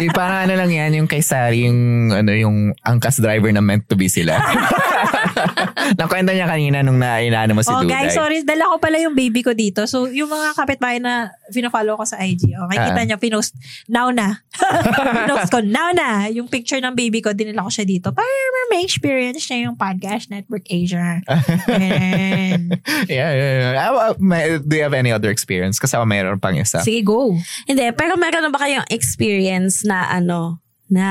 Eh, 0.00 0.10
parang 0.10 0.40
ano 0.48 0.54
lang 0.56 0.70
yan, 0.72 0.90
yung 0.96 1.08
kay 1.10 1.22
Sari, 1.22 1.68
yung, 1.68 2.10
ano, 2.10 2.32
yung 2.32 2.72
angkas 2.82 3.20
driver 3.20 3.52
na 3.52 3.62
meant 3.62 3.86
to 3.86 3.94
be 3.94 4.08
sila. 4.08 4.40
Nakwento 6.00 6.30
niya 6.32 6.46
kanina 6.46 6.82
nung 6.84 6.98
nainano 6.98 7.56
mo 7.56 7.62
si 7.64 7.70
oh, 7.72 7.82
Duday. 7.82 8.08
guys, 8.08 8.16
sorry, 8.16 8.42
dala 8.42 8.70
ko 8.70 8.76
pala 8.78 9.00
yung 9.00 9.14
baby 9.14 9.40
ko 9.40 9.52
dito. 9.52 9.84
So, 9.86 10.06
yung 10.06 10.28
mga 10.28 10.54
kapitbahay 10.56 10.98
na 11.00 11.30
fina-follow 11.50 11.96
ko 11.98 12.04
sa 12.04 12.20
IG, 12.22 12.54
oh, 12.56 12.68
makikita 12.68 13.00
Ah. 13.00 13.06
niyo, 13.06 13.16
pinost, 13.16 13.52
now 13.86 14.08
na. 14.12 14.42
pinost 15.24 15.50
ko, 15.50 15.60
now 15.64 15.90
na. 15.92 16.28
Yung 16.30 16.46
picture 16.46 16.78
ng 16.78 16.94
baby 16.94 17.20
ko, 17.20 17.32
dinala 17.32 17.66
ko 17.66 17.70
siya 17.72 17.86
dito. 17.86 18.12
Para 18.12 18.26
may 18.70 18.86
experience 18.86 19.50
niya 19.50 19.66
yung 19.66 19.74
Podcast 19.74 20.30
Network 20.30 20.62
Asia. 20.70 21.18
Ayan. 21.66 22.70
yeah, 23.10 23.30
yeah, 23.34 23.52
yeah. 23.74 23.90
Ah, 23.90 24.14
may- 24.22 24.62
do 24.62 24.78
you 24.78 24.84
have 24.86 24.94
any 24.94 25.10
other 25.10 25.28
experience? 25.34 25.82
Kasi 25.82 25.98
ako 25.98 26.06
mayroon 26.06 26.38
pang 26.38 26.54
isa. 26.54 26.78
Sige, 26.86 27.02
go. 27.02 27.34
Hindi, 27.66 27.82
pero 27.98 28.14
meron 28.14 28.46
na 28.46 28.54
ba 28.54 28.62
kayong 28.62 28.86
experience 28.94 29.82
na 29.82 30.06
ano, 30.06 30.62
na 30.86 31.06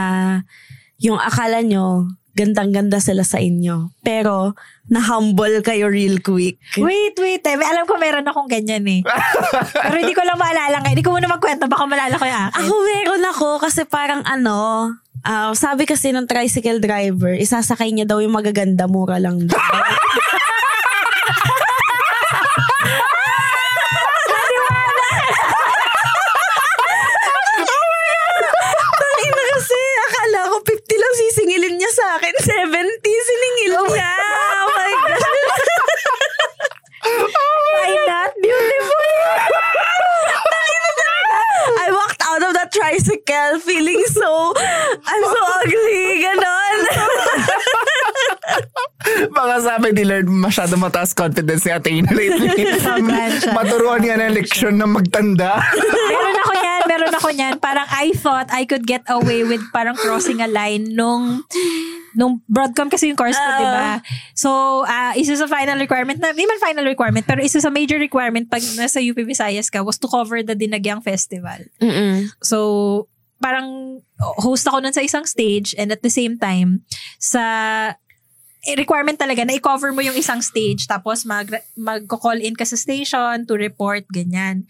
yung 0.99 1.19
akala 1.19 1.59
nyo, 1.63 2.07
gandang-ganda 2.39 3.03
sila 3.03 3.27
sa 3.27 3.43
inyo. 3.43 3.91
Pero, 3.99 4.55
na-humble 4.87 5.59
kayo 5.59 5.91
real 5.91 6.23
quick. 6.23 6.55
Wait, 6.79 7.15
wait. 7.19 7.43
Eh. 7.43 7.55
Alam 7.59 7.83
ko 7.83 7.99
meron 7.99 8.23
akong 8.23 8.47
ganyan 8.47 8.87
eh. 8.87 9.03
Pero 9.85 9.95
hindi 9.99 10.15
ko 10.15 10.23
lang 10.23 10.39
maalala 10.39 10.79
ngayon. 10.79 10.95
Hindi 10.95 11.05
ko 11.05 11.11
muna 11.11 11.27
magkwento. 11.27 11.67
Baka 11.67 11.83
malala 11.83 12.15
ko 12.15 12.23
yung 12.23 12.43
akin. 12.47 12.63
Ako 12.63 12.73
meron 12.87 13.23
ako 13.27 13.47
kasi 13.59 13.83
parang 13.83 14.23
ano, 14.23 14.89
ah, 15.27 15.51
sabi 15.51 15.83
kasi 15.83 16.15
ng 16.15 16.25
tricycle 16.25 16.79
driver, 16.79 17.35
isasakay 17.35 17.91
niya 17.91 18.07
daw 18.07 18.23
yung 18.23 18.33
magaganda, 18.33 18.87
mura 18.87 19.19
lang 19.19 19.43
daw. 19.45 19.59
niya 31.79 31.91
sa 31.95 32.05
akin. 32.19 32.35
70 32.67 32.67
siningil 32.99 33.73
niya. 33.87 34.11
Oh 34.11 34.67
my 34.75 34.91
God. 35.07 35.23
Why 37.71 37.89
not? 38.03 38.31
Beautiful. 38.35 39.07
I 41.79 41.87
walked 41.95 42.21
out 42.27 42.43
of 42.43 42.51
that 42.59 42.69
tricycle 42.75 43.59
feeling 43.63 44.03
so, 44.11 44.51
I'm 45.07 45.23
so 45.23 45.41
ugly. 45.63 46.23
Ganon. 46.27 46.77
Baka 49.31 49.55
sabi 49.63 49.95
ni 49.95 50.03
Lord, 50.05 50.27
masyado 50.27 50.75
mataas 50.75 51.15
confidence 51.15 51.63
ni 51.65 51.71
Athena 51.71 52.11
lately. 52.11 52.49
Maturuan 53.55 54.03
niya 54.03 54.19
ng 54.19 54.35
leksyon 54.35 54.75
na 54.75 54.85
magtanda. 54.85 55.63
meron 56.09 56.35
ako 56.35 56.51
meron 56.53 56.68
ako 57.29 57.37
yan. 57.37 57.53
Parang 57.61 57.85
I 57.93 58.09
thought 58.17 58.49
I 58.49 58.65
could 58.65 58.89
get 58.89 59.05
away 59.05 59.45
with 59.45 59.61
parang 59.69 59.93
crossing 59.93 60.41
a 60.41 60.49
line 60.49 60.97
nung 60.97 61.45
nung 62.17 62.41
broadcom 62.49 62.89
kasi 62.89 63.13
yung 63.13 63.19
course 63.19 63.37
ko, 63.37 63.49
di 63.61 63.69
ba? 63.69 64.01
So, 64.33 64.49
uh, 64.89 65.13
isa 65.13 65.37
sa 65.37 65.45
final 65.45 65.77
requirement 65.77 66.17
na, 66.17 66.33
hindi 66.33 66.49
man 66.49 66.57
final 66.57 66.89
requirement, 66.89 67.21
pero 67.29 67.45
isa 67.45 67.61
sa 67.61 67.69
major 67.69 68.01
requirement 68.01 68.49
pag 68.49 68.65
nasa 68.73 68.97
UP 68.97 69.21
Visayas 69.21 69.69
ka 69.69 69.85
was 69.85 70.01
to 70.01 70.09
cover 70.09 70.41
the 70.41 70.57
Dinagyang 70.57 71.05
Festival. 71.05 71.69
So, 72.41 73.05
parang 73.37 74.01
host 74.41 74.65
ako 74.65 74.81
nun 74.81 74.91
sa 74.91 75.05
isang 75.05 75.23
stage 75.29 75.77
and 75.77 75.93
at 75.93 76.01
the 76.01 76.09
same 76.09 76.41
time, 76.41 76.81
sa 77.21 77.93
requirement 78.75 79.17
talaga 79.17 79.45
na 79.45 79.55
i-cover 79.55 79.93
mo 79.95 80.03
yung 80.03 80.17
isang 80.17 80.43
stage 80.43 80.85
tapos 80.85 81.23
mag 81.23 81.49
magko-call 81.73 82.43
in 82.43 82.53
ka 82.53 82.67
sa 82.67 82.75
station 82.75 83.47
to 83.47 83.55
report 83.55 84.03
ganyan. 84.11 84.67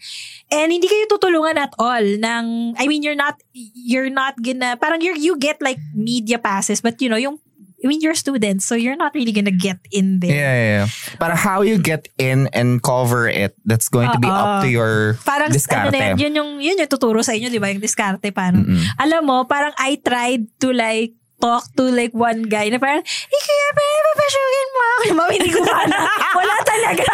And 0.48 0.68
hindi 0.70 0.86
kayo 0.86 1.10
tutulungan 1.10 1.58
at 1.58 1.74
all 1.76 2.04
ng 2.04 2.44
I 2.78 2.84
mean 2.86 3.02
you're 3.02 3.18
not 3.18 3.40
you're 3.52 4.12
not 4.12 4.38
gonna 4.40 4.78
parang 4.78 5.02
you 5.02 5.16
you 5.18 5.36
get 5.36 5.58
like 5.60 5.82
media 5.92 6.38
passes 6.38 6.80
but 6.80 6.96
you 7.02 7.10
know 7.10 7.20
yung 7.20 7.42
I 7.80 7.88
mean 7.88 8.04
you're 8.04 8.16
students 8.16 8.68
so 8.68 8.76
you're 8.76 8.96
not 8.96 9.16
really 9.16 9.32
gonna 9.32 9.54
get 9.54 9.80
in 9.88 10.20
there. 10.20 10.36
Yeah, 10.36 10.52
yeah, 10.52 10.70
yeah. 10.84 10.86
Para 11.16 11.32
how 11.32 11.64
you 11.64 11.80
get 11.80 12.12
in 12.20 12.52
and 12.52 12.76
cover 12.84 13.24
it, 13.24 13.56
that's 13.64 13.88
going 13.88 14.12
to 14.12 14.20
be 14.20 14.28
up 14.28 14.60
to 14.64 14.68
your 14.68 15.16
Parang 15.24 15.48
diskarte. 15.48 15.88
ano 15.88 15.96
na 15.96 16.12
yun, 16.12 16.28
yun 16.28 16.32
yung 16.36 16.50
yun 16.60 16.76
yung 16.84 16.92
tuturo 16.92 17.24
sa 17.24 17.32
inyo, 17.32 17.48
'di 17.48 17.56
ba? 17.56 17.72
Yung 17.72 17.80
diskarte 17.80 18.36
paano. 18.36 18.68
Alam 19.00 19.22
mo, 19.24 19.36
parang 19.48 19.72
I 19.80 19.96
tried 19.96 20.52
to 20.60 20.76
like 20.76 21.16
talk 21.40 21.64
to 21.74 21.88
like 21.88 22.12
one 22.12 22.44
guy 22.46 22.68
na 22.68 22.76
parang, 22.76 23.00
eh 23.02 23.42
kaya 23.42 23.66
pa, 23.72 23.82
papasyugin 23.82 24.68
mo 24.70 24.80
ako. 24.80 25.02
Mami, 25.16 25.34
hindi 25.40 25.50
ko 25.56 25.60
pa 25.64 25.88
na. 25.88 25.98
Wala 26.38 26.56
talaga. 26.62 27.04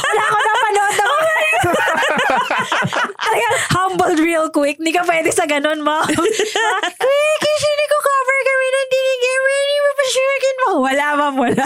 Wala 0.00 0.22
ako 0.24 0.38
napanood 0.40 0.96
ako. 0.96 1.16
Talagang 3.24 3.56
humbled 3.76 4.18
real 4.20 4.48
quick. 4.50 4.80
Hindi 4.80 4.92
ka 4.96 5.04
pwede 5.04 5.30
sa 5.30 5.44
ganun. 5.44 5.80
Kuya, 5.84 7.32
kasi 7.40 7.66
hindi 7.68 7.86
ko 7.88 7.96
cover 8.00 8.38
kami 8.44 8.66
ng 8.72 8.88
dinigay. 8.88 9.63
Papasyugin 10.04 10.56
mo. 10.60 10.70
Wala, 10.84 11.04
ma'am, 11.16 11.34
wala. 11.40 11.64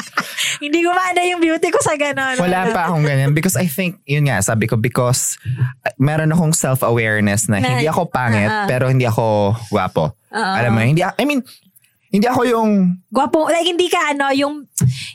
hindi 0.64 0.80
ko 0.80 0.90
maana 0.96 1.20
yung 1.28 1.40
beauty 1.44 1.68
ko 1.68 1.76
sa 1.84 1.92
ganun. 2.00 2.40
Wala 2.40 2.72
pa 2.72 2.88
akong 2.88 3.04
ganyan. 3.04 3.36
Because 3.36 3.52
I 3.60 3.68
think, 3.68 4.00
yun 4.08 4.24
nga, 4.24 4.40
sabi 4.40 4.64
ko, 4.64 4.80
because 4.80 5.36
uh, 5.84 5.92
meron 6.00 6.32
akong 6.32 6.56
self-awareness 6.56 7.52
na, 7.52 7.60
Na- 7.60 7.76
hindi 7.76 7.84
ako 7.84 8.08
pangit, 8.08 8.48
ah. 8.48 8.64
pero 8.64 8.88
hindi 8.88 9.04
ako 9.04 9.56
gwapo. 9.68 10.16
Alam 10.32 10.72
mo, 10.72 10.80
hindi, 10.80 11.04
I 11.04 11.24
mean, 11.28 11.44
hindi 12.10 12.26
ako 12.26 12.42
yung, 12.48 12.70
Gwapo, 13.12 13.46
like 13.52 13.68
hindi 13.68 13.86
ka 13.86 14.16
ano, 14.16 14.32
yung, 14.32 14.66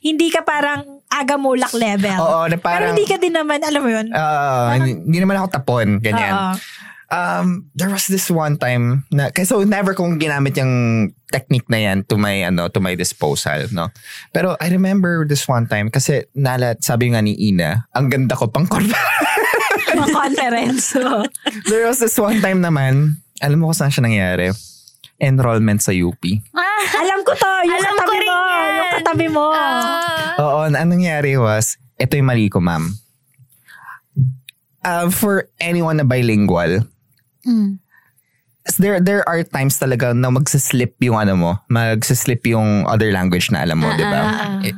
hindi 0.06 0.30
ka 0.30 0.46
parang 0.46 1.02
agamulak 1.10 1.74
level. 1.74 2.20
Oo, 2.22 2.46
na 2.48 2.56
Pero 2.56 2.62
parang- 2.62 2.94
hindi 2.94 3.10
ka 3.10 3.18
din 3.18 3.34
naman, 3.34 3.60
alam 3.66 3.82
mo 3.82 3.90
yun? 3.90 4.08
uh, 4.14 4.70
hindi, 4.78 4.92
hindi 5.02 5.18
naman 5.18 5.42
ako 5.42 5.48
tapon, 5.50 5.98
ganyan. 5.98 6.32
Oo. 6.32 6.54
Um, 7.06 7.70
there 7.78 7.92
was 7.92 8.10
this 8.10 8.34
one 8.34 8.58
time 8.58 9.06
na, 9.14 9.30
so 9.46 9.62
never 9.62 9.94
kong 9.94 10.18
ginamit 10.18 10.58
yung 10.58 11.14
technique 11.36 11.68
na 11.68 11.84
yan 11.84 12.08
to 12.08 12.16
my, 12.16 12.40
ano, 12.42 12.72
to 12.72 12.80
my 12.80 12.96
disposal, 12.96 13.68
no? 13.76 13.92
Pero 14.32 14.56
I 14.64 14.72
remember 14.72 15.28
this 15.28 15.44
one 15.44 15.68
time, 15.68 15.92
kasi 15.92 16.24
nalat, 16.32 16.80
sabi 16.80 17.12
nga 17.12 17.20
ni 17.20 17.36
Ina, 17.52 17.92
ang 17.92 18.08
ganda 18.08 18.34
ko 18.34 18.48
pang 18.48 18.64
conference. 18.72 18.96
So, 20.96 21.04
There 21.70 21.86
was 21.86 22.00
this 22.00 22.16
one 22.16 22.40
time 22.40 22.64
naman, 22.64 23.20
alam 23.44 23.60
mo 23.60 23.70
kung 23.70 23.78
saan 23.78 23.92
siya 23.92 24.08
nangyari? 24.08 24.56
Enrollment 25.20 25.80
sa 25.80 25.92
UP. 25.92 26.20
alam 26.96 27.20
ko 27.24 27.32
to, 27.36 27.52
yung 27.64 27.76
Alam 27.76 27.94
ko 27.94 28.00
katabi 28.02 28.16
rin 28.16 28.26
mo. 28.26 28.36
yan. 28.36 28.72
Yung 28.72 28.92
katabi 28.96 29.26
mo. 29.28 29.46
Ah. 29.52 30.40
Oo, 30.40 30.60
ang 30.68 30.90
nangyari 30.90 31.36
was, 31.36 31.76
ito 31.96 32.16
yung 32.16 32.28
mali 32.28 32.48
ko, 32.48 32.60
ma'am. 32.60 32.92
Uh, 34.86 35.10
for 35.10 35.50
anyone 35.60 35.98
na 35.98 36.06
bilingual, 36.06 36.86
Mm. 37.46 37.78
There 38.82 38.98
there 38.98 39.22
are 39.30 39.46
times 39.46 39.78
talaga 39.78 40.18
na 40.18 40.34
magsislip 40.34 40.98
yung 41.06 41.22
ano 41.22 41.34
mo, 41.38 41.52
magsislip 41.70 42.42
yung 42.50 42.90
other 42.90 43.14
language 43.14 43.54
na 43.54 43.62
alam 43.62 43.78
mo, 43.78 43.94
di 43.94 44.06
ba? 44.06 44.22
Eh, 44.66 44.74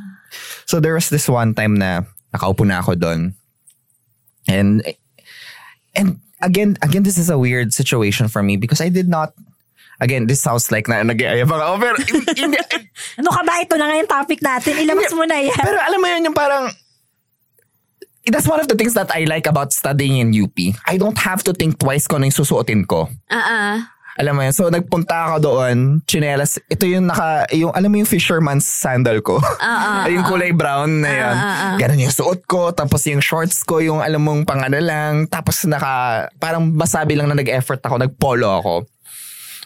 So 0.68 0.84
there 0.84 0.92
was 0.92 1.08
this 1.08 1.32
one 1.32 1.56
time 1.56 1.80
na 1.80 2.04
nakaupo 2.36 2.68
na 2.68 2.84
ako 2.84 3.00
doon. 3.00 3.32
And 4.52 4.84
and 5.96 6.20
again 6.44 6.76
again 6.84 7.08
this 7.08 7.16
is 7.16 7.32
a 7.32 7.40
weird 7.40 7.72
situation 7.72 8.28
for 8.28 8.44
me 8.44 8.60
because 8.60 8.84
I 8.84 8.92
did 8.92 9.08
not 9.08 9.32
again, 10.00 10.28
this 10.28 10.42
sounds 10.42 10.70
like 10.70 10.86
na 10.88 11.02
nag-iayabang 11.02 11.58
ako, 11.58 11.76
pero 11.82 11.96
hindi, 12.38 12.58
Ano 13.20 13.30
ka 13.34 13.42
ba? 13.42 13.54
Ito 13.62 13.76
na 13.82 13.86
nga 13.90 13.96
yung 13.98 14.12
topic 14.12 14.40
natin. 14.46 14.78
Ilabas 14.78 15.10
mo 15.14 15.26
na 15.26 15.42
yan. 15.42 15.58
Pero 15.58 15.78
alam 15.82 15.98
mo 15.98 16.08
yun, 16.08 16.22
yung 16.30 16.38
parang, 16.38 16.70
that's 18.32 18.48
one 18.48 18.60
of 18.60 18.68
the 18.68 18.76
things 18.76 18.94
that 18.94 19.10
I 19.12 19.24
like 19.26 19.48
about 19.48 19.72
studying 19.74 20.18
in 20.18 20.30
UP. 20.32 20.58
I 20.86 20.98
don't 20.98 21.18
have 21.18 21.44
to 21.48 21.54
think 21.54 21.80
twice 21.80 22.08
kung 22.08 22.24
ano 22.24 22.30
yung 22.30 22.38
susuotin 22.38 22.88
ko. 22.88 23.10
Ah, 23.30 23.38
ah. 23.38 23.76
Alam 24.18 24.34
mo 24.34 24.42
yun, 24.42 24.50
so 24.50 24.66
nagpunta 24.74 25.30
ako 25.30 25.36
doon, 25.46 26.02
chinelas, 26.10 26.58
ito 26.74 26.90
yung 26.90 27.06
naka, 27.06 27.46
yung, 27.54 27.70
alam 27.70 27.86
mo 27.86 28.02
yung 28.02 28.10
fisherman's 28.10 28.66
sandal 28.66 29.22
ko? 29.22 29.38
ah, 29.62 30.10
yung 30.14 30.26
kulay 30.26 30.50
brown 30.58 31.06
na 31.06 31.12
yun. 31.14 31.36
Ganun 31.78 32.02
yung 32.02 32.16
suot 32.18 32.42
ko, 32.50 32.74
tapos 32.74 33.06
yung 33.06 33.22
shorts 33.22 33.62
ko, 33.62 33.78
yung 33.78 34.02
alam 34.02 34.26
mong 34.26 34.50
pang 34.50 34.58
ano 34.66 34.82
lang, 34.82 35.30
tapos 35.30 35.70
naka, 35.70 36.26
parang 36.42 36.66
masabi 36.74 37.14
lang 37.14 37.30
na 37.30 37.38
nag-effort 37.38 37.78
ako, 37.86 38.02
nag-polo 38.02 38.50
ako. 38.58 38.74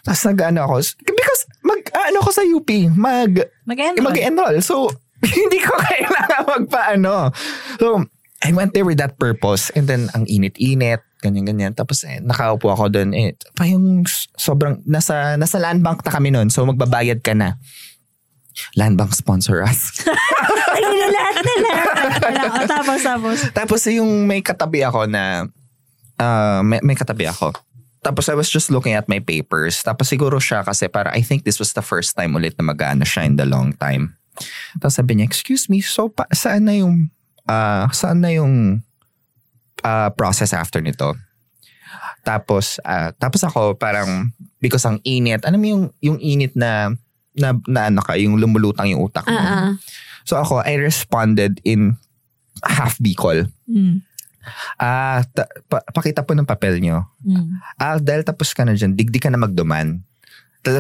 Tapos 0.04 0.20
nag-ano 0.28 0.68
ako, 0.68 0.76
because 1.00 1.42
mag, 1.64 1.80
ano 1.96 2.20
ko 2.20 2.30
sa 2.36 2.44
UP, 2.44 2.70
mag, 2.92 3.32
Mag-enroll. 3.64 4.04
mag-enroll. 4.04 4.58
So, 4.60 4.92
hindi 5.40 5.64
ko 5.64 5.80
kailangan 5.80 6.44
magpaano. 6.60 7.32
So, 7.80 8.04
I 8.42 8.50
went 8.54 8.74
there 8.74 8.86
with 8.86 8.98
that 8.98 9.22
purpose. 9.22 9.70
And 9.78 9.86
then, 9.86 10.10
ang 10.18 10.26
init-init, 10.26 11.06
ganyan-ganyan. 11.22 11.78
Tapos, 11.78 12.02
eh, 12.04 12.18
nakaupo 12.18 12.74
ako 12.74 12.90
doon. 12.90 13.14
Eh, 13.14 13.38
pa 13.54 13.70
yung 13.70 14.02
sobrang, 14.34 14.82
nasa, 14.90 15.38
nasa 15.38 15.62
land 15.62 15.86
bank 15.86 16.02
na 16.02 16.12
kami 16.12 16.34
noon. 16.34 16.50
So, 16.50 16.66
magbabayad 16.66 17.22
ka 17.22 17.38
na. 17.38 17.62
Land 18.74 18.98
bank 18.98 19.14
sponsor 19.14 19.62
us. 19.62 20.02
Ay, 20.74 20.82
na 20.82 21.08
lahat 21.14 21.36
na 21.38 21.56
lahat. 21.62 21.96
Tapos, 22.66 23.00
tapos. 23.06 23.38
Tapos, 23.54 23.82
yung 23.94 24.26
may 24.26 24.42
katabi 24.42 24.82
ako 24.82 25.06
na, 25.06 25.46
uh, 26.18 26.62
may, 26.66 26.82
may 26.82 26.98
katabi 26.98 27.30
ako. 27.30 27.54
Tapos 28.02 28.26
I 28.30 28.34
was 28.34 28.50
just 28.50 28.74
looking 28.74 28.98
at 28.98 29.06
my 29.06 29.22
papers. 29.22 29.86
Tapos 29.86 30.10
siguro 30.10 30.42
siya 30.42 30.66
kasi 30.66 30.90
para 30.90 31.14
I 31.14 31.22
think 31.22 31.46
this 31.46 31.62
was 31.62 31.78
the 31.78 31.86
first 31.86 32.18
time 32.18 32.34
ulit 32.34 32.58
na 32.58 32.66
mag-ano 32.66 33.06
siya 33.06 33.30
in 33.30 33.38
the 33.38 33.46
long 33.46 33.78
time. 33.78 34.18
Tapos 34.82 34.98
sabi 34.98 35.22
niya, 35.22 35.30
excuse 35.30 35.70
me, 35.70 35.86
so 35.86 36.10
pa, 36.10 36.26
saan 36.34 36.66
na 36.66 36.74
yung 36.74 37.14
ah, 37.52 37.84
saan 37.92 38.24
na 38.24 38.32
yung 38.32 38.80
ah, 39.84 40.10
process 40.16 40.56
after 40.56 40.80
nito? 40.80 41.12
Tapos 42.24 42.80
ah, 42.88 43.12
tapos 43.18 43.44
ako 43.44 43.76
parang 43.76 44.32
because 44.64 44.88
ang 44.88 45.04
init, 45.04 45.44
ano 45.44 45.60
mo 45.60 45.66
yung 45.68 45.84
yung 46.00 46.18
init 46.24 46.56
na 46.56 46.96
na, 47.36 47.56
na 47.68 47.88
ano 47.92 48.00
ka, 48.04 48.16
yung 48.20 48.40
lumulutang 48.40 48.92
yung 48.92 49.04
utak 49.04 49.28
mo. 49.28 49.36
Ah, 49.36 49.72
ah. 49.72 49.74
So 50.28 50.38
ako, 50.38 50.62
I 50.62 50.78
responded 50.78 51.60
in 51.66 51.98
half 52.62 53.00
Bicol. 53.02 53.50
Mm. 53.66 54.04
Ah, 54.78 55.22
ta- 55.32 55.50
pa- 55.70 55.86
pakita 55.94 56.26
po 56.26 56.34
ng 56.36 56.46
papel 56.46 56.82
nyo. 56.82 57.08
Mm. 57.24 57.58
Ah, 57.80 57.98
dahil 57.98 58.26
tapos 58.26 58.54
ka 58.54 58.68
na 58.68 58.76
dyan, 58.76 58.94
digdi 58.94 59.18
ka 59.22 59.32
na 59.32 59.40
magduman. 59.40 60.02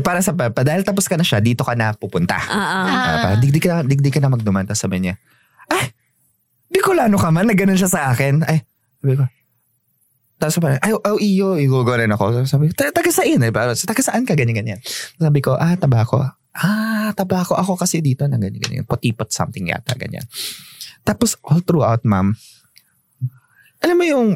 Para 0.05 0.21
sa 0.21 0.35
pa, 0.35 0.53
dahil 0.53 0.85
tapos 0.85 1.09
ka 1.09 1.17
na 1.17 1.25
siya, 1.25 1.41
dito 1.41 1.65
ka 1.65 1.73
na 1.73 1.95
pupunta. 1.97 2.37
Ah, 2.37 2.53
ah. 2.53 2.83
Ah, 2.85 3.17
parang 3.25 3.41
digdi 3.41 3.59
ka, 3.63 3.81
na- 3.81 3.87
digdi 3.87 4.09
ka 4.13 4.19
na 4.21 4.29
magduman. 4.29 4.65
Tapos 4.67 4.81
sabi 4.81 5.01
niya, 5.01 5.15
ay, 5.71 5.89
Bicolano 6.71 7.19
ka 7.19 7.29
man, 7.29 7.51
na 7.51 7.53
ganun 7.53 7.75
siya 7.75 7.91
sa 7.91 8.01
akin. 8.15 8.47
Ay, 8.47 8.63
sabi 9.03 9.19
ko, 9.19 9.25
tapos 10.41 10.57
parang, 10.57 10.81
ay, 10.81 10.97
oh, 10.97 11.21
iyo, 11.21 11.53
igugurin 11.61 12.09
ako. 12.09 12.41
Sabi 12.49 12.73
ko, 12.73 12.81
"Ta- 12.81 12.89
taga 12.89 13.13
saan 13.13 13.45
eh? 13.45 13.53
Parang, 13.53 13.77
taga 13.77 14.01
saan 14.01 14.25
ka? 14.25 14.33
Ganyan, 14.33 14.57
ganyan. 14.57 14.79
Sabi 15.21 15.37
ko, 15.37 15.53
ah, 15.53 15.77
tabako. 15.77 16.25
Ah, 16.57 17.13
tabako. 17.13 17.53
Ako 17.53 17.77
kasi 17.77 18.01
dito 18.01 18.25
na 18.25 18.41
ganyan, 18.41 18.57
ganyan. 18.57 18.85
Potipot 18.89 19.29
something 19.29 19.69
yata, 19.69 19.93
ganyan. 19.93 20.25
Tapos 21.05 21.37
all 21.45 21.61
throughout, 21.61 22.01
ma'am, 22.09 22.33
alam 23.85 23.95
mo 23.97 24.05
yung, 24.05 24.27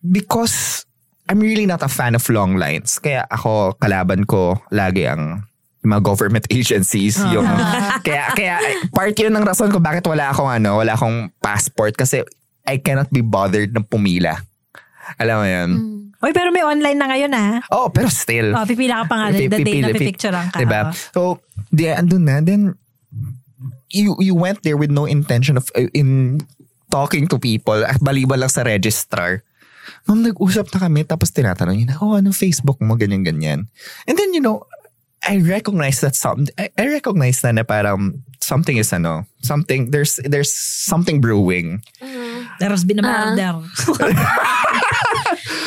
because 0.00 0.88
I'm 1.28 1.40
really 1.44 1.68
not 1.68 1.84
a 1.84 1.92
fan 1.92 2.16
of 2.16 2.24
long 2.32 2.56
lines. 2.56 2.96
Kaya 2.96 3.28
ako, 3.28 3.76
kalaban 3.76 4.24
ko 4.24 4.60
lagi 4.72 5.04
ang 5.08 5.44
yung 5.84 5.92
mga 5.92 6.02
government 6.02 6.46
agencies. 6.58 7.20
Yung, 7.28 7.44
kaya, 8.00 8.32
kaya 8.32 8.56
part 8.90 9.12
yun 9.12 9.36
ng 9.36 9.44
rason 9.44 9.68
ko 9.68 9.78
bakit 9.78 10.08
wala 10.08 10.32
akong 10.32 10.48
ano, 10.48 10.80
wala 10.80 10.96
akong 10.96 11.28
passport 11.44 11.92
kasi 11.94 12.24
I 12.64 12.80
cannot 12.80 13.12
be 13.12 13.20
bothered 13.20 13.76
na 13.76 13.84
pumila. 13.84 14.40
Alam 15.20 15.36
mo 15.36 15.46
yun? 15.46 15.70
Uy, 16.24 16.32
pero 16.32 16.48
may 16.48 16.64
online 16.64 16.96
na 16.96 17.06
ngayon 17.12 17.32
ah. 17.36 17.60
Oh, 17.68 17.92
pero 17.92 18.08
still. 18.08 18.56
Oh, 18.56 18.64
pipila 18.64 19.04
ka 19.04 19.12
pa 19.12 19.14
nga 19.20 19.26
the 19.36 19.60
day 19.60 19.84
na 19.84 19.92
pipicturean 19.92 20.48
ka. 20.48 20.56
Diba? 20.56 20.88
Oh. 20.88 20.92
So, 21.12 21.20
di, 21.68 21.92
andun 21.92 22.24
na. 22.24 22.40
Then, 22.40 22.72
you 23.92 24.16
you 24.16 24.32
went 24.32 24.64
there 24.64 24.80
with 24.80 24.88
no 24.88 25.04
intention 25.04 25.60
of 25.60 25.68
uh, 25.76 25.92
in 25.92 26.40
talking 26.88 27.28
to 27.28 27.36
people 27.36 27.76
at 27.84 28.00
baliban 28.00 28.40
lang 28.40 28.48
sa 28.48 28.64
registrar. 28.64 29.44
Ma'am, 30.08 30.24
nag-usap 30.24 30.72
na 30.72 30.78
kami 30.88 31.04
tapos 31.04 31.28
tinatanong 31.28 31.76
niya, 31.76 32.00
oh, 32.00 32.16
ano 32.16 32.32
Facebook 32.32 32.80
mo, 32.80 32.96
ganyan-ganyan. 32.96 33.68
And 34.08 34.16
then, 34.16 34.32
you 34.32 34.40
know, 34.40 34.64
I 35.26 35.38
recognize 35.40 36.00
that 36.00 36.14
some, 36.14 36.46
I, 36.58 36.68
I 36.76 36.86
recognize 36.88 37.42
na 37.42 37.52
na 37.52 37.62
parang 37.64 38.22
something 38.40 38.76
is 38.76 38.92
ano, 38.92 39.24
something, 39.42 39.90
there's, 39.90 40.20
there's 40.24 40.52
something 40.52 41.20
brewing. 41.20 41.82
There's 42.60 42.84
been 42.84 43.00
a 43.00 43.02
murder. 43.02 43.64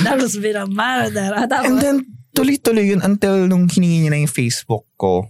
There's 0.04 0.38
been 0.38 0.56
a 0.56 0.68
murder. 0.68 1.34
Ah, 1.36 1.66
And 1.66 1.82
then, 1.82 1.98
tuloy-tuloy 2.38 2.94
yun 2.94 3.02
until 3.02 3.50
nung 3.50 3.66
hiningi 3.68 4.06
niya 4.06 4.10
na 4.14 4.22
yung 4.22 4.30
Facebook 4.32 4.86
ko. 4.96 5.26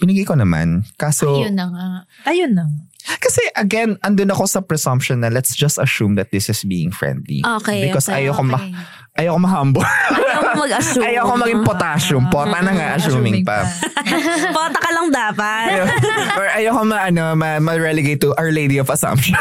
Binigay 0.00 0.24
ko 0.24 0.34
naman. 0.36 0.88
Kaso, 0.96 1.44
Yun 1.44 1.56
na 1.56 1.68
nga. 1.68 1.86
ayun 2.28 2.56
na. 2.56 2.64
Kasi 3.06 3.42
again, 3.54 3.94
andun 4.02 4.34
ako 4.34 4.50
sa 4.50 4.60
presumption 4.60 5.22
na 5.22 5.30
let's 5.30 5.54
just 5.54 5.78
assume 5.78 6.18
that 6.18 6.34
this 6.34 6.50
is 6.50 6.66
being 6.66 6.90
friendly. 6.90 7.40
Okay, 7.62 7.86
Because 7.86 8.10
okay, 8.10 8.26
ayoko 8.26 8.42
ma 8.42 8.58
okay. 8.58 8.74
ayoko 9.22 9.38
ma-humble. 9.40 9.86
Ayoko 9.86 10.52
mag-assume. 10.66 11.04
ayoko 11.06 11.32
maging 11.38 11.62
potassium. 11.64 12.24
Pota 12.28 12.58
na 12.60 12.72
nga 12.74 12.86
assuming 12.98 13.46
pa. 13.46 13.64
Pota 14.56 14.78
ka 14.78 14.90
lang 14.92 15.08
dapat. 15.14 15.86
Or 16.36 16.46
ayoko 16.50 16.82
ma, 16.82 17.08
ano, 17.08 17.22
ma, 17.38 17.62
ma-relegate 17.62 18.20
to 18.20 18.34
Our 18.36 18.50
Lady 18.50 18.76
of 18.76 18.90
Assumption. 18.90 19.36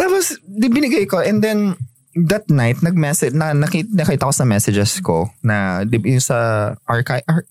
Tapos, 0.00 0.36
di 0.44 0.68
binigay 0.68 1.08
ko. 1.08 1.20
And 1.20 1.42
then, 1.42 1.76
that 2.14 2.46
night, 2.46 2.78
nag-message, 2.82 3.34
na, 3.34 3.52
nakita, 3.52 3.90
nakita 3.90 4.30
ko 4.30 4.32
sa 4.32 4.46
messages 4.46 5.02
ko 5.02 5.30
na, 5.42 5.82
di, 5.82 5.98
yung 6.04 6.22
sa 6.22 6.72
archive, 6.86 7.26
ar, 7.26 7.42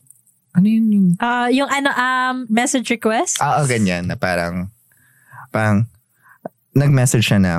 ano 0.54 0.66
yun 0.66 0.86
yung 0.90 1.08
Ah, 1.18 1.50
yung 1.50 1.70
ano, 1.70 1.90
um, 1.90 2.36
message 2.50 2.90
request? 2.90 3.38
Ah, 3.38 3.62
oh, 3.62 3.66
ganyan 3.66 4.06
na 4.06 4.16
parang 4.16 4.70
parang 5.50 5.86
nag-message 6.74 7.30
siya 7.30 7.38
na 7.38 7.54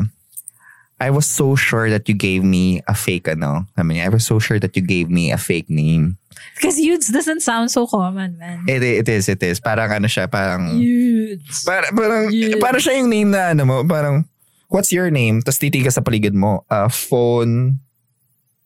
I 0.99 1.11
was 1.11 1.26
so 1.26 1.55
sure 1.55 1.90
that 1.90 2.07
you 2.09 2.14
gave 2.14 2.42
me 2.42 2.80
a 2.86 2.95
fake 2.95 3.26
ano. 3.28 3.66
I 3.76 3.82
mean, 3.82 3.99
I 4.01 4.09
was 4.09 4.24
so 4.24 4.38
sure 4.38 4.59
that 4.62 4.74
you 4.74 4.82
gave 4.82 5.11
me 5.11 5.30
a 5.30 5.38
fake 5.38 5.68
name. 5.68 6.18
Because 6.55 6.78
Yudes 6.78 7.11
doesn't 7.11 7.42
sound 7.42 7.70
so 7.70 7.86
common, 7.86 8.38
man. 8.38 8.62
It, 8.66 8.82
it 8.82 9.07
is, 9.11 9.28
it 9.28 9.42
is. 9.42 9.59
Parang 9.59 9.90
ano 9.90 10.07
siya, 10.07 10.30
parang 10.30 10.70
Yudes. 10.78 11.62
para, 11.66 11.90
parang 11.90 12.30
Yeah. 12.30 12.59
parang 12.62 12.80
siya 12.80 12.99
yung 12.99 13.11
name 13.11 13.30
na 13.30 13.55
ano 13.55 13.62
mo, 13.66 13.76
parang 13.84 14.26
what's 14.70 14.90
your 14.90 15.11
name? 15.11 15.42
Tapos 15.42 15.59
titingin 15.62 15.86
ka 15.86 15.95
sa 15.95 16.03
paligid 16.03 16.34
mo, 16.34 16.62
uh, 16.70 16.86
phone 16.88 17.78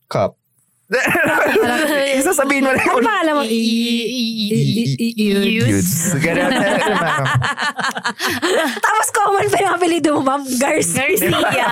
cup. 0.08 0.37
Isa 2.16 2.32
sabihin 2.32 2.64
mo 2.64 2.72
na 2.72 2.80
Ano 2.80 2.96
yung 2.96 3.04
pangalan 3.04 3.32
mo? 3.36 3.42
Yudes. 5.44 6.16
Ganun. 6.16 6.48
Tapos 8.80 9.06
common 9.12 9.46
pa 9.52 9.56
yung 9.60 9.74
apelido 9.76 10.16
mo, 10.16 10.24
ma'am. 10.24 10.42
Garcia. 10.56 11.04
Garcia. 11.04 11.68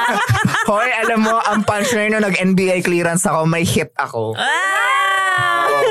Hoy, 0.69 0.89
alam 1.01 1.25
mo, 1.25 1.41
ang 1.41 1.64
punchline 1.64 2.12
nung 2.12 2.29
nag-NBA 2.29 2.85
clearance 2.85 3.25
ako, 3.25 3.49
may 3.49 3.64
hit 3.64 3.89
ako. 3.97 4.37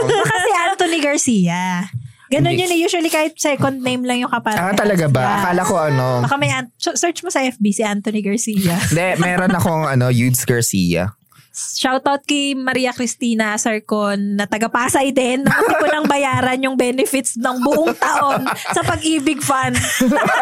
Baka 0.06 0.36
si 0.38 0.52
Anthony 0.70 1.00
Garcia. 1.02 1.90
Ganon 2.26 2.58
Hindi. 2.58 2.62
yun 2.62 2.72
eh. 2.74 2.80
Usually 2.86 3.10
kahit 3.10 3.38
second 3.38 3.82
name 3.82 4.02
lang 4.02 4.18
yung 4.18 4.34
kapatid. 4.34 4.58
Ah, 4.58 4.74
talaga 4.74 5.06
ba? 5.06 5.46
Akala 5.46 5.62
ko 5.62 5.78
ano. 5.78 6.26
Baka 6.26 6.38
may, 6.38 6.50
an- 6.50 6.74
search 6.78 7.22
mo 7.22 7.30
sa 7.30 7.42
FB 7.42 7.66
si 7.70 7.82
Anthony 7.86 8.22
Garcia. 8.22 8.74
Hindi, 8.90 9.08
meron 9.22 9.54
akong 9.54 9.86
ano, 9.86 10.10
Yudes 10.10 10.42
Garcia. 10.42 11.14
Shoutout 11.56 12.28
kay 12.28 12.52
Maria 12.52 12.92
Cristina 12.92 13.56
Sarcon 13.56 14.36
na 14.36 14.44
taga 14.44 14.68
Pasay 14.68 15.16
din. 15.16 15.40
Hindi 15.48 15.76
ko 15.80 15.88
nang 15.88 16.04
bayaran 16.04 16.60
yung 16.60 16.76
benefits 16.76 17.40
ng 17.40 17.64
buong 17.64 17.96
taon 17.96 18.44
sa 18.76 18.84
pag-ibig 18.84 19.40
fund. 19.40 19.72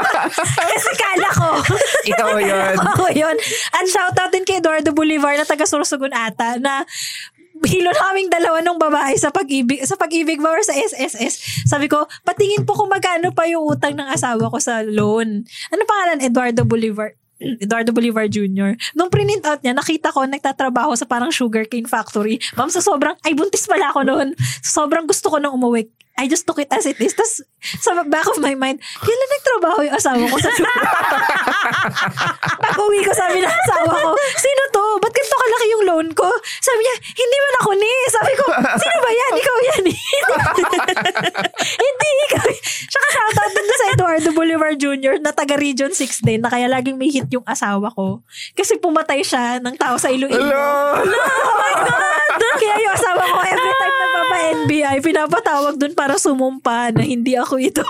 Kasi 0.74 0.92
kala 0.98 1.30
ko. 1.38 1.50
Ikaw 2.10 2.34
yun. 2.42 2.76
Ako 2.98 3.06
yun. 3.14 3.38
And 3.78 3.86
shoutout 3.86 4.34
din 4.34 4.42
kay 4.42 4.58
Eduardo 4.58 4.90
Bolivar 4.90 5.38
na 5.38 5.46
taga 5.46 5.70
Sorsogon 5.70 6.18
ata 6.18 6.58
na 6.58 6.82
hilo 7.62 7.94
naming 7.94 8.34
dalawa 8.34 8.60
ng 8.66 8.82
babae 8.82 9.14
sa 9.16 9.30
pag-ibig 9.30 9.86
sa 9.86 9.96
pag-ibig 9.96 10.42
ba 10.42 10.50
or 10.50 10.66
sa 10.66 10.74
SSS. 10.74 11.64
Sabi 11.70 11.88
ko, 11.88 12.10
patingin 12.26 12.66
po 12.66 12.74
kung 12.74 12.90
magkano 12.90 13.32
pa 13.32 13.46
yung 13.46 13.70
utang 13.70 13.94
ng 13.94 14.10
asawa 14.10 14.50
ko 14.50 14.58
sa 14.58 14.82
loan. 14.82 15.46
Ano 15.70 15.82
pangalan? 15.86 16.26
Eduardo 16.26 16.66
Bolivar. 16.66 17.16
Eduardo 17.60 17.92
Bolivar 17.92 18.26
Jr. 18.32 18.76
Nung 18.96 19.12
print 19.12 19.44
out 19.44 19.60
niya, 19.62 19.76
nakita 19.76 20.10
ko 20.16 20.24
nagtatrabaho 20.24 20.96
sa 20.96 21.04
parang 21.04 21.30
sugarcane 21.30 21.86
factory. 21.86 22.40
Ma'am, 22.56 22.72
sa 22.72 22.80
sobrang, 22.80 23.16
ay 23.28 23.36
buntis 23.36 23.68
pala 23.68 23.92
ako 23.92 24.08
noon. 24.08 24.28
Sobrang 24.64 25.04
gusto 25.04 25.28
ko 25.28 25.38
nang 25.38 25.56
umuwi. 25.56 25.90
I 26.14 26.30
just 26.30 26.46
took 26.46 26.62
it 26.62 26.70
as 26.70 26.86
it 26.86 27.02
is. 27.02 27.18
Tapos, 27.18 27.42
sa 27.82 27.98
back 28.06 28.30
of 28.30 28.38
my 28.38 28.54
mind, 28.54 28.78
kailan 29.02 29.30
nagtrabaho 29.34 29.82
yung 29.82 29.98
asawa 29.98 30.22
ko 30.30 30.38
sa 30.38 30.54
Pag 32.64 32.78
uwi 32.78 33.02
ko, 33.02 33.10
sabi 33.18 33.42
ng 33.42 33.50
asawa 33.50 33.98
ko, 33.98 34.14
sino 34.38 34.62
to? 34.70 34.84
Ba't 35.02 35.10
ganito 35.10 35.34
kalaki 35.34 35.68
yung 35.74 35.86
loan 35.90 36.08
ko? 36.14 36.30
Sabi 36.62 36.86
niya, 36.86 36.96
hindi 37.18 37.38
man 37.42 37.56
ako 37.66 37.72
ni. 37.74 37.94
Sabi 38.14 38.32
ko, 38.38 38.46
sino 38.78 38.98
ba 39.02 39.10
yan? 39.10 39.32
Ikaw 39.42 39.58
yan. 39.74 39.84
eh." 39.90 40.00
hindi 41.82 42.10
ikaw. 42.30 42.46
Tsaka 42.62 43.08
shoutout 43.10 43.52
din 43.58 43.68
sa 43.74 43.86
Eduardo 43.98 44.30
Bolivar 44.38 44.72
Jr. 44.78 45.18
na 45.18 45.34
taga 45.34 45.58
Region 45.58 45.98
6 45.98 46.22
din 46.22 46.46
na 46.46 46.54
kaya 46.54 46.70
laging 46.70 47.02
may 47.02 47.10
hit 47.10 47.26
yung 47.34 47.46
asawa 47.50 47.90
ko. 47.90 48.22
Kasi 48.54 48.78
pumatay 48.78 49.26
siya 49.26 49.58
ng 49.58 49.74
tao 49.82 49.98
sa 49.98 50.14
Iloilo. 50.14 50.38
Hello! 50.38 51.02
Oh 51.44 51.56
my 51.58 51.74
God! 51.90 52.38
Kaya 52.60 52.76
yung 52.86 52.94
asawa 52.94 53.24
ko, 53.24 53.38
every 53.42 53.74
time 53.82 53.94
nagpapa-NBI, 54.34 54.98
pinapatawag 55.02 55.76
dun 55.78 55.94
para 55.94 56.18
sumumpa 56.18 56.92
na 56.94 57.04
hindi 57.06 57.38
ako 57.38 57.62
ito. 57.62 57.86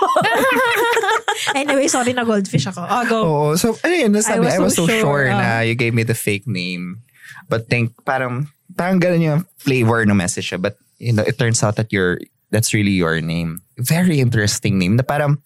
anyway, 1.58 1.88
sorry 1.88 2.12
na 2.12 2.24
goldfish 2.24 2.68
ako. 2.68 2.84
Oh, 2.84 3.04
go. 3.08 3.18
Oo. 3.24 3.48
So, 3.56 3.76
ano 3.80 3.94
yun, 3.94 4.12
nasabi, 4.12 4.46
I 4.48 4.56
I 4.56 4.58
was, 4.60 4.76
was 4.76 4.76
so, 4.76 4.86
so 4.86 4.92
sure, 4.92 5.26
sure, 5.26 5.32
na 5.32 5.60
you 5.64 5.74
gave 5.74 5.94
me 5.94 6.04
the 6.04 6.16
fake 6.16 6.46
name. 6.46 7.00
But 7.48 7.68
think, 7.68 7.96
parang, 8.04 8.48
parang 8.76 9.00
ganun 9.00 9.22
yung 9.22 9.40
flavor 9.56 10.04
ng 10.04 10.16
message 10.16 10.52
siya. 10.52 10.60
But, 10.60 10.76
you 10.98 11.12
know, 11.12 11.24
it 11.24 11.38
turns 11.40 11.62
out 11.64 11.76
that 11.76 11.92
you're, 11.92 12.20
that's 12.50 12.72
really 12.72 12.94
your 12.94 13.20
name. 13.20 13.62
Very 13.80 14.20
interesting 14.20 14.78
name. 14.78 14.96
Na 14.96 15.04
parang, 15.04 15.40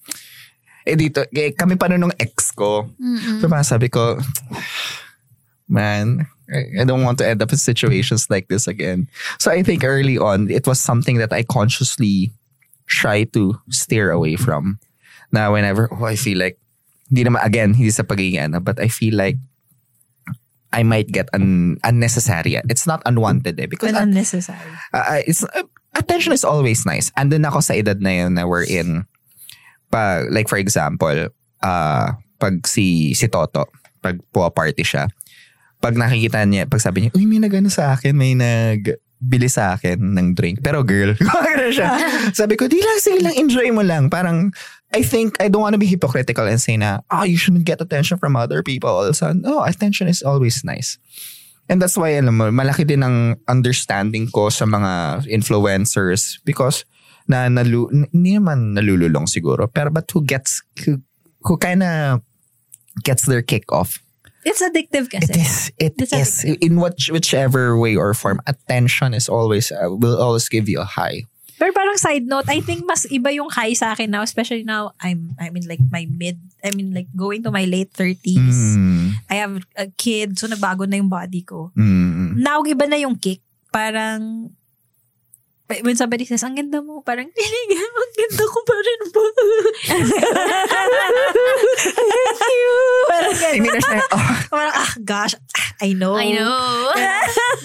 eh 0.86 0.96
dito, 0.96 1.24
eh, 1.30 1.53
kami 1.53 1.76
pa 1.76 1.88
nun 1.88 2.09
nung 2.09 2.16
ex 2.18 2.51
ko. 2.53 2.88
Mm-mm. 2.96 3.40
So 3.40 3.49
parang 3.49 3.66
sabi 3.66 3.88
ko, 3.92 4.16
man, 5.68 6.26
I 6.49 6.84
don't 6.84 7.05
want 7.05 7.18
to 7.18 7.28
end 7.28 7.42
up 7.42 7.53
in 7.53 7.59
situations 7.59 8.30
like 8.30 8.49
this 8.49 8.66
again. 8.66 9.09
So 9.38 9.51
I 9.51 9.62
think 9.62 9.84
early 9.84 10.16
on, 10.16 10.51
it 10.51 10.66
was 10.66 10.80
something 10.80 11.18
that 11.18 11.32
I 11.32 11.42
consciously 11.44 12.32
try 12.88 13.24
to 13.36 13.61
steer 13.68 14.11
away 14.11 14.36
from. 14.36 14.78
Now, 15.30 15.53
whenever, 15.53 15.92
oh, 15.92 16.05
I 16.09 16.16
feel 16.16 16.38
like, 16.38 16.57
hindi 17.11 17.24
naman, 17.24 17.44
again, 17.44 17.74
hindi 17.74 17.90
sa 17.90 18.03
pagiging 18.03 18.40
ano, 18.40 18.61
but 18.61 18.80
I 18.80 18.88
feel 18.88 19.14
like 19.16 19.36
I 20.72 20.82
might 20.84 21.09
get 21.09 21.28
un- 21.32 21.76
unnecessary. 21.84 22.61
It's 22.68 22.86
not 22.86 23.03
unwanted 23.05 23.61
eh. 23.61 23.66
Because 23.66 23.92
But 23.92 24.03
unnecessary. 24.03 24.72
uh, 24.92 25.20
it's 25.26 25.44
uh, 25.44 25.64
attention 25.96 26.32
is 26.32 26.44
always 26.44 26.84
nice. 26.84 27.11
Andun 27.16 27.49
ako 27.49 27.61
sa 27.61 27.72
edad 27.72 28.01
na 28.01 28.11
yun 28.11 28.34
na 28.34 28.44
we're 28.44 28.64
in. 28.68 29.05
Pa, 29.90 30.24
like 30.28 30.49
for 30.49 30.61
example, 30.61 31.28
uh, 31.64 32.12
pag 32.38 32.66
si 32.68 33.14
si 33.16 33.26
Toto, 33.28 33.64
pag 34.05 34.20
po-party 34.32 34.84
siya, 34.84 35.09
pag 35.79 35.95
nakikita 35.95 36.43
niya, 36.45 36.66
pag 36.66 36.83
sabi 36.83 37.07
niya, 37.07 37.11
uy, 37.14 37.26
may 37.26 37.39
nagano 37.39 37.70
sa 37.70 37.95
akin, 37.95 38.14
may 38.14 38.35
nag 38.35 38.99
bili 39.18 39.51
sa 39.51 39.74
akin 39.74 39.99
ng 40.14 40.39
drink. 40.39 40.62
Pero 40.62 40.87
girl, 40.87 41.14
gumagano 41.18 41.74
siya. 41.74 41.99
Sabi 42.39 42.55
ko, 42.55 42.70
di 42.70 42.79
lang, 42.79 42.99
sige 43.03 43.18
lang, 43.18 43.35
enjoy 43.35 43.66
mo 43.74 43.83
lang. 43.83 44.07
Parang, 44.07 44.55
I 44.95 45.03
think, 45.03 45.35
I 45.43 45.51
don't 45.51 45.62
want 45.62 45.74
to 45.74 45.83
be 45.83 45.91
hypocritical 45.91 46.47
and 46.47 46.62
say 46.62 46.79
na, 46.79 47.03
oh, 47.11 47.26
you 47.26 47.35
shouldn't 47.35 47.66
get 47.66 47.83
attention 47.83 48.16
from 48.16 48.39
other 48.39 48.62
people. 48.62 49.11
So, 49.12 49.35
no, 49.35 49.66
attention 49.66 50.07
is 50.07 50.22
always 50.22 50.62
nice. 50.62 51.03
And 51.68 51.83
that's 51.83 51.99
why, 51.99 52.16
alam 52.16 52.39
mo, 52.39 52.49
malaki 52.49 52.87
din 52.87 53.03
ang 53.03 53.37
understanding 53.51 54.31
ko 54.31 54.49
sa 54.49 54.64
mga 54.64 55.26
influencers 55.29 56.41
because 56.47 56.87
na 57.29 57.51
nalu, 57.51 57.93
hindi 58.14 58.41
naman 58.41 58.72
nalululong 58.72 59.29
siguro, 59.29 59.68
pero 59.68 59.93
but 59.93 60.09
who 60.09 60.24
gets, 60.24 60.64
who, 60.87 61.03
who 61.45 61.61
kind 61.61 61.85
of 61.85 62.24
gets 63.05 63.29
their 63.29 63.45
kick 63.45 63.68
off. 63.68 64.01
It's 64.49 64.64
addictive 64.64 65.12
kasi. 65.12 65.28
It 65.28 65.36
is, 65.36 65.57
it 65.76 65.94
It's 66.01 66.12
is. 66.16 66.32
In 66.64 66.80
which, 66.80 67.12
whichever 67.12 67.76
way 67.76 67.94
or 67.94 68.16
form, 68.16 68.40
attention 68.49 69.12
is 69.12 69.28
always, 69.28 69.68
uh, 69.70 69.92
will 69.92 70.16
always 70.16 70.49
give 70.49 70.68
you 70.68 70.80
a 70.80 70.88
high. 70.88 71.28
Pero 71.59 71.74
parang 71.74 71.99
side 71.99 72.22
note, 72.22 72.46
I 72.46 72.62
think 72.62 72.86
mas 72.86 73.03
iba 73.11 73.34
yung 73.34 73.51
high 73.51 73.74
sa 73.74 73.90
akin 73.90 74.14
now, 74.14 74.22
especially 74.22 74.62
now 74.62 74.94
I'm 75.03 75.34
I'm 75.42 75.59
in 75.59 75.66
like 75.66 75.82
my 75.90 76.07
mid, 76.07 76.38
I 76.62 76.70
mean 76.70 76.94
like 76.94 77.11
going 77.18 77.42
to 77.42 77.51
my 77.51 77.66
late 77.66 77.90
30s. 77.90 78.78
Mm, 78.78 79.18
I 79.26 79.34
have 79.42 79.59
a 79.74 79.90
kid, 79.90 80.38
so 80.38 80.46
nagbago 80.46 80.86
na 80.86 81.03
yung 81.03 81.11
body 81.11 81.42
ko. 81.42 81.74
mm, 81.74 82.38
Now, 82.38 82.62
iba 82.62 82.86
na 82.86 83.03
yung 83.03 83.18
kick. 83.18 83.42
Parang, 83.74 84.55
when 85.84 85.96
somebody 86.00 86.24
says, 86.24 86.40
ang 86.40 86.56
ganda 86.56 86.80
mo, 86.80 87.04
parang, 87.04 87.28
hindi 87.28 87.76
ang 87.84 88.12
ganda 88.16 88.44
ko 88.48 88.58
pa 88.64 88.74
rin 88.80 89.00
ba? 89.12 89.24
Thank 91.78 92.40
you. 92.40 92.74
Parang 93.08 93.36
ganun. 93.44 93.76
Siya, 93.76 94.00
oh, 94.16 94.28
Parang, 94.48 94.74
ah, 94.74 94.92
gosh, 95.04 95.36
I 95.84 95.92
know. 95.92 96.16
I 96.16 96.32
know. 96.32 96.56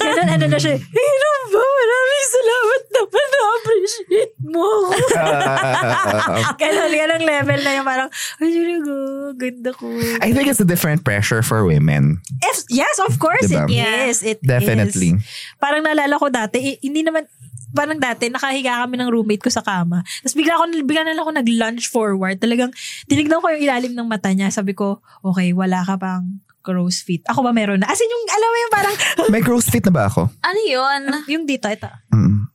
Ganun, 0.04 0.30
ano 0.36 0.46
na 0.52 0.60
siya, 0.60 0.76
Hino 0.76 1.30
ba? 1.50 1.64
Maraming 1.64 2.28
salamat 2.28 2.82
naman 2.92 3.26
na-appreciate 3.32 4.34
mo. 4.44 4.68
uh, 4.92 6.54
ganun, 6.60 6.92
ganun 6.92 7.24
level 7.24 7.60
na 7.64 7.72
yung 7.80 7.88
parang, 7.88 8.10
ay, 8.44 8.52
talaga, 8.52 8.94
ganda 9.40 9.72
ko. 9.72 9.88
I 10.20 10.36
think 10.36 10.52
it's 10.52 10.60
a 10.60 10.68
different 10.68 11.08
pressure 11.08 11.40
for 11.40 11.64
women. 11.64 12.20
If, 12.44 12.68
yes, 12.68 13.00
of 13.00 13.16
course, 13.16 13.48
Diba? 13.48 13.72
it 13.72 14.12
is. 14.12 14.20
It 14.22 14.44
Definitely. 14.44 15.18
is. 15.18 15.24
Parang 15.56 15.88
naalala 15.88 16.20
ko 16.20 16.28
dati, 16.28 16.60
eh, 16.60 16.76
hindi 16.84 17.02
naman, 17.08 17.26
parang 17.74 17.98
dati, 17.98 18.30
nakahiga 18.30 18.80
kami 18.80 18.96
ng 18.96 19.10
roommate 19.10 19.42
ko 19.42 19.50
sa 19.50 19.60
kama. 19.60 20.06
Tapos 20.22 20.34
bigla, 20.34 20.56
ako, 20.56 20.70
bigla 20.80 21.02
na 21.04 21.12
lang 21.12 21.22
ako 21.22 21.34
nag-lunge 21.36 21.86
forward. 21.86 22.38
Talagang, 22.38 22.70
tinignan 23.06 23.38
ko 23.38 23.50
yung 23.50 23.62
ilalim 23.62 23.94
ng 23.94 24.08
mata 24.08 24.30
niya. 24.30 24.48
Sabi 24.48 24.72
ko, 24.72 25.02
okay, 25.20 25.52
wala 25.52 25.82
ka 25.82 25.98
pang 25.98 26.40
crow's 26.62 27.02
feet. 27.02 27.26
Ako 27.28 27.42
ba 27.42 27.52
meron 27.52 27.82
na? 27.82 27.90
As 27.90 28.00
in, 28.00 28.08
yung, 28.08 28.24
alam 28.30 28.48
mo 28.48 28.58
yung 28.58 28.74
parang, 28.74 28.96
May 29.34 29.42
crow's 29.42 29.68
feet 29.68 29.84
na 29.84 29.92
ba 29.92 30.08
ako? 30.08 30.32
Ano 30.40 30.60
yun? 30.64 31.02
yung 31.28 31.44
dito, 31.44 31.68
ito. 31.68 31.90
Mm. 32.10 32.48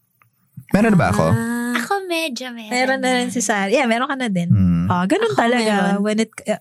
Meron 0.71 0.93
na 0.95 0.99
ba 0.99 1.09
ako? 1.13 1.25
Ah. 1.29 1.57
Ako 1.79 2.05
medyo 2.05 2.49
meron. 2.51 2.73
Meron 2.73 3.01
na 3.01 3.11
rin 3.15 3.29
si 3.29 3.41
Sarah. 3.41 3.69
Yeah, 3.69 3.85
meron 3.85 4.09
ka 4.09 4.17
na 4.17 4.29
din. 4.29 4.49
Mm. 4.49 4.87
Ah, 4.87 5.05
ganun 5.05 5.33
Ako 5.33 5.41
talaga. 5.41 5.73
meron. 5.93 6.01
When 6.01 6.19
it, 6.19 6.33
uh, 6.45 6.61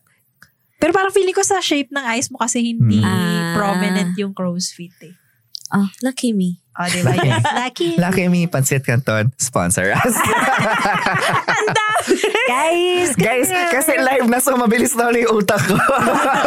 pero 0.78 0.92
parang 0.92 1.10
feeling 1.10 1.34
ko 1.34 1.42
sa 1.42 1.58
shape 1.58 1.90
ng 1.90 2.06
eyes 2.06 2.30
mo 2.30 2.38
kasi 2.38 2.62
hindi 2.62 3.00
Mm. 3.00 3.08
Ah. 3.08 3.54
prominent 3.56 4.14
yung 4.16 4.32
crow's 4.32 4.70
feet 4.70 4.94
eh. 5.02 5.16
Oh, 5.68 5.88
lucky 6.00 6.32
me. 6.32 6.64
Oh, 6.78 6.86
di 6.86 7.02
ba? 7.02 7.18
Yes. 7.18 7.42
Lucky. 7.66 7.90
Lucky 7.98 8.26
me, 8.30 8.46
Pansit 8.46 8.86
Canton, 8.86 9.34
sponsor 9.42 9.90
us. 9.98 10.14
Guys, 12.48 13.18
Guys, 13.18 13.50
kasi 13.50 13.98
live 13.98 14.30
na 14.30 14.38
so 14.38 14.54
mabilis 14.54 14.94
na 14.94 15.10
ulit 15.10 15.26
yung 15.26 15.42
utak 15.42 15.58
ko. 15.66 15.74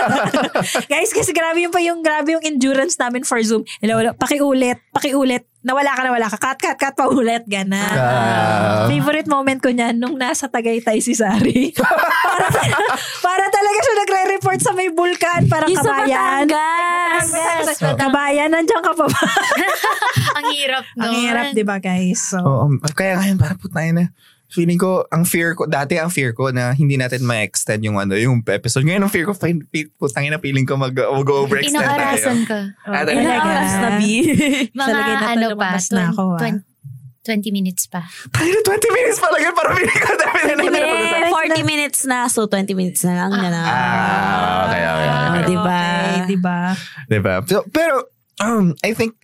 Guys, 0.92 1.10
kasi 1.10 1.34
grabe 1.34 1.66
yung 1.66 1.74
pa 1.74 1.82
yung 1.82 2.00
grabe 2.06 2.38
yung 2.38 2.46
endurance 2.46 2.94
namin 2.94 3.26
for 3.26 3.42
Zoom. 3.42 3.66
Hello, 3.82 3.98
hello. 3.98 4.14
Pakiulit, 4.14 4.78
pakiulit. 4.94 5.50
Nawala 5.60 5.92
ka, 5.92 6.00
nawala 6.08 6.26
ka. 6.32 6.38
Cut, 6.40 6.56
cut, 6.56 6.76
cut, 6.80 6.94
paulit. 6.96 7.44
Gana. 7.44 7.84
Ah. 7.84 8.88
Favorite 8.88 9.28
moment 9.28 9.60
ko 9.60 9.68
niyan 9.68 10.00
nung 10.00 10.16
nasa 10.16 10.48
Tagaytay 10.48 11.04
si 11.04 11.12
Sari. 11.12 11.76
para, 11.76 12.48
para 13.20 13.44
talaga 13.52 13.78
siya 13.84 13.94
nagre-report 14.00 14.60
sa 14.64 14.72
may 14.72 14.88
bulkan. 14.88 15.44
Para 15.52 15.68
Yung 15.68 15.76
sa 15.76 16.00
kabayan. 16.00 16.48
Batangas. 16.48 17.28
Yes. 17.28 17.76
Kabayan, 17.76 18.48
nandiyan 18.56 18.80
ka 18.80 18.92
pa 18.96 19.04
ba? 19.04 19.20
Ang 20.40 20.46
hirap 20.56 20.84
nun. 20.96 21.04
Ang 21.04 21.12
hirap, 21.20 21.44
di 21.52 21.64
ba 21.68 21.76
guys? 21.76 22.32
So, 22.32 22.40
Oo, 22.40 22.72
kaya 22.96 23.20
ngayon, 23.20 23.36
parang 23.36 23.60
putay 23.60 23.92
na. 23.92 24.08
Feeling 24.50 24.82
ko, 24.82 25.06
ang 25.14 25.22
fear 25.22 25.54
ko, 25.54 25.70
dati 25.70 25.94
ang 25.94 26.10
fear 26.10 26.34
ko 26.34 26.50
na 26.50 26.74
hindi 26.74 26.98
natin 26.98 27.22
ma-extend 27.22 27.86
yung 27.86 28.02
ano, 28.02 28.18
yung 28.18 28.42
episode. 28.42 28.82
Ngayon 28.82 29.06
ang 29.06 29.12
fear 29.12 29.22
ko, 29.22 29.32
fine, 29.32 29.62
putang 29.94 30.26
na 30.26 30.42
feeling 30.42 30.66
ko 30.66 30.74
mag, 30.74 30.90
mag-overextend 30.90 31.78
tayo. 31.78 31.86
Inaarasan 31.86 32.38
ka. 32.50 32.58
Ah, 32.82 33.06
oh? 33.06 33.14
Ilang 33.14 33.46
oras 33.46 33.74
na, 33.78 33.88
B? 33.94 34.02
Mga 34.74 34.88
na 34.90 35.00
ano 35.30 35.46
pa, 35.54 35.68
na 35.94 36.02
ako, 36.10 36.22
ah. 36.34 36.40
20, 36.42 36.66
20 37.22 37.54
minutes 37.54 37.86
pa. 37.86 38.02
Tayo 38.34 38.50
na 38.50 38.60
20 38.66 38.96
minutes 38.96 39.18
pa 39.22 39.28
lang 39.30 39.42
yun, 39.46 39.54
parang 39.54 39.74
feeling 39.78 40.00
ko 40.02 40.12
dami 40.18 40.40
na 40.42 40.54
naman. 40.58 40.72
Eh, 40.74 41.30
40 41.30 41.62
minutes 41.62 42.00
na, 42.10 42.26
so 42.26 42.50
20 42.50 42.74
minutes 42.74 43.06
na 43.06 43.12
lang. 43.22 43.30
Yan 43.38 43.54
Ah, 43.54 44.66
okay, 44.66 44.82
okay, 44.82 45.06
Ah, 45.06 45.28
okay. 45.30 45.42
di 45.46 45.56
ba? 45.56 45.80
Okay, 45.86 46.20
di 46.26 46.38
ba? 46.42 46.58
Diba? 47.06 47.34
So, 47.46 47.62
pero, 47.70 48.10
um, 48.42 48.74
I 48.82 48.98
think, 48.98 49.14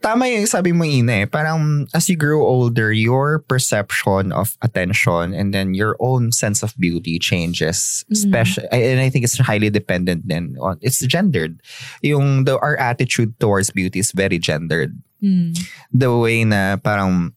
tama 0.00 0.28
yung 0.28 0.48
sabi 0.48 0.72
mo, 0.72 0.84
Ina, 0.84 1.24
eh. 1.24 1.26
Parang, 1.28 1.86
as 1.94 2.08
you 2.08 2.16
grow 2.16 2.42
older, 2.42 2.92
your 2.92 3.38
perception 3.40 4.32
of 4.32 4.56
attention 4.60 5.32
and 5.32 5.54
then 5.54 5.74
your 5.74 5.96
own 6.00 6.32
sense 6.32 6.62
of 6.62 6.74
beauty 6.76 7.18
changes. 7.18 8.04
Especially, 8.10 8.66
and 8.72 9.00
I 9.00 9.08
think 9.08 9.24
it's 9.24 9.38
highly 9.38 9.70
dependent 9.70 10.26
then 10.26 10.56
on, 10.60 10.78
it's 10.80 11.00
gendered. 11.04 11.60
Yung, 12.02 12.44
the, 12.44 12.58
our 12.58 12.76
attitude 12.76 13.38
towards 13.38 13.70
beauty 13.70 14.00
is 14.00 14.12
very 14.12 14.38
gendered. 14.38 14.96
Hmm. 15.20 15.52
The 15.92 16.16
way 16.16 16.44
na 16.44 16.76
parang, 16.76 17.36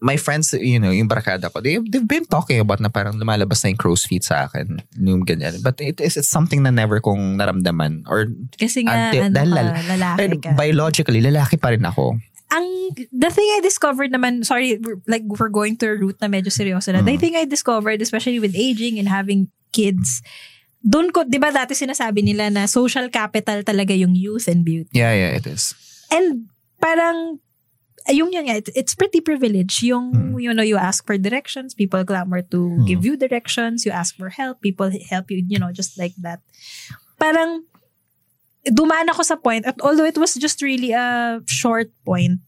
my 0.00 0.16
friends, 0.16 0.52
you 0.54 0.78
know, 0.78 0.90
yung 0.90 1.08
barkada 1.08 1.52
ko, 1.52 1.60
they, 1.60 1.78
they've 1.78 2.06
been 2.06 2.24
talking 2.24 2.60
about 2.60 2.80
na 2.80 2.88
parang 2.88 3.16
lumalabas 3.18 3.64
na 3.64 3.70
yung 3.72 3.80
crow's 3.80 4.04
feet 4.04 4.24
sa 4.24 4.46
akin. 4.48 4.80
Yung 4.96 5.24
ganyan. 5.24 5.60
But 5.62 5.80
it 5.80 6.00
is 6.00 6.16
it's 6.16 6.30
something 6.30 6.62
na 6.62 6.70
never 6.70 7.00
kong 7.00 7.36
naramdaman 7.38 8.04
or 8.08 8.28
Kasi 8.56 8.84
nga, 8.84 9.10
Until- 9.10 9.28
ano 9.28 9.34
dahil 9.34 9.50
ka, 9.50 9.56
lal- 9.56 9.74
lalaki 9.98 10.36
ka. 10.40 10.50
biologically, 10.56 11.20
lalaki 11.20 11.56
pa 11.60 11.72
rin 11.72 11.84
ako. 11.84 12.16
ang 12.50 12.66
the 13.14 13.30
thing 13.30 13.46
I 13.54 13.62
discovered 13.62 14.10
naman, 14.10 14.42
sorry, 14.42 14.74
we're- 14.82 14.98
like 15.06 15.22
we're 15.22 15.54
going 15.54 15.78
to 15.78 15.86
a 15.86 15.94
route 15.94 16.18
na 16.18 16.26
medyo 16.26 16.50
seryoso 16.50 16.90
na. 16.90 16.98
Mm. 16.98 17.06
The 17.06 17.16
thing 17.22 17.34
I 17.38 17.46
discovered, 17.46 18.02
especially 18.02 18.42
with 18.42 18.58
aging 18.58 18.98
and 18.98 19.06
having 19.06 19.46
kids, 19.70 20.18
doon 20.82 21.14
ko, 21.14 21.22
di 21.22 21.38
ba 21.38 21.54
dati 21.54 21.78
sinasabi 21.78 22.26
nila 22.26 22.50
na 22.50 22.66
social 22.66 23.06
capital 23.06 23.62
talaga 23.62 23.94
yung 23.94 24.18
youth 24.18 24.50
and 24.50 24.66
beauty. 24.66 24.90
Yeah, 24.98 25.14
yeah, 25.14 25.38
it 25.38 25.46
is. 25.46 25.78
And 26.10 26.50
parang, 26.82 27.38
yung 28.08 28.32
yun 28.32 28.48
nga, 28.48 28.56
it- 28.56 28.72
it's 28.72 28.96
pretty 28.96 29.20
privileged. 29.20 29.84
Yung, 29.84 30.38
you 30.40 30.54
know, 30.54 30.64
you 30.64 30.80
ask 30.80 31.04
for 31.04 31.20
directions, 31.20 31.76
people 31.76 32.00
clamor 32.04 32.40
to 32.48 32.80
give 32.88 33.04
you 33.04 33.16
directions, 33.16 33.84
you 33.84 33.92
ask 33.92 34.16
for 34.16 34.32
help, 34.32 34.60
people 34.64 34.88
help 35.12 35.28
you, 35.30 35.44
you 35.44 35.58
know, 35.60 35.68
just 35.72 35.98
like 36.00 36.16
that. 36.24 36.40
Parang, 37.20 37.68
dumaan 38.64 39.08
ako 39.12 39.22
sa 39.22 39.36
point, 39.36 39.64
at 39.68 39.76
although 39.84 40.08
it 40.08 40.16
was 40.16 40.34
just 40.34 40.62
really 40.64 40.92
a 40.92 41.40
short 41.48 41.92
point, 42.04 42.40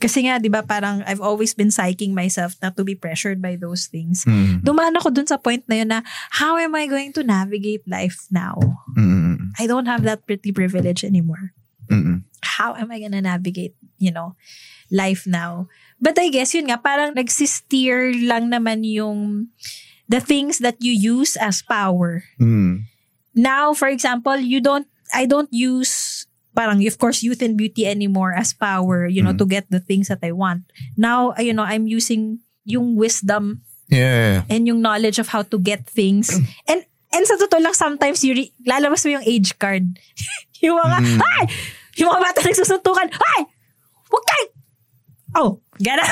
kasi 0.00 0.24
nga, 0.24 0.40
di 0.40 0.48
ba, 0.48 0.64
parang 0.64 1.04
I've 1.04 1.20
always 1.20 1.52
been 1.52 1.68
psyching 1.68 2.16
myself 2.16 2.56
not 2.64 2.72
to 2.80 2.84
be 2.88 2.96
pressured 2.96 3.44
by 3.44 3.56
those 3.60 3.84
things. 3.84 4.24
Mm. 4.24 4.64
Dumaan 4.64 4.96
ako 4.96 5.12
dun 5.12 5.28
sa 5.28 5.36
point 5.36 5.60
na 5.68 5.84
yun 5.84 5.92
na, 5.92 6.00
how 6.40 6.56
am 6.56 6.72
I 6.72 6.88
going 6.88 7.12
to 7.12 7.22
navigate 7.22 7.84
life 7.84 8.24
now? 8.32 8.56
Mm. 8.96 9.52
I 9.60 9.68
don't 9.68 9.84
have 9.84 10.04
that 10.08 10.24
pretty 10.24 10.56
privilege 10.56 11.04
anymore. 11.04 11.52
Mm. 11.92 12.24
How 12.42 12.74
am 12.74 12.90
I 12.90 13.00
gonna 13.00 13.22
navigate, 13.22 13.74
you 13.98 14.10
know, 14.10 14.36
life 14.90 15.26
now? 15.26 15.68
But 16.00 16.18
I 16.18 16.28
guess 16.30 16.54
yun 16.54 16.68
nga, 16.68 16.78
parang 16.80 17.14
nagsisteer 17.14 18.14
lang 18.26 18.50
naman 18.50 18.84
yung 18.84 19.48
the 20.08 20.20
things 20.20 20.58
that 20.58 20.80
you 20.80 20.90
use 20.92 21.36
as 21.36 21.62
power. 21.62 22.24
Mm. 22.40 22.84
Now, 23.34 23.72
for 23.74 23.86
example, 23.88 24.36
you 24.36 24.60
don't, 24.60 24.86
I 25.14 25.26
don't 25.26 25.50
use 25.52 26.26
parang, 26.50 26.82
of 26.82 26.98
course, 26.98 27.22
youth 27.22 27.42
and 27.42 27.54
beauty 27.56 27.86
anymore 27.86 28.34
as 28.34 28.50
power, 28.52 29.06
you 29.06 29.22
know, 29.22 29.30
Mm. 29.30 29.38
to 29.38 29.46
get 29.46 29.70
the 29.70 29.78
things 29.78 30.10
that 30.10 30.18
I 30.20 30.34
want. 30.34 30.66
Now, 30.98 31.30
you 31.38 31.54
know, 31.54 31.62
I'm 31.62 31.86
using 31.86 32.42
yung 32.66 32.98
wisdom 32.98 33.62
Yeah. 33.86 34.42
and 34.50 34.66
yung 34.66 34.82
knowledge 34.82 35.18
of 35.22 35.30
how 35.30 35.42
to 35.46 35.58
get 35.58 35.86
things. 35.86 36.30
and 36.70 36.82
and 37.10 37.22
sa 37.26 37.38
totoo 37.38 37.58
lang, 37.62 37.74
sometimes 37.74 38.22
you 38.22 38.34
re- 38.34 38.54
lalabas 38.66 39.02
mo 39.06 39.14
yung 39.18 39.26
age 39.26 39.54
card. 39.58 39.82
yung 40.62 40.78
mga, 40.78 40.98
Mm. 41.06 41.18
ay! 41.22 41.42
Yung 41.98 42.10
mga 42.12 42.22
bata 42.22 42.38
nagsusuntukan, 42.44 43.08
ay! 43.10 43.40
Huwag 44.10 44.24
kayo! 44.26 44.46
Oh, 45.30 45.62
gano'n. 45.78 46.10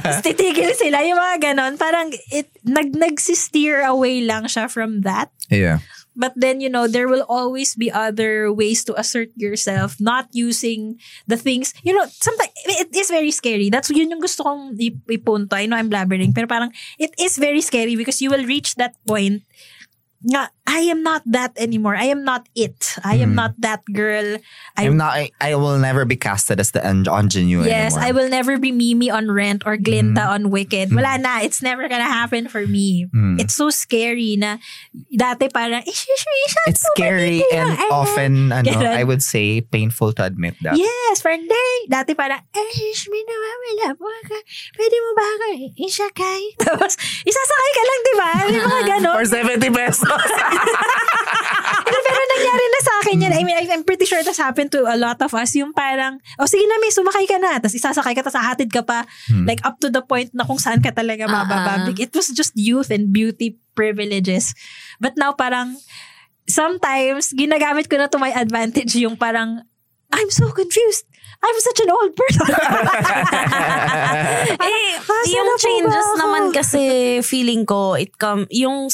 Tapos 0.00 0.20
titigil 0.24 0.72
sila, 0.72 1.04
yung 1.04 1.20
mga 1.20 1.52
ganon. 1.52 1.76
Parang, 1.76 2.08
it, 2.32 2.48
nag, 2.64 2.96
nagsisteer 2.96 3.84
away 3.84 4.24
lang 4.24 4.48
siya 4.48 4.72
from 4.72 5.04
that. 5.04 5.28
Yeah. 5.52 5.84
But 6.16 6.32
then, 6.32 6.64
you 6.64 6.72
know, 6.72 6.88
there 6.88 7.12
will 7.12 7.28
always 7.28 7.76
be 7.76 7.92
other 7.92 8.48
ways 8.48 8.88
to 8.88 8.96
assert 8.96 9.28
yourself, 9.36 10.00
not 10.00 10.32
using 10.32 10.96
the 11.28 11.36
things, 11.36 11.76
you 11.84 11.92
know, 11.92 12.08
sometimes, 12.08 12.56
it 12.64 12.88
is 12.96 13.12
very 13.12 13.30
scary. 13.30 13.68
That's 13.68 13.92
yun 13.92 14.08
yung 14.08 14.24
gusto 14.24 14.48
kong 14.48 14.80
ip- 14.80 15.04
ipunto. 15.12 15.52
I 15.52 15.68
know 15.68 15.76
I'm 15.76 15.92
blabbering, 15.92 16.32
pero 16.32 16.48
parang, 16.48 16.72
it 16.96 17.12
is 17.20 17.36
very 17.36 17.60
scary 17.60 18.00
because 18.00 18.24
you 18.24 18.32
will 18.32 18.48
reach 18.48 18.80
that 18.80 18.96
point 19.04 19.44
nga, 20.24 20.48
I 20.66 20.90
am 20.90 21.02
not 21.02 21.22
that 21.26 21.54
anymore. 21.56 21.94
I 21.94 22.10
am 22.10 22.24
not 22.24 22.48
it. 22.54 22.98
I 23.04 23.16
am 23.22 23.34
not 23.34 23.54
that 23.62 23.86
girl. 23.86 24.38
I, 24.76 24.86
I'm 24.86 24.96
not. 24.98 25.14
I, 25.14 25.30
I 25.40 25.54
will 25.54 25.78
never 25.78 26.04
be 26.04 26.16
casted 26.16 26.58
as 26.58 26.72
the 26.72 26.82
ingenue 26.82 27.62
Yes, 27.62 27.94
anymore. 27.94 28.08
I 28.08 28.10
will 28.12 28.28
never 28.28 28.58
be 28.58 28.72
Mimi 28.72 29.08
on 29.08 29.30
Rent 29.30 29.62
or 29.64 29.76
Glinda 29.76 30.26
on 30.26 30.50
Wicked. 30.50 30.90
Wala 30.90 31.18
na. 31.18 31.38
It's 31.40 31.62
never 31.62 31.88
gonna 31.88 32.10
happen 32.10 32.48
for 32.48 32.66
me. 32.66 33.06
Mm. 33.14 33.40
It's 33.40 33.54
so 33.54 33.70
scary 33.70 34.34
na 34.36 34.58
dati 35.14 35.46
parang, 35.52 35.86
eh, 35.86 35.94
shush, 35.94 36.24
shush, 36.26 36.54
It's 36.66 36.82
scary 36.94 37.46
and 37.54 37.78
often, 37.90 38.50
ano, 38.50 38.70
I 38.74 39.04
would 39.04 39.22
say, 39.22 39.60
painful 39.62 40.12
to 40.18 40.24
admit 40.26 40.58
that. 40.62 40.76
Yes, 40.76 41.22
day. 41.22 41.74
Dati 41.86 42.18
parang, 42.18 42.42
eh, 42.42 42.70
shush, 42.74 43.06
may 43.06 43.22
nawawala 43.22 43.94
po 43.94 44.10
ka. 44.26 44.38
Pwede 44.74 44.96
mo 44.98 45.10
ba 45.14 45.24
ako 45.24 45.44
isakay? 45.78 46.42
Tapos, 46.66 46.98
isasakay 47.22 47.70
ka 47.70 47.82
lang, 47.86 48.00
di 48.02 48.14
ba? 48.18 48.30
May 48.50 48.60
mga 48.66 48.82
ganon. 48.98 49.14
For 49.14 49.26
70 49.30 49.70
pesos. 49.70 50.10
pero, 51.86 51.98
pero 52.02 52.20
nangyari 52.36 52.64
na 52.66 52.80
sa 52.82 52.92
akin 53.02 53.16
yan. 53.22 53.32
I 53.36 53.42
mean, 53.44 53.56
I'm 53.56 53.84
pretty 53.84 54.06
sure 54.08 54.20
that's 54.22 54.40
happened 54.40 54.72
to 54.72 54.88
a 54.88 54.96
lot 54.96 55.20
of 55.20 55.32
us. 55.32 55.54
Yung 55.56 55.72
parang, 55.76 56.18
oh 56.40 56.48
sige 56.48 56.64
na, 56.66 56.80
may 56.80 56.90
sumakay 56.90 57.26
ka 57.28 57.38
na. 57.38 57.58
Tapos 57.60 57.76
isasakay 57.76 58.14
ka, 58.16 58.22
tapos 58.26 58.38
hahatid 58.38 58.70
ka 58.72 58.82
pa. 58.82 59.04
Like 59.44 59.62
up 59.62 59.78
to 59.84 59.88
the 59.92 60.02
point 60.02 60.32
na 60.32 60.44
kung 60.44 60.58
saan 60.58 60.82
ka 60.82 60.90
talaga 60.90 61.28
mabababig. 61.28 62.00
It 62.00 62.12
was 62.16 62.32
just 62.32 62.56
youth 62.56 62.90
and 62.90 63.12
beauty 63.12 63.58
privileges. 63.76 64.56
But 64.98 65.14
now 65.20 65.36
parang, 65.36 65.76
sometimes, 66.48 67.34
ginagamit 67.34 67.90
ko 67.90 67.98
na 67.98 68.08
to 68.08 68.18
my 68.18 68.32
advantage 68.32 68.94
yung 68.96 69.18
parang, 69.18 69.62
I'm 70.14 70.30
so 70.30 70.48
confused. 70.54 71.04
I'm 71.42 71.58
such 71.60 71.80
an 71.84 71.90
old 71.92 72.12
person. 72.16 72.48
eh, 74.64 74.96
yung 75.28 75.50
changes 75.60 76.08
naman 76.16 76.54
kasi 76.54 76.82
feeling 77.20 77.68
ko, 77.68 77.92
it 77.98 78.16
come, 78.16 78.48
yung 78.48 78.88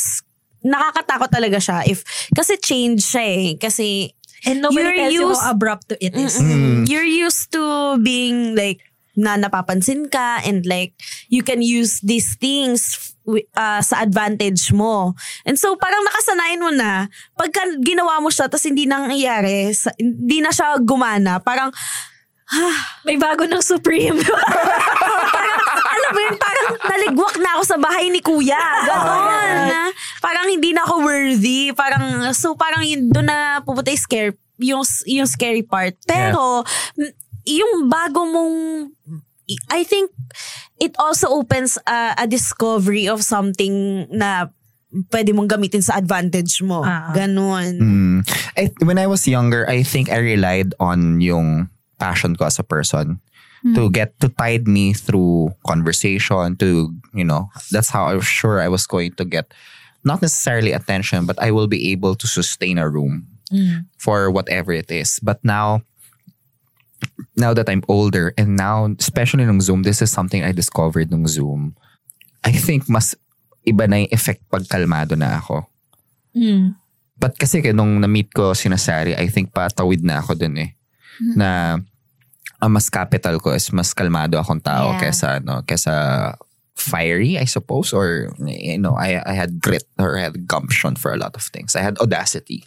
nakakatakot 0.63 1.31
talaga 1.31 1.59
siya. 1.59 1.83
If, 1.85 2.03
kasi 2.31 2.57
change 2.59 3.03
siya 3.05 3.25
eh. 3.27 3.47
Kasi, 3.57 4.11
And 4.43 4.59
nobody 4.59 4.83
You're 4.83 4.99
tells 4.99 5.15
you 5.15 5.23
used- 5.31 5.39
how 5.39 5.55
abrupt 5.55 5.95
it 6.03 6.15
is. 6.19 6.35
Mm-mm. 6.35 6.83
You're 6.91 7.07
used 7.07 7.55
to 7.55 7.63
being 8.03 8.59
like 8.59 8.83
na 9.15 9.37
napapansin 9.37 10.11
ka 10.11 10.43
and 10.43 10.67
like 10.67 10.97
you 11.29 11.45
can 11.45 11.63
use 11.63 12.01
these 12.01 12.35
things 12.41 13.13
wi- 13.23 13.47
uh, 13.55 13.79
sa 13.79 14.03
advantage 14.03 14.75
mo. 14.75 15.15
And 15.47 15.55
so 15.55 15.79
parang 15.79 16.03
nakasanayan 16.03 16.59
mo 16.59 16.71
na 16.73 17.07
pagka 17.39 17.61
ginawa 17.87 18.19
mo 18.19 18.35
siya 18.35 18.51
tapos 18.51 18.67
hindi 18.67 18.83
nangyayari, 18.83 19.71
sa- 19.71 19.95
hindi 19.95 20.43
na 20.43 20.51
siya 20.51 20.75
gumana, 20.81 21.39
parang 21.39 21.71
May 23.07 23.17
bago 23.17 23.47
ng 23.47 23.63
Supreme. 23.63 24.19
parang, 25.37 25.62
yun, 26.19 26.37
parang 26.37 26.69
naligwak 26.83 27.37
na 27.41 27.51
ako 27.59 27.63
sa 27.65 27.79
bahay 27.81 28.11
ni 28.13 28.21
kuya. 28.21 28.61
Ganon. 28.89 29.57
na, 29.69 29.81
parang 30.21 30.47
hindi 30.49 30.73
na 30.73 30.85
ako 30.85 30.95
worthy. 31.05 31.73
Parang, 31.73 32.33
so 32.37 32.57
parang 32.57 32.85
yun, 32.85 33.09
doon 33.09 33.29
na 33.29 33.61
pupunta 33.65 33.93
yung 33.93 34.03
scare, 34.03 34.33
yung, 34.59 34.85
yung 35.09 35.29
scary 35.29 35.63
part. 35.65 35.97
Pero, 36.05 36.65
m- 36.99 37.15
yung 37.47 37.89
bago 37.91 38.27
mong, 38.27 38.57
I 39.71 39.83
think, 39.83 40.11
it 40.79 40.95
also 40.99 41.29
opens 41.31 41.79
a, 41.87 42.15
a 42.19 42.27
discovery 42.27 43.07
of 43.07 43.23
something 43.23 44.07
na 44.11 44.51
pwede 45.11 45.33
mong 45.33 45.49
gamitin 45.49 45.81
sa 45.81 45.97
advantage 45.97 46.61
mo. 46.61 46.85
Ah. 46.85 47.11
Ganon. 47.17 47.73
Mm. 47.81 48.19
I, 48.57 48.71
when 48.85 48.99
I 49.01 49.09
was 49.09 49.27
younger, 49.27 49.65
I 49.69 49.83
think 49.83 50.13
I 50.13 50.21
relied 50.21 50.77
on 50.79 51.21
yung 51.21 51.73
passion 51.99 52.37
ko 52.37 52.51
as 52.51 52.59
a 52.59 52.67
person 52.67 53.23
to 53.63 53.91
get 53.91 54.19
to 54.19 54.29
tide 54.29 54.67
me 54.67 54.93
through 54.93 55.55
conversation 55.67 56.57
to 56.59 56.91
you 57.15 57.25
know 57.25 57.47
that's 57.71 57.91
how 57.91 58.05
I 58.11 58.15
was 58.19 58.27
sure 58.27 58.61
I 58.61 58.69
was 58.69 58.87
going 58.87 59.15
to 59.23 59.25
get 59.25 59.55
not 60.03 60.21
necessarily 60.23 60.73
attention 60.75 61.27
but 61.27 61.39
I 61.39 61.55
will 61.55 61.71
be 61.71 61.95
able 61.95 62.15
to 62.19 62.27
sustain 62.27 62.79
a 62.79 62.91
room 62.91 63.31
for 63.99 64.31
whatever 64.33 64.73
it 64.73 64.91
is. 64.91 65.21
But 65.23 65.45
now 65.45 65.83
now 67.37 67.55
that 67.55 67.69
I'm 67.69 67.85
older 67.87 68.35
and 68.39 68.57
now 68.57 68.91
especially 68.99 69.47
nung 69.47 69.61
Zoom 69.61 69.83
this 69.83 70.03
is 70.03 70.11
something 70.11 70.43
I 70.43 70.51
discovered 70.51 71.11
nung 71.11 71.29
Zoom 71.29 71.79
I 72.43 72.51
think 72.51 72.91
mas 72.91 73.15
iba 73.63 73.87
na 73.87 74.03
yung 74.03 74.11
effect 74.11 74.43
pag 74.51 74.67
kalmado 74.67 75.15
na 75.15 75.39
ako. 75.39 75.67
Mm. 76.35 76.75
But 77.15 77.39
kasi 77.39 77.63
nung 77.71 78.03
na-meet 78.03 78.35
ko 78.35 78.51
si 78.51 78.67
Nasari, 78.67 79.15
I 79.15 79.31
think 79.31 79.55
patawid 79.55 80.03
na 80.03 80.19
ako 80.19 80.35
dun 80.35 80.59
eh. 80.59 80.75
Na 81.39 81.79
ang 82.63 82.79
mas 82.79 82.87
capital 82.87 83.43
ko 83.43 83.51
is 83.53 83.67
mas 83.75 83.91
kalmado 83.91 84.39
akong 84.39 84.63
tao 84.63 84.95
Yeah. 84.95 85.01
kesa 85.03 85.27
ano, 85.43 85.67
kesa 85.67 85.95
fiery, 86.73 87.37
I 87.37 87.45
suppose, 87.45 87.93
or 87.93 88.33
you 88.39 88.79
know, 88.79 88.95
I 88.97 89.19
I 89.21 89.35
had 89.37 89.59
grit 89.61 89.85
or 89.99 90.17
I 90.17 90.31
had 90.31 90.47
gumption 90.49 90.97
for 90.97 91.11
a 91.13 91.19
lot 91.21 91.35
of 91.35 91.43
things. 91.45 91.75
I 91.77 91.83
had 91.85 91.99
audacity, 92.01 92.65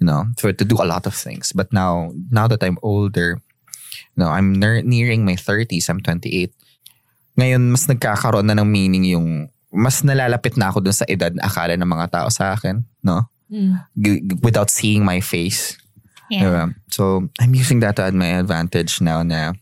you 0.00 0.06
know, 0.08 0.30
for 0.40 0.54
to 0.54 0.64
do 0.64 0.78
a 0.80 0.88
lot 0.88 1.04
of 1.04 1.12
things. 1.12 1.52
But 1.52 1.68
now, 1.74 2.14
now 2.32 2.48
that 2.48 2.62
I'm 2.64 2.78
older, 2.80 3.42
you 4.14 4.18
know, 4.18 4.30
I'm 4.32 4.56
ner- 4.56 4.86
nearing 4.86 5.26
my 5.28 5.36
30s. 5.36 5.90
I'm 5.92 6.00
28. 6.00 6.54
Ngayon, 7.36 7.62
mas 7.74 7.84
nagkakaroon 7.90 8.46
na 8.48 8.56
ng 8.56 8.68
meaning 8.68 9.04
yung 9.10 9.52
mas 9.72 10.00
nalalapit 10.04 10.56
na 10.56 10.68
ako 10.72 10.84
dun 10.84 10.96
sa 10.96 11.04
edad 11.08 11.32
na 11.32 11.48
akala 11.48 11.76
ng 11.76 11.88
mga 11.88 12.06
tao 12.12 12.28
sa 12.32 12.52
akin, 12.56 12.84
no? 13.04 13.26
G- 13.92 14.20
g- 14.24 14.40
without 14.40 14.72
seeing 14.72 15.04
my 15.04 15.20
face. 15.20 15.76
Yeah. 16.32 16.44
Diba? 16.48 16.64
So, 16.88 17.28
I'm 17.36 17.52
using 17.52 17.84
that 17.84 18.00
to 18.00 18.08
my 18.12 18.40
advantage 18.40 19.04
now 19.04 19.20
na 19.20 19.52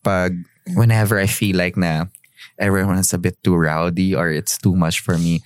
pag 0.00 0.40
whenever 0.72 1.20
I 1.20 1.28
feel 1.28 1.60
like 1.60 1.76
na 1.76 2.08
everyone's 2.56 3.12
a 3.12 3.20
bit 3.20 3.36
too 3.44 3.52
rowdy 3.52 4.16
or 4.16 4.32
it's 4.32 4.56
too 4.56 4.72
much 4.72 5.04
for 5.04 5.20
me, 5.20 5.44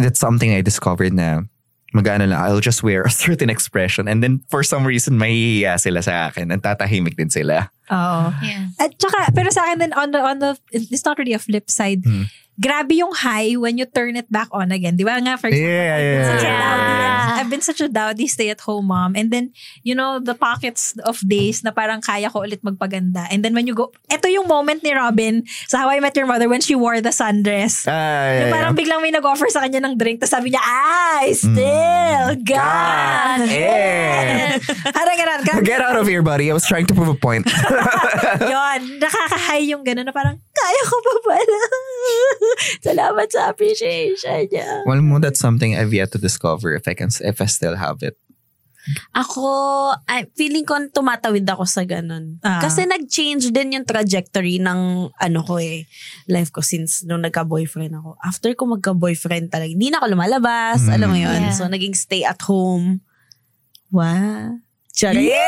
that's 0.00 0.20
something 0.20 0.48
I 0.56 0.64
discovered 0.64 1.12
na 1.12 1.44
magano 1.92 2.24
lang, 2.24 2.40
I'll 2.40 2.64
just 2.64 2.80
wear 2.80 3.02
a 3.08 3.12
certain 3.12 3.52
expression 3.52 4.08
and 4.08 4.24
then 4.24 4.40
for 4.48 4.64
some 4.64 4.88
reason 4.88 5.20
mahihiya 5.20 5.76
sila 5.76 6.00
sa 6.00 6.32
akin 6.32 6.48
and 6.48 6.64
tatahimik 6.64 7.20
din 7.20 7.28
sila. 7.28 7.68
Oo. 7.92 8.32
Yeah. 8.40 8.72
At 8.80 8.96
saka, 8.96 9.28
pero 9.36 9.52
sa 9.52 9.68
akin 9.68 9.78
din, 9.84 9.92
on 9.92 10.16
the, 10.16 10.20
on 10.24 10.40
the, 10.40 10.56
it's 10.72 11.04
not 11.04 11.20
really 11.20 11.36
a 11.36 11.42
flip 11.42 11.68
side. 11.68 12.00
Hmm. 12.08 12.32
Grabe 12.54 12.92
yung 12.94 13.12
high 13.12 13.56
when 13.56 13.76
you 13.76 13.86
turn 13.86 14.14
it 14.14 14.28
back 14.28 14.48
on 14.52 14.70
again. 14.70 14.94
Di 14.94 15.02
ba 15.02 15.16
nga, 15.18 15.36
for 15.36 15.48
example, 15.48 15.72
Yeah, 15.72 15.96
I've, 15.96 16.04
been 16.04 16.20
yeah, 16.20 16.28
such 16.28 16.42
a 16.42 16.46
yeah. 16.46 16.60
dowdy, 16.60 16.92
I've 17.32 17.50
been 17.50 17.64
such 17.64 17.80
a 17.80 17.88
dowdy 17.88 18.26
stay-at-home 18.26 18.86
mom. 18.86 19.16
And 19.16 19.30
then, 19.30 19.50
you 19.82 19.94
know, 19.94 20.20
the 20.20 20.34
pockets 20.34 20.94
of 21.02 21.18
days 21.24 21.64
na 21.64 21.72
parang 21.72 22.00
kaya 22.00 22.28
ko 22.28 22.44
ulit 22.44 22.60
magpaganda. 22.60 23.26
And 23.32 23.42
then 23.42 23.54
when 23.54 23.66
you 23.66 23.74
go, 23.74 23.90
eto 24.06 24.28
yung 24.28 24.46
moment 24.46 24.82
ni 24.82 24.92
Robin 24.92 25.42
sa 25.66 25.78
How 25.80 25.88
I 25.90 25.98
Met 25.98 26.14
Your 26.14 26.26
Mother 26.26 26.46
when 26.48 26.60
she 26.60 26.74
wore 26.74 27.00
the 27.00 27.10
sundress. 27.10 27.88
Ah, 27.88 27.90
yeah, 27.90 28.28
Yung 28.44 28.48
yeah. 28.48 28.54
parang 28.54 28.72
biglang 28.76 29.00
may 29.00 29.10
nag-offer 29.10 29.48
sa 29.48 29.64
kanya 29.64 29.80
ng 29.82 29.96
drink, 29.96 30.20
tapos 30.20 30.36
sabi 30.36 30.52
niya, 30.52 30.60
I 30.62 31.32
still 31.32 32.28
got 32.44 33.40
it. 33.42 34.60
Parang 34.94 35.16
ganun. 35.16 35.40
Ka- 35.42 35.60
Get 35.64 35.80
out 35.80 35.96
of 35.96 36.06
here, 36.06 36.22
buddy. 36.22 36.50
I 36.50 36.54
was 36.54 36.66
trying 36.66 36.86
to 36.86 36.94
prove 36.94 37.08
a 37.08 37.16
point. 37.16 37.48
Yun, 38.52 38.80
nakaka-high 39.00 39.64
yung 39.66 39.82
gano'n 39.82 40.04
na 40.04 40.12
parang, 40.12 40.36
kaya 40.38 40.82
ko 40.84 40.96
pa 41.00 41.12
pala. 41.26 41.58
Salamat 42.86 43.26
sa 43.30 43.50
appreciation 43.50 44.48
niya. 44.48 44.82
well, 44.84 45.00
mo, 45.00 45.18
that's 45.18 45.40
something 45.40 45.76
I've 45.76 45.94
yet 45.94 46.12
to 46.12 46.18
discover 46.18 46.74
if 46.74 46.86
I 46.86 46.94
can, 46.94 47.08
if 47.22 47.40
I 47.40 47.46
still 47.46 47.76
have 47.76 48.02
it. 48.02 48.18
Ako, 49.14 49.46
I, 50.10 50.26
feeling 50.34 50.66
ko 50.66 50.74
tumatawid 50.90 51.46
ako 51.46 51.62
sa 51.62 51.86
ganun. 51.86 52.42
Ah. 52.42 52.58
Kasi 52.58 52.82
nag-change 52.82 53.54
din 53.54 53.78
yung 53.78 53.86
trajectory 53.86 54.58
ng 54.58 55.06
ano 55.14 55.40
ko 55.46 55.62
eh, 55.62 55.86
life 56.26 56.50
ko 56.50 56.66
since 56.66 57.06
nung 57.06 57.22
nagka-boyfriend 57.22 57.94
ako. 57.94 58.18
After 58.18 58.50
ko 58.58 58.66
magka-boyfriend 58.66 59.54
talaga, 59.54 59.70
hindi 59.70 59.86
na 59.86 60.02
ako 60.02 60.18
lumalabas, 60.18 60.82
Mm. 60.82 60.92
alam 60.98 61.08
mo 61.08 61.18
yun. 61.18 61.40
Yeah. 61.46 61.54
So, 61.54 61.70
naging 61.70 61.94
stay 61.94 62.26
at 62.26 62.42
home. 62.42 63.06
Wow. 63.94 64.58
Charing. 64.98 65.30
Joke 65.30 65.38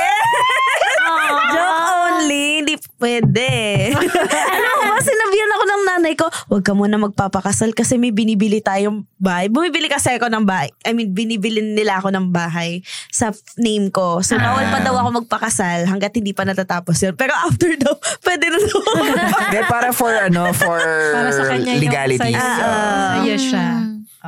only, 2.16 2.44
hindi 2.60 2.74
pwede. 2.96 3.48
Alam 4.54 4.72
mo 4.72 4.84
ba, 4.88 4.98
sinabihan 4.98 5.50
ako 5.50 5.64
ng 5.64 5.82
nanay 5.84 6.14
ko, 6.14 6.26
huwag 6.48 6.62
ka 6.62 6.72
muna 6.72 6.96
magpapakasal 6.96 7.72
kasi 7.72 7.96
may 7.96 8.10
binibili 8.10 8.58
tayong 8.58 9.04
bahay. 9.16 9.48
Bumibili 9.48 9.86
kasi 9.86 10.14
ako 10.14 10.28
ng 10.28 10.44
bahay. 10.44 10.70
I 10.82 10.92
mean, 10.92 11.10
binibili 11.10 11.60
nila 11.60 11.98
ako 11.98 12.10
ng 12.10 12.30
bahay 12.30 12.80
sa 13.08 13.30
name 13.56 13.88
ko. 13.88 14.20
So, 14.20 14.36
bawal 14.36 14.68
pa 14.68 14.80
daw 14.80 14.94
ako 14.96 15.24
magpakasal 15.24 15.84
hanggat 15.84 16.14
hindi 16.14 16.30
pa 16.30 16.42
natatapos 16.42 16.96
yun. 17.00 17.14
Pero 17.14 17.34
after 17.34 17.74
daw, 17.76 17.94
pwede 18.26 18.44
na 18.48 18.58
daw. 18.60 18.80
Hindi, 19.44 19.60
para 19.66 19.90
for, 19.90 20.12
ano, 20.12 20.50
for 20.52 20.78
Para 21.12 21.30
sa 21.30 21.44
kanya 21.46 21.74
yung 21.74 21.82
legalities. 21.82 22.22
sa'yo. 22.22 22.38
uh, 22.38 23.12
Sa'yo 23.18 23.36
siya. 23.36 23.66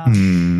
hmm. 0.05 0.59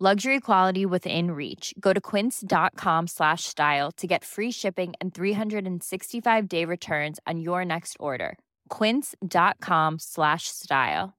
Luxury 0.00 0.40
quality 0.40 0.88
within 0.88 1.36
reach. 1.36 1.76
Go 1.76 1.92
to 1.92 2.00
quince.com 2.00 3.04
slash 3.04 3.44
style 3.44 3.92
to 4.00 4.08
get 4.08 4.24
free 4.24 4.48
shipping 4.48 4.96
and 4.96 5.12
365 5.12 6.48
day 6.48 6.64
returns 6.64 7.20
on 7.28 7.44
your 7.44 7.68
next 7.68 7.98
order. 8.00 8.40
Quince.com 8.70 9.98
slash 10.00 10.48
style. 10.48 11.12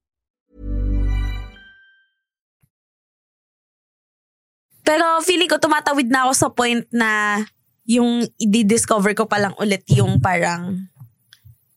Pero 4.82 5.22
feeling 5.22 5.46
ko 5.46 5.62
tumatawid 5.62 6.10
na 6.10 6.26
ako 6.26 6.34
sa 6.34 6.50
point 6.50 6.82
na 6.90 7.46
yung 7.86 8.26
i-discover 8.42 9.14
ko 9.14 9.30
palang 9.30 9.54
ulit 9.62 9.86
yung 9.94 10.18
parang 10.18 10.90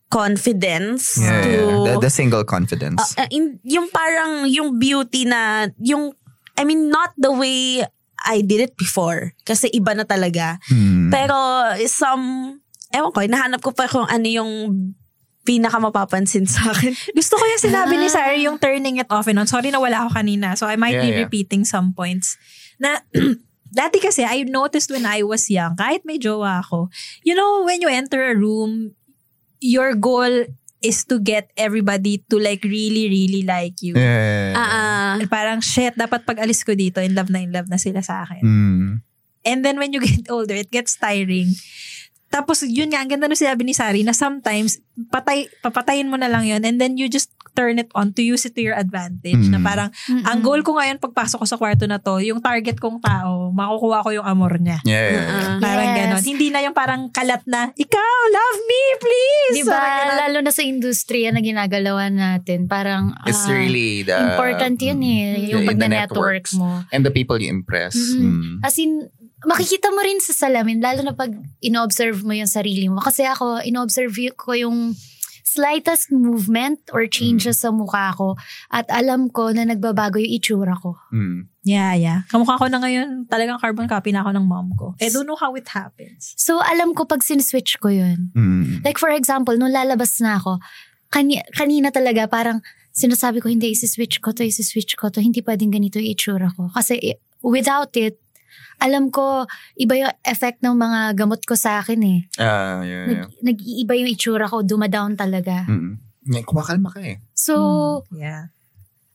confidence 0.09 1.21
Yeah, 1.21 1.45
to 1.45 1.51
yeah. 1.53 1.85
The, 1.85 2.09
the 2.09 2.13
single 2.17 2.49
confidence. 2.49 3.13
Uh, 3.21 3.29
uh, 3.29 3.29
in, 3.29 3.61
yung 3.61 3.93
parang 3.93 4.49
yung 4.49 4.81
beauty 4.81 5.29
na 5.29 5.69
yung 5.77 6.17
I 6.55 6.63
mean 6.63 6.89
not 6.89 7.15
the 7.17 7.31
way 7.31 7.83
I 8.21 8.41
did 8.41 8.61
it 8.63 8.75
before 8.75 9.35
kasi 9.43 9.69
iba 9.71 9.93
na 9.93 10.03
talaga 10.03 10.59
Hmm. 10.67 11.11
pero 11.11 11.35
some 11.85 12.57
ewan 12.91 13.11
ko 13.11 13.21
hinahanap 13.21 13.61
ko 13.61 13.71
pa 13.71 13.85
kung 13.87 14.07
ano 14.07 14.25
yung 14.25 14.51
pinaka 15.45 15.77
mapapansin 15.77 16.49
sa 16.49 16.73
akin 16.73 16.97
Gusto 17.19 17.37
ko 17.37 17.45
yung 17.45 17.61
sinabi 17.61 18.01
ni 18.01 18.09
Sarah 18.09 18.33
yung 18.35 18.57
turning 18.57 18.97
it 18.97 19.11
off 19.13 19.29
and 19.29 19.37
on. 19.37 19.45
Sorry 19.45 19.69
na 19.69 19.77
wala 19.77 20.07
ako 20.07 20.17
kanina. 20.17 20.57
So 20.57 20.65
I 20.65 20.81
might 20.81 20.97
Yeah, 20.97 21.05
be 21.05 21.11
yeah. 21.13 21.23
repeating 21.29 21.69
some 21.69 21.93
points. 21.93 22.41
Na 22.81 23.05
dati 23.69 24.01
kasi 24.01 24.25
I 24.25 24.49
noticed 24.49 24.89
when 24.89 25.05
I 25.05 25.21
was 25.21 25.53
young, 25.53 25.77
kahit 25.77 26.07
may 26.09 26.17
jowa 26.17 26.65
ako, 26.65 26.89
you 27.27 27.37
know, 27.37 27.61
when 27.61 27.85
you 27.85 27.93
enter 27.93 28.25
a 28.25 28.33
room, 28.33 28.97
your 29.61 29.93
goal 29.93 30.49
is 30.81 31.05
to 31.09 31.21
get 31.21 31.53
everybody 31.57 32.25
to 32.33 32.37
like 32.41 32.65
really, 32.65 33.09
really 33.13 33.43
like 33.45 33.81
you. 33.85 33.97
Yeah. 33.97 34.53
ah 34.55 34.61
ah. 34.61 34.73
And 34.73 35.04
Parang, 35.31 35.62
shit, 35.62 35.95
dapat 35.95 36.27
pag 36.27 36.43
alis 36.43 36.67
ko 36.67 36.75
dito, 36.75 36.99
in 36.99 37.15
love 37.15 37.31
na 37.31 37.41
in 37.43 37.55
love 37.55 37.71
na 37.71 37.79
sila 37.79 38.03
sa 38.03 38.27
akin. 38.27 38.43
Hmm. 38.43 38.91
And 39.45 39.61
then 39.61 39.77
when 39.77 39.93
you 39.93 40.01
get 40.01 40.27
older, 40.35 40.57
it 40.57 40.73
gets 40.73 40.97
tiring. 40.97 41.53
Tapos 42.35 42.67
yun 42.67 42.91
nga, 42.91 42.99
ang 42.99 43.07
ganda 43.07 43.31
nung 43.31 43.39
sinabi 43.39 43.62
ni 43.62 43.77
Sari 43.77 44.03
na 44.03 44.11
sometimes 44.11 44.83
patay, 45.15 45.47
papatayin 45.62 46.11
mo 46.11 46.19
na 46.19 46.27
lang 46.27 46.43
yun 46.43 46.67
and 46.67 46.83
then 46.83 46.99
you 46.99 47.07
just 47.07 47.31
turn 47.55 47.79
it 47.79 47.89
on 47.95 48.11
to 48.11 48.21
use 48.21 48.43
it 48.43 48.53
to 48.53 48.61
your 48.61 48.75
advantage. 48.75 49.47
Na 49.49 49.57
Mm. 49.57 49.65
parang, 49.65 49.89
ang 50.23 50.39
goal 50.43 50.61
ko 50.61 50.75
ngayon 50.75 50.99
pagpasok 50.99 51.39
ko 51.39 51.47
sa 51.47 51.57
kwarto 51.57 51.87
na 51.87 51.97
to, 51.97 52.19
yung 52.19 52.39
target 52.39 52.77
kong 52.77 52.99
tao, 52.99 53.49
makukuha 53.51 54.03
ko 54.03 54.11
yung 54.13 54.27
amor 54.27 54.59
niya. 54.59 54.83
Yeah. 54.83 54.93
yeah, 54.93 55.15
yeah. 55.15 55.31
Ah, 55.31 55.59
Parang 55.59 55.89
Yes. 55.89 55.97
ganon. 55.97 56.23
Hindi 56.27 56.47
na 56.51 56.61
yung 56.61 56.75
parang 56.75 57.03
kalat 57.09 57.43
na, 57.47 57.71
ikaw, 57.73 58.15
love 58.29 58.61
me, 58.61 58.83
please! 58.99 59.55
Di 59.55 59.65
ba? 59.65 59.73
Parang 59.73 59.95
ganon. 59.97 60.19
Lalo 60.21 60.39
na 60.43 60.51
sa 60.51 60.63
industriya 60.63 61.31
na 61.31 61.39
ginagalawan 61.39 62.13
natin. 62.13 62.67
Parang, 62.67 63.15
It's 63.25 63.47
ah, 63.47 63.55
really 63.55 64.03
the... 64.03 64.19
important 64.19 64.77
yun 64.77 65.01
eh. 65.01 65.23
Yung 65.49 65.63
Yeah, 65.63 65.71
pag 65.71 65.79
in 65.79 65.81
the 65.81 65.89
na-network 65.89 66.45
networks. 66.45 66.53
mo. 66.59 66.83
And 66.91 67.07
the 67.07 67.11
people 67.11 67.39
you 67.39 67.49
impress. 67.49 67.95
Mhm. 67.95 68.19
Mm. 68.19 68.55
As 68.61 68.75
in, 68.77 69.07
makikita 69.45 69.93
mo 69.93 70.01
rin 70.01 70.19
sa 70.19 70.33
salamin, 70.35 70.81
lalo 70.81 71.05
na 71.05 71.13
pag 71.13 71.31
ino-observe 71.61 72.19
mo 72.21 72.33
yung 72.33 72.49
sarili 72.49 72.89
mo. 72.89 72.99
Kasi 72.99 73.23
ako, 73.23 73.61
ino-observe 73.63 74.11
ko 74.35 74.57
yung 74.57 74.97
slightest 75.55 76.11
movement 76.11 76.83
or 76.91 77.07
changes 77.07 77.63
sa 77.63 77.71
mukha 77.71 78.11
ko 78.19 78.35
at 78.75 78.83
alam 78.91 79.31
ko 79.31 79.55
na 79.55 79.63
nagbabago 79.63 80.19
yung 80.19 80.35
itsura 80.35 80.75
ko. 80.75 80.99
Mm. 81.15 81.47
Yeah, 81.63 81.95
yeah. 81.95 82.19
Kamukha 82.29 82.59
ko 82.59 82.67
na 82.67 82.83
ngayon, 82.83 83.31
talagang 83.31 83.63
carbon 83.63 83.87
copy 83.87 84.11
na 84.11 84.27
ako 84.27 84.35
ng 84.35 84.47
mom 84.51 84.75
ko. 84.75 84.99
I 84.99 85.09
don't 85.09 85.25
know 85.25 85.39
how 85.39 85.55
it 85.55 85.71
happens. 85.71 86.35
So, 86.37 86.59
alam 86.61 86.93
ko 86.93 87.07
pag 87.07 87.23
sin-switch 87.23 87.79
ko 87.79 87.89
yun. 87.89 88.35
Mm. 88.35 88.83
Like 88.83 88.99
for 88.99 89.09
example, 89.15 89.55
nung 89.55 89.73
lalabas 89.73 90.19
na 90.19 90.37
ako, 90.37 90.59
kani- 91.15 91.47
kanina 91.55 91.95
talaga 91.95 92.27
parang 92.27 92.61
sinasabi 92.91 93.39
ko, 93.39 93.47
hindi, 93.49 93.71
isi-switch 93.71 94.19
ko 94.19 94.35
to, 94.35 94.43
isi-switch 94.43 94.99
ko 94.99 95.09
to. 95.09 95.23
Hindi 95.23 95.41
pwedeng 95.41 95.71
ganito 95.71 96.03
yung 96.03 96.11
itsura 96.15 96.51
ko. 96.53 96.69
Kasi 96.75 97.17
without 97.43 97.95
it, 97.95 98.19
alam 98.85 99.09
ko, 99.09 99.49
iba 99.80 99.95
yung 99.97 100.12
effect 100.22 100.61
ng 100.61 100.76
mga 100.76 101.16
gamot 101.16 101.41
ko 101.49 101.57
sa 101.57 101.80
akin 101.80 102.01
eh. 102.05 102.18
Ah, 102.37 102.85
yeah, 102.85 103.09
yeah. 103.09 103.09
Nag, 103.09 103.20
nag-iiba 103.41 103.93
yung 103.97 104.11
itsura 104.12 104.45
ko, 104.45 104.61
dumadown 104.61 105.16
talaga. 105.16 105.64
Mm. 105.64 105.97
May 106.28 106.45
kumakalma 106.45 106.93
ka 106.93 107.01
eh. 107.01 107.24
So, 107.32 108.05
Yeah. 108.12 108.53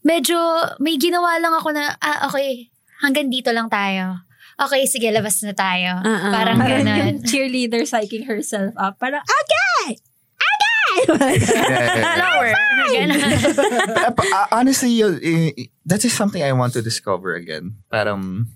medyo 0.01 0.37
may 0.81 0.97
ginawa 0.97 1.37
lang 1.37 1.53
ako 1.53 1.69
na, 1.69 1.93
ah, 2.01 2.25
okay, 2.25 2.73
hanggang 2.99 3.29
dito 3.29 3.53
lang 3.53 3.69
tayo. 3.69 4.25
Okay, 4.59 4.89
sige, 4.89 5.07
labas 5.13 5.39
na 5.45 5.53
tayo. 5.53 6.01
Ah. 6.03 6.33
Parang 6.33 6.57
Parang 6.59 6.83
ganun. 6.83 6.97
yung 6.99 7.19
cheerleader 7.23 7.85
psyching 7.85 8.25
herself 8.25 8.73
up. 8.75 8.97
Parang, 8.97 9.21
okay! 9.21 9.95
Yeah, 10.99 11.15
yeah, 11.15 11.95
yeah. 11.95 12.17
Lower. 12.17 12.49
Uh, 12.49 14.11
uh, 14.11 14.47
honestly, 14.51 14.99
uh, 14.99 15.13
uh, 15.13 15.51
that 15.85 16.03
is 16.03 16.11
something 16.11 16.41
I 16.41 16.51
want 16.51 16.73
to 16.73 16.81
discover 16.81 17.35
again. 17.35 17.77
Parang, 17.87 18.49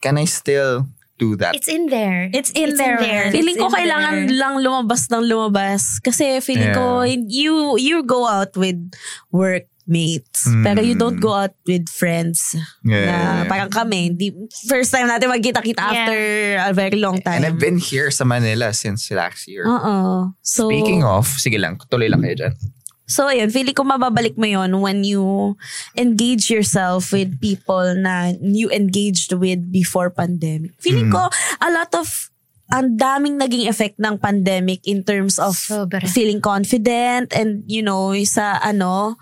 can 0.00 0.16
I 0.16 0.26
still 0.26 0.86
do 1.18 1.34
that? 1.36 1.54
It's 1.54 1.66
in 1.66 1.90
there. 1.90 2.30
It's 2.32 2.50
in 2.54 2.70
It's 2.70 2.78
there. 2.78 2.94
in 2.96 3.02
there. 3.02 3.26
Feeling 3.34 3.58
It's 3.58 3.62
ko 3.62 3.68
in 3.68 3.74
kailangan 3.74 4.14
there. 4.30 4.38
lang 4.38 4.54
lumabas 4.62 5.10
ng 5.10 5.24
lumabas. 5.26 5.98
Kasi 5.98 6.38
feeling 6.40 6.70
ko, 6.72 7.02
you 7.02 7.74
you 7.76 8.06
go 8.06 8.22
out 8.24 8.54
with 8.54 8.78
workmates. 9.34 10.46
Mm. 10.46 10.62
Pero 10.62 10.80
you 10.82 10.94
don't 10.94 11.18
go 11.18 11.34
out 11.34 11.54
with 11.66 11.88
friends. 11.88 12.54
Yeah, 12.84 13.02
na 13.02 13.10
yeah, 13.10 13.34
yeah. 13.42 13.48
parang 13.48 13.70
kami, 13.72 14.14
di, 14.14 14.30
first 14.68 14.92
time 14.92 15.08
natin 15.08 15.26
magkita-kita 15.32 15.80
Yeah. 15.80 15.90
after 15.90 16.18
a 16.70 16.72
very 16.72 16.98
long 17.00 17.18
time. 17.18 17.42
And 17.42 17.46
I've 17.50 17.58
been 17.58 17.78
here 17.82 18.10
sa 18.10 18.22
Manila 18.22 18.70
since 18.70 19.10
last 19.10 19.48
year. 19.48 19.66
Oo. 19.66 20.30
So, 20.38 20.68
Speaking 20.70 21.02
of, 21.02 21.26
sige 21.26 21.58
lang, 21.58 21.80
tuloy 21.90 22.06
lang 22.06 22.22
kayo 22.22 22.46
dyan. 22.46 22.54
So, 23.08 23.26
ayun, 23.26 23.48
feeling 23.48 23.72
ko 23.72 23.88
mababalik 23.88 24.36
mo 24.36 24.44
yon 24.44 24.68
when 24.84 25.00
you 25.02 25.56
engage 25.96 26.52
yourself 26.52 27.08
with 27.10 27.40
people 27.40 27.96
na 27.96 28.36
you 28.38 28.68
engaged 28.68 29.32
with 29.32 29.72
before 29.72 30.12
pandemic. 30.12 30.76
Feeling 30.76 31.08
Mm. 31.08 31.16
ko, 31.16 31.22
a 31.58 31.68
lot 31.72 31.88
of 31.96 32.28
ang 32.68 33.00
daming 33.00 33.40
naging 33.40 33.64
effect 33.64 33.96
ng 33.96 34.20
pandemic 34.20 34.84
in 34.84 35.00
terms 35.00 35.40
of 35.40 35.56
Sobra. 35.56 36.04
feeling 36.04 36.36
confident 36.36 37.32
and 37.32 37.64
you 37.64 37.80
know 37.80 38.12
sa 38.28 38.60
ano 38.60 39.16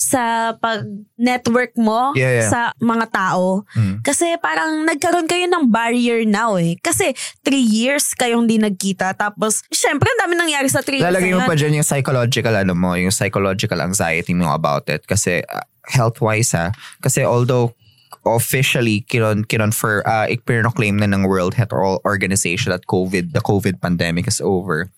sa 0.00 0.56
pag-network 0.56 1.76
mo 1.76 2.16
Yeah, 2.16 2.40
yeah. 2.40 2.48
sa 2.48 2.60
mga 2.80 3.12
tao. 3.12 3.68
Mm. 3.76 4.00
Kasi 4.00 4.32
parang 4.40 4.88
nagkaroon 4.88 5.28
kayo 5.28 5.44
ng 5.44 5.68
barrier 5.68 6.24
now 6.24 6.56
eh. 6.56 6.80
Kasi 6.80 7.12
three 7.44 7.60
years 7.60 8.16
kayong 8.16 8.48
di 8.48 8.56
nagkita. 8.56 9.12
Tapos, 9.12 9.60
syempre, 9.68 10.08
ang 10.08 10.24
dami 10.24 10.40
nangyari 10.40 10.72
sa 10.72 10.80
three 10.80 11.04
years 11.04 11.12
Lalagay 11.12 11.36
mo 11.36 11.44
pa 11.44 11.52
dyan 11.52 11.76
yung 11.76 11.84
psychological 11.84 12.56
ano 12.56 12.72
mo, 12.72 12.96
yung 12.96 13.12
psychological 13.12 13.76
anxiety 13.84 14.32
mo 14.32 14.48
about 14.56 14.88
it. 14.88 15.04
Kasi 15.04 15.44
uh, 15.44 15.64
health-wise 15.92 16.56
ha, 16.56 16.72
kasi 17.04 17.20
although 17.20 17.76
officially 18.24 19.04
kinon 19.04 19.44
kinonfer 19.48 20.00
uh, 20.04 20.28
claim 20.72 20.96
na 20.96 21.08
ng 21.08 21.28
World 21.28 21.56
Health 21.56 21.72
Organization 22.04 22.72
that 22.72 22.88
COVID 22.88 23.36
the 23.36 23.44
COVID 23.44 23.80
pandemic 23.84 24.24
is 24.28 24.40
over. 24.40 24.88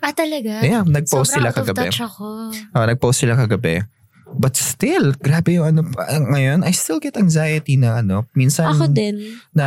Ah, 0.00 0.16
talaga? 0.16 0.64
Yeah, 0.64 0.80
nag-post 0.82 1.34
Sobrang 1.36 1.44
sila 1.44 1.48
out 1.52 1.58
of 1.60 1.66
kagabi. 1.70 1.86
touch 1.92 2.00
ako. 2.00 2.26
Oh, 2.72 2.84
nag-post 2.88 3.20
sila 3.20 3.36
kagabi. 3.36 3.84
But 4.32 4.54
still, 4.54 5.12
grabe 5.14 5.58
yung 5.58 5.66
ano 5.68 5.80
pa- 5.84 6.06
ngayon, 6.08 6.62
I 6.62 6.70
still 6.70 6.98
get 6.98 7.16
anxiety 7.16 7.74
na 7.74 7.98
ano, 7.98 8.30
minsan 8.32 8.70
Ako 8.70 8.86
din. 8.86 9.38
na 9.50 9.66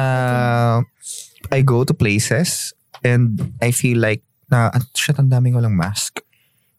I 1.49 1.59
go 1.61 1.83
to 1.83 1.91
places 1.91 2.71
and 3.01 3.53
I 3.59 3.69
feel 3.69 3.99
like 3.99 4.23
na 4.47 4.69
ah, 4.69 4.83
shit 4.93 5.17
ang 5.17 5.27
daming 5.27 5.53
walang 5.53 5.75
mask. 5.75 6.23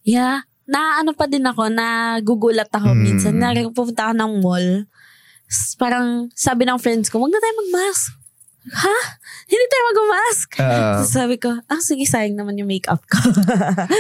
Yeah. 0.03 0.47
Na 0.65 1.01
ano 1.01 1.13
pa 1.13 1.29
din 1.29 1.45
ako, 1.45 1.69
nagugulat 1.69 2.73
ako 2.73 2.93
Mm. 2.93 3.01
minsan. 3.03 3.35
Na 3.37 3.53
pupunta 3.69 4.09
ako 4.09 4.15
ng 4.17 4.33
mall. 4.41 4.69
Parang 5.77 6.33
sabi 6.33 6.65
ng 6.65 6.81
friends 6.81 7.13
ko, 7.13 7.21
wag 7.21 7.31
na 7.31 7.39
tayo 7.39 7.55
mag-mask. 7.61 8.05
Ha? 8.65 8.97
Hindi 9.45 9.65
tayo 9.69 9.83
mag-mask. 9.93 10.49
Uh, 10.57 10.97
So 10.97 11.13
sabi 11.21 11.37
ko, 11.37 11.53
ah 11.69 11.81
sige, 11.85 12.09
sayang 12.09 12.33
naman 12.33 12.57
yung 12.57 12.71
makeup 12.71 13.05
ko. 13.05 13.21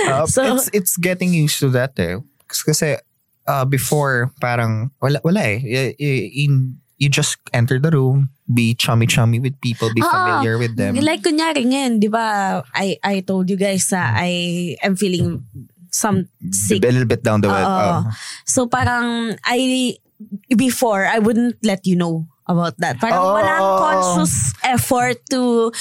Uh, 0.08 0.24
so, 0.32 0.40
it's 0.40 0.72
it's 0.72 0.94
getting 0.96 1.36
used 1.36 1.60
to 1.60 1.68
that 1.68 1.92
eh. 2.00 2.16
Kasi- 2.48 2.64
Kasi 2.64 2.88
uh, 3.46 3.64
before 3.64 4.32
parang 4.40 4.90
wala 5.00 5.20
wala 5.24 5.40
eh. 5.40 5.92
In, 5.98 6.78
you 6.98 7.08
just 7.10 7.36
enter 7.52 7.78
the 7.78 7.90
room, 7.90 8.30
be 8.46 8.74
chummy 8.74 9.06
chummy 9.06 9.40
with 9.40 9.58
people, 9.60 9.90
be 9.92 10.02
Oo. 10.02 10.08
familiar 10.08 10.58
with 10.58 10.76
them. 10.76 10.94
Like 10.96 11.22
kunyari 11.22 11.66
ngayon, 11.66 11.98
di 12.00 12.08
ba, 12.08 12.62
I, 12.74 12.96
I 13.02 13.20
told 13.20 13.50
you 13.50 13.56
guys 13.56 13.90
na 13.90 14.14
I 14.14 14.74
am 14.82 14.94
feeling 14.96 15.42
some 15.90 16.26
sick. 16.50 16.84
A 16.84 16.90
little 16.90 17.06
bit 17.06 17.22
down 17.22 17.40
the 17.42 17.50
way. 17.50 17.62
Oo. 17.62 17.66
uh, 17.66 18.02
So 18.46 18.66
parang 18.66 19.36
I 19.44 19.94
before 20.56 21.04
I 21.04 21.18
wouldn't 21.18 21.58
let 21.62 21.86
you 21.86 21.96
know 21.98 22.30
about 22.44 22.76
that. 22.78 23.00
Parang 23.00 23.20
Oo, 23.20 23.34
walang 23.36 23.62
conscious 23.80 24.52
effort 24.62 25.16
to 25.32 25.72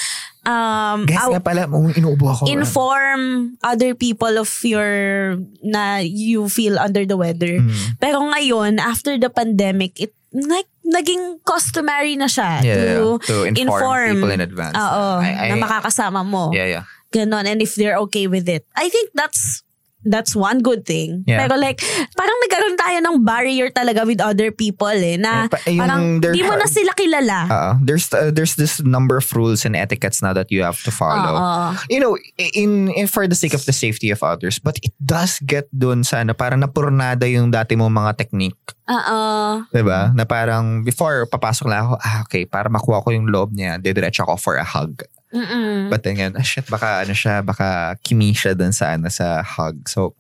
um 0.44 1.04
guys 1.08 1.20
out- 1.24 1.36
nga 1.36 1.44
pala, 1.44 1.68
inuubo 1.68 2.32
ako. 2.32 2.44
inform 2.48 3.56
other 3.64 3.96
people 3.96 4.36
of 4.36 4.48
your 4.64 5.36
na 5.64 6.00
you 6.04 6.48
feel 6.48 6.80
under 6.80 7.04
the 7.04 7.16
weather. 7.16 7.60
Mm. 7.60 7.72
Pero 8.00 8.20
ngayon 8.32 8.80
after 8.80 9.16
the 9.20 9.28
pandemic 9.28 9.96
it 10.00 10.12
like 10.34 10.68
naging 10.84 11.40
customary 11.46 12.18
na 12.18 12.26
siya 12.26 12.60
Yeah, 12.66 12.98
to, 13.00 13.20
to 13.24 13.36
inform 13.54 14.18
people 14.20 14.34
in 14.34 14.42
advance. 14.42 14.76
Oo, 14.76 15.22
I- 15.22 15.48
I- 15.48 15.50
na 15.54 15.62
makakasama 15.62 16.26
mo. 16.26 16.52
Yeah, 16.52 16.68
yeah. 16.68 16.84
Ganon. 17.14 17.46
And 17.46 17.62
if 17.62 17.78
they're 17.78 18.02
okay 18.10 18.26
with 18.26 18.50
it. 18.50 18.66
I 18.74 18.90
think 18.90 19.14
that's 19.14 19.62
that's 20.06 20.36
one 20.36 20.60
good 20.60 20.86
thing. 20.86 21.24
Yeah. 21.28 21.44
Pero 21.44 21.60
like, 21.60 21.80
parang 22.16 22.38
nagkaroon 22.48 22.78
tayo 22.78 22.98
ng 23.00 23.16
barrier 23.24 23.68
talaga 23.72 24.06
with 24.06 24.22
other 24.22 24.52
people 24.52 24.94
eh. 24.94 25.18
Na 25.18 25.48
yung 25.68 25.80
parang 25.80 26.02
di 26.22 26.44
mo 26.44 26.56
na 26.56 26.68
sila 26.68 26.92
kilala. 26.96 27.40
Uh, 27.50 27.74
there's 27.82 28.12
uh, 28.14 28.32
there's 28.32 28.56
this 28.56 28.84
number 28.84 29.18
of 29.18 29.28
rules 29.34 29.66
and 29.66 29.76
etiquettes 29.76 30.22
now 30.22 30.32
that 30.32 30.52
you 30.52 30.64
have 30.64 30.80
to 30.84 30.92
follow. 30.92 31.40
Oo. 31.40 31.76
You 31.90 32.00
know, 32.00 32.14
in, 32.38 32.92
in 32.94 33.08
for 33.08 33.28
the 33.28 33.36
sake 33.36 33.54
of 33.54 33.66
the 33.66 33.76
safety 33.76 34.12
of 34.12 34.22
others, 34.22 34.60
but 34.60 34.78
it 34.84 34.94
does 35.04 35.40
get 35.44 35.68
dun 35.72 36.04
sa 36.04 36.22
ano, 36.22 36.36
parang 36.36 36.62
napurnada 36.62 37.26
yung 37.28 37.52
dati 37.52 37.76
mo 37.76 37.88
mga 37.90 38.20
technique. 38.20 38.60
Oo. 38.92 39.64
'Di 39.72 39.84
ba? 39.84 40.12
Na 40.12 40.28
parang 40.28 40.84
before 40.84 41.26
papasok 41.32 41.66
lang 41.72 41.80
ako, 41.88 41.96
ah 42.04 42.18
okay, 42.28 42.44
para 42.44 42.68
makuha 42.68 43.00
ko 43.04 43.10
yung 43.16 43.32
loob 43.32 43.56
niya, 43.56 43.80
didiretso 43.80 44.28
ako 44.28 44.36
for 44.36 44.56
a 44.60 44.66
hug. 44.68 45.04
Mm-mm. 45.34 45.90
But 45.90 46.04
then 46.06 46.14
again, 46.14 46.34
ah 46.38 46.46
shit, 46.48 46.70
baka 46.70 47.04
ano 47.04 47.14
siya, 47.18 47.42
baka 47.42 47.98
kimi 48.06 48.32
siya 48.38 48.54
dun 48.54 48.72
sa 48.72 48.94
ano 48.94 49.10
sa 49.10 49.42
hug. 49.42 49.90
So 49.90 50.14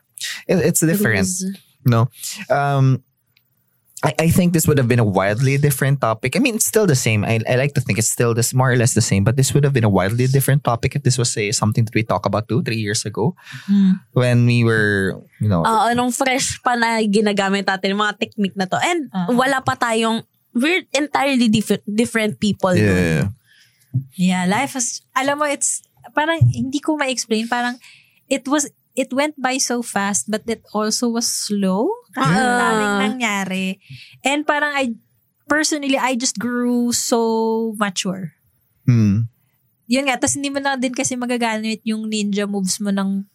it, 0.49 0.57
it's 0.59 0.81
different. 0.81 1.29
It. 1.29 1.61
No. 1.85 2.09
Um 2.49 3.05
I, 4.03 4.27
I 4.27 4.29
think 4.29 4.51
this 4.51 4.67
would 4.67 4.77
have 4.77 4.91
been 4.91 4.99
a 4.99 5.07
wildly 5.07 5.55
different 5.55 6.03
topic. 6.03 6.35
I 6.35 6.39
mean, 6.43 6.59
it's 6.59 6.67
still 6.67 6.85
the 6.85 6.95
same. 6.95 7.23
I, 7.23 7.39
I 7.47 7.55
like 7.55 7.71
to 7.75 7.81
think 7.81 7.97
it's 7.97 8.11
still 8.11 8.35
this 8.35 8.53
more 8.53 8.67
or 8.69 8.75
less 8.75 8.93
the 8.93 9.01
same, 9.01 9.23
but 9.23 9.37
this 9.39 9.53
would 9.53 9.63
have 9.63 9.71
been 9.71 9.87
a 9.87 9.89
wildly 9.89 10.27
different 10.27 10.67
topic 10.67 10.95
if 10.95 11.03
this 11.03 11.17
was 11.17 11.31
say 11.31 11.51
something 11.55 11.85
that 11.85 11.95
we 11.95 12.03
talked 12.03 12.25
about 12.25 12.49
two, 12.49 12.61
three 12.63 12.83
years 12.83 13.05
ago 13.05 13.33
when 14.11 14.45
we 14.45 14.65
were, 14.67 15.15
you 15.39 15.47
know, 15.47 15.63
Oo, 15.63 15.95
nung 15.95 16.11
fresh 16.11 16.59
pa 16.59 16.75
na 16.75 16.99
ginagamit 17.07 17.63
natin 17.63 17.95
mga 17.95 18.19
technique 18.19 18.59
na 18.59 18.67
to. 18.67 18.75
And 18.83 19.07
Oo. 19.07 19.39
wala 19.39 19.63
pa 19.63 19.79
tayong, 19.79 20.27
we're 20.51 20.83
entirely 20.91 21.47
different, 21.47 21.83
different 21.87 22.43
people. 22.43 22.75
nun. 22.75 23.31
Yeah. 24.15 24.45
Life 24.45 24.75
was, 24.75 25.01
alam 25.15 25.39
mo, 25.39 25.45
it's, 25.45 25.81
parang, 26.13 26.41
hindi 26.51 26.79
ko 26.79 26.97
ma-explain, 26.97 27.47
parang, 27.47 27.77
it 28.29 28.47
was, 28.47 28.69
it 28.93 29.09
went 29.13 29.33
by 29.41 29.57
so 29.57 29.81
fast, 29.81 30.29
but 30.29 30.45
it 30.45 30.61
also 30.73 31.09
was 31.09 31.25
slow. 31.25 31.89
Kasi 32.13 32.29
Ah. 32.29 32.59
daming 32.61 32.95
nangyari. 33.09 33.67
And 34.21 34.45
parang, 34.45 34.73
I, 34.75 34.93
personally, 35.49 35.97
I 35.97 36.15
just 36.15 36.37
grew 36.37 36.93
so 36.93 37.73
mature. 37.77 38.33
Hmm. 38.85 39.29
Yun 39.87 40.07
nga, 40.07 40.15
tapos 40.17 40.39
hindi 40.39 40.49
mo 40.49 40.63
na 40.63 40.79
din 40.79 40.95
kasi 40.95 41.19
magagamit 41.19 41.83
yung 41.83 42.07
ninja 42.07 42.47
moves 42.47 42.79
mo 42.79 42.89
ng 42.89 43.27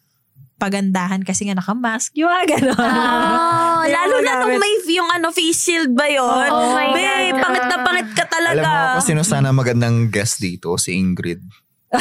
pagandahan 0.59 1.23
kasi 1.23 1.47
nga 1.47 1.55
nakamask. 1.55 2.11
Yung 2.13 2.27
mga 2.27 2.59
gano'n. 2.59 2.77
Oh, 2.77 3.83
lalo 3.87 4.15
na 4.19 4.43
nung 4.43 4.59
may 4.59 4.75
yung 4.85 5.07
ano, 5.07 5.31
face 5.31 5.55
shield 5.57 5.95
ba 5.95 6.05
yun? 6.05 6.51
Oh 6.51 6.75
my 6.75 6.91
Babe, 6.91 7.33
God. 7.33 7.41
pangit 7.41 7.65
na 7.65 7.77
pangit 7.79 8.09
ka 8.11 8.25
talaga. 8.27 8.59
Alam 8.59 8.99
mo 8.99 9.01
sino 9.01 9.21
sana 9.23 9.49
magandang 9.49 10.11
guest 10.11 10.37
dito, 10.37 10.75
si 10.75 10.93
Ingrid. 10.93 11.39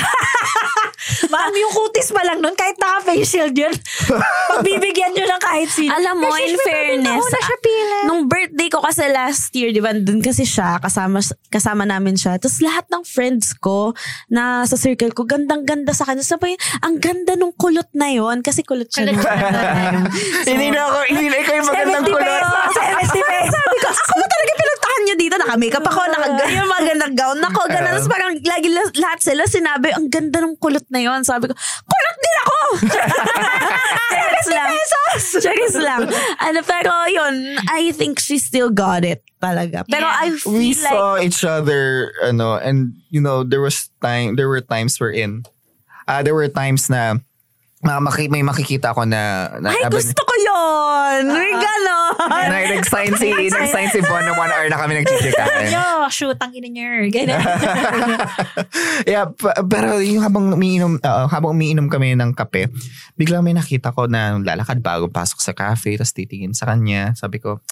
Ma'am, 1.29 1.53
yung 1.53 1.73
kutis 1.73 2.13
pa 2.13 2.21
lang 2.21 2.39
nun, 2.39 2.53
kahit 2.53 2.77
naka-face 2.77 3.25
shield 3.25 3.55
yun, 3.55 3.73
pagbibigyan 4.51 5.13
nyo 5.13 5.25
ng 5.27 5.43
kahit 5.43 5.71
sino. 5.71 5.91
Alam 5.91 6.21
mo, 6.21 6.29
in 6.37 6.57
fairness, 6.59 7.25
Una 7.25 7.39
siya 7.39 7.57
pila. 7.59 7.97
nung 8.05 8.23
birthday 8.25 8.38
ko 8.69 8.79
kasi 8.79 9.05
last 9.07 9.51
year, 9.53 9.69
di 9.69 9.79
ba, 9.79 9.91
dun 9.91 10.21
kasi 10.21 10.43
siya, 10.43 10.77
kasama, 10.79 11.19
kasama 11.49 11.83
namin 11.83 12.15
siya. 12.15 12.37
Tapos 12.37 12.61
lahat 12.61 12.85
ng 12.87 13.03
friends 13.03 13.53
ko 13.55 13.93
na 14.29 14.63
sa 14.63 14.75
circle 14.75 15.11
ko, 15.11 15.25
gandang-ganda 15.25 15.91
sa 15.91 16.05
kanya. 16.05 16.21
Sabi, 16.21 16.53
ang 16.79 16.97
ganda 16.97 17.35
nung 17.35 17.53
kulot 17.53 17.89
na 17.93 18.09
yon 18.09 18.41
Kasi 18.41 18.63
kulot 18.63 18.87
siya. 18.87 19.09
nung- 19.09 19.21
Hindi 20.49 20.69
na 20.69 20.81
ako, 20.85 20.99
hindi 21.09 21.27
na 21.27 21.37
ikaw 21.39 21.55
yung 21.55 21.69
magandang 21.69 22.05
70 22.05 22.09
kulot. 22.09 22.23
pesos, 22.23 22.73
70 22.75 23.23
pesos. 23.25 23.51
Sabi 23.51 23.77
ko, 23.79 23.89
ako 23.91 24.13
mo 24.15 24.27
talaga 24.27 24.53
pinagtahan 24.55 25.01
niyo 25.03 25.15
dito. 25.17 25.35
Naka-makeup 25.49 25.87
ako, 25.89 26.01
naka, 26.13 26.45
yung 26.53 26.69
magandang 26.69 27.15
gown 27.17 27.41
ako. 27.41 27.61
Ganun. 27.73 27.89
Tapos 27.97 28.05
parang 28.05 28.37
lagi 28.37 28.69
la- 28.69 28.97
lahat 29.01 29.21
sila 29.25 29.49
sinabi, 29.49 29.89
ang 29.97 30.13
ganda 30.13 30.45
ng 30.45 30.61
kulot 30.61 30.85
na 30.93 31.01
yon 31.01 31.25
Sabi 31.25 31.49
ko, 31.49 31.57
kulot 31.89 32.17
din 32.21 32.37
ako! 32.45 32.59
Charis 34.13 34.49
lang. 34.53 34.71
Charis 35.41 35.77
lang. 35.81 36.03
Ano, 36.45 36.61
pero 36.69 36.93
yun, 37.09 37.57
I 37.73 37.97
think 37.97 38.21
she 38.21 38.37
still 38.37 38.69
got 38.69 39.09
it 39.09 39.25
talaga. 39.41 39.89
Pero 39.89 40.05
I 40.05 40.37
feel 40.37 40.53
we 40.53 40.77
like, 40.77 40.93
saw 40.93 41.17
each 41.17 41.41
other 41.49 42.13
ano 42.21 42.61
and 42.61 42.93
you 43.09 43.23
know 43.23 43.41
there 43.47 43.63
was 43.63 43.89
time 44.03 44.37
there 44.37 44.51
were 44.51 44.61
times 44.61 44.99
we're 45.01 45.15
in 45.15 45.47
uh, 46.11 46.21
there 46.23 46.35
were 46.35 46.51
times 46.51 46.91
na 46.91 47.23
uh, 47.85 48.01
maki, 48.03 48.27
may 48.27 48.43
makikita 48.43 48.91
ko 48.91 49.07
na, 49.07 49.53
na 49.63 49.71
ay, 49.71 49.87
abang- 49.87 50.01
gusto 50.01 50.23
ko 50.23 50.35
yun! 50.35 51.23
May 51.31 51.53
ganon! 51.55 52.15
na 52.29 52.57
nag-sign 52.75 53.13
si 53.15 53.29
nag-sign 53.31 53.89
si 53.95 54.01
Bon 54.03 54.23
na 54.23 54.35
one 54.35 54.51
hour 54.51 54.67
na 54.67 54.79
kami 54.79 54.93
nagchichikahan. 55.03 55.71
Yo, 55.71 55.87
shoot, 56.11 56.39
ang 56.41 56.53
ina 56.55 56.69
niya. 56.69 57.07
Ganyan. 57.13 57.41
yeah, 59.11 59.31
pa- 59.31 59.63
pero 59.63 60.03
yung 60.03 60.25
habang 60.25 60.51
umiinom, 60.55 60.99
oo, 60.99 61.23
habang 61.31 61.55
umiinom 61.55 61.87
kami 61.87 62.19
ng 62.19 62.35
kape, 62.35 62.73
biglang 63.15 63.45
may 63.47 63.55
nakita 63.55 63.95
ko 63.95 64.11
na 64.11 64.37
lalakad 64.41 64.83
bago 64.83 65.07
pasok 65.07 65.39
sa 65.39 65.53
cafe, 65.55 65.95
tapos 65.95 66.15
titingin 66.17 66.57
sa 66.57 66.67
kanya. 66.71 67.15
Sabi 67.15 67.39
ko, 67.39 67.63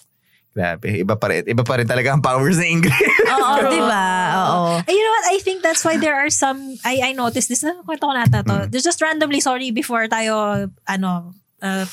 grabe, 0.57 0.89
iba 1.05 1.21
pa 1.21 1.29
rin. 1.29 1.45
Iba 1.45 1.61
pa 1.61 1.77
rin 1.77 1.85
talaga 1.85 2.17
ang 2.17 2.25
powers 2.25 2.57
ni 2.57 2.73
Ingrid. 2.73 2.97
Oo, 3.29 3.55
di 3.69 3.77
ba? 3.85 4.07
Oo. 4.41 4.81
And 4.81 4.89
you 4.97 5.05
know 5.05 5.15
what? 5.21 5.27
I 5.37 5.39
think 5.45 5.61
that's 5.61 5.85
why 5.85 6.01
there 6.01 6.17
are 6.17 6.33
some, 6.33 6.81
I 6.81 7.05
I 7.05 7.13
noticed 7.13 7.53
this, 7.53 7.61
na 7.61 7.77
kwento 7.85 8.09
ko 8.09 8.17
nata 8.17 8.41
to. 8.41 8.65
There's 8.73 8.89
just 8.89 9.05
randomly, 9.05 9.45
sorry, 9.45 9.69
before 9.69 10.09
tayo, 10.09 10.65
ano, 10.89 11.37
uh, 11.61 11.85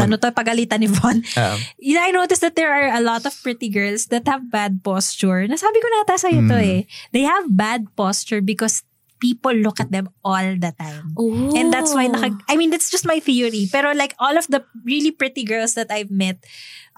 ano 0.00 0.16
to, 0.16 0.32
pagalitan 0.32 0.80
ni 0.80 0.88
Von. 0.88 1.20
Um, 1.36 1.58
You 1.76 2.00
know, 2.00 2.02
I 2.02 2.10
noticed 2.10 2.40
that 2.40 2.56
there 2.56 2.72
are 2.72 2.88
a 2.96 3.04
lot 3.04 3.28
of 3.28 3.36
pretty 3.44 3.68
girls 3.68 4.08
that 4.08 4.24
have 4.26 4.48
bad 4.48 4.80
posture. 4.82 5.44
Nasabi 5.44 5.78
ko 5.78 5.86
nata 5.92 6.16
sa'yo 6.16 6.40
to 6.48 6.56
Mm. 6.56 6.64
eh. 6.64 6.80
They 7.12 7.28
have 7.28 7.52
bad 7.52 7.92
posture 7.94 8.40
because 8.40 8.80
people 9.24 9.56
look 9.56 9.80
at 9.80 9.88
them 9.88 10.12
all 10.20 10.44
the 10.60 10.76
time. 10.76 11.16
Oh. 11.16 11.56
And 11.56 11.72
that's 11.72 11.96
why, 11.96 12.12
naka, 12.12 12.36
I 12.44 12.60
mean, 12.60 12.68
that's 12.68 12.92
just 12.92 13.08
my 13.08 13.24
theory. 13.24 13.64
Pero 13.72 13.96
like 13.96 14.12
all 14.20 14.36
of 14.36 14.44
the 14.52 14.60
really 14.84 15.16
pretty 15.16 15.48
girls 15.48 15.72
that 15.80 15.88
I've 15.88 16.12
met, 16.12 16.44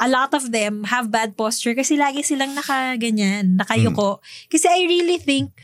a 0.02 0.10
lot 0.10 0.34
of 0.34 0.50
them 0.50 0.90
have 0.90 1.14
bad 1.14 1.38
posture 1.38 1.78
kasi 1.78 1.94
lagi 1.94 2.26
silang 2.26 2.58
nakaganyan, 2.58 3.62
nakayuko. 3.62 4.18
Kasi 4.50 4.66
I 4.66 4.90
really 4.90 5.22
think, 5.22 5.54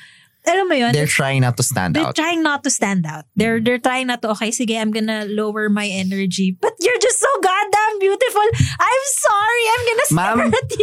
alam 0.43 0.67
mo 0.67 0.75
yun, 0.75 0.91
they're 0.91 1.11
trying 1.11 1.47
not 1.47 1.55
to 1.55 1.63
stand 1.63 1.95
they're 1.95 2.11
out. 2.11 2.19
trying 2.19 2.43
not 2.43 2.67
to 2.67 2.71
stand 2.71 3.07
out. 3.07 3.25
They're 3.39 3.63
they're 3.63 3.79
trying 3.79 4.11
not 4.11 4.23
to, 4.27 4.35
okay, 4.35 4.51
sige, 4.51 4.75
I'm 4.75 4.91
gonna 4.91 5.25
lower 5.31 5.71
my 5.71 5.87
energy. 5.87 6.59
But 6.59 6.75
you're 6.83 6.99
just 6.99 7.23
so 7.23 7.31
goddamn 7.39 7.95
beautiful. 8.03 8.47
I'm 8.79 9.05
sorry. 9.15 9.65
Ma'am, 10.13 10.39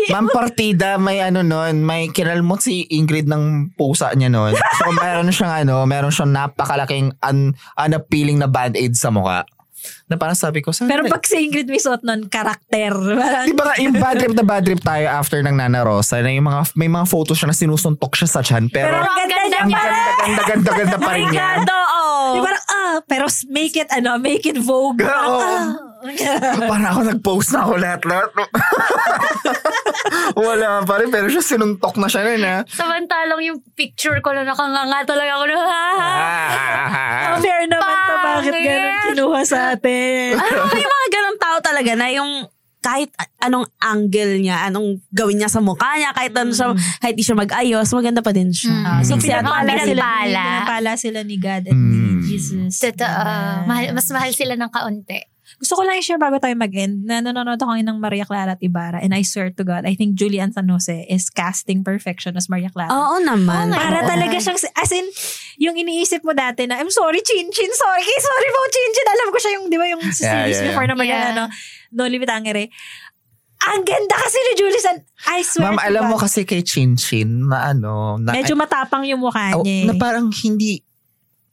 ma'am 0.09 0.27
partida, 0.31 0.97
may 0.97 1.19
ano 1.21 1.43
nun, 1.43 1.85
may 1.85 2.07
kinalmot 2.09 2.63
si 2.65 2.87
Ingrid 2.89 3.27
ng 3.27 3.75
pusa 3.77 4.15
niya 4.15 4.31
nun. 4.31 4.55
So 4.55 4.89
meron 4.95 5.29
siyang 5.29 5.67
ano, 5.67 5.83
meron 5.85 6.09
siyang 6.09 6.33
napakalaking 6.33 7.13
un, 7.21 7.53
unappealing 7.77 8.39
na 8.39 8.47
band-aid 8.47 8.95
sa 8.95 9.11
mukha. 9.13 9.43
Na 10.09 10.15
parang 10.17 10.37
sabi 10.37 10.59
ko, 10.59 10.73
saan 10.73 10.89
Pero 10.89 11.05
pag 11.07 11.23
si 11.23 11.37
Ingrid 11.39 11.69
may 11.69 11.81
suot 11.81 12.01
nun, 12.03 12.27
karakter. 12.27 12.91
Parang, 12.93 13.45
Di 13.45 13.53
ba 13.53 13.73
yung 13.79 13.95
bad 13.95 14.15
trip 14.19 14.33
na 14.35 14.45
bad 14.45 14.63
trip 14.65 14.81
tayo 14.81 15.05
after 15.09 15.39
ng 15.43 15.55
Nana 15.55 15.81
Rosa, 15.85 16.19
na 16.19 16.31
yung 16.31 16.47
mga, 16.47 16.75
may 16.75 16.89
mga 16.89 17.05
photos 17.07 17.39
siya 17.39 17.49
na 17.49 17.57
sinusuntok 17.57 18.13
siya 18.15 18.27
sa 18.27 18.41
chan, 18.43 18.67
pero, 18.69 18.91
Pero 18.91 18.97
ang 19.03 19.15
ganda 19.15 19.37
niya 19.45 19.59
ang 19.59 19.69
pa 19.69 19.79
ganda, 19.79 20.01
ganda, 20.15 20.43
ganda, 20.43 20.71
ganda 20.75 20.97
pa 20.97 21.11
rin 21.15 21.25
niya. 21.29 21.47
Obrigado, 21.59 21.75
oh. 21.75 22.31
Di 22.33 22.39
parang, 22.43 22.63
ah, 22.69 22.95
pero 23.05 23.25
make 23.49 23.75
it, 23.75 23.89
ano, 23.91 24.11
make 24.19 24.45
it 24.45 24.59
vogue. 24.59 25.01
Parang, 25.09 25.33
ah. 25.39 25.88
Parang 26.61 26.89
ako 26.89 27.01
nag-post 27.05 27.49
na 27.51 27.59
ako 27.61 27.73
lahat-lahat. 27.75 28.29
Wala 30.39 30.83
pa 30.83 30.95
rin, 30.97 31.09
pero 31.09 31.27
siya 31.27 31.43
sinuntok 31.43 31.95
na 31.95 32.07
siya 32.07 32.23
nun, 32.23 32.43
ha? 32.43 32.57
Samantalang 32.65 33.41
yung 33.41 33.59
picture 33.73 34.19
ko 34.19 34.31
na 34.31 34.43
nakanganga 34.43 35.03
talaga 35.05 35.31
ako 35.35 35.45
na, 35.45 35.57
Ah. 35.69 37.35
Fair 37.37 37.65
naman 37.65 37.95
to, 37.97 38.13
bakit 38.17 38.53
ganun 38.55 38.95
kinuha 39.05 39.41
sa 39.43 39.59
atin? 39.73 40.35
Ano, 40.35 40.61
may 40.69 40.83
mga 40.83 41.07
ganong 41.09 41.39
tao 41.39 41.57
talaga 41.59 41.91
na 41.93 42.07
yung 42.09 42.31
kahit 42.79 43.11
anong 43.37 43.67
angle 43.77 44.39
niya, 44.39 44.63
anong 44.65 45.03
gawin 45.09 45.35
niya 45.35 45.51
sa 45.51 45.59
mukha 45.59 45.99
niya, 45.99 46.15
kahit 46.15 46.31
ano 46.33 46.55
siya, 46.55 46.71
kahit 46.97 47.11
di 47.13 47.21
siya 47.21 47.35
mag-ayos, 47.35 47.91
maganda 47.91 48.23
pa 48.23 48.31
din 48.31 48.49
siya. 48.49 48.71
Mm. 48.71 49.03
So, 49.03 49.19
pinagpala 49.19 49.67
up. 49.67 49.83
sila, 49.83 49.99
Pinagpala. 50.07 50.39
pinagpala 50.39 50.91
sila 50.95 51.19
ni 51.21 51.35
God 51.35 51.63
and 51.65 51.75
Mm. 51.75 51.91
ni 51.91 52.07
Jesus. 52.25 52.79
Totoo. 52.79 53.67
Mahal, 53.67 53.91
mas 53.91 54.07
mahal 54.07 54.31
sila 54.31 54.55
ng 54.55 54.71
kaunti. 54.71 55.19
Gusto 55.59 55.75
ko 55.75 55.83
lang 55.83 55.99
i-share 55.99 56.15
bago 56.15 56.39
tayo 56.39 56.55
mag-end 56.55 57.03
na 57.03 57.19
nanonood 57.19 57.59
ako 57.59 57.75
ng 57.75 57.99
Maria 57.99 58.23
Clara 58.23 58.55
at 58.55 58.63
Ibarra 58.63 59.03
and 59.03 59.11
I 59.11 59.21
swear 59.21 59.51
to 59.51 59.63
God, 59.63 59.83
I 59.83 59.91
think 59.91 60.15
Julian 60.15 60.55
San 60.55 60.65
Jose 60.65 61.03
is 61.05 61.27
casting 61.27 61.83
perfection 61.83 62.33
as 62.33 62.47
Maria 62.47 62.71
Clara. 62.71 62.87
Oo 62.87 63.19
naman. 63.19 63.67
Para 63.69 63.99
Oo. 63.99 64.07
talaga 64.07 64.39
siyang, 64.39 64.55
as 64.55 64.91
in, 64.91 65.03
yung 65.59 65.75
iniisip 65.75 66.23
mo 66.23 66.31
dati 66.31 66.63
na, 66.63 66.79
I'm 66.79 66.87
sorry, 66.87 67.19
Chin 67.19 67.51
Chin, 67.51 67.71
sorry, 67.75 68.07
sorry 68.07 68.49
po, 68.49 68.59
Chin 68.71 68.91
Chin. 68.95 69.07
Alam 69.11 69.27
ko 69.29 69.37
siya 69.37 69.51
yung, 69.59 69.65
di 69.67 69.75
ba, 69.75 69.85
yung 69.85 69.99
Yeah, 69.99 70.15
series 70.15 70.23
yeah, 70.23 70.47
yeah. 70.47 70.65
before 70.71 70.87
na 70.87 70.95
Maria, 70.95 71.11
Yeah. 71.11 71.31
ano, 71.35 71.43
No 71.91 72.07
Limit 72.07 72.31
Angere. 72.31 72.71
Ang 73.59 73.83
ganda 73.83 74.15
kasi 74.15 74.39
ni 74.39 74.51
Julie 74.55 74.79
San, 74.79 75.03
I 75.27 75.43
swear 75.43 75.67
Ma'am, 75.67 75.83
alam 75.83 76.03
mo 76.07 76.15
God. 76.15 76.23
kasi 76.23 76.47
kay 76.47 76.63
Chin 76.63 76.95
Chin 76.95 77.43
na 77.45 77.75
ano, 77.75 78.15
na, 78.15 78.31
Medyo 78.31 78.55
matapang 78.55 79.03
yung 79.03 79.19
mukha 79.19 79.51
Oh, 79.51 79.67
niya. 79.67 79.83
eh. 79.83 79.85
na 79.91 79.93
parang 79.99 80.31
hindi, 80.31 80.79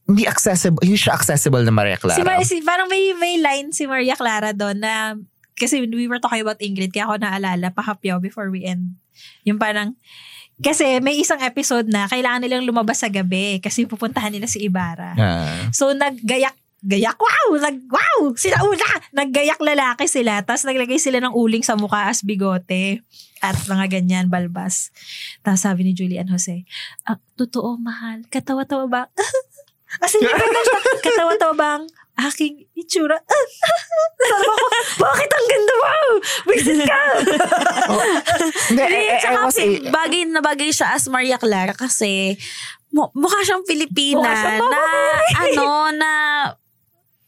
hindi 0.06 0.24
accessible, 0.24 0.82
hindi 0.86 0.98
siya 0.98 1.18
accessible 1.18 1.66
na 1.66 1.74
Maria 1.74 1.98
Clara. 1.98 2.18
Si, 2.18 2.22
Mar- 2.22 2.46
si, 2.46 2.56
parang 2.62 2.86
may, 2.86 3.10
may 3.18 3.42
line 3.42 3.74
si 3.74 3.90
Maria 3.90 4.14
Clara 4.14 4.54
doon 4.54 4.78
na, 4.78 5.18
kasi 5.58 5.82
we 5.82 6.06
were 6.06 6.22
talking 6.22 6.46
about 6.46 6.62
Ingrid, 6.62 6.94
kaya 6.94 7.10
ako 7.10 7.18
naalala, 7.18 7.74
pahapyaw 7.74 8.22
before 8.22 8.48
we 8.48 8.62
end. 8.62 8.94
Yung 9.42 9.58
parang, 9.58 9.98
kasi 10.62 11.02
may 11.04 11.20
isang 11.20 11.42
episode 11.44 11.90
na 11.90 12.08
kailangan 12.08 12.40
nilang 12.40 12.64
lumabas 12.64 13.04
sa 13.04 13.12
gabi 13.12 13.60
kasi 13.60 13.84
pupuntahan 13.84 14.32
nila 14.32 14.48
si 14.48 14.64
Ibarra. 14.64 15.12
Ah. 15.12 15.68
So 15.68 15.92
naggayak 15.92 16.56
gayak 16.86 17.16
wow 17.16 17.56
nag 17.56 17.88
wow 17.88 18.36
sila 18.36 18.62
una 18.62 18.84
naggayak 19.10 19.58
lalaki 19.58 20.06
sila 20.06 20.44
tapos 20.44 20.68
naglagay 20.68 21.00
sila 21.00 21.18
ng 21.24 21.34
uling 21.34 21.64
sa 21.64 21.74
mukha 21.74 22.06
as 22.06 22.20
bigote 22.20 23.00
at 23.40 23.56
mga 23.64 23.90
ganyan 23.90 24.28
balbas 24.28 24.92
tapos 25.40 25.64
sabi 25.64 25.88
ni 25.88 25.96
Julian 25.96 26.28
Jose 26.28 26.68
ah, 27.08 27.16
totoo 27.34 27.80
mahal 27.80 28.22
katawa-tawa 28.28 28.84
ba 28.86 29.02
as 29.98 30.12
in 30.12 30.20
ganun 30.20 30.50
siya 30.54 30.78
katawa-tawa 31.04 31.54
ba 31.54 31.68
ang 31.76 31.84
aking 32.18 32.64
itsura 32.72 33.16
sabi 34.22 34.44
ko 34.46 34.54
bakit 34.98 35.30
ang 35.30 35.46
ganda 35.46 35.74
wow 35.76 36.10
wisit 36.46 36.80
ka 36.82 36.96
Hindi, 38.66 38.82
Hindi, 38.82 38.82
eh, 38.82 39.04
eh, 39.06 39.12
I 39.12 39.20
tsaka 39.20 39.38
was 39.44 39.58
a- 39.58 39.90
bagay 39.90 40.22
na 40.24 40.40
bagay 40.40 40.70
siya 40.70 40.92
as 40.92 41.06
Maria 41.06 41.36
Clara 41.36 41.72
kasi 41.72 42.34
mu- 42.88 43.12
mukha 43.12 43.40
siyang 43.42 43.62
Pilipina 43.62 44.20
Mukha 44.22 44.32
siyang 44.34 44.64
na 44.64 44.80
ano 45.38 45.66
na 45.92 46.10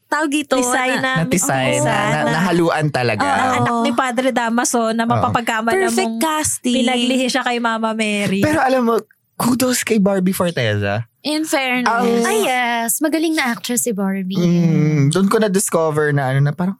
tawag 0.08 0.30
dito 0.32 0.56
Tisay 0.56 0.96
na, 0.96 1.20
natisay 1.20 1.78
na, 1.78 1.84
na, 1.84 1.96
na- 2.24 2.32
nahaluan 2.32 2.88
talaga. 2.88 3.20
ang 3.20 3.28
Oo. 3.28 3.56
anak 3.60 3.74
ni 3.84 3.92
Padre 3.92 4.32
Damaso 4.32 4.88
na 4.90 5.04
mapapagkamala 5.04 5.76
perfect 5.84 6.00
mong 6.00 6.16
casting. 6.18 6.80
pinaglihi 6.80 7.28
siya 7.28 7.44
kay 7.44 7.60
Mama 7.60 7.92
Mary. 7.92 8.40
Pero 8.40 8.56
alam 8.56 8.88
mo, 8.88 8.96
kudos 9.38 9.86
kay 9.86 9.96
Barbie 9.96 10.34
Forteza. 10.34 11.06
In 11.22 11.46
fairness. 11.46 11.86
Ang- 11.86 12.26
Ay, 12.26 12.38
yes. 12.44 12.98
Magaling 12.98 13.34
na 13.34 13.54
actress 13.54 13.86
si 13.86 13.92
Barbie. 13.92 14.38
Mm, 14.38 15.10
doon 15.10 15.26
ko 15.26 15.38
na-discover 15.38 16.10
na 16.10 16.30
ano 16.30 16.40
na 16.42 16.52
parang, 16.52 16.76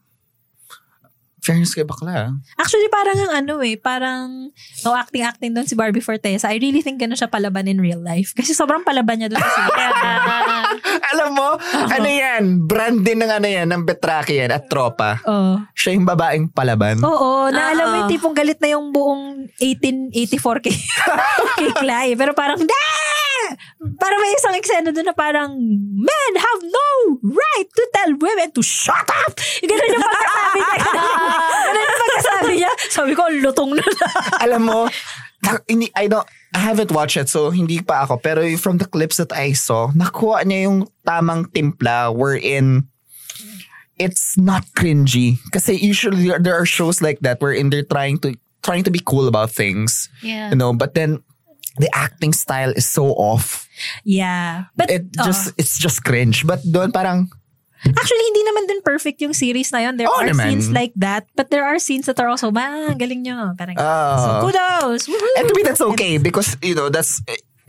fairness 1.49 1.72
kay 1.72 1.88
bakla. 1.88 2.12
ah. 2.12 2.30
Actually, 2.61 2.92
parang 2.92 3.16
ang 3.16 3.32
ano 3.40 3.64
eh, 3.64 3.80
parang 3.80 4.53
no 4.84 4.92
acting-acting 4.92 5.57
doon 5.57 5.64
si 5.64 5.72
Barbie 5.72 6.05
Forteza. 6.05 6.53
I 6.53 6.61
really 6.61 6.84
think 6.84 7.01
gano'n 7.01 7.16
siya 7.16 7.32
palaban 7.32 7.64
in 7.64 7.80
real 7.80 8.05
life. 8.05 8.36
Kasi 8.36 8.53
sobrang 8.53 8.84
palaban 8.84 9.16
niya 9.16 9.32
doon 9.32 9.40
sa 9.40 9.62
Alam 11.09 11.30
mo, 11.32 11.49
ano 11.88 12.05
yan, 12.05 12.68
brand 12.68 13.01
din 13.01 13.24
ng 13.24 13.32
ano 13.32 13.49
yan, 13.49 13.64
ng 13.64 13.82
Betraki 13.82 14.36
yan 14.36 14.53
at 14.53 14.68
tropa. 14.68 15.24
Oo. 15.24 15.64
Siya 15.72 15.96
yung 15.96 16.05
babaeng 16.05 16.53
palaban. 16.53 17.01
Oo, 17.01 17.49
na 17.49 17.72
alam 17.72 17.86
mo 17.88 17.94
Oo. 17.96 18.01
yung 18.05 18.11
tipong 18.12 18.36
galit 18.36 18.61
na 18.61 18.76
yung 18.76 18.92
buong 18.92 19.49
1884 19.57 20.64
kay, 20.64 20.76
kay 21.57 21.70
Clay. 21.80 22.09
Pero 22.12 22.36
parang, 22.36 22.61
hindi! 22.61 22.76
Parang 23.99 24.20
may 24.20 24.32
isang 24.36 24.55
eksena 24.57 24.90
doon 24.90 25.09
na 25.09 25.16
parang, 25.16 25.57
men 25.94 26.32
have 26.34 26.62
no 26.64 26.88
right 27.22 27.68
to 27.72 27.84
tell 27.94 28.11
women 28.18 28.49
to 28.53 28.62
shut 28.62 29.09
up! 29.26 29.32
Ganun 29.62 29.94
yung 29.94 30.05
pagkasabi 30.05 30.61
niya. 30.61 30.78
Ganun 31.66 31.80
yung 31.80 32.01
pagkasabi 32.03 32.53
niya. 32.59 32.72
Sabi 32.90 33.12
ko, 33.16 33.22
lutong 33.30 33.72
na 33.76 33.84
na. 33.84 34.07
Alam 34.44 34.62
mo, 34.66 34.78
I 35.96 36.07
don't, 36.09 36.26
I 36.55 36.61
haven't 36.61 36.92
watched 36.92 37.16
it, 37.16 37.28
so 37.28 37.51
hindi 37.51 37.80
pa 37.80 38.05
ako. 38.05 38.18
Pero 38.20 38.42
from 38.59 38.78
the 38.78 38.88
clips 38.88 39.16
that 39.16 39.32
I 39.32 39.53
saw, 39.53 39.92
nakuha 39.94 40.44
niya 40.44 40.68
yung 40.68 40.78
tamang 41.07 41.49
timpla 41.53 42.12
wherein 42.12 42.88
it's 43.99 44.38
not 44.38 44.64
cringy. 44.74 45.38
Kasi 45.53 45.76
usually 45.76 46.28
there, 46.28 46.38
there 46.38 46.57
are 46.57 46.66
shows 46.66 47.03
like 47.03 47.20
that 47.20 47.40
wherein 47.40 47.70
they're 47.70 47.86
trying 47.86 48.18
to 48.24 48.34
trying 48.62 48.82
to 48.84 48.90
be 48.90 49.03
cool 49.05 49.28
about 49.28 49.51
things. 49.51 50.09
Yeah. 50.22 50.51
You 50.51 50.57
know, 50.57 50.72
but 50.72 50.94
then 50.94 51.22
the 51.76 51.90
acting 51.92 52.32
style 52.32 52.72
is 52.72 52.88
so 52.88 53.12
off. 53.14 53.68
Yeah. 54.02 54.72
But, 54.74 54.88
It 54.90 55.12
oo. 55.20 55.24
just 55.24 55.52
it's 55.60 55.76
just 55.76 56.02
cringe. 56.02 56.46
But 56.48 56.64
doon 56.64 56.90
parang 56.90 57.28
Actually, 57.78 58.24
hindi 58.34 58.42
naman 58.42 58.66
din 58.66 58.80
perfect 58.82 59.22
yung 59.22 59.30
series 59.30 59.70
na 59.70 59.86
yun. 59.86 59.94
There 59.94 60.10
Oo 60.10 60.18
are 60.18 60.26
naman. 60.26 60.50
scenes 60.50 60.66
like 60.74 60.90
that. 60.98 61.30
But 61.38 61.54
there 61.54 61.62
are 61.62 61.78
scenes 61.78 62.10
that 62.10 62.18
are 62.18 62.26
also, 62.26 62.50
ma, 62.50 62.90
galing 62.98 63.22
nyo. 63.22 63.54
Parang, 63.54 63.78
Ah. 63.78 64.18
so 64.18 64.28
kudos! 64.50 65.06
Woohoo! 65.06 65.34
And 65.38 65.46
to 65.46 65.54
me, 65.54 65.62
that's 65.62 65.78
okay 65.94 66.18
because 66.18 66.58
you 66.58 66.74
know 66.74 66.90
that's 66.90 67.22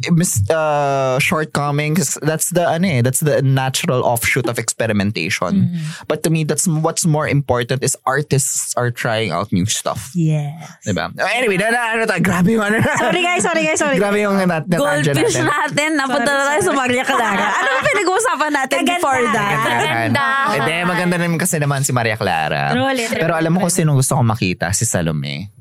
uh, 0.07 0.13
mis 0.13 0.39
uh, 0.49 1.19
shortcomings. 1.19 2.17
That's 2.21 2.49
the 2.51 2.67
ano 2.67 2.87
eh, 2.87 3.01
that's 3.01 3.19
the 3.19 3.41
natural 3.41 4.03
offshoot 4.03 4.47
of 4.47 4.59
experimentation. 4.59 5.73
But 6.07 6.23
to 6.23 6.29
me, 6.29 6.43
that's 6.43 6.67
what's 6.67 7.05
more 7.05 7.27
important 7.27 7.83
is 7.83 7.97
artists 8.05 8.73
are 8.75 8.91
trying 8.91 9.31
out 9.31 9.51
new 9.51 9.65
stuff. 9.65 10.11
Yes. 10.15 10.55
Diba? 10.87 11.11
Anyway, 11.35 11.57
na, 11.57 11.71
na, 11.71 11.79
ano 11.97 12.03
tayo, 12.07 12.21
grabe 12.23 12.55
yung 12.55 12.63
ano. 12.63 12.79
Sorry 12.97 13.21
guys, 13.23 13.43
sorry 13.43 13.63
guys, 13.65 13.79
sorry. 13.79 13.97
grabe 13.99 14.23
yung 14.23 14.39
nat 14.39 14.65
natadya 14.65 15.13
Goldfish 15.13 15.37
natin. 15.39 15.49
natin. 15.49 15.89
Napunta 15.99 16.31
na 16.31 16.43
tayo 16.55 16.61
sa 16.63 16.73
Maria 16.73 17.03
Clara. 17.03 17.47
Ano 17.59 17.69
ba 17.75 17.81
pinag-uusapan 17.83 18.51
natin 18.55 18.77
Kaganda. 18.81 18.95
before 18.97 19.23
that? 19.35 19.57
Maganda. 19.59 20.25
Hindi, 20.55 20.75
maganda 20.87 21.15
naman 21.19 21.37
kasi 21.41 21.55
naman 21.59 21.83
si 21.83 21.91
Maria 21.91 22.15
Clara. 22.15 22.71
Pero 23.11 23.33
alam 23.35 23.51
mo 23.51 23.59
kung 23.59 23.73
sino 23.73 23.93
gusto 23.97 24.15
ko 24.15 24.23
makita? 24.23 24.71
Si 24.71 24.87
Salome. 24.87 25.51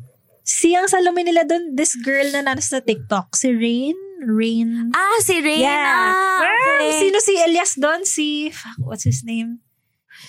Si 0.49 0.73
ang 0.73 0.89
Salome 0.89 1.29
nila 1.29 1.45
doon, 1.45 1.77
this 1.77 1.93
girl 2.01 2.25
na 2.33 2.41
nasa 2.41 2.81
TikTok, 2.81 3.37
si 3.37 3.53
Rain. 3.53 4.08
Rain. 4.25 4.91
Ah, 4.95 5.19
si 5.23 5.39
Reina. 5.39 5.63
Yeah. 5.63 6.43
Okay. 6.43 6.91
Sino 7.07 7.19
si 7.23 7.35
Elias 7.39 7.73
doon? 7.79 8.03
Si, 8.03 8.51
fuck, 8.51 8.79
what's 8.83 9.05
his 9.07 9.23
name? 9.23 9.63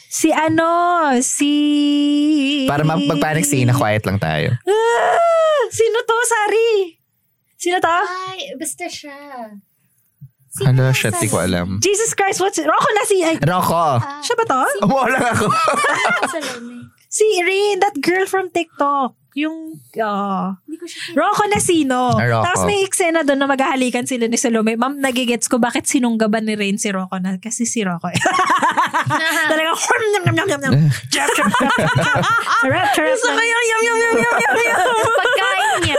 Si 0.09 0.29
ano, 0.29 1.09
si... 1.21 2.65
Para 2.69 2.85
mag- 2.85 3.05
magpanic 3.05 3.45
si 3.45 3.65
Ina, 3.65 3.73
quiet 3.73 4.05
lang 4.05 4.21
tayo. 4.21 4.53
Ah, 4.53 5.61
sino 5.73 5.97
to, 6.05 6.17
Sari? 6.25 6.69
Sino 7.57 7.77
to? 7.81 7.97
Ay, 8.29 8.53
basta 8.57 8.85
siya. 8.85 9.17
Ano, 10.65 10.91
shit, 10.93 11.13
di 11.21 11.29
ko 11.29 11.41
alam. 11.41 11.77
Jesus 11.81 12.13
Christ, 12.17 12.41
what's... 12.41 12.57
Rocco 12.57 12.89
na 12.93 13.03
si... 13.05 13.21
Ay, 13.21 13.37
Rocco. 13.41 14.01
siya 14.25 14.35
ba 14.37 14.45
to? 14.45 14.61
Umuha 14.85 15.05
lang 15.13 15.25
ako. 15.33 15.45
Si 17.09 17.25
Rain, 17.41 17.81
that 17.81 17.97
girl 18.01 18.25
from 18.29 18.49
TikTok. 18.53 19.17
Yung, 19.37 19.77
oh. 19.77 20.45
Rocco 21.13 21.43
na 21.45 21.61
sino. 21.61 22.17
Ah, 22.17 22.25
Rocco. 22.25 22.45
Tapos 22.49 22.61
may 22.65 22.81
eksena 22.81 23.21
doon 23.21 23.37
na 23.37 23.47
maghahalikan 23.47 24.09
sila 24.09 24.25
ni 24.25 24.41
Salome. 24.41 24.73
Ma'am, 24.73 24.97
nagigets 24.97 25.45
ko 25.45 25.61
bakit 25.61 25.85
sinunggaban 25.85 26.49
ni 26.49 26.57
Rain 26.57 26.81
si 26.81 26.89
Rocco 26.89 27.21
na. 27.21 27.37
Kasi 27.37 27.69
si 27.69 27.85
Rocco. 27.85 28.09
Talagang, 29.49 29.77
nyam, 29.77 30.23
nyam, 30.25 30.35
nyam, 30.35 30.47
nyam, 30.49 30.61
nyam. 30.65 30.73
Chirap, 31.13 31.29
chirap, 31.37 31.53
chirap, 31.53 31.73
chirap. 31.77 32.25
Chirap, 32.65 32.87
chirap, 32.97 33.13
Gusto 33.19 33.29
ko 33.29 33.41
yung 33.41 33.65
yum, 33.69 33.81
yum, 33.85 33.97
yum, 33.97 34.15
yum, 34.17 34.35
yum, 34.39 34.57
yum. 34.65 34.79
Pagkain 35.13 35.69
niya. 35.85 35.97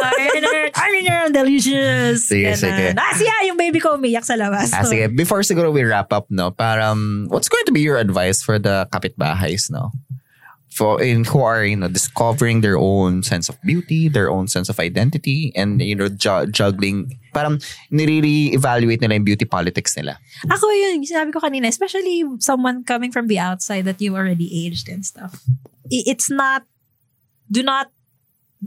Ano 0.71 0.97
niya, 0.99 1.17
delicious. 1.31 2.27
Sige, 2.27 2.51
Ganun. 2.51 2.63
sige. 2.67 2.85
Ah, 2.99 3.15
siya, 3.15 3.35
yung 3.47 3.59
baby 3.59 3.79
ko 3.79 3.95
umiyak 3.95 4.27
sa 4.27 4.35
labas. 4.35 4.75
Ah, 4.75 4.83
sige. 4.83 5.07
Before 5.07 5.47
siguro 5.47 5.71
we 5.71 5.87
wrap 5.87 6.11
up, 6.11 6.27
no, 6.35 6.51
parang, 6.51 7.31
what's 7.31 7.49
going 7.49 7.65
to 7.67 7.73
be 7.73 7.81
your 7.81 7.99
advice 7.99 8.43
for 8.43 8.59
the 8.59 8.91
kapitbahays, 8.91 9.71
no? 9.71 9.95
For 10.71 11.03
in 11.03 11.25
who 11.25 11.43
discovering 11.89 12.61
their 12.61 12.79
own 12.79 13.23
sense 13.23 13.49
of 13.49 13.61
beauty, 13.63 14.09
their 14.09 14.31
own 14.31 14.47
sense 14.47 14.69
of 14.69 14.79
identity, 14.79 15.53
and 15.55 15.83
you 15.83 15.95
know 15.95 16.09
ju- 16.09 16.47
juggling. 16.51 17.19
Parang 17.35 17.61
nire-evaluate 17.91 19.01
nila 19.03 19.15
yung 19.15 19.27
beauty 19.27 19.45
politics 19.45 19.95
nila. 19.97 20.19
Ako 20.51 20.67
yun, 20.71 21.03
sinabi 21.07 21.31
ko 21.31 21.39
kanina, 21.39 21.67
especially 21.69 22.25
someone 22.39 22.83
coming 22.83 23.13
from 23.13 23.27
the 23.27 23.39
outside 23.39 23.85
that 23.85 24.01
you 24.01 24.17
already 24.17 24.51
aged 24.67 24.89
and 24.89 25.07
stuff. 25.07 25.43
It's 25.91 26.31
not, 26.31 26.67
do 27.51 27.63
not 27.63 27.91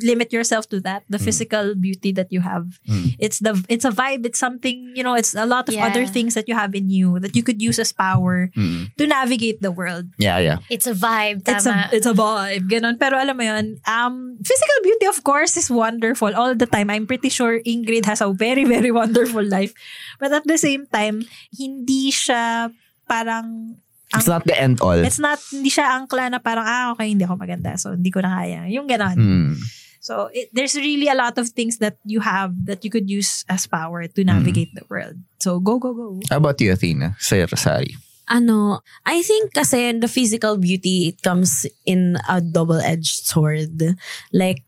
limit 0.02 0.34
yourself 0.34 0.65
to 0.70 0.82
that, 0.82 1.06
the 1.06 1.20
physical 1.22 1.76
beauty 1.78 2.10
that 2.18 2.34
you 2.34 2.41
have. 2.41 2.82
Mm. 2.90 3.14
It's 3.22 3.38
the 3.38 3.53
it's 3.70 3.86
a 3.86 3.94
vibe, 3.94 4.26
it's 4.26 4.40
something, 4.41 4.90
you 4.98 5.06
know, 5.06 5.14
it's 5.14 5.38
a 5.38 5.45
lot 5.45 5.70
of 5.70 5.76
Yeah. 5.78 5.86
other 5.86 6.10
things 6.10 6.34
that 6.34 6.49
you 6.49 6.57
have 6.57 6.74
in 6.74 6.90
you 6.90 7.22
that 7.22 7.38
you 7.38 7.45
could 7.45 7.61
use 7.61 7.78
as 7.78 7.94
power 7.94 8.49
Mm. 8.57 8.90
to 8.98 9.03
navigate 9.06 9.61
the 9.61 9.70
world. 9.70 10.10
Yeah, 10.18 10.41
yeah. 10.41 10.57
It's 10.74 10.90
a 10.90 10.98
vibe, 10.98 11.45
It's 11.45 11.70
a 11.70 11.74
tama. 11.74 11.90
it's 11.94 12.10
a 12.10 12.15
vibe, 12.18 12.65
ganun. 12.65 12.98
Pero 12.98 13.22
alam 13.22 13.38
mo 13.38 13.45
yun, 13.45 13.78
um, 13.86 14.41
physical 14.41 14.80
beauty 14.82 15.06
of 15.06 15.22
course 15.22 15.53
is 15.61 15.70
wonderful 15.70 16.34
all 16.34 16.57
the 16.57 16.65
time. 16.65 16.90
I'm 16.90 17.06
pretty 17.06 17.30
sure 17.30 17.61
Ingrid 17.61 18.10
has 18.10 18.18
a 18.24 18.34
very 18.34 18.65
very 18.65 18.90
wonderful 19.02 19.45
life. 19.45 19.78
But 20.18 20.34
at 20.34 20.49
the 20.49 20.57
same 20.57 20.90
time, 20.90 21.22
hindi 21.53 22.10
siya 22.10 22.74
parang 23.06 23.78
It's 24.14 24.30
not 24.30 24.45
the 24.45 24.53
end 24.53 24.78
all. 24.78 24.94
It's 25.02 25.18
not, 25.18 25.41
hindi 25.49 25.74
siya 25.74 25.90
angkla 25.98 26.30
na 26.30 26.38
parang, 26.38 26.61
ah, 26.70 26.94
okay, 26.94 27.10
hindi 27.10 27.26
ako 27.26 27.34
maganda. 27.34 27.74
So, 27.82 27.98
hindi 27.98 28.14
ko 28.14 28.22
na 28.22 28.30
kaya. 28.30 28.70
Yung 28.70 28.86
ganon. 28.86 29.18
Mm. 29.18 29.53
So, 30.04 30.28
it, 30.36 30.52
there's 30.52 30.76
really 30.76 31.08
a 31.08 31.16
lot 31.16 31.40
of 31.40 31.56
things 31.56 31.80
that 31.80 31.96
you 32.04 32.20
have 32.20 32.52
that 32.68 32.84
you 32.84 32.92
could 32.92 33.08
use 33.08 33.48
as 33.48 33.64
power 33.64 34.04
to 34.04 34.22
navigate 34.28 34.76
the 34.76 34.84
world. 34.92 35.16
So, 35.40 35.64
go, 35.64 35.80
go, 35.80 35.96
go. 35.96 36.20
How 36.28 36.44
about 36.44 36.60
you, 36.60 36.76
Athena? 36.76 37.16
Sa 37.24 37.40
Rosari. 37.40 37.96
ano, 38.28 38.80
I 39.06 39.22
think 39.22 39.54
kasi 39.54 39.92
the 40.00 40.08
physical 40.08 40.58
beauty, 40.58 41.12
it 41.12 41.22
comes 41.22 41.68
in 41.86 42.16
a 42.28 42.40
double-edged 42.40 43.28
sword. 43.28 43.76
Like, 44.32 44.64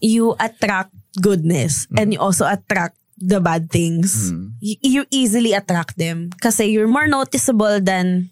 you 0.00 0.36
attract 0.38 0.92
goodness 1.20 1.88
and 1.96 2.12
you 2.12 2.20
also 2.20 2.46
attract 2.46 2.96
the 3.18 3.40
bad 3.40 3.70
things. 3.70 4.30
Mm. 4.30 4.52
Y- 4.62 4.80
you 4.82 5.02
easily 5.10 5.52
attract 5.52 5.98
them 5.98 6.30
kasi 6.38 6.70
you're 6.70 6.86
more 6.86 7.08
noticeable 7.10 7.80
than 7.82 8.30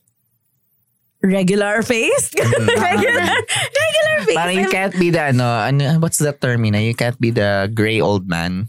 regular 1.23 1.83
face. 1.83 2.31
regular, 2.37 3.27
regular 3.33 4.17
face. 4.25 4.37
Parang 4.37 4.57
you 4.57 4.69
can't 4.69 4.95
be 4.99 5.11
the, 5.11 5.33
ano, 5.33 5.45
ano, 5.45 5.99
what's 5.99 6.19
that 6.19 6.41
term, 6.41 6.65
Ina? 6.65 6.81
You 6.81 6.95
can't 6.95 7.19
be 7.21 7.31
the 7.31 7.71
gray 7.73 8.01
old 8.01 8.29
man. 8.29 8.69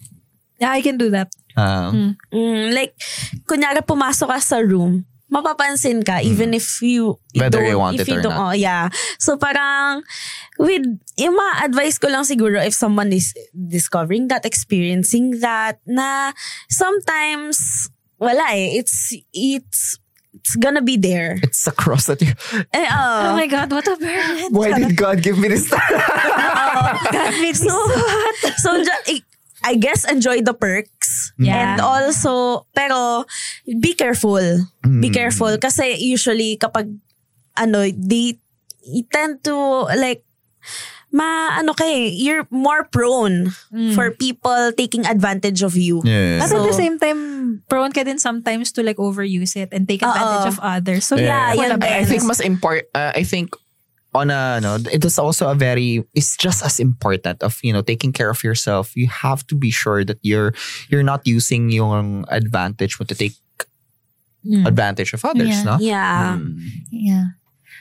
Yeah, 0.59 0.71
I 0.71 0.81
can 0.81 0.97
do 0.97 1.09
that. 1.11 1.29
Uh, 1.57 2.13
Mm, 2.33 2.73
like, 2.73 2.93
kunyari 3.45 3.81
pumasok 3.81 4.29
ka 4.29 4.37
sa 4.41 4.57
room, 4.61 5.05
mapapansin 5.27 6.05
ka 6.05 6.21
even 6.23 6.53
if 6.53 6.79
you 6.81 7.19
Whether 7.35 7.59
you 7.65 7.75
don't- 7.75 7.81
want 7.83 7.99
if 7.99 8.07
it 8.07 8.13
or 8.15 8.21
don't- 8.21 8.31
not. 8.37 8.49
Oh, 8.49 8.53
yeah. 8.55 8.87
So 9.19 9.35
parang 9.35 10.01
with 10.57 10.85
yung 11.19 11.35
mga 11.35 11.53
advice 11.67 11.97
ko 11.99 12.07
lang 12.07 12.23
siguro 12.23 12.61
if 12.63 12.71
someone 12.73 13.11
is 13.11 13.33
discovering 13.51 14.29
that, 14.29 14.45
experiencing 14.47 15.41
that, 15.43 15.81
na 15.85 16.31
sometimes 16.71 17.89
wala 18.21 18.55
eh. 18.55 18.79
It's 18.79 19.13
it's 19.33 19.99
it's 20.37 20.55
gonna 20.55 20.81
be 20.85 20.95
there. 20.97 21.39
it's 21.41 21.65
a 21.65 21.73
cross 21.73 22.05
that 22.05 22.21
you... 22.21 22.31
Eh, 22.73 22.85
Oh 22.87 23.33
oh. 23.33 23.33
my 23.33 23.47
God, 23.49 23.71
what 23.73 23.87
a 23.89 23.97
burden. 23.97 24.53
Why 24.53 24.77
did 24.77 24.95
God 24.95 25.21
give 25.25 25.37
me 25.37 25.49
this? 25.49 25.67
God 25.71 27.33
made 27.33 27.41
me 27.41 27.53
so, 27.53 27.73
so 28.61 28.69
ju- 28.83 29.21
I- 29.65 29.75
guess 29.81 30.05
enjoy 30.09 30.41
the 30.41 30.53
perks. 30.53 31.33
Yeah. 31.37 31.73
And 31.75 31.81
also, 31.81 32.65
pero 32.75 33.25
be 33.81 33.93
careful. 33.93 34.39
Be 34.85 35.09
Mm. 35.09 35.13
careful. 35.13 35.57
Kasi 35.57 35.97
usually 35.99 36.55
kapag 36.55 36.87
ano, 37.57 37.83
they 37.91 38.39
tend 39.11 39.43
to 39.43 39.55
like 39.97 40.23
ma 41.17 41.57
ano 41.57 41.73
kay 41.73 42.13
you're 42.13 42.45
more 42.53 42.85
prone 42.93 43.49
for 43.97 44.13
people 44.13 44.69
taking 44.77 45.01
advantage 45.09 45.65
of 45.65 45.73
you. 45.73 46.05
yeah. 46.05 46.37
But 46.37 46.53
at 46.53 46.61
the 46.61 46.77
So- 46.77 46.77
same 46.77 47.01
time, 47.01 47.21
prone 47.65 47.89
ka 47.89 48.05
din 48.05 48.21
sometimes 48.21 48.69
to 48.77 48.85
like 48.85 49.01
overuse 49.01 49.57
it 49.57 49.73
and 49.73 49.89
take 49.89 50.05
advantage 50.05 50.45
Oo. 50.45 50.53
of 50.53 50.59
others. 50.61 51.09
So 51.09 51.17
Yeah, 51.17 51.57
yeah, 51.57 51.73
I, 51.81 52.01
I 52.01 52.05
think 52.05 52.21
mas 52.29 52.37
import 52.37 52.85
uh, 52.93 53.17
I 53.17 53.25
think 53.25 53.57
on 54.13 54.29
a 54.29 54.57
no 54.61 54.77
it 54.89 55.03
is 55.05 55.17
also 55.19 55.45
a 55.49 55.53
very 55.53 56.01
it's 56.13 56.37
just 56.37 56.61
as 56.65 56.77
important 56.79 57.41
of 57.43 57.57
you 57.61 57.73
know 57.73 57.81
taking 57.85 58.09
care 58.13 58.29
of 58.31 58.41
yourself 58.41 58.95
you 58.97 59.05
have 59.05 59.45
to 59.45 59.53
be 59.53 59.69
sure 59.69 60.01
that 60.05 60.17
you're 60.25 60.53
you're 60.89 61.05
not 61.05 61.21
using 61.27 61.69
yung 61.69 62.25
advantage 62.33 62.97
mo 62.97 63.05
to 63.05 63.13
take 63.13 63.35
advantage 64.65 65.11
of 65.13 65.21
others 65.25 65.49
Yeah. 65.49 65.63
no 65.67 65.75
Yeah. 65.79 66.37
Mm. 66.39 66.55
Yeah. 66.89 67.25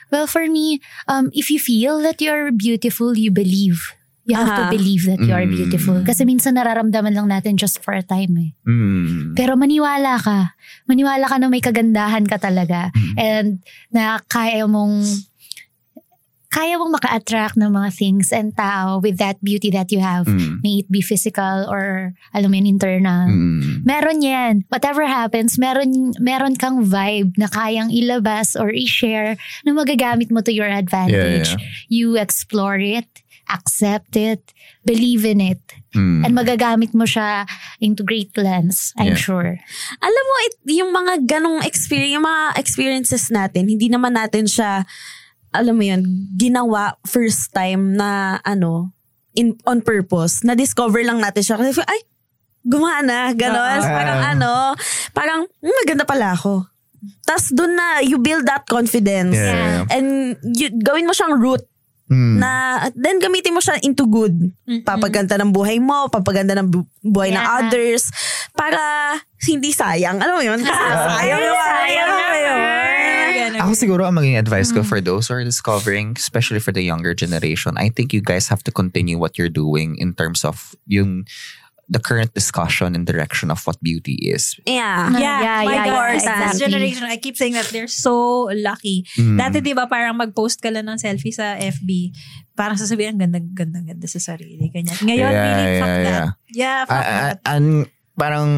Well, 0.09 0.27
for 0.27 0.45
me, 0.47 0.79
um, 1.07 1.29
if 1.33 1.51
you 1.51 1.59
feel 1.59 1.99
that 2.01 2.21
you're 2.21 2.51
beautiful, 2.51 3.17
you 3.17 3.31
believe. 3.31 3.93
You 4.27 4.35
have 4.35 4.51
Aha. 4.51 4.57
to 4.67 4.75
believe 4.75 5.07
that 5.07 5.23
you 5.23 5.31
are 5.31 5.47
Mm. 5.47 5.55
beautiful. 5.55 6.03
Kasi 6.03 6.27
minsan 6.27 6.59
nararamdaman 6.59 7.15
lang 7.15 7.31
natin 7.31 7.55
just 7.55 7.79
for 7.79 7.95
a 7.95 8.03
time 8.03 8.35
eh. 8.35 8.51
Mm. 8.67 9.39
Pero 9.39 9.55
maniwala 9.55 10.19
ka. 10.19 10.51
Maniwala 10.83 11.31
ka 11.31 11.39
na 11.39 11.47
may 11.47 11.63
kagandahan 11.63 12.27
ka 12.27 12.35
talaga. 12.35 12.91
And 13.15 13.63
na 13.87 14.19
kaya 14.27 14.67
mong 14.67 15.07
kaya 16.57 16.73
mong 16.81 16.97
maka-attract 16.97 17.53
ng 17.61 17.69
mga 17.69 17.89
things 17.93 18.33
and 18.33 18.57
tao 18.57 18.97
with 18.97 19.21
that 19.21 19.37
beauty 19.45 19.69
that 19.69 19.93
you 19.93 20.01
have. 20.01 20.25
Mm. 20.25 20.57
May 20.65 20.81
it 20.81 20.89
be 20.89 21.05
physical 21.05 21.69
or 21.69 22.17
alam 22.33 22.49
mo 22.49 22.57
yun, 22.57 22.65
internal. 22.65 23.29
Mm. 23.29 23.85
Meron 23.85 24.25
yan. 24.25 24.53
Whatever 24.73 25.05
happens, 25.05 25.61
meron, 25.61 26.17
meron 26.17 26.57
kang 26.57 26.81
vibe 26.81 27.37
na 27.37 27.45
kayang 27.45 27.93
ilabas 27.93 28.57
or 28.57 28.73
i-share 28.73 29.37
na 29.69 29.77
magagamit 29.77 30.33
mo 30.33 30.41
to 30.41 30.49
your 30.49 30.65
advantage. 30.65 31.53
Yeah, 31.53 31.61
You 31.93 32.17
explore 32.17 32.81
it, 32.81 33.05
accept 33.53 34.17
it, 34.17 34.41
believe 34.81 35.29
in 35.29 35.37
it, 35.37 35.61
Mm. 35.93 36.25
and 36.25 36.33
magagamit 36.33 36.91
mo 36.97 37.05
siya 37.05 37.45
into 37.79 38.01
great 38.01 38.33
plans, 38.33 38.97
I'm 38.97 39.13
Yeah. 39.13 39.21
sure. 39.21 39.51
Alam 40.03 40.23
mo, 40.25 40.33
it, 40.49 40.55
yung 40.73 40.91
mga 40.91 41.13
ganong 41.25 41.61
experience, 41.63 42.13
yung 42.17 42.25
mga 42.27 42.43
experiences 42.59 43.29
natin, 43.29 43.69
hindi 43.71 43.87
naman 43.87 44.17
natin 44.17 44.49
siya, 44.49 44.83
alam 45.49 45.73
mo 45.73 45.83
yun, 45.83 46.01
ginawa 46.33 46.95
first 47.03 47.51
time 47.51 47.95
na, 47.95 48.39
ano, 48.41 48.91
in, 49.33 49.53
on 49.63 49.79
purpose. 49.79 50.41
Na-discover 50.41 51.01
lang 51.01 51.17
natin 51.17 51.41
siya. 51.41 51.55
Kasi, 51.55 51.81
ay, 51.83 52.01
gumana, 52.61 53.31
gano'n. 53.31 53.79
Ah. 53.79 53.87
parang 53.87 54.21
ano, 54.27 54.51
parang, 55.13 55.39
hmm, 55.47 55.75
maganda 55.83 56.03
pala 56.03 56.33
ako. 56.33 56.67
Tapos 57.23 57.53
doon 57.53 57.73
na, 57.73 58.01
you 58.01 58.17
build 58.17 58.43
that 58.43 58.65
confidence. 58.65 59.37
Yeah. 59.37 59.85
And 59.87 60.35
you, 60.51 60.73
gawin 60.77 61.05
mo 61.05 61.13
siyang 61.13 61.37
root 61.37 61.63
Mm. 62.07 62.39
na 62.39 62.51
then 62.95 63.19
gamitin 63.19 63.51
mo 63.51 63.59
siya 63.59 63.83
into 63.83 64.07
good. 64.07 64.31
Papaganda 64.87 65.35
ng 65.35 65.51
buhay 65.51 65.75
mo, 65.75 66.07
papaganda 66.07 66.55
ng 66.55 66.71
bu- 66.71 66.87
buhay 67.03 67.35
ng 67.35 67.43
Yeah. 67.43 67.59
others 67.59 68.07
para 68.55 68.79
hindi 69.43 69.75
sayang. 69.75 70.15
Alam 70.15 70.39
mo 70.39 70.43
yun? 70.43 70.55
Kasi 70.63 70.71
sayang 70.71 71.41
yung 71.43 71.59
sayang 71.59 72.07
mo 72.07 72.35
yun. 72.39 72.86
Ako 73.61 73.71
siguro 73.73 74.05
ang 74.05 74.15
maging 74.15 74.37
advice 74.37 74.69
Mm. 74.69 74.75
ko 74.75 74.81
for 74.83 74.99
those 74.99 75.27
who 75.27 75.35
are 75.35 75.45
discovering, 75.45 76.13
especially 76.17 76.59
for 76.59 76.71
the 76.71 76.83
younger 76.83 77.13
generation, 77.13 77.73
I 77.77 77.89
think 77.89 78.11
you 78.11 78.21
guys 78.21 78.47
have 78.49 78.61
to 78.65 78.71
continue 78.71 79.17
what 79.17 79.37
you're 79.37 79.51
doing 79.51 79.95
in 79.97 80.13
terms 80.13 80.43
of 80.43 80.75
yung 80.85 81.25
the 81.87 82.03
current 82.03 82.35
discussion 82.35 82.99
and 82.99 83.07
direction 83.07 83.47
of 83.47 83.63
what 83.63 83.79
beauty 83.79 84.19
is. 84.27 84.59
Yeah. 84.67 85.07
Yeah, 85.15 85.39
Yeah, 85.39 85.59
my 85.63 85.71
yeah, 85.71 85.85
God, 85.87 85.95
yeah, 85.95 86.11
this 86.11 86.23
exactly. 86.27 86.59
generation, 86.67 87.03
I 87.07 87.15
keep 87.15 87.39
saying 87.39 87.55
that 87.55 87.71
they're 87.71 87.87
so 87.87 88.51
lucky. 88.51 89.07
Mm. 89.15 89.39
Dati 89.39 89.63
di 89.63 89.71
ba 89.71 89.87
parang 89.87 90.19
mag-post 90.19 90.59
ka 90.59 90.67
lang 90.67 90.91
ng 90.91 90.99
selfie 90.99 91.31
sa 91.31 91.55
FB, 91.55 92.11
parang 92.59 92.75
sasabihin, 92.75 93.15
ang 93.15 93.31
ganda-ganda 93.31 93.79
ganda 93.87 94.07
sa 94.11 94.19
sarili. 94.19 94.67
Ganyan. 94.67 94.99
Ngayon, 94.99 95.31
Yeah, 95.31 95.39
really, 95.47 95.63
yeah, 95.63 95.79
fuck 95.79 95.87
that. 95.87 96.03
yeah. 96.03 96.27
Yeah, 96.51 96.79
fuck 96.83 96.99
ah, 96.99 97.07
that. 97.07 97.35
and 97.47 97.67
parang 98.19 98.49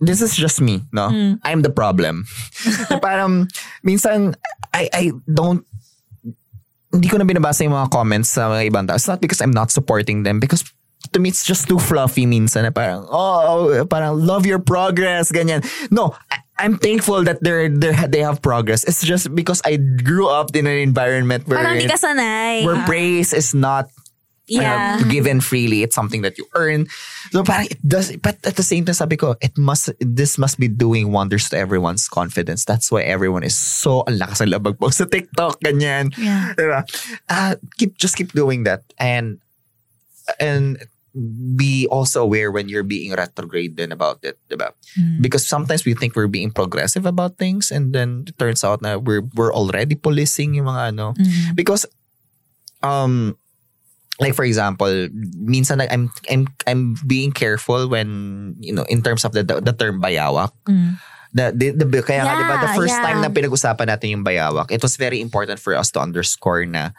this 0.00 0.20
is 0.24 0.34
just 0.34 0.60
me, 0.60 0.82
no? 0.92 1.08
Mm. 1.12 1.38
I'm 1.44 1.60
the 1.62 1.70
problem. 1.70 2.24
parang 3.04 3.48
minsan 3.84 4.34
I 4.72 4.88
I 4.92 5.04
don't 5.28 5.64
hindi 6.90 7.06
ko 7.06 7.22
na 7.22 7.24
binabasa 7.28 7.62
yung 7.62 7.76
mga 7.76 7.92
comments 7.94 8.34
sa 8.34 8.50
mga 8.50 8.72
ibang 8.72 8.84
tao. 8.88 8.98
It's 8.98 9.06
not 9.06 9.22
because 9.22 9.38
I'm 9.40 9.54
not 9.54 9.70
supporting 9.70 10.24
them 10.26 10.40
because 10.42 10.64
to 11.12 11.20
me 11.22 11.30
it's 11.30 11.46
just 11.46 11.68
too 11.68 11.78
fluffy 11.78 12.26
minsan 12.26 12.66
na 12.66 12.74
parang 12.74 13.06
oh 13.08 13.72
parang 13.88 14.18
love 14.18 14.44
your 14.44 14.58
progress 14.58 15.30
ganyan. 15.30 15.62
No, 15.92 16.16
I, 16.32 16.42
I'm 16.60 16.76
thankful 16.76 17.24
that 17.24 17.40
they're, 17.40 17.72
they're 17.72 17.96
they 18.08 18.20
have 18.20 18.42
progress. 18.42 18.84
It's 18.84 19.00
just 19.00 19.32
because 19.34 19.62
I 19.64 19.76
grew 19.80 20.28
up 20.28 20.52
in 20.52 20.66
an 20.66 20.76
environment 20.76 21.48
where 21.48 21.56
Parang 21.56 21.80
hindi 21.80 21.88
ka 21.88 21.96
sanay. 21.96 22.64
where 22.68 22.76
praise 22.84 23.32
is 23.32 23.54
not 23.56 23.88
Yeah. 24.50 24.98
uh, 24.98 25.06
given 25.06 25.38
freely. 25.38 25.86
It's 25.86 25.94
something 25.94 26.22
that 26.22 26.36
you 26.36 26.46
earn. 26.58 26.90
So 27.30 27.46
parang 27.46 27.70
it 27.70 27.78
does, 27.86 28.10
but 28.18 28.42
at 28.42 28.58
the 28.58 28.66
same 28.66 28.84
time, 28.84 28.98
sabi 28.98 29.16
ko, 29.16 29.38
it 29.40 29.56
must, 29.56 29.94
this 30.02 30.38
must 30.38 30.58
be 30.58 30.66
doing 30.66 31.12
wonders 31.14 31.48
to 31.50 31.56
everyone's 31.56 32.08
confidence. 32.10 32.66
That's 32.66 32.90
why 32.90 33.06
everyone 33.06 33.46
is 33.46 33.54
so, 33.54 34.02
ang 34.10 34.18
lakas 34.18 34.42
ng 34.42 34.50
labag 34.50 34.82
po 34.82 34.90
sa 34.90 35.06
TikTok, 35.06 35.62
ganyan. 35.62 36.10
Yeah. 36.18 36.54
Diba? 36.58 36.82
Uh, 37.30 37.54
keep, 37.78 37.94
just 37.96 38.18
keep 38.18 38.34
doing 38.34 38.66
that. 38.66 38.82
And, 38.98 39.38
and 40.42 40.82
be 41.54 41.86
also 41.90 42.22
aware 42.22 42.50
when 42.50 42.68
you're 42.68 42.86
being 42.86 43.14
retrograde 43.14 43.76
then 43.76 43.90
about 43.90 44.22
it, 44.22 44.38
diba? 44.48 44.70
Because 45.20 45.46
sometimes 45.46 45.84
we 45.84 45.94
think 45.94 46.14
we're 46.14 46.30
being 46.30 46.50
progressive 46.50 47.06
about 47.06 47.38
things 47.38 47.70
and 47.70 47.92
then 47.92 48.26
it 48.26 48.38
turns 48.38 48.62
out 48.62 48.82
na 48.82 48.96
we're, 48.98 49.22
we're 49.34 49.54
already 49.54 49.94
policing 49.94 50.54
yung 50.54 50.66
mga 50.66 50.94
ano. 50.94 51.14
Because 51.54 51.86
um, 52.82 53.36
like 54.20 54.36
for 54.36 54.44
example, 54.44 55.08
minsan 55.34 55.80
na- 55.80 55.90
I'm 55.90 56.12
I'm 56.28 56.44
I'm 56.68 56.82
being 57.02 57.32
careful 57.32 57.88
when 57.88 58.08
you 58.60 58.70
know 58.70 58.84
in 58.86 59.00
terms 59.00 59.24
of 59.24 59.32
the 59.32 59.42
the, 59.42 59.58
the 59.60 59.72
term 59.72 59.98
bayawak. 59.98 60.52
The, 61.30 61.54
the, 61.54 61.70
the, 61.70 62.02
kaya 62.02 62.26
nga, 62.26 62.34
Yeah, 62.34 62.42
di 62.42 62.44
ba, 62.44 62.56
the 62.58 62.74
first 62.74 62.90
yeah. 62.90 63.06
time 63.06 63.22
na 63.22 63.30
pinag-usapan 63.30 63.86
natin 63.86 64.18
yung 64.18 64.26
bayawak, 64.26 64.66
it 64.74 64.82
was 64.82 64.98
very 64.98 65.22
important 65.22 65.62
for 65.62 65.78
us 65.78 65.94
to 65.94 66.02
underscore 66.02 66.66
na 66.66 66.90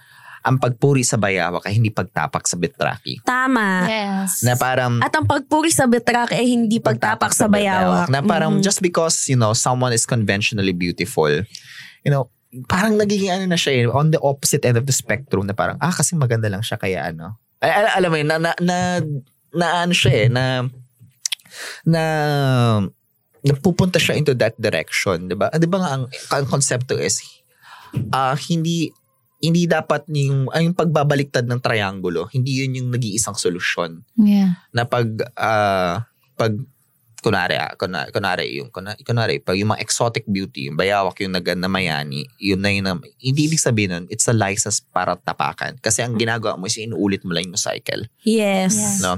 ang 0.42 0.56
pagpuri 0.56 1.04
sa 1.04 1.20
bayawak 1.20 1.68
ay 1.68 1.76
hindi 1.76 1.92
pagtapak 1.92 2.48
sa 2.48 2.56
bitraki. 2.56 3.20
Tama. 3.22 3.84
Yes. 3.86 4.40
Na 4.42 4.56
parang 4.56 5.04
At 5.04 5.12
ang 5.14 5.28
pagpuri 5.28 5.68
sa 5.68 5.84
bitrak 5.84 6.32
ay 6.32 6.48
hindi 6.48 6.80
pagtapak 6.80 7.30
sa 7.30 7.46
bayawak. 7.46 8.08
Na 8.08 8.24
parang 8.24 8.56
Mhm. 8.56 8.64
just 8.64 8.80
because, 8.80 9.28
you 9.28 9.36
know, 9.36 9.52
someone 9.52 9.92
is 9.92 10.08
conventionally 10.08 10.72
beautiful, 10.72 11.28
you 12.02 12.10
know, 12.10 12.32
parang 12.68 13.00
nagiging 13.00 13.32
ano 13.32 13.46
na 13.48 13.60
siya 13.60 13.72
eh, 13.74 13.86
on 13.88 14.12
the 14.12 14.20
opposite 14.20 14.64
end 14.68 14.76
of 14.76 14.84
the 14.84 14.96
spectrum 14.96 15.48
na 15.48 15.56
parang, 15.56 15.80
ah, 15.80 15.94
kasi 15.94 16.16
maganda 16.20 16.52
lang 16.52 16.60
siya, 16.60 16.76
kaya 16.76 17.08
ano. 17.08 17.40
Ay, 17.64 17.72
al- 17.72 17.96
alam 18.02 18.10
mo 18.12 18.18
yun, 18.20 18.28
na, 18.28 18.38
na, 18.38 18.52
na, 18.60 18.78
na 19.56 19.68
ano 19.88 19.94
siya 19.96 20.14
eh, 20.26 20.28
na, 20.28 20.68
na, 21.88 22.04
napupunta 23.42 23.98
siya 23.98 24.20
into 24.20 24.36
that 24.38 24.54
direction, 24.60 25.32
di 25.32 25.36
ba? 25.36 25.50
Ah, 25.50 25.58
Di 25.58 25.66
ba 25.66 25.80
nga 25.82 25.92
ang, 25.98 26.04
ang 26.08 26.46
konsepto 26.46 27.00
is, 27.00 27.24
ah, 28.12 28.36
hindi, 28.38 28.92
hindi 29.42 29.66
dapat 29.66 30.06
yung, 30.12 30.52
ay, 30.54 30.68
yung 30.70 30.78
pagbabaliktad 30.78 31.50
ng 31.50 31.64
triangulo, 31.64 32.30
hindi 32.30 32.62
yun 32.62 32.78
yung 32.78 32.90
nag-iisang 32.94 33.34
solusyon 33.34 34.06
Yeah. 34.20 34.62
na 34.70 34.86
pag 34.86 35.08
ah, 35.34 36.06
pag 36.38 36.54
kunari 37.22 37.56
ah, 37.56 37.78
kunari, 37.78 38.10
kunari 38.10 38.46
yung 38.58 38.74
kunari, 38.74 39.00
kunari 39.06 39.36
pag 39.38 39.54
yung 39.54 39.78
mga 39.78 39.86
exotic 39.86 40.26
beauty 40.26 40.68
yung 40.68 40.76
bayawak 40.76 41.14
yung 41.22 41.38
nag 41.38 41.46
na 41.54 41.70
mayani 41.70 42.26
yun 42.42 42.58
na 42.58 42.74
yun 42.74 42.84
na, 42.84 42.98
hindi 43.22 43.46
ibig 43.46 43.62
sabihin 43.62 43.94
nun 43.94 44.06
it's 44.10 44.26
a 44.26 44.34
license 44.34 44.82
para 44.82 45.14
tapakan. 45.22 45.78
Kasi 45.78 46.02
ang 46.02 46.18
ginagawa 46.18 46.58
mo 46.58 46.66
is 46.66 46.82
inuulit 46.82 47.22
mo 47.22 47.38
lang 47.38 47.46
yung 47.46 47.62
cycle. 47.62 48.10
Yes. 48.26 48.74
Yeah. 48.74 48.98
no? 49.06 49.12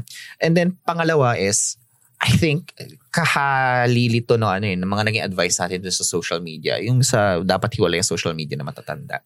And 0.44 0.52
then 0.54 0.76
pangalawa 0.84 1.40
is 1.40 1.80
I 2.20 2.36
think 2.36 2.76
kahalilito 3.16 4.36
no 4.36 4.52
ano 4.52 4.68
yun 4.68 4.84
ng 4.84 4.92
mga 4.92 5.04
naging 5.08 5.26
advice 5.28 5.56
natin 5.64 5.84
dun 5.84 5.96
sa 5.96 6.04
social 6.04 6.44
media 6.44 6.80
yung 6.84 7.00
sa 7.08 7.40
dapat 7.40 7.72
hiwalay 7.80 8.04
ang 8.04 8.08
social 8.08 8.36
media 8.36 8.60
na 8.60 8.68
matatanda. 8.68 9.24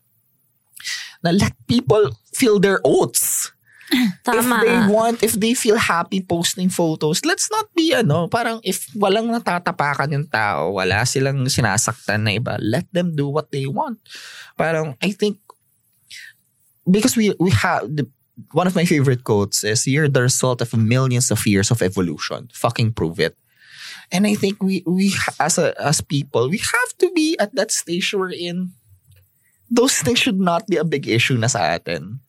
Na 1.25 1.33
let 1.33 1.57
people 1.65 2.13
feel 2.29 2.61
their 2.61 2.77
oats 2.85 3.56
Tama. 4.23 4.39
if 4.39 4.47
they 4.63 4.77
want, 4.91 5.17
if 5.23 5.33
they 5.39 5.53
feel 5.53 5.77
happy 5.77 6.19
posting 6.21 6.69
photos, 6.69 7.23
let's 7.23 7.49
not 7.51 7.71
be 7.73 7.95
ano, 7.95 8.27
parang 8.27 8.59
if 8.63 8.91
walang 8.93 9.31
natatapakan 9.31 10.11
yung 10.11 10.27
tao, 10.27 10.75
wala 10.75 11.07
silang 11.07 11.47
sinasaktan 11.47 12.27
na 12.27 12.35
iba, 12.35 12.59
let 12.59 12.87
them 12.91 13.15
do 13.15 13.27
what 13.27 13.51
they 13.51 13.65
want. 13.65 13.99
Parang, 14.59 14.95
I 14.99 15.11
think, 15.11 15.39
because 16.83 17.15
we, 17.15 17.31
we 17.39 17.51
have, 17.51 17.87
the, 17.87 18.07
one 18.51 18.67
of 18.67 18.75
my 18.75 18.83
favorite 18.83 19.23
quotes 19.23 19.63
is, 19.63 19.87
you're 19.87 20.11
the 20.11 20.27
result 20.27 20.61
of 20.61 20.75
millions 20.75 21.31
of 21.31 21.45
years 21.47 21.71
of 21.71 21.81
evolution. 21.81 22.49
Fucking 22.53 22.91
prove 22.93 23.19
it. 23.19 23.37
And 24.11 24.27
I 24.27 24.35
think 24.35 24.63
we, 24.63 24.83
we 24.85 25.13
as 25.39 25.57
a, 25.57 25.75
as 25.81 25.99
people, 26.01 26.49
we 26.49 26.59
have 26.59 26.91
to 26.99 27.11
be 27.11 27.35
at 27.39 27.55
that 27.55 27.71
stage 27.71 28.13
we're 28.13 28.31
in. 28.31 28.71
Those 29.69 29.99
things 29.99 30.19
should 30.19 30.39
not 30.39 30.67
be 30.67 30.77
a 30.77 30.87
big 30.87 31.07
issue 31.07 31.35
na 31.35 31.47
sa 31.47 31.75
atin. 31.75 32.19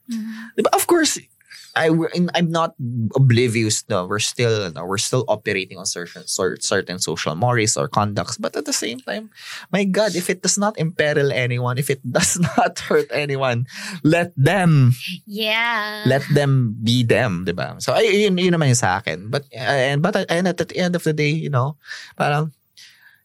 Diba? 0.59 0.75
Of 0.75 0.91
course, 0.91 1.23
I 1.79 1.95
I'm 2.35 2.51
not 2.51 2.75
oblivious. 3.15 3.87
No, 3.87 4.05
we're 4.11 4.19
still 4.19 4.67
no, 4.75 4.83
we're 4.85 4.99
still 4.99 5.23
operating 5.31 5.79
on 5.79 5.87
certain 5.87 6.27
certain 6.27 6.99
social 6.99 7.39
mores 7.39 7.79
or 7.79 7.87
conducts. 7.87 8.37
But 8.37 8.57
at 8.59 8.67
the 8.67 8.75
same 8.75 8.99
time, 8.99 9.31
my 9.71 9.85
God, 9.87 10.19
if 10.19 10.27
it 10.29 10.43
does 10.43 10.59
not 10.59 10.75
imperil 10.75 11.31
anyone, 11.31 11.79
if 11.79 11.89
it 11.89 12.03
does 12.11 12.37
not 12.37 12.79
hurt 12.91 13.07
anyone, 13.15 13.71
let 14.03 14.35
them 14.35 14.93
Yeah. 15.25 16.03
let 16.11 16.27
them 16.35 16.75
be 16.83 17.07
them, 17.07 17.47
di 17.47 17.55
ba? 17.55 17.79
So 17.79 17.95
ay 17.95 18.27
yun, 18.27 18.35
yun 18.43 18.59
naman 18.59 18.75
yung 18.75 18.83
sa 18.83 18.99
akin. 18.99 19.31
But 19.31 19.47
and 19.55 20.03
but 20.03 20.19
and 20.27 20.51
at 20.51 20.59
the 20.59 20.67
end 20.75 20.99
of 20.99 21.07
the 21.07 21.15
day, 21.15 21.31
you 21.31 21.49
know, 21.51 21.79
parang 22.19 22.51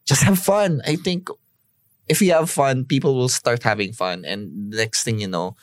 just 0.05 0.21
have 0.23 0.37
fun. 0.37 0.79
I 0.85 0.95
think 0.95 1.27
if 2.11 2.21
you 2.21 2.35
have 2.35 2.51
fun, 2.51 2.85
people 2.85 3.15
will 3.15 3.31
start 3.31 3.63
having 3.63 3.95
fun, 3.95 4.27
and 4.27 4.69
next 4.69 5.07
thing 5.07 5.19
you 5.23 5.27
know, 5.31 5.55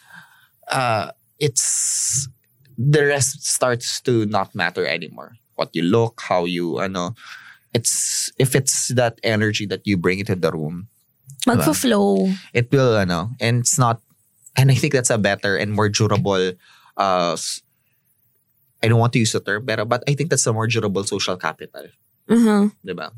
uh, 0.73 1.13
it's 1.39 2.29
the 2.81 3.05
rest 3.05 3.45
starts 3.45 4.01
to 4.09 4.25
not 4.25 4.55
matter 4.57 4.87
anymore. 4.89 5.37
What 5.61 5.77
you 5.77 5.85
look, 5.85 6.25
how 6.25 6.49
you, 6.49 6.81
ano, 6.81 7.13
it's 7.77 8.33
if 8.41 8.57
it's 8.57 8.89
that 8.97 9.21
energy 9.23 9.67
that 9.69 9.85
you 9.85 10.01
bring 10.01 10.19
into 10.25 10.35
the 10.35 10.49
room, 10.51 10.89
Magfo-flow. 11.47 12.33
it 12.57 12.73
will 12.73 12.97
ano 12.97 13.31
and 13.41 13.61
it's 13.61 13.77
not 13.79 14.01
and 14.57 14.71
I 14.73 14.75
think 14.75 14.93
that's 14.93 15.13
a 15.13 15.19
better 15.21 15.57
and 15.57 15.73
more 15.73 15.89
durable 15.89 16.53
uh 16.97 17.37
I 18.83 18.89
don't 18.89 18.99
want 18.99 19.13
to 19.13 19.21
use 19.21 19.33
the 19.33 19.41
term 19.41 19.65
pero 19.67 19.85
but 19.85 20.03
I 20.09 20.15
think 20.17 20.31
that's 20.31 20.47
a 20.49 20.53
more 20.53 20.67
durable 20.67 21.05
social 21.05 21.37
capital 21.37 21.89
Mhm. 22.29 22.73
ba 22.97 23.13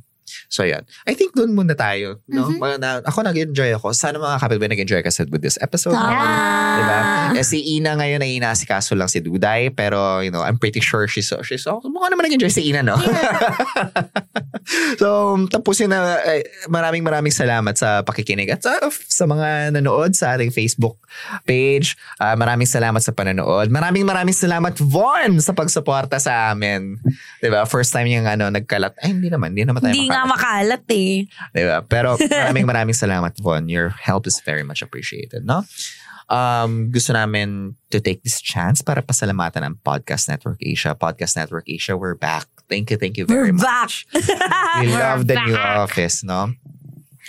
so 0.49 0.63
yan 0.63 0.87
I 1.09 1.13
think 1.19 1.35
doon 1.35 1.53
muna 1.53 1.75
tayo 1.75 2.23
no? 2.31 2.49
Mga 2.49 2.77
na, 2.79 2.91
ako 3.05 3.19
nag-enjoy 3.27 3.75
ako. 3.77 3.93
Sana 3.93 4.17
mga 4.19 4.39
kapitbahay 4.39 4.71
nag-enjoy 4.73 5.01
kasi 5.03 5.27
with 5.29 5.43
this 5.43 5.59
episode. 5.61 5.97
Tama. 5.97 6.25
di 6.79 6.83
ba 6.87 6.99
eh, 7.37 7.45
si 7.47 7.79
Ina 7.79 7.99
ngayon 7.99 8.23
ay 8.23 8.39
inasikaso 8.39 8.95
lang 8.95 9.11
si 9.11 9.21
Duday 9.21 9.73
pero 9.73 10.21
you 10.23 10.31
know 10.31 10.45
I'm 10.45 10.57
pretty 10.57 10.81
sure 10.81 11.09
she's 11.11 11.33
she's 11.45 11.67
oh, 11.67 11.83
mukha 11.85 12.13
naman 12.13 12.31
nag-enjoy 12.31 12.53
si 12.53 12.71
Ina 12.71 12.87
no? 12.87 12.97
So 15.03 15.35
tapusin 15.51 15.91
na 15.91 16.23
eh, 16.23 16.47
maraming 16.71 17.03
maraming 17.03 17.35
salamat 17.35 17.75
sa 17.75 18.07
pakikinig 18.07 18.47
at 18.47 18.63
sa, 18.63 18.79
sa 19.11 19.27
mga 19.27 19.75
nanood 19.75 20.15
sa 20.15 20.39
ating 20.39 20.55
Facebook 20.55 21.03
page. 21.43 21.99
Ah, 22.23 22.39
maraming 22.39 22.71
salamat 22.71 23.03
sa 23.03 23.11
panonood 23.11 23.73
maraming 23.73 24.07
maraming 24.07 24.37
salamat 24.37 24.77
Von 24.79 25.41
sa 25.43 25.53
pagsuporta 25.57 26.21
sa 26.23 26.53
amin. 26.55 27.01
Di 27.43 27.49
ba 27.51 27.67
first 27.67 27.91
time 27.91 28.07
yung 28.13 28.29
ano 28.29 28.49
nagkalat. 28.53 28.95
Ay 29.03 29.17
hindi 29.17 29.29
naman. 29.33 29.57
Hindi 29.57 29.67
naman 29.67 29.81
tayo 29.83 29.95
nga 30.13 30.29
makalat 30.29 30.85
eh. 30.93 31.25
Diba? 31.57 31.81
Pero 31.89 32.15
maraming 32.31 32.67
maraming 32.69 32.97
salamat, 32.97 33.33
Von. 33.41 33.69
Your 33.69 33.91
help 33.91 34.27
is 34.29 34.39
very 34.45 34.63
much 34.63 34.83
appreciated, 34.85 35.45
no? 35.49 35.65
Um, 36.33 36.89
gusto 36.89 37.13
namin 37.13 37.77
to 37.93 38.01
take 38.01 38.23
this 38.25 38.41
chance 38.41 38.81
para 38.81 39.03
pasalamatan 39.05 39.65
ang 39.69 39.77
Podcast 39.85 40.29
Network 40.33 40.57
Asia. 40.65 40.97
Podcast 40.97 41.37
Network 41.37 41.69
Asia, 41.69 41.93
we're 41.93 42.17
back. 42.17 42.49
Thank 42.73 42.89
you, 42.89 42.97
thank 42.97 43.21
you 43.21 43.27
very 43.29 43.53
We're 43.53 43.61
much. 43.61 44.09
back. 44.09 44.81
We 44.81 44.89
love 44.97 45.29
the 45.29 45.37
new 45.45 45.53
back. 45.61 45.77
office, 45.85 46.25
no? 46.25 46.57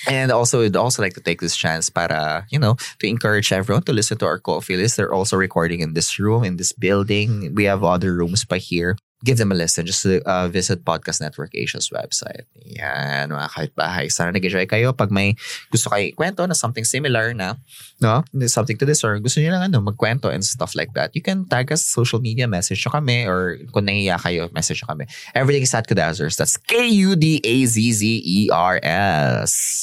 And 0.08 0.32
also, 0.32 0.60
we'd 0.60 0.76
also 0.76 1.02
like 1.02 1.16
to 1.16 1.24
take 1.24 1.40
this 1.40 1.56
chance 1.56 1.90
para, 1.90 2.46
you 2.52 2.60
know, 2.60 2.76
to 3.00 3.08
encourage 3.08 3.52
everyone 3.52 3.84
to 3.88 3.94
listen 3.94 4.18
to 4.20 4.26
our 4.28 4.40
coffee 4.40 4.76
list. 4.76 4.96
They're 4.98 5.14
also 5.14 5.36
recording 5.36 5.80
in 5.80 5.94
this 5.96 6.20
room, 6.20 6.44
in 6.44 6.56
this 6.58 6.72
building. 6.72 7.52
We 7.56 7.66
have 7.72 7.84
other 7.84 8.12
rooms 8.14 8.44
pa 8.44 8.56
here. 8.56 8.96
Give 9.24 9.40
them 9.40 9.52
a 9.52 9.56
listen. 9.56 9.88
Just 9.88 10.06
uh, 10.06 10.48
visit 10.52 10.84
Podcast 10.84 11.24
Network 11.24 11.56
Asia's 11.56 11.88
website. 11.90 12.44
Yan, 12.76 13.32
mga 13.32 13.48
kahit 13.56 13.72
bahay. 13.72 14.12
Sana 14.12 14.36
nag-enjoy 14.36 14.68
kayo. 14.68 14.92
Pag 14.92 15.16
may 15.16 15.40
gusto 15.72 15.88
kayo 15.88 16.12
kwento 16.12 16.44
na 16.44 16.52
something 16.54 16.84
similar 16.84 17.32
na, 17.32 17.56
no, 18.04 18.24
something 18.52 18.76
to 18.76 18.84
this 18.84 19.00
or 19.04 19.16
gusto 19.24 19.40
niyo 19.40 19.56
lang 19.56 19.72
ano, 19.72 19.80
magkwento 19.80 20.28
and 20.28 20.44
stuff 20.44 20.76
like 20.76 20.92
that, 20.92 21.16
you 21.16 21.24
can 21.24 21.48
tag 21.48 21.72
us 21.72 21.88
social 21.88 22.20
media, 22.20 22.52
message 22.52 22.84
nyo 22.84 22.92
kami 22.92 23.24
or 23.24 23.64
kung 23.72 23.88
nahiya 23.88 24.20
kayo, 24.20 24.52
message 24.52 24.84
nyo 24.84 24.92
kami. 24.92 25.08
Everything 25.32 25.64
is 25.64 25.72
at 25.72 25.88
Kudazzers. 25.88 26.36
That's 26.36 26.60
K-U-D-A-Z-Z-E-R-S. 26.60 27.54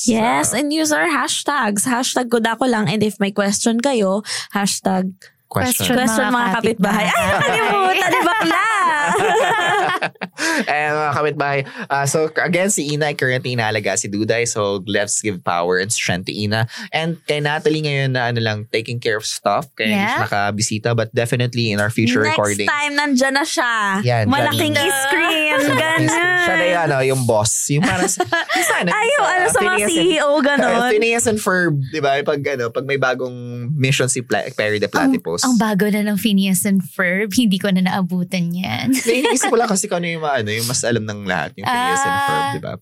Yes, 0.05 0.53
and 0.53 0.69
use 0.69 0.93
our 0.93 1.09
hashtags. 1.09 1.89
Hashtag 1.89 2.29
Kudako 2.29 2.69
lang. 2.69 2.93
And 2.93 3.03
if 3.03 3.17
may 3.17 3.33
question 3.33 3.81
kayo, 3.81 4.21
hashtag 4.53 5.17
Question. 5.51 5.99
question 5.99 6.31
mga 6.31 6.49
kapitbahay. 6.55 7.05
Ay, 7.05 7.27
nakalimutan. 7.35 8.09
Di 8.09 8.21
bakla? 8.23 8.63
and 10.71 10.93
mga 10.95 11.13
kapitbahay. 11.13 11.61
Uh, 11.87 12.07
so 12.07 12.19
again, 12.39 12.71
si 12.71 12.95
Ina 12.95 13.11
ay 13.11 13.15
currently 13.15 13.53
inaalaga 13.53 13.99
si 13.99 14.07
Duday. 14.07 14.47
So 14.47 14.81
let's 14.87 15.19
give 15.19 15.43
power 15.43 15.79
and 15.79 15.91
strength 15.91 16.27
to 16.27 16.35
Ina. 16.35 16.71
And 16.91 17.19
kay 17.25 17.41
Natalie 17.41 17.83
ngayon 17.83 18.15
na 18.15 18.31
ano 18.31 18.39
lang, 18.39 18.71
taking 18.71 18.99
care 18.99 19.17
of 19.17 19.27
stuff. 19.27 19.67
Kaya 19.75 19.87
hindi 19.89 19.99
siya 19.99 20.09
Yeah. 20.11 20.23
nakabisita. 20.23 20.89
But 20.95 21.11
definitely 21.11 21.71
in 21.71 21.79
our 21.79 21.91
future 21.91 22.23
Next 22.23 22.39
recording. 22.39 22.67
time, 22.67 22.95
nandyan 22.95 23.35
na 23.35 23.45
siya. 23.45 23.73
Yan, 24.03 24.25
Malaking 24.27 24.73
dyan. 24.73 24.91
screen. 25.05 25.57
Ganun. 25.61 26.09
Siya 26.41 26.55
na 26.55 26.65
yung, 26.65 26.83
ano, 26.87 26.97
yung 27.05 27.23
boss. 27.27 27.69
Yung 27.69 27.83
parang, 27.83 28.07
yung 28.07 28.69
sana, 28.69 28.89
Ay, 28.89 29.07
yung 29.11 29.27
ano 29.29 29.45
sa 29.49 29.61
mga 29.61 29.79
CEO, 29.85 30.31
ganon. 30.47 30.89
Phineas 30.89 31.27
and 31.27 31.37
Ferb, 31.37 31.75
di 31.85 31.99
ba? 31.99 32.17
Pag, 32.23 32.41
ano, 32.49 32.71
pag 32.71 32.85
may 32.85 32.97
bagong 32.97 33.35
mission 33.73 34.07
si 34.07 34.23
Pla- 34.23 34.47
Perry 34.53 34.79
the 34.79 34.87
Platypus. 34.87 35.40
Ang 35.43 35.57
bago 35.57 35.89
na 35.89 36.03
ng 36.03 36.17
Phineas 36.17 36.63
and 36.65 36.81
Ferb, 36.81 37.33
hindi 37.35 37.57
ko 37.57 37.69
na 37.69 37.81
naabutan 37.81 38.51
yan. 38.51 38.93
Iniisip 39.07 39.49
ko 39.49 39.57
lang 39.57 39.69
kasi 39.69 39.87
kung 39.87 40.01
ano 40.01 40.09
yung, 40.09 40.23
ano, 40.23 40.49
yung 40.49 40.67
mas 40.67 40.83
alam 40.83 41.03
ng 41.03 41.21
lahat, 41.25 41.57
yung 41.57 41.67
Phineas 41.67 42.03
and 42.03 42.19
Ferb, 42.23 42.41
Ah. 42.41 42.53
di 42.53 42.63
ba? 42.63 42.75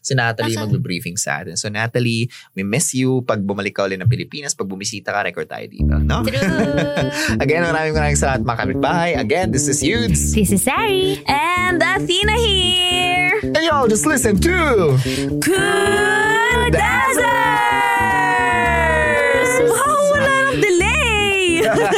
Si 0.00 0.16
Natalie 0.16 0.56
magbe-briefing 0.56 1.20
sa 1.20 1.44
atin. 1.44 1.60
So 1.60 1.68
Natalie, 1.68 2.24
we 2.56 2.64
miss 2.64 2.96
you. 2.96 3.20
Pag 3.20 3.44
bumalik 3.44 3.76
ka 3.76 3.84
ulit 3.84 4.00
ng 4.00 4.08
Pilipinas, 4.08 4.56
pag 4.56 4.64
bumisita 4.64 5.12
ka, 5.12 5.20
record 5.20 5.44
tayo 5.44 5.68
dito. 5.68 5.92
No? 6.00 6.24
Again, 7.44 7.60
maraming 7.62 7.92
maraming 7.92 8.16
salamat 8.16 8.40
mga 8.42 8.58
kapitbahay. 8.64 9.12
Again, 9.12 9.52
this 9.52 9.68
is 9.68 9.84
Yudes. 9.84 10.32
This 10.32 10.56
is 10.56 10.64
Sari. 10.64 11.20
And 11.28 11.76
Athena 11.78 12.32
here. 12.32 13.44
And 13.44 13.60
y'all 13.60 13.92
just 13.92 14.08
listen 14.08 14.40
to... 14.40 14.96
Kudazzers! 15.44 17.20
Wow, 17.20 17.51